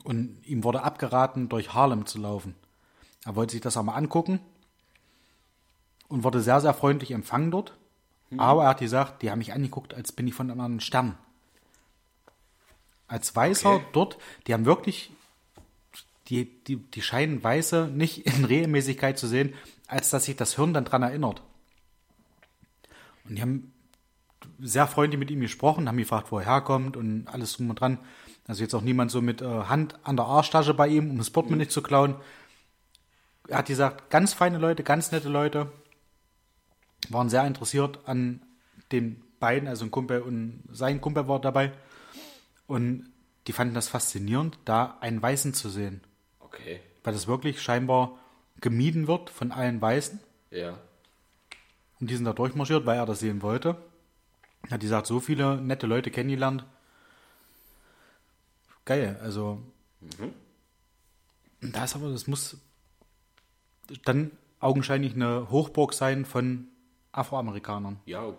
und 0.04 0.46
ihm 0.46 0.64
wurde 0.64 0.84
abgeraten, 0.84 1.48
durch 1.50 1.74
Harlem 1.74 2.06
zu 2.06 2.20
laufen. 2.20 2.56
Er 3.26 3.36
wollte 3.36 3.54
sich 3.54 3.62
das 3.62 3.78
auch 3.78 3.84
mal 3.84 3.96
angucken 3.96 4.40
und 6.10 6.24
wurde 6.26 6.42
sehr, 6.42 6.60
sehr 6.60 6.74
freundlich 6.74 7.12
empfangen 7.12 7.52
dort. 7.52 7.78
Aber 8.38 8.64
er 8.64 8.70
hat 8.70 8.80
gesagt, 8.80 9.22
die 9.22 9.30
haben 9.32 9.38
mich 9.40 9.54
angeguckt, 9.54 9.94
als 9.94 10.12
bin 10.12 10.28
ich 10.28 10.34
von 10.34 10.50
einem 10.50 10.60
anderen 10.60 10.80
Stern. 10.82 11.18
Als 13.08 13.36
Weißer 13.36 13.76
Okay. 13.76 13.86
dort, 13.94 14.18
die 14.48 14.54
haben 14.54 14.66
wirklich, 14.66 15.12
die, 16.30 16.46
die, 16.64 16.78
die 16.78 17.02
scheinen 17.02 17.44
Weiße 17.44 17.90
nicht 17.94 18.26
in 18.26 18.46
Regelmäßigkeit 18.46 19.18
zu 19.18 19.28
sehen, 19.28 19.54
als 19.88 20.10
dass 20.10 20.26
sich 20.26 20.36
das 20.36 20.56
Hirn 20.56 20.74
dann 20.74 20.86
dran 20.86 21.04
erinnert. 21.04 21.42
Und 23.26 23.36
die 23.36 23.42
haben 23.42 23.74
sehr 24.60 24.88
freundlich 24.88 25.20
mit 25.20 25.32
ihm 25.32 25.42
gesprochen, 25.42 25.88
haben 25.88 25.98
gefragt, 25.98 26.32
wo 26.32 26.40
er 26.40 26.46
herkommt 26.46 26.98
und 26.98 27.28
alles 27.28 27.54
drum 27.54 27.70
und 27.70 27.80
dran. 27.80 28.00
Also 28.48 28.62
jetzt 28.62 28.74
auch 28.74 28.82
niemand 28.82 29.12
so 29.12 29.22
mit 29.22 29.42
äh, 29.42 29.46
Hand 29.46 29.96
an 30.04 30.18
der 30.18 30.26
Arschtasche 30.26 30.74
bei 30.74 30.88
ihm, 30.88 31.10
um 31.10 31.18
das 31.18 31.30
Portemonnaie 31.30 31.64
nicht 31.64 31.72
zu 31.72 31.82
klauen. 31.82 32.16
Er 33.48 33.60
hat 33.60 33.68
gesagt, 33.68 34.10
ganz 34.10 34.34
feine 34.34 34.58
Leute, 34.58 34.84
ganz 34.84 35.12
nette 35.12 35.30
Leute, 35.30 35.72
waren 37.10 37.30
sehr 37.30 37.46
interessiert 37.46 38.00
an 38.06 38.42
den 38.92 39.22
beiden, 39.40 39.68
also 39.68 39.86
ein 39.86 39.92
Kumpel 39.92 40.22
und 40.22 40.64
sein 40.72 41.02
Kumpel 41.02 41.28
war 41.28 41.40
dabei. 41.40 41.74
Und 42.68 43.10
die 43.48 43.54
fanden 43.54 43.74
das 43.74 43.90
faszinierend, 43.90 44.58
da 44.66 44.98
einen 45.02 45.22
Weißen 45.22 45.54
zu 45.54 45.70
sehen. 45.70 46.02
Okay. 46.54 46.80
Weil 47.04 47.14
das 47.14 47.28
wirklich 47.28 47.62
scheinbar 47.62 48.18
gemieden 48.62 49.08
wird 49.08 49.30
von 49.30 49.52
allen 49.52 49.82
Weißen. 49.82 50.20
Ja. 50.52 50.78
Und 52.00 52.10
die 52.10 52.16
sind 52.16 52.26
da 52.26 52.34
durchmarschiert, 52.34 52.86
weil 52.86 52.98
er 52.98 53.06
das 53.06 53.20
sehen 53.20 53.42
wollte. 53.42 53.78
Hat 54.70 54.82
gesagt, 54.82 55.08
so 55.08 55.20
viele 55.20 55.60
nette 55.60 55.88
Leute 55.88 56.12
kennengelernt. 56.12 56.66
Geil, 58.86 59.20
also. 59.22 59.62
Da 61.62 61.84
ist 61.84 61.96
aber, 61.96 62.12
das 62.12 62.28
muss 62.28 62.58
dann 64.06 64.32
augenscheinlich 64.60 65.16
eine 65.16 65.50
Hochburg 65.50 65.94
sein 65.94 66.26
von 66.26 66.68
Afroamerikanern. 67.12 68.00
Ja, 68.06 68.34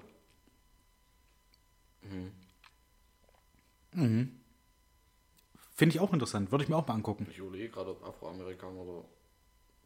Finde 5.75 5.97
ich 5.97 6.01
auch 6.01 6.13
interessant, 6.13 6.53
würde 6.53 6.63
ich 6.63 6.71
mir 6.71 6.77
auch 6.77 6.87
mal 6.87 6.95
angucken. 6.95 7.27
ich 7.29 7.39
überlege 7.39 7.69
gerade, 7.69 7.91
ob 7.91 8.05
Afroamerikaner 8.07 8.81
oder. 8.81 9.05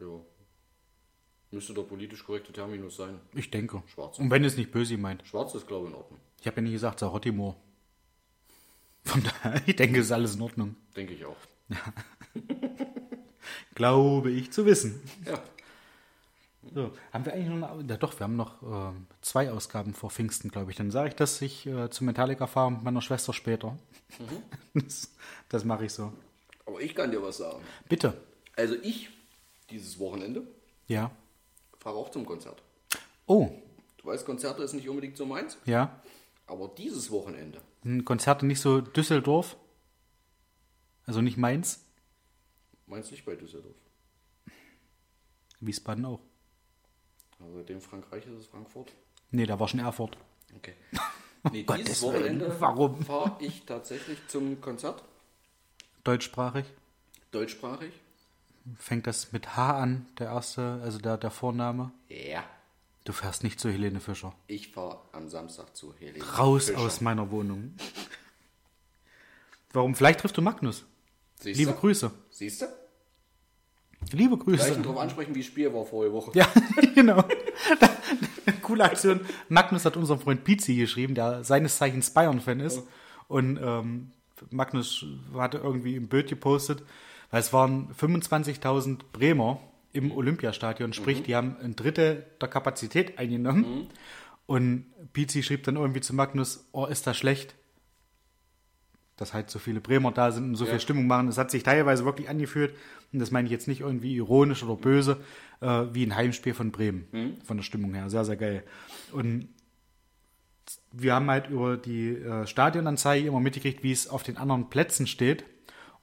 Ja. 0.00 0.20
Müsste 1.50 1.72
der 1.72 1.82
politisch 1.82 2.24
korrekte 2.24 2.52
Terminus 2.52 2.96
sein. 2.96 3.18
Ich 3.34 3.50
denke. 3.50 3.82
Schwarz. 3.86 4.18
Und 4.18 4.30
wenn 4.30 4.44
es 4.44 4.58
nicht 4.58 4.70
böse 4.70 4.98
meint. 4.98 5.26
Schwarz 5.26 5.54
ist, 5.54 5.66
glaube 5.66 5.86
ich, 5.86 5.92
in 5.92 5.96
Ordnung. 5.96 6.20
Ich 6.40 6.46
habe 6.46 6.56
ja 6.56 6.62
nicht 6.62 6.72
gesagt, 6.72 7.00
Sarottimor. 7.00 7.56
Von 9.04 9.22
daher, 9.22 9.62
ich 9.66 9.76
denke, 9.76 10.00
es 10.00 10.06
ist 10.06 10.12
alles 10.12 10.34
in 10.36 10.42
Ordnung. 10.42 10.76
Denke 10.94 11.14
ich 11.14 11.24
auch. 11.24 11.36
Glaube 13.74 14.30
ich 14.30 14.52
zu 14.52 14.66
wissen. 14.66 15.00
Ja. 15.24 15.42
So, 16.74 16.92
haben 17.12 17.24
wir 17.24 17.32
eigentlich 17.32 17.48
noch 17.48 17.70
eine, 17.70 17.88
ja 17.88 17.96
doch, 17.96 18.18
wir 18.18 18.24
haben 18.24 18.36
noch 18.36 18.62
ähm, 18.62 19.06
zwei 19.22 19.50
Ausgaben 19.50 19.94
vor 19.94 20.10
Pfingsten, 20.10 20.50
glaube 20.50 20.70
ich. 20.70 20.76
Dann 20.76 20.90
sage 20.90 21.08
ich, 21.08 21.14
dass 21.14 21.40
ich 21.40 21.66
äh, 21.66 21.88
zu 21.88 22.04
Metallica 22.04 22.46
fahre 22.46 22.72
mit 22.72 22.82
meiner 22.82 23.00
Schwester 23.00 23.32
später. 23.32 23.78
Das, 24.74 25.14
das 25.48 25.64
mache 25.64 25.84
ich 25.86 25.92
so. 25.92 26.12
Aber 26.66 26.80
ich 26.80 26.94
kann 26.94 27.10
dir 27.10 27.22
was 27.22 27.38
sagen. 27.38 27.62
Bitte. 27.88 28.20
Also 28.56 28.74
ich, 28.82 29.08
dieses 29.70 29.98
Wochenende, 29.98 30.46
Ja. 30.86 31.10
fahre 31.78 31.96
auch 31.96 32.10
zum 32.10 32.26
Konzert. 32.26 32.62
Oh, 33.26 33.50
Du 33.98 34.06
weißt, 34.06 34.24
Konzerte 34.24 34.62
ist 34.62 34.72
nicht 34.74 34.88
unbedingt 34.88 35.16
so 35.16 35.26
meins, 35.26 35.58
ja. 35.66 36.00
aber 36.46 36.68
dieses 36.68 37.10
Wochenende, 37.10 37.60
Ein 37.84 38.04
Konzert 38.04 38.42
nicht 38.44 38.60
so 38.60 38.80
Düsseldorf. 38.80 39.56
Also 41.04 41.20
nicht 41.20 41.36
Mainz. 41.36 41.84
meinst 42.86 43.10
nicht 43.10 43.24
bei 43.24 43.34
Düsseldorf. 43.34 43.74
Wiesbaden 45.60 46.04
auch. 46.04 46.20
Also 47.40 47.62
dem 47.62 47.80
Frankreich 47.80 48.24
ist 48.26 48.32
es 48.38 48.46
Frankfurt. 48.46 48.92
Nee, 49.30 49.46
da 49.46 49.58
war 49.58 49.68
schon 49.68 49.80
Erfurt. 49.80 50.16
Okay. 50.56 50.74
Nee, 51.52 51.62
Gottes 51.62 51.84
dieses 51.86 52.02
Willen, 52.02 52.14
Wochenende 52.40 52.60
warum? 52.60 53.00
fahre 53.04 53.36
ich 53.44 53.64
tatsächlich 53.64 54.18
zum 54.26 54.60
Konzert, 54.60 55.04
Deutschsprachig. 56.04 56.64
deutschsprachig. 57.30 57.92
Fängt 58.78 59.06
das 59.06 59.32
mit 59.32 59.56
H 59.56 59.78
an, 59.80 60.06
der 60.18 60.26
erste, 60.28 60.80
also 60.82 60.98
der, 60.98 61.16
der 61.16 61.30
Vorname. 61.30 61.90
Ja. 62.08 62.44
Du 63.04 63.12
fährst 63.12 63.42
nicht 63.42 63.58
zu 63.58 63.70
Helene 63.70 64.00
Fischer. 64.00 64.34
Ich 64.46 64.72
fahre 64.72 64.98
am 65.12 65.28
Samstag 65.28 65.74
zu 65.74 65.94
Helene. 65.98 66.22
Raus 66.36 66.66
Fischer. 66.66 66.78
aus 66.80 67.00
meiner 67.00 67.30
Wohnung. 67.30 67.74
Warum? 69.72 69.94
Vielleicht 69.94 70.20
triffst 70.20 70.36
du 70.36 70.42
Magnus. 70.42 70.84
Siehst 71.40 71.58
Liebe? 71.58 71.72
Grüße. 71.72 72.10
Siehst 72.30 72.62
du? 72.62 72.66
Liebe 74.12 74.36
Gleich 74.38 74.58
Grüße. 74.60 74.80
darauf 74.82 74.98
ansprechen, 74.98 75.34
wie 75.34 75.40
das 75.40 75.46
Spiel 75.46 75.72
war 75.72 75.84
vorige 75.84 76.12
Woche. 76.14 76.30
Ja, 76.34 76.46
genau. 76.94 77.24
Coole 78.62 78.84
Aktion. 78.84 79.20
Magnus 79.48 79.84
hat 79.84 79.96
unserem 79.96 80.20
Freund 80.20 80.44
Pizzi 80.44 80.76
geschrieben, 80.76 81.14
der 81.14 81.44
seines 81.44 81.76
Zeichens 81.78 82.10
Bayern-Fan 82.10 82.60
ist. 82.60 82.82
Und 83.28 83.58
ähm, 83.62 84.12
Magnus 84.50 85.04
hatte 85.34 85.58
irgendwie 85.58 85.96
im 85.96 86.08
Bild 86.08 86.28
gepostet, 86.28 86.82
weil 87.30 87.40
es 87.40 87.52
waren 87.52 87.88
25.000 87.94 89.00
Bremer 89.12 89.60
im 89.92 90.12
Olympiastadion, 90.12 90.92
sprich, 90.92 91.22
die 91.22 91.34
haben 91.34 91.56
ein 91.62 91.74
Drittel 91.76 92.26
der 92.40 92.48
Kapazität 92.48 93.18
eingenommen. 93.18 93.88
Und 94.46 94.86
Pizzi 95.12 95.42
schrieb 95.42 95.62
dann 95.64 95.76
irgendwie 95.76 96.00
zu 96.00 96.14
Magnus, 96.14 96.66
oh, 96.72 96.86
ist 96.86 97.06
das 97.06 97.16
schlecht? 97.16 97.54
Dass 99.16 99.34
halt 99.34 99.50
so 99.50 99.58
viele 99.58 99.80
Bremer 99.80 100.12
da 100.12 100.30
sind 100.30 100.44
und 100.44 100.54
so 100.54 100.64
Ja. 100.64 100.70
viel 100.72 100.80
Stimmung 100.80 101.06
machen. 101.06 101.26
Das 101.26 101.38
hat 101.38 101.50
sich 101.50 101.62
teilweise 101.64 102.04
wirklich 102.04 102.28
angefühlt, 102.28 102.74
und 103.12 103.18
das 103.18 103.30
meine 103.30 103.46
ich 103.46 103.52
jetzt 103.52 103.66
nicht 103.66 103.80
irgendwie 103.80 104.14
ironisch 104.14 104.62
oder 104.62 104.76
böse, 104.76 105.18
äh, 105.60 105.84
wie 105.92 106.04
ein 106.06 106.14
Heimspiel 106.14 106.54
von 106.54 106.70
Bremen, 106.70 107.38
von 107.44 107.56
der 107.56 107.64
Stimmung 107.64 107.94
her. 107.94 108.08
Sehr, 108.10 108.24
sehr 108.24 108.36
geil. 108.36 108.62
Und 109.12 109.48
wir 110.92 111.14
haben 111.14 111.30
halt 111.30 111.48
über 111.48 111.76
die 111.76 112.10
äh, 112.16 112.46
Stadionanzeige 112.46 113.26
immer 113.26 113.40
mitgekriegt, 113.40 113.82
wie 113.82 113.92
es 113.92 114.08
auf 114.08 114.22
den 114.22 114.36
anderen 114.36 114.70
Plätzen 114.70 115.06
steht. 115.06 115.44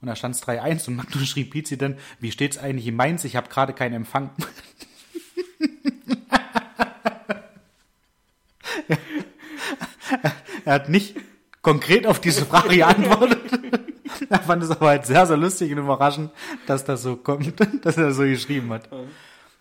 Und 0.00 0.08
da 0.08 0.16
stand 0.16 0.34
es 0.34 0.42
3-1 0.42 0.88
und 0.88 0.96
Magnus 0.96 1.28
schrieb 1.28 1.50
Pizzi 1.50 1.78
dann, 1.78 1.96
wie 2.20 2.32
steht 2.32 2.52
es 2.52 2.58
eigentlich 2.58 2.86
in 2.86 2.96
Mainz? 2.96 3.24
Ich 3.24 3.36
habe 3.36 3.48
gerade 3.48 3.72
keinen 3.72 3.94
Empfang. 3.94 4.30
er 10.64 10.72
hat 10.72 10.88
nicht 10.88 11.16
konkret 11.62 12.06
auf 12.06 12.20
diese 12.20 12.46
Frage 12.46 12.76
geantwortet. 12.76 13.40
Er 14.28 14.38
fand 14.40 14.62
es 14.62 14.70
aber 14.70 14.88
halt 14.88 15.06
sehr, 15.06 15.26
sehr 15.26 15.36
lustig 15.36 15.72
und 15.72 15.78
überraschend, 15.78 16.30
dass 16.66 16.84
das 16.84 17.02
so 17.02 17.16
kommt, 17.16 17.54
dass 17.84 17.96
er 17.96 18.12
so 18.12 18.22
geschrieben 18.22 18.70
hat. 18.72 18.88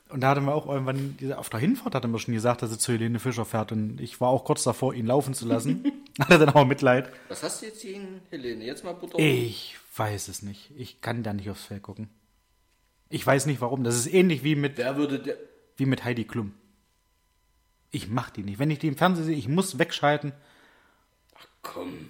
Und 0.10 0.22
da 0.22 0.30
hatte 0.30 0.42
man 0.42 0.54
auch 0.54 0.68
irgendwann, 0.68 1.18
auf 1.36 1.50
der 1.50 1.60
Hinfahrt 1.60 1.96
hat 1.96 2.06
er 2.06 2.08
mir 2.08 2.20
schon 2.20 2.34
gesagt, 2.34 2.62
dass 2.62 2.72
er 2.72 2.78
zu 2.78 2.92
Helene 2.92 3.20
Fischer 3.20 3.46
fährt. 3.46 3.72
Und 3.72 4.00
ich 4.00 4.22
war 4.22 4.30
auch 4.30 4.46
kurz 4.46 4.64
davor, 4.64 4.94
ihn 4.94 5.08
laufen 5.08 5.34
zu 5.34 5.48
lassen. 5.48 5.92
Hatte 6.20 6.40
dann 6.40 6.50
aber 6.50 6.64
Mitleid. 6.64 7.12
Was 7.28 7.44
hast 7.44 7.62
du 7.62 7.66
jetzt 7.66 7.82
gegen 7.82 8.22
Helene? 8.30 8.64
Jetzt 8.64 8.86
mal 8.86 8.94
Butter. 8.94 9.20
Ich 9.20 9.76
weiß 9.98 10.30
es 10.30 10.44
nicht. 10.44 10.72
Ich 10.78 11.02
kann 11.02 11.24
da 11.24 11.34
nicht 11.34 11.50
aufs 11.50 11.66
Feld 11.66 11.84
gucken. 11.84 12.10
Ich 13.10 13.26
weiß 13.26 13.48
nicht 13.48 13.60
warum. 13.60 13.84
Das 13.84 13.96
ist 13.98 14.08
ähnlich 14.08 14.44
wie 14.44 14.56
mit, 14.56 14.78
Wer 14.78 14.96
würde 14.96 15.20
der. 15.20 15.36
wie 15.76 15.86
mit 15.86 16.06
Heidi 16.06 16.24
Klum. 16.24 16.54
Ich 17.92 18.08
mach 18.08 18.30
die 18.30 18.44
nicht. 18.44 18.60
Wenn 18.60 18.72
ich 18.72 18.80
die 18.80 18.88
im 18.88 18.96
Fernsehen 18.96 19.26
sehe, 19.26 19.36
ich 19.36 19.48
muss 19.48 19.78
wegschalten. 19.78 20.32
Komm. 21.62 22.10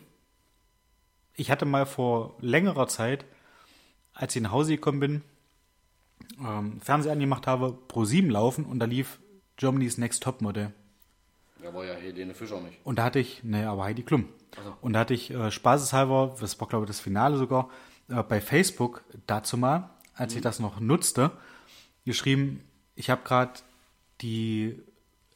Ich 1.34 1.50
hatte 1.50 1.66
mal 1.66 1.86
vor 1.86 2.36
längerer 2.40 2.88
Zeit, 2.88 3.26
als 4.14 4.36
ich 4.36 4.42
nach 4.42 4.52
Hause 4.52 4.76
gekommen 4.76 5.00
bin, 5.00 5.22
ähm, 6.40 6.80
Fernseher 6.82 7.14
angemacht 7.14 7.48
habe, 7.48 7.78
Pro 7.88 8.06
7 8.06 8.30
laufen 8.30 8.66
und 8.66 8.80
da 8.80 8.86
lief 8.86 9.20
Germany's 9.58 9.98
Next 9.98 10.24
Top 10.24 10.42
Model. 10.42 10.72
Da 11.62 11.74
war 11.74 11.86
ja 11.86 11.94
Helene 11.94 12.34
Fischer 12.34 12.62
nicht. 12.62 12.78
Und 12.84 13.00
da 13.00 13.06
hatte 13.06 13.20
ich, 13.20 13.44
ne, 13.44 13.68
aber 13.70 13.86
Heidi 13.86 14.04
Klum. 14.04 14.30
Und 14.82 14.94
da 14.94 15.00
hatte 15.00 15.14
ich 15.14 15.32
äh, 15.32 15.52
spaßeshalber, 15.52 16.36
das 16.40 16.60
war 16.60 16.68
glaube 16.68 16.86
ich 16.86 16.88
das 16.88 17.00
Finale 17.00 17.38
sogar, 17.38 17.70
äh, 18.10 18.22
bei 18.24 18.40
Facebook 18.40 19.04
dazu 19.28 19.58
mal, 19.58 19.90
als 20.14 20.36
ich 20.36 20.42
das 20.42 20.60
noch 20.60 20.80
nutzte, 20.80 21.32
geschrieben, 22.06 22.62
ich 22.96 23.10
habe 23.10 23.24
gerade 23.24 23.54
die 24.22 24.80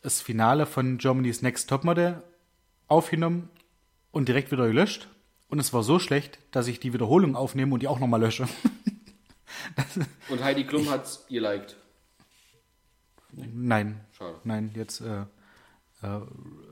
das 0.01 0.21
Finale 0.21 0.65
von 0.65 0.97
Germany's 0.97 1.41
Next 1.41 1.69
Topmodel 1.69 2.23
aufgenommen 2.87 3.49
und 4.11 4.27
direkt 4.27 4.51
wieder 4.51 4.67
gelöscht. 4.67 5.09
Und 5.49 5.59
es 5.59 5.73
war 5.73 5.83
so 5.83 5.99
schlecht, 5.99 6.39
dass 6.51 6.67
ich 6.67 6.79
die 6.79 6.93
Wiederholung 6.93 7.35
aufnehme 7.35 7.73
und 7.73 7.81
die 7.81 7.87
auch 7.87 7.99
nochmal 7.99 8.21
lösche. 8.21 8.47
Und 10.29 10.43
Heidi 10.43 10.65
Klum 10.65 10.89
hat's 10.89 11.25
ihr 11.29 11.41
liked. 11.41 11.75
Nein. 13.31 13.99
Schade. 14.17 14.39
Nein, 14.43 14.71
jetzt 14.75 15.01
äh, 15.01 15.21
äh, 16.01 16.21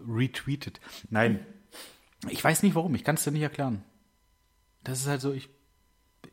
retweetet. 0.07 0.79
Nein. 1.09 1.45
Ich 2.29 2.43
weiß 2.43 2.63
nicht 2.63 2.75
warum, 2.75 2.95
ich 2.95 3.03
kann 3.03 3.15
es 3.15 3.23
dir 3.23 3.31
nicht 3.31 3.43
erklären. 3.43 3.83
Das 4.83 4.99
ist 4.99 5.07
halt 5.07 5.21
so, 5.21 5.33
ich 5.33 5.49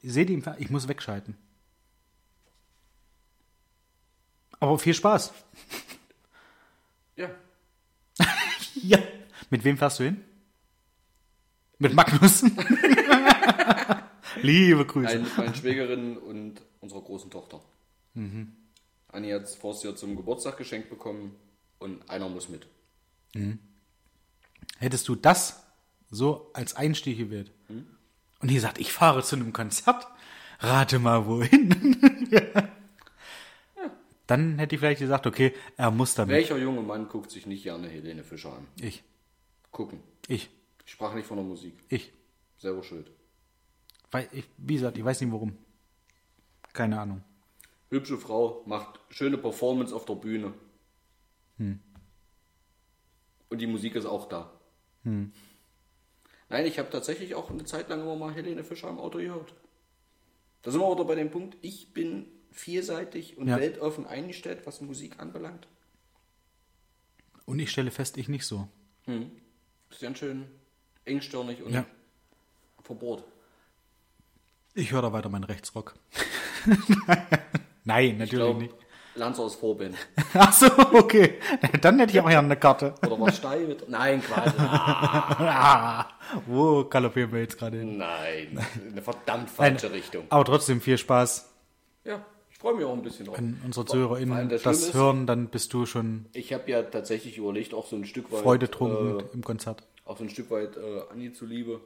sehe 0.02 0.26
die 0.26 0.42
ich 0.58 0.70
muss 0.70 0.88
wegschalten. 0.88 1.36
Aber 4.60 4.78
viel 4.78 4.94
Spaß. 4.94 5.32
Ja. 7.16 7.30
Ja. 8.74 8.98
Mit 9.48 9.62
wem 9.62 9.78
fährst 9.78 10.00
du 10.00 10.04
hin? 10.04 10.24
Mit 11.78 11.94
Magnus. 11.94 12.42
Liebe 14.44 14.84
Grüße. 14.84 15.14
Nein, 15.14 15.22
mit 15.22 15.38
meinen 15.38 15.54
Schwägerin 15.54 16.16
und 16.18 16.60
unserer 16.80 17.00
großen 17.00 17.30
Tochter. 17.30 17.60
Mhm. 18.14 18.52
Anni 19.08 19.30
hat 19.30 19.44
es 19.44 19.54
vorher 19.54 19.82
Jahr 19.84 19.96
zum 19.96 20.16
Geburtstag 20.16 20.58
geschenkt 20.58 20.90
bekommen 20.90 21.34
und 21.78 22.08
einer 22.10 22.28
muss 22.28 22.48
mit. 22.48 22.66
Hättest 24.78 25.08
du 25.08 25.14
das 25.14 25.64
so 26.10 26.50
als 26.52 26.74
Einstieg 26.76 27.18
gewählt 27.18 27.52
und 28.40 28.50
die 28.50 28.58
sagt, 28.58 28.78
ich 28.78 28.92
fahre 28.92 29.22
zu 29.22 29.36
einem 29.36 29.52
Konzert, 29.52 30.06
rate 30.60 30.98
mal 30.98 31.26
wohin. 31.26 32.28
ja. 32.30 32.68
Dann 34.26 34.58
hätte 34.58 34.74
ich 34.74 34.80
vielleicht 34.80 35.00
gesagt, 35.00 35.26
okay, 35.26 35.54
er 35.76 35.90
muss 35.90 36.14
damit. 36.14 36.34
Welcher 36.34 36.58
junge 36.58 36.82
Mann 36.82 37.08
guckt 37.08 37.30
sich 37.30 37.46
nicht 37.46 37.62
gerne 37.62 37.88
Helene 37.88 38.24
Fischer 38.24 38.52
an? 38.54 38.66
Ich, 38.80 39.02
Gucken. 39.70 40.00
ich, 40.28 40.50
Ich 40.84 40.92
sprach 40.92 41.14
nicht 41.14 41.26
von 41.26 41.36
der 41.38 41.46
Musik. 41.46 41.74
ich. 41.88 42.12
Selber 42.58 42.82
schuld. 42.82 43.10
Ich. 44.32 44.44
Wie 44.56 44.74
gesagt, 44.74 44.96
ich 44.98 45.04
weiß 45.04 45.20
nicht 45.20 45.32
warum. 45.32 45.56
Keine 46.72 47.00
Ahnung. 47.00 47.22
Hübsche 47.90 48.18
Frau, 48.18 48.62
macht 48.66 49.00
schöne 49.10 49.38
Performance 49.38 49.94
auf 49.94 50.04
der 50.04 50.14
Bühne. 50.14 50.52
Hm. 51.58 51.78
Und 53.50 53.58
die 53.60 53.66
Musik 53.66 53.94
ist 53.94 54.06
auch 54.06 54.28
da. 54.28 54.50
Hm. 55.04 55.32
Nein, 56.48 56.66
ich 56.66 56.78
habe 56.78 56.90
tatsächlich 56.90 57.34
auch 57.34 57.50
eine 57.50 57.64
Zeit 57.64 57.88
lang 57.88 58.00
immer 58.02 58.16
mal 58.16 58.34
Helene 58.34 58.64
Fischer 58.64 58.88
im 58.88 58.98
Auto 58.98 59.18
gehört. 59.18 59.54
Da 60.62 60.70
sind 60.70 60.80
wir 60.80 60.90
wieder 60.92 61.04
bei 61.04 61.14
dem 61.14 61.30
Punkt, 61.30 61.56
ich 61.62 61.92
bin 61.92 62.26
vielseitig 62.50 63.36
und 63.36 63.48
Ja. 63.48 63.58
weltoffen 63.58 64.06
eingestellt, 64.06 64.62
was 64.64 64.80
Musik 64.80 65.20
anbelangt. 65.20 65.68
Und 67.46 67.58
ich 67.58 67.70
stelle 67.70 67.90
fest, 67.90 68.16
ich 68.16 68.28
nicht 68.28 68.46
so. 68.46 68.68
Ist 69.90 70.00
ganz 70.00 70.18
schön 70.18 70.46
engstirnig 71.04 71.62
und 71.62 71.72
Ja. 71.72 71.86
verbohrt. 72.82 73.24
Ich 74.74 74.90
höre 74.92 75.02
da 75.02 75.12
weiter 75.12 75.28
meinen 75.28 75.44
Rechtsrock. 75.44 75.94
Nein, 77.84 78.04
Ich 78.12 78.18
natürlich 78.18 78.30
glaube, 78.30 78.62
nicht. 78.62 78.74
Lanz 79.16 79.38
aus 79.38 79.54
Vorband. 79.54 79.94
Ach 80.34 80.52
so, 80.52 80.66
okay. 80.92 81.34
Dann 81.80 82.00
hätte 82.00 82.12
ich 82.12 82.20
auch 82.20 82.28
gerne 82.28 82.46
eine 82.46 82.56
Karte. 82.56 82.94
Oder 83.06 83.20
was 83.20 83.36
Steil 83.36 83.66
mit. 83.68 83.88
Nein, 83.88 84.20
Quatsch. 84.20 84.52
Ah, 84.58 86.08
wo 86.46 86.84
galoppieren 86.84 87.30
wir 87.30 87.40
jetzt 87.40 87.56
gerade 87.58 87.78
hin? 87.78 87.98
Nein, 87.98 88.58
eine 88.90 89.02
verdammt 89.02 89.50
falsche 89.50 89.92
Richtung. 89.92 90.24
Aber 90.30 90.44
trotzdem 90.44 90.80
viel 90.80 90.98
Spaß. 90.98 91.48
Ja, 92.04 92.24
ich 92.50 92.58
freue 92.58 92.74
mich 92.74 92.84
auch 92.84 92.92
ein 92.92 93.02
bisschen 93.02 93.26
drauf. 93.26 93.36
Wenn 93.38 93.60
unsere 93.64 93.86
ZuhörerInnen 93.86 94.48
das 94.48 94.62
das 94.62 94.82
ist, 94.82 94.94
hören, 94.94 95.28
dann 95.28 95.46
bist 95.48 95.72
du 95.72 95.86
schon 95.86 96.26
Ich 96.32 96.52
habe 96.52 96.68
ja 96.70 96.82
tatsächlich 96.82 97.38
überlegt, 97.38 97.72
auch 97.74 97.86
so 97.86 97.94
ein 97.94 98.04
Stück 98.06 98.32
weit. 98.32 98.40
Freude 98.40 98.68
trunken 98.68 99.20
Äh, 99.20 99.24
im 99.32 99.44
Konzert. 99.44 99.84
auch 100.04 100.16
so 100.18 100.24
ein 100.24 100.30
Stück 100.30 100.50
weit 100.50 100.76
äh, 100.76 101.02
Anni 101.12 101.32
zuliebe. 101.32 101.80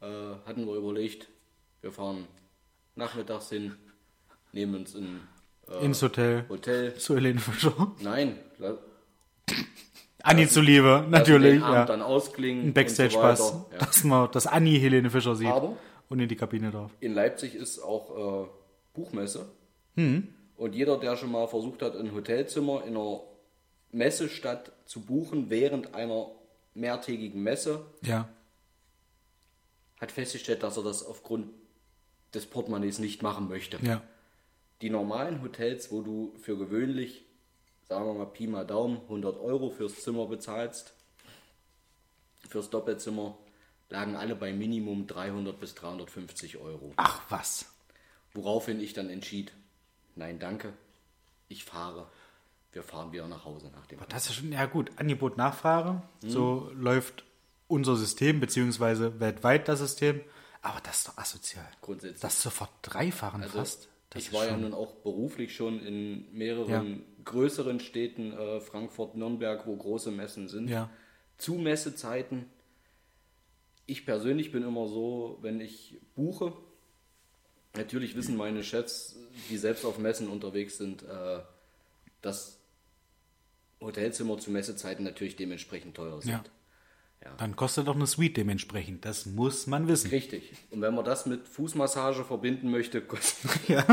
Äh, 0.00 0.06
hatten 0.46 0.64
wir 0.66 0.74
überlegt, 0.76 1.28
wir 1.82 1.92
fahren 1.92 2.26
nachmittags 2.94 3.48
hin, 3.50 3.74
nehmen 4.52 4.74
uns 4.76 4.94
ein 4.94 5.20
äh, 5.68 5.84
Ins 5.84 6.02
Hotel 6.02 6.44
Hotel. 6.48 6.94
zu 6.98 7.14
Helene 7.16 7.40
Fischer. 7.40 7.94
Nein, 8.00 8.38
Anni 10.22 10.48
zuliebe, 10.48 11.06
natürlich. 11.08 11.60
Ja. 11.60 11.84
dann 11.84 12.02
ausklingen. 12.02 12.66
Ein 12.66 12.74
Backstage-Pass, 12.74 13.38
so 13.38 13.66
ja. 13.72 13.78
dass 13.78 14.02
man, 14.04 14.30
dass 14.32 14.46
Anni 14.46 14.78
Helene 14.80 15.08
Fischer 15.10 15.36
sieht 15.36 15.46
Aber 15.48 15.76
und 16.08 16.18
in 16.20 16.28
die 16.28 16.36
Kabine 16.36 16.70
darf. 16.70 16.90
in 17.00 17.14
Leipzig 17.14 17.54
ist 17.54 17.78
auch 17.80 18.44
äh, 18.44 18.48
Buchmesse. 18.94 19.46
Hm. 19.94 20.28
Und 20.56 20.74
jeder, 20.74 20.98
der 20.98 21.16
schon 21.16 21.30
mal 21.30 21.46
versucht 21.46 21.82
hat, 21.82 21.94
ein 21.96 22.12
Hotelzimmer 22.14 22.82
in 22.84 22.96
einer 22.96 23.20
Messestadt 23.92 24.72
zu 24.84 25.00
buchen 25.02 25.48
während 25.50 25.94
einer 25.94 26.30
mehrtägigen 26.74 27.42
Messe, 27.42 27.84
Ja. 28.02 28.28
hat 30.00 30.12
festgestellt, 30.12 30.62
dass 30.62 30.76
er 30.76 30.82
das 30.82 31.04
aufgrund 31.04 31.48
des 32.36 32.46
Portemonnaies 32.46 32.98
nicht 32.98 33.22
machen 33.22 33.48
möchte. 33.48 33.78
Ja. 33.82 34.02
Die 34.82 34.90
normalen 34.90 35.42
Hotels, 35.42 35.90
wo 35.90 36.02
du 36.02 36.34
für 36.40 36.56
gewöhnlich, 36.56 37.24
sagen 37.88 38.06
wir 38.06 38.14
mal 38.14 38.26
Pi 38.26 38.46
mal 38.46 38.66
Daumen, 38.66 39.00
100 39.02 39.38
Euro 39.38 39.70
fürs 39.70 40.02
Zimmer 40.02 40.26
bezahlst, 40.26 40.94
fürs 42.48 42.70
Doppelzimmer, 42.70 43.36
lagen 43.88 44.16
alle 44.16 44.34
bei 44.34 44.52
Minimum 44.52 45.06
300 45.06 45.58
bis 45.58 45.74
350 45.74 46.58
Euro. 46.58 46.92
Ach 46.96 47.22
was. 47.28 47.66
Woraufhin 48.34 48.80
ich 48.80 48.92
dann 48.92 49.08
entschied, 49.08 49.52
nein, 50.14 50.38
danke, 50.38 50.72
ich 51.48 51.64
fahre. 51.64 52.06
Wir 52.72 52.82
fahren 52.82 53.12
wieder 53.12 53.26
nach 53.26 53.46
Hause 53.46 53.70
nach 53.74 53.86
dem. 53.86 53.98
Das 54.10 54.26
ist 54.26 54.34
schon, 54.34 54.52
ja 54.52 54.66
gut, 54.66 54.90
Angebot, 54.96 55.38
Nachfrage. 55.38 56.02
Hm. 56.22 56.30
So 56.30 56.70
läuft 56.74 57.24
unser 57.68 57.96
System, 57.96 58.38
beziehungsweise 58.40 59.18
weltweit 59.18 59.68
das 59.68 59.78
System. 59.78 60.20
Aber 60.66 60.80
das 60.80 60.98
ist 60.98 61.08
doch 61.08 61.16
asozial. 61.16 61.68
Grundsätzlich. 61.80 62.20
Das 62.20 62.40
zu 62.40 62.50
verdreifachen 62.50 63.44
fast. 63.44 63.88
Das 64.10 64.22
ich 64.22 64.32
war 64.32 64.46
ja 64.46 64.56
nun 64.56 64.74
auch 64.74 64.94
beruflich 64.96 65.54
schon 65.54 65.80
in 65.80 66.32
mehreren 66.36 67.04
größeren 67.24 67.78
Städten, 67.78 68.32
äh, 68.32 68.60
Frankfurt, 68.60 69.14
Nürnberg, 69.14 69.64
wo 69.66 69.76
große 69.76 70.10
Messen 70.10 70.48
sind. 70.48 70.68
Ja. 70.68 70.90
Zu 71.38 71.54
Messezeiten. 71.54 72.46
Ich 73.86 74.04
persönlich 74.04 74.50
bin 74.50 74.64
immer 74.64 74.88
so, 74.88 75.38
wenn 75.40 75.60
ich 75.60 76.00
buche, 76.16 76.52
natürlich 77.76 78.16
wissen 78.16 78.36
meine 78.36 78.64
Chefs, 78.64 79.14
die 79.48 79.58
selbst 79.58 79.84
auf 79.84 79.98
Messen 79.98 80.28
unterwegs 80.28 80.78
sind, 80.78 81.04
äh, 81.04 81.42
dass 82.22 82.58
Hotelzimmer 83.80 84.38
zu 84.38 84.50
Messezeiten 84.50 85.04
natürlich 85.04 85.36
dementsprechend 85.36 85.94
teuer 85.94 86.20
sind. 86.20 86.32
Ja. 86.32 86.44
Dann 87.38 87.56
kostet 87.56 87.88
doch 87.88 87.96
eine 87.96 88.06
Suite 88.06 88.36
dementsprechend. 88.36 89.04
Das 89.04 89.26
muss 89.26 89.66
man 89.66 89.88
wissen. 89.88 90.10
Richtig. 90.10 90.52
Und 90.70 90.80
wenn 90.80 90.94
man 90.94 91.04
das 91.04 91.26
mit 91.26 91.48
Fußmassage 91.48 92.24
verbinden 92.24 92.70
möchte, 92.70 93.00
kostet. 93.00 93.50
Ja. 93.68 93.84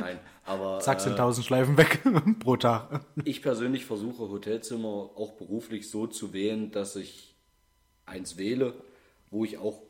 Nein, 0.00 0.18
aber. 0.44 0.78
Zack, 0.80 1.00
sind 1.00 1.14
äh, 1.14 1.16
tausend 1.16 1.46
Schleifen 1.46 1.76
weg 1.78 2.00
pro 2.40 2.56
Tag. 2.56 3.00
Ich 3.24 3.40
persönlich 3.42 3.86
versuche 3.86 4.28
Hotelzimmer 4.28 4.86
auch 5.16 5.32
beruflich 5.32 5.88
so 5.90 6.06
zu 6.06 6.32
wählen, 6.34 6.70
dass 6.70 6.94
ich 6.94 7.34
eins 8.04 8.36
wähle, 8.36 8.74
wo 9.30 9.44
ich 9.44 9.56
auch 9.56 9.80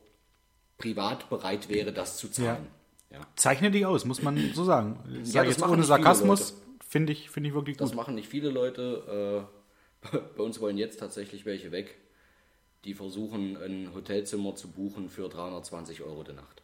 privat 0.77 1.29
bereit 1.29 1.67
wäre, 1.69 1.91
das 1.91 2.17
zu 2.17 2.29
zahlen. 2.29 2.65
Ja. 3.11 3.19
Zeichne 3.35 3.71
dich 3.71 3.85
aus, 3.85 4.05
muss 4.05 4.21
man 4.21 4.53
so 4.53 4.63
sagen. 4.63 4.99
Ich 5.09 5.17
Ja, 5.19 5.25
sage 5.25 5.47
das 5.49 5.57
jetzt 5.57 5.67
ohne 5.67 5.83
Sarkasmus, 5.83 6.61
finde 6.87 7.11
ich, 7.11 7.29
finde 7.29 7.49
ich 7.49 7.55
wirklich 7.55 7.75
Das 7.75 7.89
gut. 7.89 7.97
machen 7.97 8.15
nicht 8.15 8.29
viele 8.29 8.49
Leute. 8.49 9.47
Äh, 10.13 10.17
bei 10.37 10.43
uns 10.43 10.61
wollen 10.61 10.77
jetzt 10.77 10.99
tatsächlich 10.99 11.45
welche 11.45 11.71
weg. 11.73 11.97
Die 12.85 12.93
versuchen, 12.93 13.57
ein 13.57 13.93
Hotelzimmer 13.93 14.55
zu 14.55 14.69
buchen 14.69 15.09
für 15.09 15.29
320 15.29 16.01
Euro 16.01 16.23
die 16.23 16.33
Nacht. 16.33 16.61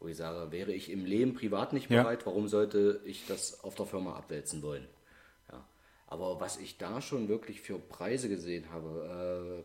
Wo 0.00 0.08
ich 0.08 0.16
sage, 0.16 0.50
wäre 0.52 0.72
ich 0.72 0.90
im 0.90 1.04
Leben 1.04 1.34
privat 1.34 1.72
nicht 1.72 1.90
Ja. 1.90 2.02
bereit, 2.02 2.26
warum 2.26 2.48
sollte 2.48 3.00
ich 3.04 3.26
das 3.26 3.62
auf 3.62 3.74
der 3.74 3.86
Firma 3.86 4.16
abwälzen 4.16 4.62
wollen? 4.62 4.86
Ja. 5.50 5.66
Aber 6.06 6.40
was 6.40 6.56
ich 6.58 6.78
da 6.78 7.00
schon 7.00 7.28
wirklich 7.28 7.60
für 7.60 7.78
Preise 7.78 8.28
gesehen 8.28 8.70
habe, 8.70 9.64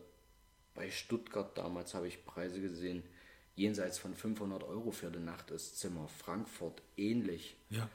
bei 0.74 0.90
Stuttgart 0.90 1.56
damals 1.58 1.94
habe 1.94 2.08
ich 2.08 2.24
Preise 2.24 2.60
gesehen, 2.60 3.02
jenseits 3.56 3.98
von 3.98 4.14
500 4.14 4.62
Euro 4.64 4.90
für 4.92 5.10
die 5.10 5.18
Nacht 5.18 5.50
ist 5.50 5.78
Zimmer. 5.78 6.08
Frankfurt 6.08 6.80
ähnlich. 6.96 7.56
Ja. 7.70 7.88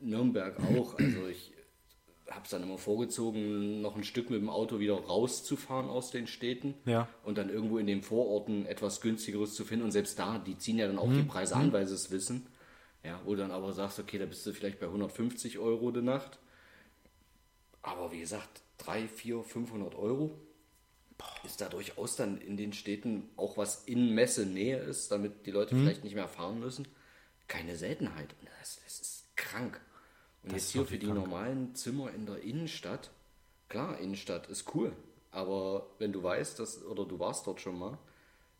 Nürnberg 0.00 0.58
auch. 0.60 0.98
Also 0.98 1.26
ich 1.26 1.52
habe 2.30 2.42
es 2.44 2.50
dann 2.50 2.62
immer 2.62 2.78
vorgezogen, 2.78 3.80
noch 3.80 3.96
ein 3.96 4.02
Stück 4.04 4.30
mit 4.30 4.40
dem 4.40 4.50
Auto 4.50 4.78
wieder 4.80 4.94
rauszufahren 4.94 5.88
aus 5.88 6.10
den 6.10 6.26
Städten 6.26 6.74
Ja. 6.84 7.08
und 7.24 7.38
dann 7.38 7.48
irgendwo 7.50 7.78
in 7.78 7.86
den 7.86 8.02
Vororten 8.02 8.66
etwas 8.66 9.00
günstigeres 9.00 9.54
zu 9.54 9.64
finden. 9.64 9.84
Und 9.84 9.92
selbst 9.92 10.18
da, 10.18 10.38
die 10.38 10.58
ziehen 10.58 10.78
ja 10.78 10.86
dann 10.88 10.98
auch 10.98 11.10
die 11.12 11.22
Preise 11.22 11.54
an, 11.56 11.72
weil 11.72 11.86
sie 11.86 11.94
es 11.94 12.10
wissen. 12.10 12.46
Ja, 13.04 13.20
wo 13.24 13.30
du 13.30 13.36
dann 13.42 13.52
aber 13.52 13.72
sagst, 13.72 14.00
okay, 14.00 14.18
da 14.18 14.26
bist 14.26 14.44
du 14.44 14.52
vielleicht 14.52 14.80
bei 14.80 14.86
150 14.86 15.58
Euro 15.60 15.92
die 15.92 16.02
Nacht. 16.02 16.38
Aber 17.82 18.10
wie 18.10 18.18
gesagt, 18.20 18.62
3, 18.78 19.06
4, 19.06 19.44
500 19.44 19.94
Euro 19.94 20.36
ist 21.44 21.60
da 21.60 21.68
durchaus 21.68 22.16
dann 22.16 22.38
in 22.40 22.56
den 22.56 22.72
Städten 22.72 23.30
auch 23.36 23.56
was 23.56 23.84
in 23.84 24.12
Messenähe 24.14 24.78
ist, 24.78 25.10
damit 25.12 25.46
die 25.46 25.52
Leute 25.52 25.76
vielleicht 25.76 26.02
nicht 26.04 26.16
mehr 26.16 26.28
fahren 26.28 26.58
müssen. 26.58 26.88
Keine 27.48 27.76
Seltenheit. 27.76 28.34
Und 28.40 28.48
das, 28.60 28.80
das 28.84 29.00
ist 29.00 29.36
krank. 29.36 29.80
Und 30.46 30.52
jetzt 30.52 30.70
hier 30.70 30.86
für 30.86 30.98
die 30.98 31.06
normalen 31.06 31.74
Zimmer 31.74 32.12
in 32.12 32.24
der 32.24 32.42
Innenstadt, 32.42 33.10
klar, 33.68 33.98
Innenstadt 33.98 34.46
ist 34.48 34.74
cool. 34.74 34.92
Aber 35.32 35.86
wenn 35.98 36.12
du 36.12 36.22
weißt, 36.22 36.58
dass, 36.58 36.84
oder 36.84 37.04
du 37.04 37.18
warst 37.18 37.46
dort 37.46 37.60
schon 37.60 37.78
mal, 37.78 37.98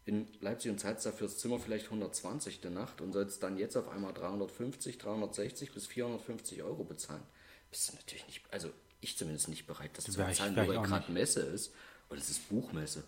in 0.05 0.29
Leipzig 0.41 0.71
und 0.71 0.79
zahlst 0.79 1.05
dafür 1.05 1.27
das 1.27 1.39
Zimmer 1.39 1.59
vielleicht 1.59 1.87
120 1.87 2.61
der 2.61 2.71
Nacht 2.71 3.01
und 3.01 3.13
sollst 3.13 3.43
dann 3.43 3.59
jetzt 3.59 3.77
auf 3.77 3.89
einmal 3.89 4.13
350, 4.13 4.99
360 4.99 5.73
bis 5.73 5.87
450 5.87 6.63
Euro 6.63 6.85
bezahlen, 6.85 7.23
bist 7.71 7.89
du 7.89 7.97
natürlich 7.97 8.27
nicht, 8.27 8.43
also 8.53 8.71
ich 9.01 9.17
zumindest 9.17 9.49
nicht 9.49 9.67
bereit, 9.67 9.91
das 9.95 10.05
zu 10.05 10.17
bezahlen, 10.17 10.55
nur 10.55 10.69
weil 10.69 10.83
gerade 10.83 11.11
Messe 11.11 11.41
ist 11.41 11.73
und 12.09 12.19
es 12.19 12.31
ist 12.31 12.49
Buchmesse. 12.49 13.05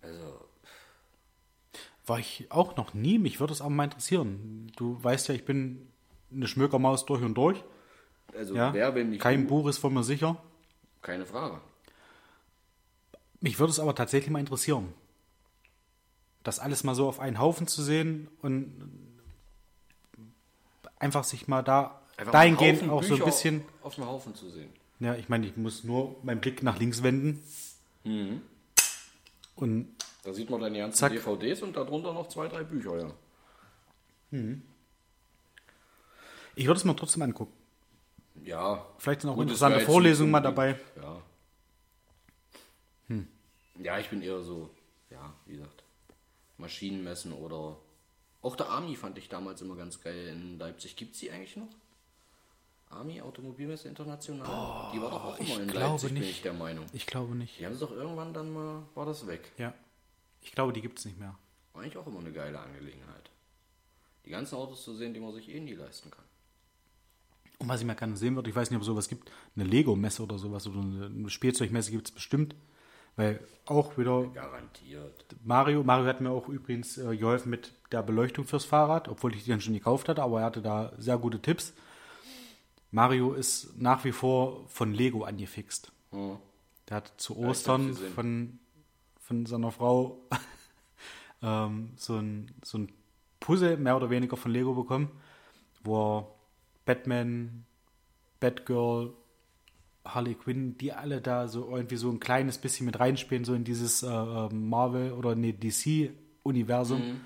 Also, 0.00 0.44
War 2.06 2.18
ich 2.18 2.46
auch 2.50 2.76
noch 2.76 2.94
nie. 2.94 3.18
Mich 3.18 3.38
würde 3.38 3.52
es 3.52 3.60
aber 3.60 3.70
mal 3.70 3.84
interessieren. 3.84 4.72
Du 4.76 5.02
weißt 5.02 5.28
ja, 5.28 5.34
ich 5.34 5.44
bin 5.44 5.91
eine 6.34 6.46
Schmökermaus 6.48 7.04
durch 7.06 7.22
und 7.22 7.34
durch. 7.34 7.62
also 8.36 8.54
Ja. 8.54 8.72
wer, 8.72 8.94
wenn 8.94 9.10
nicht 9.10 9.20
Kein 9.20 9.42
du, 9.42 9.48
Buch 9.48 9.68
ist 9.68 9.78
von 9.78 9.92
mir 9.94 10.02
sicher. 10.04 10.36
keine 11.02 11.26
Frage. 11.26 11.60
Mich 13.40 13.58
würde 13.58 13.70
es 13.72 13.80
aber 13.80 13.94
tatsächlich 13.94 14.30
mal 14.30 14.38
interessieren. 14.40 14.92
Das 16.44 16.58
alles 16.58 16.84
mal 16.84 16.94
so 16.94 17.08
auf 17.08 17.20
einen 17.20 17.38
Haufen 17.38 17.66
zu 17.66 17.82
sehen 17.82 18.28
und 18.40 18.72
einfach 20.98 21.24
sich 21.24 21.48
mal 21.48 21.62
da 21.62 22.00
Einfach 22.16 22.32
dahingehend 22.32 22.82
auch 22.90 23.02
so 23.02 23.14
ein 23.14 23.18
Bücher 23.18 23.24
bisschen. 23.24 23.64
auf 23.82 23.94
dem 23.96 24.06
Haufen 24.06 24.34
zu 24.34 24.48
sehen. 24.50 24.70
Ja, 25.00 25.14
ich 25.16 25.28
meine, 25.28 25.46
ich 25.46 25.56
muss 25.56 25.82
nur 25.82 26.16
meinen 26.22 26.40
Blick 26.40 26.62
nach 26.62 26.78
links 26.78 27.02
wenden. 27.02 27.42
Mhm. 28.04 28.42
Und 29.56 29.88
Da 30.24 30.32
sieht 30.32 30.48
man 30.50 30.60
dann 30.60 30.72
die 30.74 30.78
ganzen 30.80 30.98
Zack. 30.98 31.12
DVDs 31.12 31.62
und 31.62 31.74
darunter 31.76 32.12
noch 32.12 32.28
zwei, 32.28 32.46
drei 32.48 32.62
Bücher, 32.62 32.96
ja. 32.98 33.10
Ich 36.54 36.66
würde 36.66 36.78
es 36.78 36.84
mir 36.84 36.96
trotzdem 36.96 37.22
angucken. 37.22 37.52
Ja. 38.44 38.86
Vielleicht 38.98 39.22
sind 39.22 39.30
auch 39.30 39.34
Gut, 39.34 39.44
interessante 39.44 39.80
Vorlesungen 39.80 40.30
mal 40.30 40.40
dabei. 40.40 40.78
Ja. 40.96 41.22
Ja, 43.82 43.98
ich 43.98 44.08
bin 44.08 44.22
eher 44.22 44.42
so, 44.42 44.70
ja, 45.10 45.32
wie 45.46 45.54
gesagt, 45.54 45.82
Maschinenmessen 46.58 47.32
oder 47.32 47.76
auch 48.42 48.56
der 48.56 48.68
Army 48.68 48.96
fand 48.96 49.18
ich 49.18 49.28
damals 49.28 49.62
immer 49.62 49.76
ganz 49.76 50.00
geil 50.00 50.28
in 50.28 50.58
Leipzig. 50.58 50.96
Gibt 50.96 51.14
es 51.14 51.20
die 51.20 51.30
eigentlich 51.30 51.56
noch? 51.56 51.68
Army 52.90 53.22
Automobilmesse 53.22 53.88
International? 53.88 54.92
die 54.92 55.00
war 55.00 55.10
doch 55.10 55.24
auch 55.24 55.38
immer 55.38 55.60
in 55.60 55.68
Leipzig, 55.70 56.12
bin 56.12 56.20
nicht. 56.20 56.30
ich 56.30 56.42
der 56.42 56.52
Meinung. 56.52 56.84
Ich 56.92 57.06
glaube 57.06 57.34
nicht. 57.34 57.58
Die 57.58 57.64
haben 57.64 57.72
es 57.72 57.80
doch 57.80 57.90
irgendwann 57.90 58.34
dann 58.34 58.52
mal, 58.52 58.82
war 58.94 59.06
das 59.06 59.26
weg. 59.26 59.50
Ja. 59.56 59.72
Ich 60.42 60.52
glaube, 60.52 60.72
die 60.72 60.82
gibt 60.82 60.98
es 60.98 61.04
nicht 61.04 61.18
mehr. 61.18 61.36
War 61.72 61.82
eigentlich 61.82 61.96
auch 61.96 62.06
immer 62.06 62.20
eine 62.20 62.32
geile 62.32 62.58
Angelegenheit. 62.58 63.30
Die 64.26 64.30
ganzen 64.30 64.56
Autos 64.56 64.84
zu 64.84 64.94
sehen, 64.94 65.14
die 65.14 65.20
man 65.20 65.32
sich 65.32 65.48
eh 65.48 65.58
nie 65.58 65.74
leisten 65.74 66.10
kann. 66.10 66.24
Und 67.62 67.68
was 67.68 67.80
ich 67.80 67.86
mal 67.86 67.94
gerne 67.94 68.16
sehen 68.16 68.34
würde, 68.34 68.50
ich 68.50 68.56
weiß 68.56 68.70
nicht, 68.70 68.76
ob 68.76 68.82
es 68.82 68.86
sowas 68.86 69.08
gibt, 69.08 69.30
eine 69.54 69.64
Lego-Messe 69.64 70.24
oder 70.24 70.36
sowas 70.36 70.66
oder 70.66 70.80
eine 70.80 71.30
Spielzeugmesse 71.30 71.92
gibt 71.92 72.08
es 72.08 72.10
bestimmt. 72.12 72.56
Weil 73.14 73.38
auch 73.66 73.96
wieder 73.96 74.24
Garantiert. 74.34 75.26
Mario, 75.44 75.84
Mario 75.84 76.06
hat 76.06 76.20
mir 76.20 76.30
auch 76.30 76.48
übrigens 76.48 76.98
äh, 76.98 77.16
geholfen 77.16 77.50
mit 77.50 77.72
der 77.92 78.02
Beleuchtung 78.02 78.46
fürs 78.46 78.64
Fahrrad, 78.64 79.08
obwohl 79.08 79.36
ich 79.36 79.44
die 79.44 79.50
dann 79.50 79.60
schon 79.60 79.74
gekauft 79.74 80.08
hatte, 80.08 80.24
aber 80.24 80.40
er 80.40 80.46
hatte 80.46 80.60
da 80.60 80.92
sehr 80.98 81.18
gute 81.18 81.40
Tipps. 81.40 81.72
Mario 82.90 83.32
ist 83.32 83.78
nach 83.80 84.04
wie 84.04 84.12
vor 84.12 84.66
von 84.68 84.92
Lego 84.92 85.22
angefixt. 85.22 85.92
Ja. 86.10 86.40
Der 86.88 86.96
hat 86.96 87.12
zu 87.16 87.38
Ostern 87.38 87.88
gesehen. 87.88 88.12
von, 88.12 88.58
von 89.20 89.46
seiner 89.46 89.70
Frau 89.70 90.18
ähm, 91.42 91.90
so, 91.94 92.16
ein, 92.16 92.50
so 92.64 92.78
ein 92.78 92.92
Puzzle 93.38 93.76
mehr 93.76 93.96
oder 93.96 94.10
weniger 94.10 94.36
von 94.36 94.50
Lego 94.50 94.74
bekommen, 94.74 95.10
wo 95.84 96.18
er 96.18 96.41
Batman, 96.84 97.64
Batgirl, 98.40 99.14
Harley 100.04 100.34
Quinn, 100.34 100.76
die 100.78 100.92
alle 100.92 101.20
da 101.20 101.48
so 101.48 101.70
irgendwie 101.70 101.96
so 101.96 102.10
ein 102.10 102.20
kleines 102.20 102.58
bisschen 102.58 102.86
mit 102.86 102.98
reinspielen, 102.98 103.44
so 103.44 103.54
in 103.54 103.64
dieses 103.64 104.02
äh, 104.02 104.08
äh, 104.08 104.48
Marvel 104.52 105.12
oder 105.12 105.34
nee, 105.34 105.52
DC-Universum. 105.52 107.00
Mhm. 107.00 107.20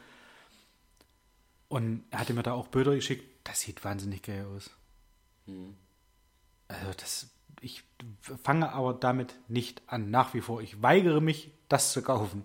Und 1.69 2.05
er 2.11 2.21
hatte 2.21 2.35
mir 2.35 2.43
da 2.43 2.53
auch 2.53 2.69
Bilder 2.69 2.95
geschickt. 2.95 3.25
Das 3.45 3.61
sieht 3.61 3.85
wahnsinnig 3.85 4.23
geil 4.23 4.47
aus. 4.55 4.71
Mhm. 5.47 5.75
Also 6.69 6.93
das, 6.97 7.31
ich 7.61 7.85
fange 8.43 8.73
aber 8.73 8.95
damit 8.95 9.35
nicht 9.49 9.83
an, 9.87 10.11
nach 10.11 10.35
wie 10.35 10.41
vor. 10.41 10.61
Ich 10.61 10.83
weigere 10.83 11.21
mich, 11.21 11.53
das 11.69 11.93
zu 11.93 12.03
kaufen. 12.03 12.45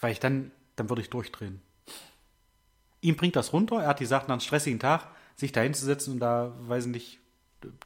Weil 0.00 0.12
ich 0.12 0.20
dann, 0.20 0.50
dann 0.76 0.88
würde 0.88 1.02
ich 1.02 1.10
durchdrehen. 1.10 1.62
Ihm 3.00 3.16
bringt 3.16 3.36
das 3.36 3.52
runter. 3.52 3.82
Er 3.82 3.88
hat 3.88 3.98
gesagt, 3.98 4.28
nach 4.28 4.34
einem 4.34 4.40
stressigen 4.40 4.78
Tag, 4.78 5.08
sich 5.42 5.52
da 5.52 5.60
hinzusetzen 5.60 6.14
und 6.14 6.20
da, 6.20 6.54
weiß 6.62 6.86
ich 6.86 6.92
nicht, 6.92 7.18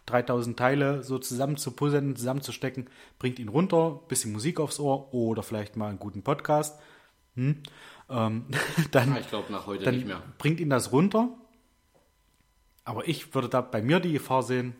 3000 0.07 0.59
Teile 0.59 1.03
so 1.03 1.19
zusammen 1.19 1.57
zu 1.57 1.71
puzzeln, 1.73 2.17
zusammenzustecken, 2.17 2.89
bringt 3.19 3.39
ihn 3.39 3.49
runter, 3.49 4.01
bisschen 4.09 4.33
Musik 4.33 4.59
aufs 4.61 4.79
Ohr 4.81 5.13
oder 5.13 5.43
vielleicht 5.43 5.77
mal 5.77 5.89
einen 5.89 5.99
guten 5.99 6.23
Podcast. 6.23 6.81
Hm? 7.35 7.63
Ähm, 8.09 8.47
dann, 8.93 9.13
Ah, 9.13 9.19
ich 9.21 9.29
glaube 9.29 9.53
nach 9.53 9.67
heute 9.67 9.85
dann 9.85 9.97
nicht 9.97 10.07
mehr. 10.07 10.23
bringt 10.39 10.61
ihn 10.61 10.71
das 10.71 10.93
runter. 10.93 11.29
Aber 12.85 13.07
ich 13.09 13.35
würde 13.35 13.49
da 13.49 13.61
bei 13.61 13.83
mir 13.83 13.99
die 14.01 14.13
Gefahr 14.13 14.43
sehen, 14.43 14.75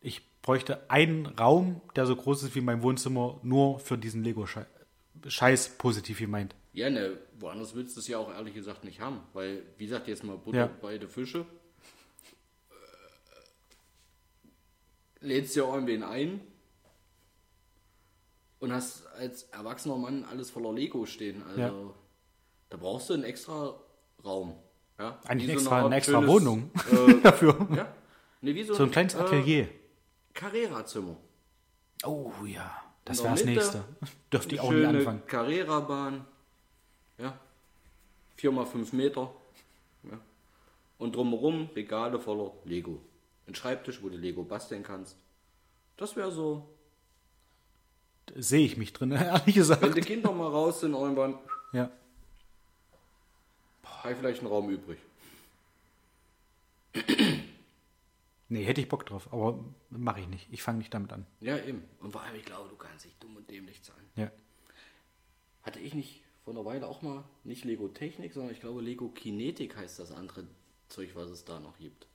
ich 0.00 0.22
bräuchte 0.40 0.90
einen 0.90 1.26
Raum, 1.26 1.80
der 1.94 2.06
so 2.06 2.16
groß 2.16 2.44
ist 2.44 2.54
wie 2.54 2.60
mein 2.60 2.82
Wohnzimmer, 2.82 3.38
nur 3.42 3.78
für 3.80 3.98
diesen 3.98 4.24
Lego-Scheiß 4.24 5.78
positiv 5.78 6.18
gemeint. 6.20 6.54
Ja, 6.72 6.88
ne, 6.90 7.18
woanders 7.38 7.74
willst 7.74 7.96
du 7.96 8.00
es 8.00 8.08
ja 8.08 8.18
auch 8.18 8.30
ehrlich 8.32 8.54
gesagt 8.54 8.84
nicht 8.84 9.00
haben. 9.00 9.20
Weil, 9.32 9.62
wie 9.78 9.84
gesagt, 9.86 10.08
jetzt 10.08 10.24
mal 10.24 10.36
Butter 10.36 10.58
Ja. 10.58 10.66
bei 10.80 10.98
den 10.98 11.08
Fische. 11.08 11.40
Äh, 15.20 15.26
Lädst 15.26 15.56
dir 15.56 15.64
irgendwen 15.64 16.02
ein 16.02 16.40
und 18.58 18.72
hast 18.72 19.06
als 19.18 19.44
erwachsener 19.44 19.96
Mann 19.96 20.24
alles 20.24 20.50
voller 20.50 20.72
Lego 20.72 21.06
stehen. 21.06 21.42
Also, 21.48 21.60
Ja. 21.60 21.72
da 22.70 22.76
brauchst 22.76 23.10
du 23.10 23.14
einen 23.14 23.24
extra 23.24 23.74
Raum. 24.24 24.54
Ja? 24.98 25.20
Eigentlich 25.26 25.48
so 25.48 25.52
extra, 25.54 25.76
Art 25.76 25.86
eine 25.86 25.96
extra 25.96 26.12
schönes, 26.20 26.28
Wohnung 26.30 26.70
Äh, 26.90 27.20
dafür. 27.22 27.68
ja? 27.74 27.94
Ne, 28.40 28.54
wie 28.54 28.62
so, 28.64 28.74
So 28.74 28.84
ein 28.84 28.90
kleines 28.90 29.14
äh, 29.14 29.18
Atelier. 29.18 29.68
Carrera-Zimmer. 30.34 31.16
Oh 32.04 32.30
ja, 32.46 32.70
das 33.04 33.22
wäre 33.22 33.34
das 33.34 33.44
nächste. 33.44 33.84
Dürfte 34.32 34.54
ich 34.54 34.60
Eine 34.60 34.68
auch 34.68 34.72
nie 34.72 34.78
schöne 34.84 34.98
anfangen. 34.98 35.22
Carrera-Bahn. 35.26 36.24
Ja. 37.18 37.38
4 38.36 38.52
mal 38.52 38.66
5 38.66 38.92
Meter. 38.92 39.32
Ja. 40.04 40.20
Und 40.98 41.14
drumherum 41.16 41.70
Regale 41.74 42.18
voller 42.20 42.52
Lego. 42.64 43.00
Ein 43.46 43.54
Schreibtisch, 43.54 44.02
wo 44.02 44.08
du 44.08 44.16
Lego 44.16 44.42
basteln 44.42 44.82
kannst. 44.82 45.16
Das 45.96 46.16
wäre 46.16 46.30
so. 46.32 46.68
Sehe 48.34 48.66
ich 48.66 48.76
mich 48.76 48.92
drin, 48.92 49.10
ehrlich 49.12 49.46
Wenn 49.46 49.54
gesagt. 49.54 49.96
die 49.96 50.00
Kinder 50.00 50.32
mal 50.32 50.48
raus 50.48 50.80
sind, 50.80 50.92
irgendwann 50.94 51.38
Ja. 51.72 51.90
habe 53.84 54.12
ich 54.12 54.18
vielleicht 54.18 54.40
einen 54.40 54.48
Raum 54.48 54.68
übrig. 54.70 54.98
Nee, 58.48 58.62
hätte 58.62 58.80
ich 58.80 58.88
Bock 58.88 59.04
drauf, 59.04 59.32
aber 59.32 59.58
mache 59.90 60.20
ich 60.20 60.28
nicht. 60.28 60.46
Ich 60.52 60.62
fange 60.62 60.78
nicht 60.78 60.94
damit 60.94 61.12
an. 61.12 61.26
Ja, 61.40 61.58
eben. 61.58 61.82
Und 61.98 62.12
vor 62.12 62.22
allem, 62.22 62.36
ich 62.36 62.44
glaube, 62.44 62.68
du 62.68 62.76
kannst 62.76 63.04
dich 63.04 63.12
dumm 63.18 63.34
und 63.36 63.50
dämlich 63.50 63.82
zahlen. 63.82 64.08
Ja. 64.14 64.30
Hatte 65.64 65.80
ich 65.80 65.94
nicht 65.94 66.22
vor 66.46 66.54
einer 66.54 66.64
Weile 66.64 66.86
auch 66.86 67.02
mal, 67.02 67.24
nicht 67.42 67.64
Lego 67.64 67.88
Technik, 67.88 68.32
sondern 68.32 68.52
ich 68.54 68.60
glaube 68.60 68.80
Lego 68.80 69.08
Kinetik 69.08 69.76
heißt 69.76 69.98
das 69.98 70.12
andere 70.12 70.44
Zeug, 70.88 71.10
was 71.14 71.28
es 71.28 71.44
da 71.44 71.58
noch 71.58 71.76
gibt. 71.76 72.06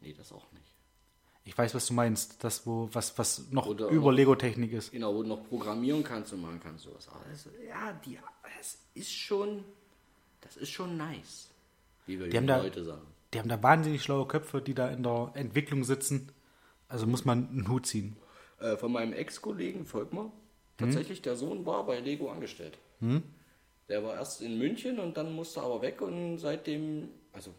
Nee, 0.00 0.12
das 0.16 0.30
auch 0.30 0.46
nicht. 0.52 0.64
Ich 1.44 1.58
weiß, 1.58 1.74
was 1.74 1.86
du 1.88 1.94
meinst. 1.94 2.42
Das, 2.44 2.64
wo, 2.68 2.88
was, 2.92 3.18
was 3.18 3.50
noch 3.50 3.66
Oder 3.66 3.88
über 3.88 4.12
noch- 4.12 4.16
Lego-Technik 4.16 4.72
ist. 4.72 4.92
Genau, 4.92 5.12
wo 5.12 5.22
du 5.22 5.28
noch 5.28 5.44
programmieren 5.48 6.04
kannst 6.04 6.32
und 6.34 6.40
machen 6.42 6.60
kannst 6.62 6.84
sowas. 6.84 7.08
Aber 7.08 7.24
das, 7.28 7.48
ja, 7.68 7.92
die, 8.06 8.16
das 8.56 8.78
ist 8.94 9.12
schon, 9.12 9.64
das 10.40 10.56
ist 10.56 10.70
schon 10.70 10.96
nice, 10.96 11.50
wie 12.06 12.20
wir 12.20 12.28
Die 12.28 12.36
haben 12.36 12.44
jungen 12.44 12.58
da- 12.58 12.62
Leute 12.62 12.84
sagen. 12.84 13.02
Die 13.34 13.40
haben 13.40 13.48
da 13.48 13.60
wahnsinnig 13.60 14.04
schlaue 14.04 14.28
Köpfe, 14.28 14.62
die 14.62 14.74
da 14.74 14.88
in 14.88 15.02
der 15.02 15.32
Entwicklung 15.34 15.82
sitzen. 15.82 16.30
Also 16.88 17.08
muss 17.08 17.24
man 17.24 17.48
einen 17.48 17.68
Hut 17.68 17.86
ziehen. 17.86 18.16
Äh, 18.60 18.76
von 18.76 18.92
meinem 18.92 19.12
Ex-Kollegen 19.12 19.84
Volkmar, 19.84 20.30
tatsächlich 20.78 21.20
der 21.22 21.34
Sohn 21.34 21.66
war 21.66 21.84
bei 21.84 21.98
Lego 21.98 22.30
angestellt. 22.30 22.78
Der 23.88 24.02
war 24.02 24.14
erst 24.14 24.40
in 24.42 24.58
München 24.58 24.98
und 24.98 25.16
dann 25.16 25.34
musste 25.34 25.60
aber 25.60 25.82
weg 25.82 26.00
und 26.00 26.38
seitdem, 26.38 27.10
also 27.32 27.54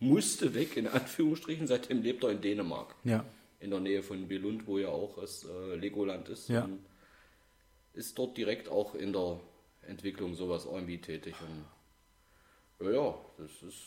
musste 0.00 0.54
weg 0.54 0.76
in 0.76 0.86
Anführungsstrichen, 0.98 1.66
seitdem 1.66 2.02
lebt 2.02 2.24
er 2.24 2.30
in 2.30 2.40
Dänemark. 2.40 2.94
Ja. 3.04 3.24
In 3.60 3.70
der 3.70 3.80
Nähe 3.80 4.02
von 4.02 4.28
Billund, 4.28 4.66
wo 4.66 4.78
ja 4.78 4.88
auch 4.88 5.16
das 5.18 5.44
äh, 5.44 5.76
Legoland 5.76 6.28
ist. 6.28 6.48
Ja. 6.48 6.64
Und 6.64 6.80
ist 7.94 8.18
dort 8.18 8.36
direkt 8.36 8.68
auch 8.68 8.94
in 8.94 9.12
der 9.12 9.40
Entwicklung 9.86 10.34
sowas 10.34 10.66
irgendwie 10.66 10.98
tätig. 10.98 11.34
Und 11.40 12.86
ja, 12.86 12.92
ja, 12.92 13.14
das 13.38 13.62
ist, 13.62 13.82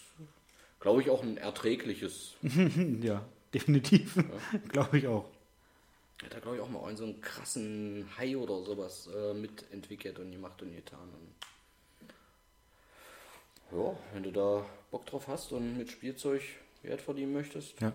glaube 0.80 1.02
ich, 1.02 1.10
auch 1.10 1.22
ein 1.22 1.38
erträgliches 1.38 2.36
Ja, 3.02 3.24
definitiv. 3.54 4.16
Glaube 4.70 4.98
ich 4.98 5.08
auch. 5.08 5.30
Hat 6.24 6.34
er, 6.34 6.42
glaube 6.42 6.58
ich, 6.58 6.62
auch 6.64 6.70
mal 6.70 6.84
einen 6.86 6.98
so 6.98 7.06
einen 7.06 7.22
krassen 7.22 8.06
Hai 8.18 8.36
oder 8.36 8.62
sowas 8.64 9.08
äh, 9.16 9.34
mitentwickelt 9.34 10.20
und 10.20 10.32
gemacht 10.32 10.62
und 10.62 10.76
getan. 10.76 11.08
Und 13.72 13.78
ja, 13.80 13.96
wenn 14.14 14.24
du 14.24 14.32
da 14.32 14.66
Bock 14.92 15.06
drauf 15.06 15.28
hast 15.28 15.52
und 15.52 15.78
mit 15.78 15.90
Spielzeug 15.92 16.42
Geld 16.82 17.02
verdienen 17.02 17.34
möchtest, 17.34 17.80
Ja. 17.82 17.94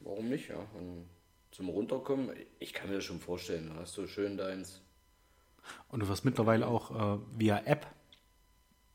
warum 0.00 0.28
nicht, 0.28 0.48
ja. 0.48 0.56
Und 0.74 1.08
zum 1.52 1.68
Runterkommen, 1.68 2.34
ich 2.58 2.72
kann 2.72 2.88
mir 2.88 2.96
das 2.96 3.04
schon 3.04 3.20
vorstellen, 3.20 3.70
da 3.74 3.80
hast 3.80 3.96
du 3.96 4.06
schön 4.06 4.36
deins. 4.36 4.80
Und 5.88 6.00
du 6.00 6.08
wirst 6.08 6.24
mittlerweile 6.24 6.66
auch 6.66 6.90
äh, 7.18 7.18
via 7.36 7.58
App 7.66 7.86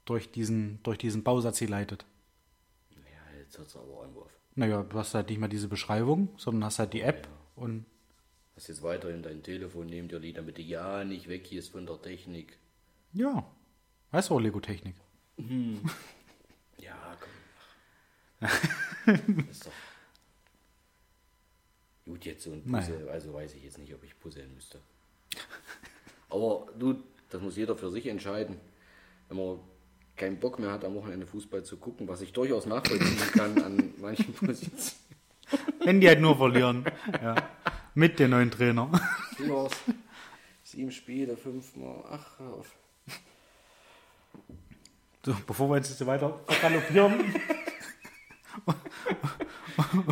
durch 0.05 0.31
diesen, 0.31 0.81
durch 0.83 0.97
diesen 0.97 1.23
Bausatz 1.23 1.59
geleitet. 1.59 2.05
Ja, 2.91 3.39
jetzt 3.39 3.57
hat 3.59 3.67
es 3.67 3.75
aber 3.75 4.03
einen 4.03 4.15
Wurf. 4.15 4.31
Naja, 4.55 4.83
du 4.83 4.97
hast 4.97 5.13
halt 5.13 5.29
nicht 5.29 5.39
mehr 5.39 5.49
diese 5.49 5.67
Beschreibung, 5.67 6.29
sondern 6.37 6.65
hast 6.65 6.79
halt 6.79 6.93
die 6.93 7.01
App 7.01 7.27
und 7.55 7.85
Hast 8.55 8.69
jetzt 8.69 8.83
weiterhin 8.83 9.21
dein 9.21 9.43
Telefon 9.43 9.87
neben 9.87 10.07
dir 10.07 10.19
liegen, 10.19 10.37
damit 10.37 10.57
du 10.57 10.61
ja 10.61 11.03
nicht 11.03 11.27
weg 11.27 11.45
hier 11.45 11.59
ist 11.59 11.69
von 11.69 11.85
der 11.85 12.01
Technik. 12.01 12.57
ja, 13.13 13.45
weißt 14.11 14.29
du 14.29 14.35
auch 14.35 14.39
Lego-Technik. 14.39 14.95
Ja, 16.77 17.17
komm. 18.39 18.47
ist 19.49 19.65
doch. 19.65 19.71
Gut, 22.05 22.25
jetzt 22.25 22.43
so 22.43 22.51
ein 22.51 22.63
Puzzle, 22.63 23.09
also 23.09 23.33
weiß 23.33 23.55
ich 23.55 23.63
jetzt 23.63 23.77
nicht, 23.79 23.93
ob 23.93 24.03
ich 24.03 24.17
puzzeln 24.19 24.53
müsste. 24.53 24.79
Aber 26.29 26.67
du, 26.77 27.01
das 27.29 27.41
muss 27.41 27.55
jeder 27.57 27.75
für 27.75 27.89
sich 27.91 28.05
entscheiden. 28.07 28.57
Wenn 29.29 29.37
man 29.37 29.59
keinen 30.15 30.39
Bock 30.39 30.59
mehr 30.59 30.71
hat, 30.71 30.83
am 30.85 30.93
Wochenende 30.95 31.25
Fußball 31.25 31.63
zu 31.63 31.77
gucken, 31.77 32.07
was 32.07 32.21
ich 32.21 32.33
durchaus 32.33 32.65
nachvollziehen 32.65 33.17
kann 33.31 33.61
an 33.63 33.93
manchen 33.99 34.33
Positionen. 34.33 34.99
Wenn 35.83 36.01
die 36.01 36.07
halt 36.07 36.19
nur 36.21 36.37
verlieren. 36.37 36.85
Ja. 37.21 37.35
Mit 37.95 38.19
dem 38.19 38.31
neuen 38.31 38.51
Trainer. 38.51 38.91
Los, 39.39 39.71
sieben 40.63 40.91
Spiele, 40.91 41.37
fünfmal, 41.37 42.03
ach, 42.11 42.39
auf. 42.41 42.67
So, 45.25 45.35
bevor 45.47 45.69
wir 45.69 45.77
jetzt 45.77 46.05
weiter 46.05 46.39
galoppieren 46.61 47.33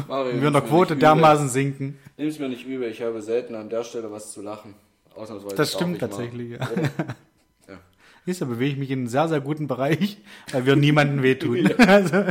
Mario, 0.07 0.41
wir 0.41 0.47
in 0.47 0.53
der 0.53 0.61
Quote 0.61 0.95
dermaßen 0.95 1.49
sinken. 1.49 1.99
Nimm's 2.17 2.39
mir 2.39 2.49
nicht 2.49 2.65
übel, 2.65 2.89
ich 2.89 3.01
habe 3.01 3.21
selten 3.21 3.55
an 3.55 3.69
der 3.69 3.83
Stelle 3.83 4.11
was 4.11 4.31
zu 4.31 4.41
lachen. 4.41 4.75
Ausnahmsweise 5.15 5.55
Das 5.55 5.73
stimmt 5.73 5.99
tatsächlich, 5.99 6.51
ja. 6.51 6.59
Ja. 7.67 7.79
Siehst 8.25 8.41
du, 8.41 8.45
bewege 8.45 8.71
ich 8.71 8.77
mich 8.77 8.91
in 8.91 8.99
einem 8.99 9.07
sehr, 9.07 9.27
sehr 9.27 9.41
guten 9.41 9.67
Bereich, 9.67 10.17
weil 10.51 10.65
wir 10.65 10.75
niemandem 10.75 11.21
wehtun. 11.21 11.69
Also, 11.77 12.25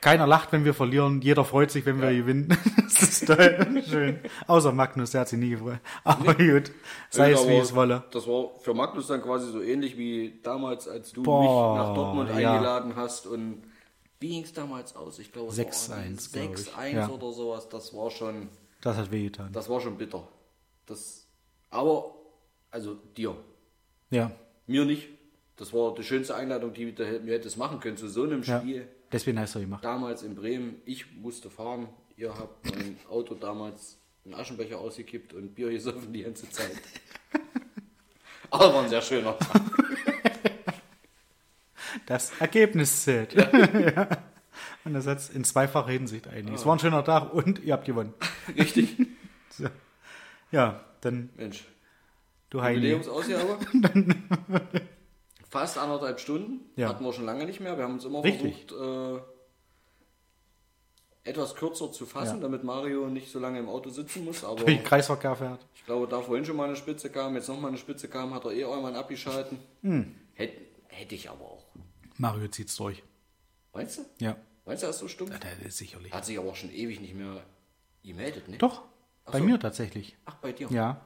keiner 0.00 0.26
lacht, 0.26 0.52
wenn 0.52 0.64
wir 0.64 0.74
verlieren, 0.74 1.20
jeder 1.20 1.44
freut 1.44 1.70
sich, 1.70 1.84
wenn 1.86 2.00
wir 2.00 2.12
gewinnen. 2.14 2.56
Das 2.98 3.02
ist 3.02 3.26
toll, 3.26 3.82
schön. 3.88 4.18
Außer 4.48 4.72
Magnus, 4.72 5.12
der 5.12 5.20
hat 5.20 5.28
sich 5.28 5.38
nie 5.38 5.50
gefreut. 5.50 5.78
Aber 6.02 6.34
gut, 6.34 6.72
sei 7.10 7.30
es 7.30 7.44
Ja, 7.44 7.48
wie 7.48 7.56
es 7.58 7.72
wolle. 7.74 8.02
Das 8.10 8.26
war 8.26 8.58
für 8.60 8.74
Magnus 8.74 9.06
dann 9.06 9.22
quasi 9.22 9.52
so 9.52 9.60
ähnlich 9.62 9.96
wie 9.96 10.40
damals, 10.42 10.88
als 10.88 11.12
du 11.12 11.22
Boah, 11.22 11.42
mich 11.42 11.80
nach 11.80 11.94
Dortmund 11.94 12.30
ja. 12.30 12.52
eingeladen 12.52 12.96
hast 12.96 13.26
und 13.28 13.62
wie 14.18 14.30
ging 14.30 14.42
es 14.42 14.52
damals 14.52 14.96
aus? 14.96 15.20
Ich 15.20 15.30
glaube, 15.32 15.50
es 15.52 15.58
6-1, 15.58 15.90
war 15.90 15.96
glaub 16.42 16.54
ich. 16.58 16.66
6-1 16.66 16.90
Ja. 16.92 17.08
oder 17.08 17.32
sowas. 17.32 17.68
Das 17.68 17.94
war 17.94 18.10
schon, 18.10 18.48
Das 18.80 18.96
hat 18.96 19.12
wehgetan. 19.12 19.52
das 19.52 19.68
war 19.68 19.80
schon 19.80 19.96
bitter. 19.96 20.26
Das, 20.86 21.26
aber, 21.70 22.16
also 22.72 22.94
dir, 23.16 23.36
Ja, 24.10 24.32
mir 24.66 24.84
nicht. 24.86 25.08
Das 25.56 25.72
war 25.72 25.94
die 25.94 26.02
schönste 26.02 26.34
Einladung, 26.34 26.72
die 26.72 26.92
du 26.92 27.04
mir 27.20 27.34
hättest 27.34 27.58
machen 27.58 27.78
können 27.78 27.96
zu 27.96 28.08
so 28.08 28.24
einem 28.24 28.42
ja. 28.42 28.58
Spiel. 28.60 28.88
Deswegen 29.12 29.38
hast 29.38 29.54
du 29.54 29.60
gemacht. 29.60 29.84
Damals 29.84 30.22
in 30.22 30.34
Bremen, 30.34 30.82
ich 30.84 31.10
musste 31.16 31.50
fahren. 31.50 31.88
Ihr 32.16 32.36
habt 32.36 32.74
mein 32.74 32.98
Auto 33.08 33.34
damals 33.34 33.98
einen 34.24 34.34
Aschenbecher 34.34 34.78
ausgekippt 34.78 35.32
und 35.32 35.54
Bier 35.54 35.70
gesoffen 35.70 36.12
die 36.12 36.22
ganze 36.22 36.50
Zeit. 36.50 36.72
Aber 38.50 38.74
war 38.74 38.82
ein 38.82 38.88
sehr 38.88 39.02
schöner 39.02 39.38
Tag. 39.38 39.62
Das 42.06 42.32
Ergebnis 42.40 43.04
zählt. 43.04 43.34
Ja. 43.34 44.08
Und 44.84 44.94
das 44.94 45.04
setzt 45.04 45.34
in 45.34 45.44
zweifacher 45.44 45.90
Hinsicht 45.90 46.28
ein. 46.28 46.48
Es 46.48 46.64
war 46.64 46.74
ein 46.74 46.78
schöner 46.78 47.04
Tag 47.04 47.34
und 47.34 47.62
ihr 47.62 47.74
habt 47.74 47.84
gewonnen. 47.84 48.14
Richtig. 48.56 48.96
So. 49.50 49.66
Ja, 50.50 50.80
dann 51.02 51.28
Mensch, 51.36 51.66
du 52.48 52.62
Heini. 52.62 52.88
Jubiläumsausgabe. 52.88 53.58
Fast 55.48 55.78
anderthalb 55.78 56.20
Stunden. 56.20 56.68
Ja. 56.76 56.88
Hatten 56.88 57.04
wir 57.04 57.12
schon 57.12 57.24
lange 57.24 57.44
nicht 57.46 57.60
mehr. 57.60 57.76
Wir 57.76 57.84
haben 57.84 57.94
uns 57.94 58.04
immer 58.04 58.22
Richtig. 58.22 58.66
versucht, 58.68 59.22
äh, 61.24 61.30
etwas 61.30 61.54
kürzer 61.54 61.92
zu 61.92 62.06
fassen, 62.06 62.36
Ja. 62.36 62.42
damit 62.42 62.64
Mario 62.64 63.06
nicht 63.08 63.30
so 63.30 63.38
lange 63.38 63.58
im 63.58 63.68
Auto 63.68 63.90
sitzen 63.90 64.24
muss. 64.24 64.44
Aber 64.44 64.56
Durch 64.56 64.66
den 64.76 64.82
Kreisverkehr 64.84 65.36
fährt. 65.36 65.60
ich 65.74 65.84
glaube, 65.84 66.06
da 66.08 66.20
vorhin 66.22 66.44
schon 66.44 66.56
mal 66.56 66.64
eine 66.64 66.76
Spitze 66.76 67.10
kam, 67.10 67.34
jetzt 67.34 67.48
noch 67.48 67.60
mal 67.60 67.68
eine 67.68 67.76
Spitze 67.78 68.08
kam, 68.08 68.32
hat 68.34 68.44
er 68.44 68.52
eh 68.52 68.60
irgendwann 68.60 68.94
abgeschalten. 68.96 69.58
Hm. 69.82 70.14
Hätte, 70.34 70.60
hätte 70.88 71.14
ich 71.14 71.28
aber 71.28 71.44
auch. 71.44 71.64
Mario 72.16 72.48
zieht's 72.48 72.76
durch. 72.76 73.02
Meinst 73.74 73.98
du? 73.98 74.02
Ja. 74.18 74.36
Meinst 74.64 74.82
du, 74.82 74.86
er 74.86 74.90
ist 74.90 74.98
so 74.98 75.08
stumpf? 75.08 75.32
ja 75.32 75.38
der 75.38 75.66
ist 75.66 75.76
sicherlich. 75.78 76.12
Hat 76.12 76.24
sich 76.24 76.38
aber 76.38 76.50
auch 76.50 76.56
schon 76.56 76.70
ewig 76.72 77.00
nicht 77.00 77.14
mehr 77.14 77.42
gemeldet, 78.04 78.48
ne? 78.48 78.58
Doch, 78.58 78.82
Ach 79.24 79.32
bei 79.32 79.38
so. 79.38 79.44
mir 79.44 79.58
tatsächlich. 79.60 80.16
Ach, 80.24 80.34
bei 80.36 80.52
dir? 80.52 80.68
Ja. 80.70 81.00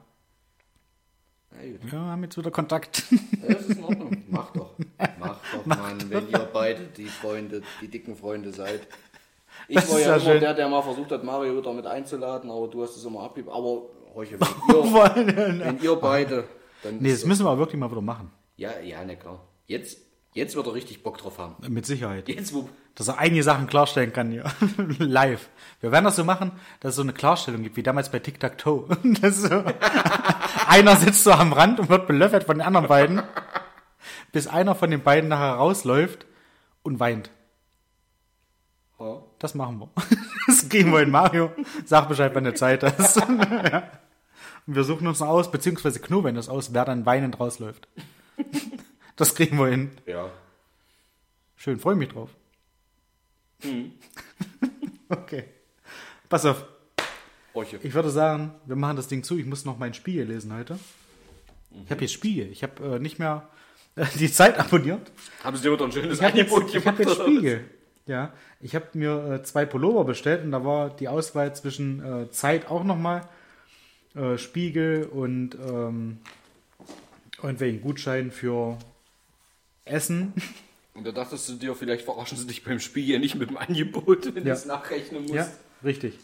Wir 1.81 1.99
haben 1.99 2.23
jetzt 2.23 2.37
wieder 2.37 2.51
Kontakt. 2.51 3.03
Ja, 3.11 3.53
das 3.53 3.61
ist 3.67 3.77
in 3.77 3.83
Ordnung. 3.83 4.23
Mach 4.29 4.51
doch. 4.51 4.71
Mach 5.19 5.39
doch, 5.53 5.65
Mann, 5.65 5.97
wenn 6.09 6.29
ihr 6.29 6.49
beide 6.51 6.83
die 6.97 7.05
Freunde, 7.05 7.61
die 7.81 7.87
dicken 7.87 8.15
Freunde 8.15 8.51
seid. 8.51 8.87
Ich 9.67 9.75
Das 9.75 9.89
war 9.91 9.99
ja 9.99 10.07
ja 10.07 10.15
immer 10.15 10.23
schön. 10.25 10.39
der, 10.41 10.53
der 10.53 10.67
mal 10.67 10.81
versucht 10.81 11.11
hat, 11.11 11.23
Mario 11.23 11.55
wieder 11.57 11.73
mit 11.73 11.85
einzuladen, 11.85 12.49
aber 12.49 12.67
du 12.67 12.83
hast 12.83 12.97
es 12.97 13.05
immer 13.05 13.21
abgegeben. 13.21 13.53
Aber, 13.53 13.83
Heuche, 14.15 14.39
wenn 14.39 15.27
ihr, 15.59 15.65
wenn 15.65 15.79
ihr 15.81 15.95
beide, 15.95 16.43
dann 16.83 16.97
nee, 16.99 17.11
das 17.11 17.25
müssen 17.25 17.45
wir 17.45 17.57
wirklich 17.57 17.79
mal 17.79 17.89
wieder 17.89 18.01
machen. 18.01 18.31
Ja, 18.57 18.79
ja, 18.79 19.03
na 19.05 19.15
klar. 19.15 19.39
Jetzt, 19.65 19.99
jetzt 20.33 20.55
wird 20.55 20.67
er 20.67 20.73
richtig 20.73 21.03
Bock 21.03 21.17
drauf 21.17 21.37
haben. 21.37 21.55
Mit 21.71 21.85
Sicherheit. 21.85 22.27
Jetzt, 22.29 22.53
wo, 22.53 22.69
Dass 22.95 23.07
er 23.07 23.17
einige 23.17 23.43
Sachen 23.43 23.67
klarstellen 23.67 24.13
kann 24.13 24.31
hier. 24.31 24.45
Live. 24.99 25.49
Wir 25.81 25.91
werden 25.91 26.05
das 26.05 26.15
so 26.15 26.23
machen, 26.23 26.51
dass 26.79 26.91
es 26.91 26.95
so 26.97 27.01
eine 27.01 27.13
Klarstellung 27.13 27.63
gibt, 27.63 27.75
wie 27.77 27.83
damals 27.83 28.11
bei 28.11 28.19
Tic-Tac-Toe. 28.19 28.87
Ist 29.21 29.41
so, 29.41 29.63
einer 30.67 30.95
sitzt 30.95 31.23
so 31.23 31.31
am 31.31 31.53
Rand 31.53 31.79
und 31.79 31.89
wird 31.89 32.07
belöffelt 32.07 32.43
von 32.43 32.57
den 32.57 32.67
anderen 32.67 32.87
beiden, 32.87 33.23
bis 34.31 34.47
einer 34.47 34.75
von 34.75 34.91
den 34.91 35.03
beiden 35.03 35.29
nachher 35.29 35.53
rausläuft 35.55 36.25
und 36.83 36.99
weint. 36.99 37.29
ja, 38.99 39.21
Das 39.39 39.55
machen 39.55 39.79
wir. 39.79 39.89
Das 40.47 40.67
gehen 40.69 40.91
wir 40.91 41.01
in 41.01 41.11
Mario. 41.11 41.51
Sag 41.85 42.09
Bescheid, 42.09 42.35
wenn 42.35 42.43
du 42.43 42.53
Zeit 42.53 42.83
hast. 42.83 43.15
Ja. 43.15 43.89
Und 44.65 44.75
wir 44.75 44.83
suchen 44.83 45.07
uns 45.07 45.19
noch 45.19 45.27
aus, 45.27 45.51
beziehungsweise 45.51 45.99
knoben 45.99 46.35
das 46.35 46.49
aus, 46.49 46.73
wer 46.73 46.85
dann 46.85 47.05
weinend 47.05 47.39
rausläuft. 47.39 47.87
Das 49.15 49.35
kriegen 49.35 49.57
wir 49.57 49.67
hin. 49.67 49.91
ja. 50.05 50.29
Schön, 51.55 51.79
freue 51.79 51.95
mich 51.95 52.09
drauf. 52.09 52.29
Okay. 55.09 55.43
Pass 56.27 56.43
auf. 56.45 56.65
Heuche. 57.53 57.77
Ich 57.83 57.93
würde 57.93 58.09
sagen, 58.09 58.55
wir 58.65 58.75
machen 58.75 58.95
das 58.95 59.07
Ding 59.07 59.23
zu. 59.23 59.37
Ich 59.37 59.45
muss 59.45 59.63
noch 59.63 59.77
mein 59.77 59.93
Spiegel 59.93 60.25
lesen 60.25 60.51
heute. 60.53 60.79
Ich 61.85 61.91
habe 61.91 62.01
jetzt 62.01 62.13
Spiegel. 62.13 62.51
Ich 62.51 62.63
habe 62.63 62.95
äh, 62.95 62.99
nicht 62.99 63.19
mehr 63.19 63.47
äh, 63.95 64.05
die 64.15 64.31
Zeit 64.31 64.57
abonniert. 64.57 65.11
Haben 65.43 65.55
sie 65.55 65.63
dir 65.63 65.79
ein 65.79 65.91
schönes 65.91 66.17
Ich 66.17 66.23
habe 66.23 66.35
jetzt, 66.37 66.51
Angebot 66.51 66.75
ich 66.75 66.83
gemacht? 66.83 66.99
jetzt 66.99 67.07
oder 67.11 67.19
was? 67.19 67.25
Spiegel. 67.27 67.69
Ja, 68.07 68.33
ich 68.59 68.75
habe 68.75 68.87
mir 68.93 69.33
äh, 69.33 69.43
zwei 69.43 69.65
Pullover 69.65 70.03
bestellt 70.03 70.43
und 70.43 70.51
da 70.51 70.65
war 70.65 70.89
die 70.89 71.07
Auswahl 71.07 71.55
zwischen 71.55 72.03
äh, 72.03 72.31
Zeit 72.31 72.69
auch 72.71 72.83
nochmal, 72.83 73.29
äh, 74.15 74.37
Spiegel 74.37 75.05
und 75.05 75.55
ähm, 75.55 76.17
irgendwelchen 77.37 77.81
Gutschein 77.81 78.31
für 78.31 78.77
Essen. 79.85 80.33
Und 80.93 81.05
da 81.07 81.11
dachtest 81.11 81.49
du 81.49 81.53
dir, 81.55 81.73
vielleicht 81.75 82.05
verarschen 82.05 82.37
sie 82.37 82.45
dich 82.45 82.63
beim 82.63 82.79
Spiel 82.79 83.09
ja 83.09 83.17
nicht 83.17 83.33
mit 83.35 83.49
dem 83.49 83.57
Angebot, 83.57 84.25
wenn 84.35 84.45
Ja. 84.45 84.53
du 84.53 84.59
es 84.59 84.65
nachrechnen 84.65 85.23
musst. 85.23 85.33
Ja, 85.33 85.49
richtig. 85.83 86.19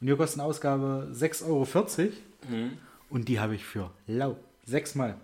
Und 0.00 0.06
hier 0.06 0.16
kostet 0.16 0.38
eine 0.40 0.48
Ausgabe 0.48 1.10
6,40 1.12 1.44
Euro. 1.48 2.12
Mhm. 2.48 2.78
Und 3.10 3.28
die 3.28 3.40
habe 3.40 3.56
ich 3.56 3.64
für 3.64 3.90
lau. 4.06 4.36
Sechsmal. 4.64 5.16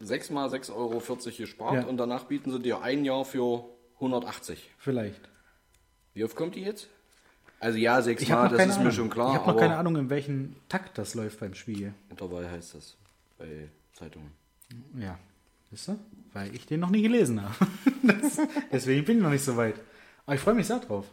6 0.00 0.30
mal 0.30 0.48
6,40 0.48 0.74
Euro 0.74 0.98
gespart 1.36 1.74
Ja. 1.74 1.86
und 1.86 1.98
danach 1.98 2.24
bieten 2.24 2.50
sie 2.50 2.58
dir 2.60 2.82
ein 2.82 3.04
Jahr 3.04 3.24
für 3.24 3.64
180. 4.00 4.70
Vielleicht. 4.78 5.20
Wie 6.14 6.24
oft 6.24 6.34
kommt 6.34 6.56
die 6.56 6.62
jetzt? 6.62 6.88
Also 7.60 7.78
ja, 7.78 8.00
sechs 8.02 8.22
Ich 8.22 8.30
habe 8.30 8.42
Mal, 8.42 8.50
noch 8.50 8.56
das 8.56 8.66
ist 8.66 8.72
Ahnung. 8.74 8.86
mir 8.86 8.92
schon 8.92 9.10
klar, 9.10 9.32
ich 9.34 9.40
habe 9.40 9.50
noch 9.52 9.56
keine 9.58 9.76
Ahnung, 9.76 9.96
in 9.96 10.10
welchem 10.10 10.56
Takt 10.68 10.96
das 10.98 11.14
läuft 11.14 11.40
beim 11.40 11.54
Spiegel. 11.54 11.92
Intervall 12.10 12.48
heißt 12.48 12.74
das 12.74 12.96
bei 13.36 13.68
Zeitungen. 13.92 14.30
Ja. 14.96 15.18
Wisst 15.70 15.88
ihr? 15.88 15.98
Weil 16.32 16.54
ich 16.54 16.66
den 16.66 16.80
noch 16.80 16.90
nie 16.90 17.02
gelesen 17.02 17.42
habe. 17.42 17.54
das, 18.02 18.40
deswegen 18.72 19.04
bin 19.04 19.18
ich 19.18 19.22
noch 19.22 19.30
nicht 19.30 19.44
so 19.44 19.56
weit. 19.56 19.74
Aber 20.26 20.34
ich 20.34 20.40
freue 20.40 20.54
mich 20.54 20.66
sehr 20.66 20.78
drauf. 20.78 21.06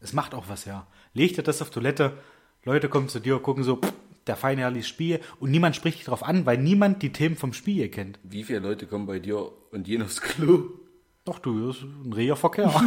Es 0.00 0.12
macht 0.12 0.34
auch 0.34 0.48
was 0.48 0.66
her. 0.66 0.86
Leg 1.14 1.34
dir 1.34 1.42
das 1.42 1.62
auf 1.62 1.70
Toilette. 1.70 2.16
Leute 2.64 2.88
kommen 2.88 3.08
zu 3.08 3.20
dir, 3.20 3.38
gucken 3.38 3.64
so, 3.64 3.76
pff, 3.76 3.92
der 4.26 4.36
feine 4.36 4.62
herrliche 4.62 4.88
Spiegel. 4.88 5.20
Und 5.40 5.50
niemand 5.50 5.76
spricht 5.76 5.98
dich 5.98 6.06
drauf 6.06 6.22
an, 6.22 6.46
weil 6.46 6.58
niemand 6.58 7.02
die 7.02 7.12
Themen 7.12 7.36
vom 7.36 7.52
Spiegel 7.52 7.88
kennt. 7.88 8.18
Wie 8.22 8.44
viele 8.44 8.58
Leute 8.60 8.86
kommen 8.86 9.06
bei 9.06 9.18
dir 9.18 9.50
und 9.70 9.84
gehen 9.84 10.02
aufs 10.02 10.20
Klo? 10.20 10.70
Doch, 11.24 11.38
du, 11.38 11.68
das 11.68 11.76
ist 11.78 11.82
ein 11.82 12.12
reger 12.12 12.36
Verkehr. 12.36 12.72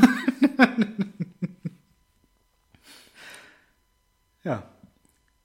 ja. 4.44 4.64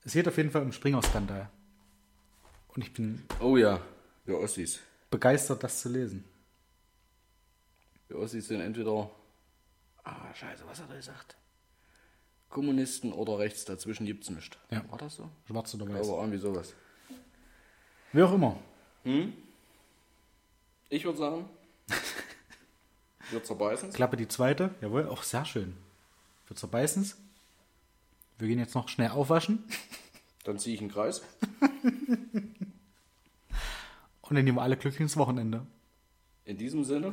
Es 0.05 0.13
geht 0.13 0.29
auf 0.29 0.37
jeden 0.37 0.51
Fall 0.51 0.63
um 0.63 0.73
Springer-Skandal. 0.73 1.49
Und 2.69 2.83
ich 2.83 2.93
bin 2.93 3.23
Oh 3.41 3.57
ja, 3.57 3.81
wir 4.27 4.39
Ossis. 4.39 4.81
Begeistert, 5.15 5.63
das 5.63 5.81
zu 5.81 5.89
lesen. 5.89 6.25
Wir 8.09 8.19
Ossis 8.19 8.49
sind 8.49 8.61
entweder. 8.61 9.09
Ah, 10.03 10.35
scheiße, 10.35 10.65
was 10.67 10.81
hat 10.81 10.91
er 10.91 10.97
gesagt? 10.97 11.37
Kommunisten 12.51 13.13
oder 13.13 13.39
rechts, 13.39 13.65
dazwischen 13.65 14.07
gibt's 14.07 14.29
nicht. 14.29 14.59
Ja. 14.71 14.85
War 14.91 14.99
das 14.99 15.15
so? 15.15 15.31
Schwarz 15.47 15.73
oder 15.75 15.89
weiß. 15.89 16.09
Aber 16.09 16.21
irgendwie 16.21 16.39
sowas. 16.39 16.75
Wie 18.13 18.23
auch 18.23 18.33
immer. 18.33 18.59
Ich 20.89 21.05
würde 21.05 21.19
sagen, 21.19 21.49
wir 23.31 23.43
zerbeißen 23.43 23.93
Klappe 23.93 24.17
die 24.17 24.29
zweite. 24.29 24.75
Jawohl, 24.81 25.09
auch 25.09 25.23
sehr 25.23 25.45
schön. 25.45 25.77
Wir 26.49 26.57
zerbeißen's. 26.57 27.17
Wir 28.39 28.49
gehen 28.49 28.59
jetzt 28.59 28.75
noch 28.75 28.89
schnell 28.89 29.11
aufwaschen. 29.11 29.63
Dann 30.43 30.59
ziehe 30.59 30.75
ich 30.75 30.81
einen 30.81 30.91
Kreis. 30.91 31.23
Und 34.29 34.37
dann 34.37 34.45
nehmen 34.45 34.59
wir 34.59 34.63
alle 34.63 34.77
glücklich 34.77 35.01
ins 35.01 35.17
Wochenende. 35.17 35.67
In 36.45 36.57
diesem 36.59 36.85
Sinne, 36.85 37.13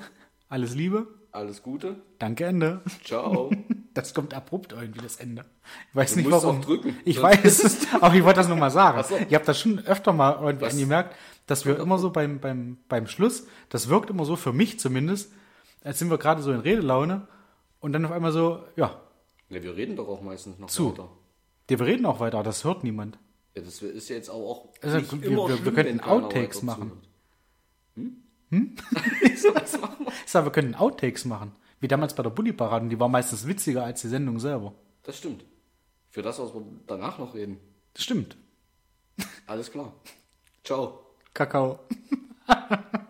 Alles 0.50 0.76
Liebe. 0.76 1.08
alles 1.32 1.64
Gute. 1.64 2.02
Danke, 2.20 2.46
Ende. 2.46 2.82
Ciao. 3.04 3.52
Das 3.94 4.14
kommt 4.14 4.34
abrupt 4.34 4.72
irgendwie, 4.72 5.02
das 5.02 5.18
Ende. 5.18 5.44
Ich 5.90 5.96
weiß 5.98 6.12
Du 6.14 6.20
nicht 6.22 6.30
musst 6.30 6.46
warum. 6.46 6.60
auch 6.62 6.64
drücken. 6.66 6.96
Ich 7.04 7.22
weiß, 7.22 7.90
aber 8.00 8.16
ich 8.16 8.24
wollte 8.24 8.40
das 8.40 8.48
nur 8.48 8.56
mal 8.56 8.72
sagen. 8.72 9.04
So. 9.04 9.18
Ihr 9.18 9.36
habt 9.36 9.46
das 9.50 9.60
schon 9.60 9.80
öfter 9.80 10.14
mal 10.14 10.38
irgendwie 10.42 10.66
Was? 10.66 10.72
angemerkt, 10.76 11.14
dass 11.46 11.66
wir 11.66 11.78
immer 11.78 11.98
so 12.00 12.10
beim, 12.10 12.40
beim, 12.40 12.78
beim 12.88 13.06
Schluss, 13.08 13.48
das 13.68 13.90
wirkt 13.90 14.10
immer 14.10 14.24
so 14.24 14.38
für 14.38 14.54
mich 14.54 14.80
zumindest, 14.80 15.34
als 15.84 16.00
sind 16.00 16.10
wir 16.10 16.18
gerade 16.18 16.42
so 16.42 16.54
in 16.54 16.62
Redelaune 16.62 17.28
und 17.82 17.92
dann 17.92 18.06
auf 18.06 18.14
einmal 18.14 18.32
so, 18.32 18.64
ja, 18.78 18.98
Ja, 19.50 19.62
wir 19.62 19.76
reden 19.76 19.98
doch 19.98 20.08
auch 20.08 20.22
meistens 20.22 20.58
noch 20.58 20.70
Zu. 20.70 20.92
weiter. 20.94 21.10
wir 21.68 21.82
reden 21.82 22.06
auch 22.06 22.22
weiter, 22.22 22.44
das 22.44 22.64
hört 22.64 22.86
niemand. 22.86 23.20
Ja, 23.56 23.62
das 23.64 23.82
ist 23.82 24.10
ja 24.10 24.16
jetzt 24.16 24.30
auch, 24.30 24.50
auch 24.50 24.70
Also, 24.82 25.12
wir- 25.22 25.30
wir- 25.30 25.66
wir 25.66 25.74
keiner 25.84 26.08
Outtakes 26.08 26.62
machen. 26.62 26.92
zuhört. 27.96 28.18
Hm? 28.50 28.76
so, 29.38 29.56
was 29.56 29.80
machen 29.80 30.06
wir? 30.06 30.14
Ich 30.26 30.32
sag, 30.32 30.44
wir 30.46 30.52
können 30.52 30.76
Outtakes 30.76 31.26
machen. 31.26 31.52
Wie 31.80 31.88
damals 31.88 32.14
bei 32.16 32.24
der 32.24 32.30
Bulli-Parade, 32.30 32.84
und 32.84 32.90
die 32.90 33.00
war 33.00 33.10
meistens 33.10 33.48
witziger 33.48 33.84
als 33.86 34.02
die 34.02 34.08
Sendung 34.08 34.40
selber. 34.40 34.74
Das 35.04 35.18
stimmt. 35.18 35.44
Für 36.10 36.22
das, 36.22 36.40
was 36.40 36.54
wir 36.54 36.62
danach 36.88 37.18
noch 37.18 37.34
reden. 37.34 37.58
Das 37.94 38.04
stimmt. 38.04 38.38
Alles 39.48 39.72
klar. 39.72 39.94
Ciao. 40.64 41.00
Kakao. 41.34 41.80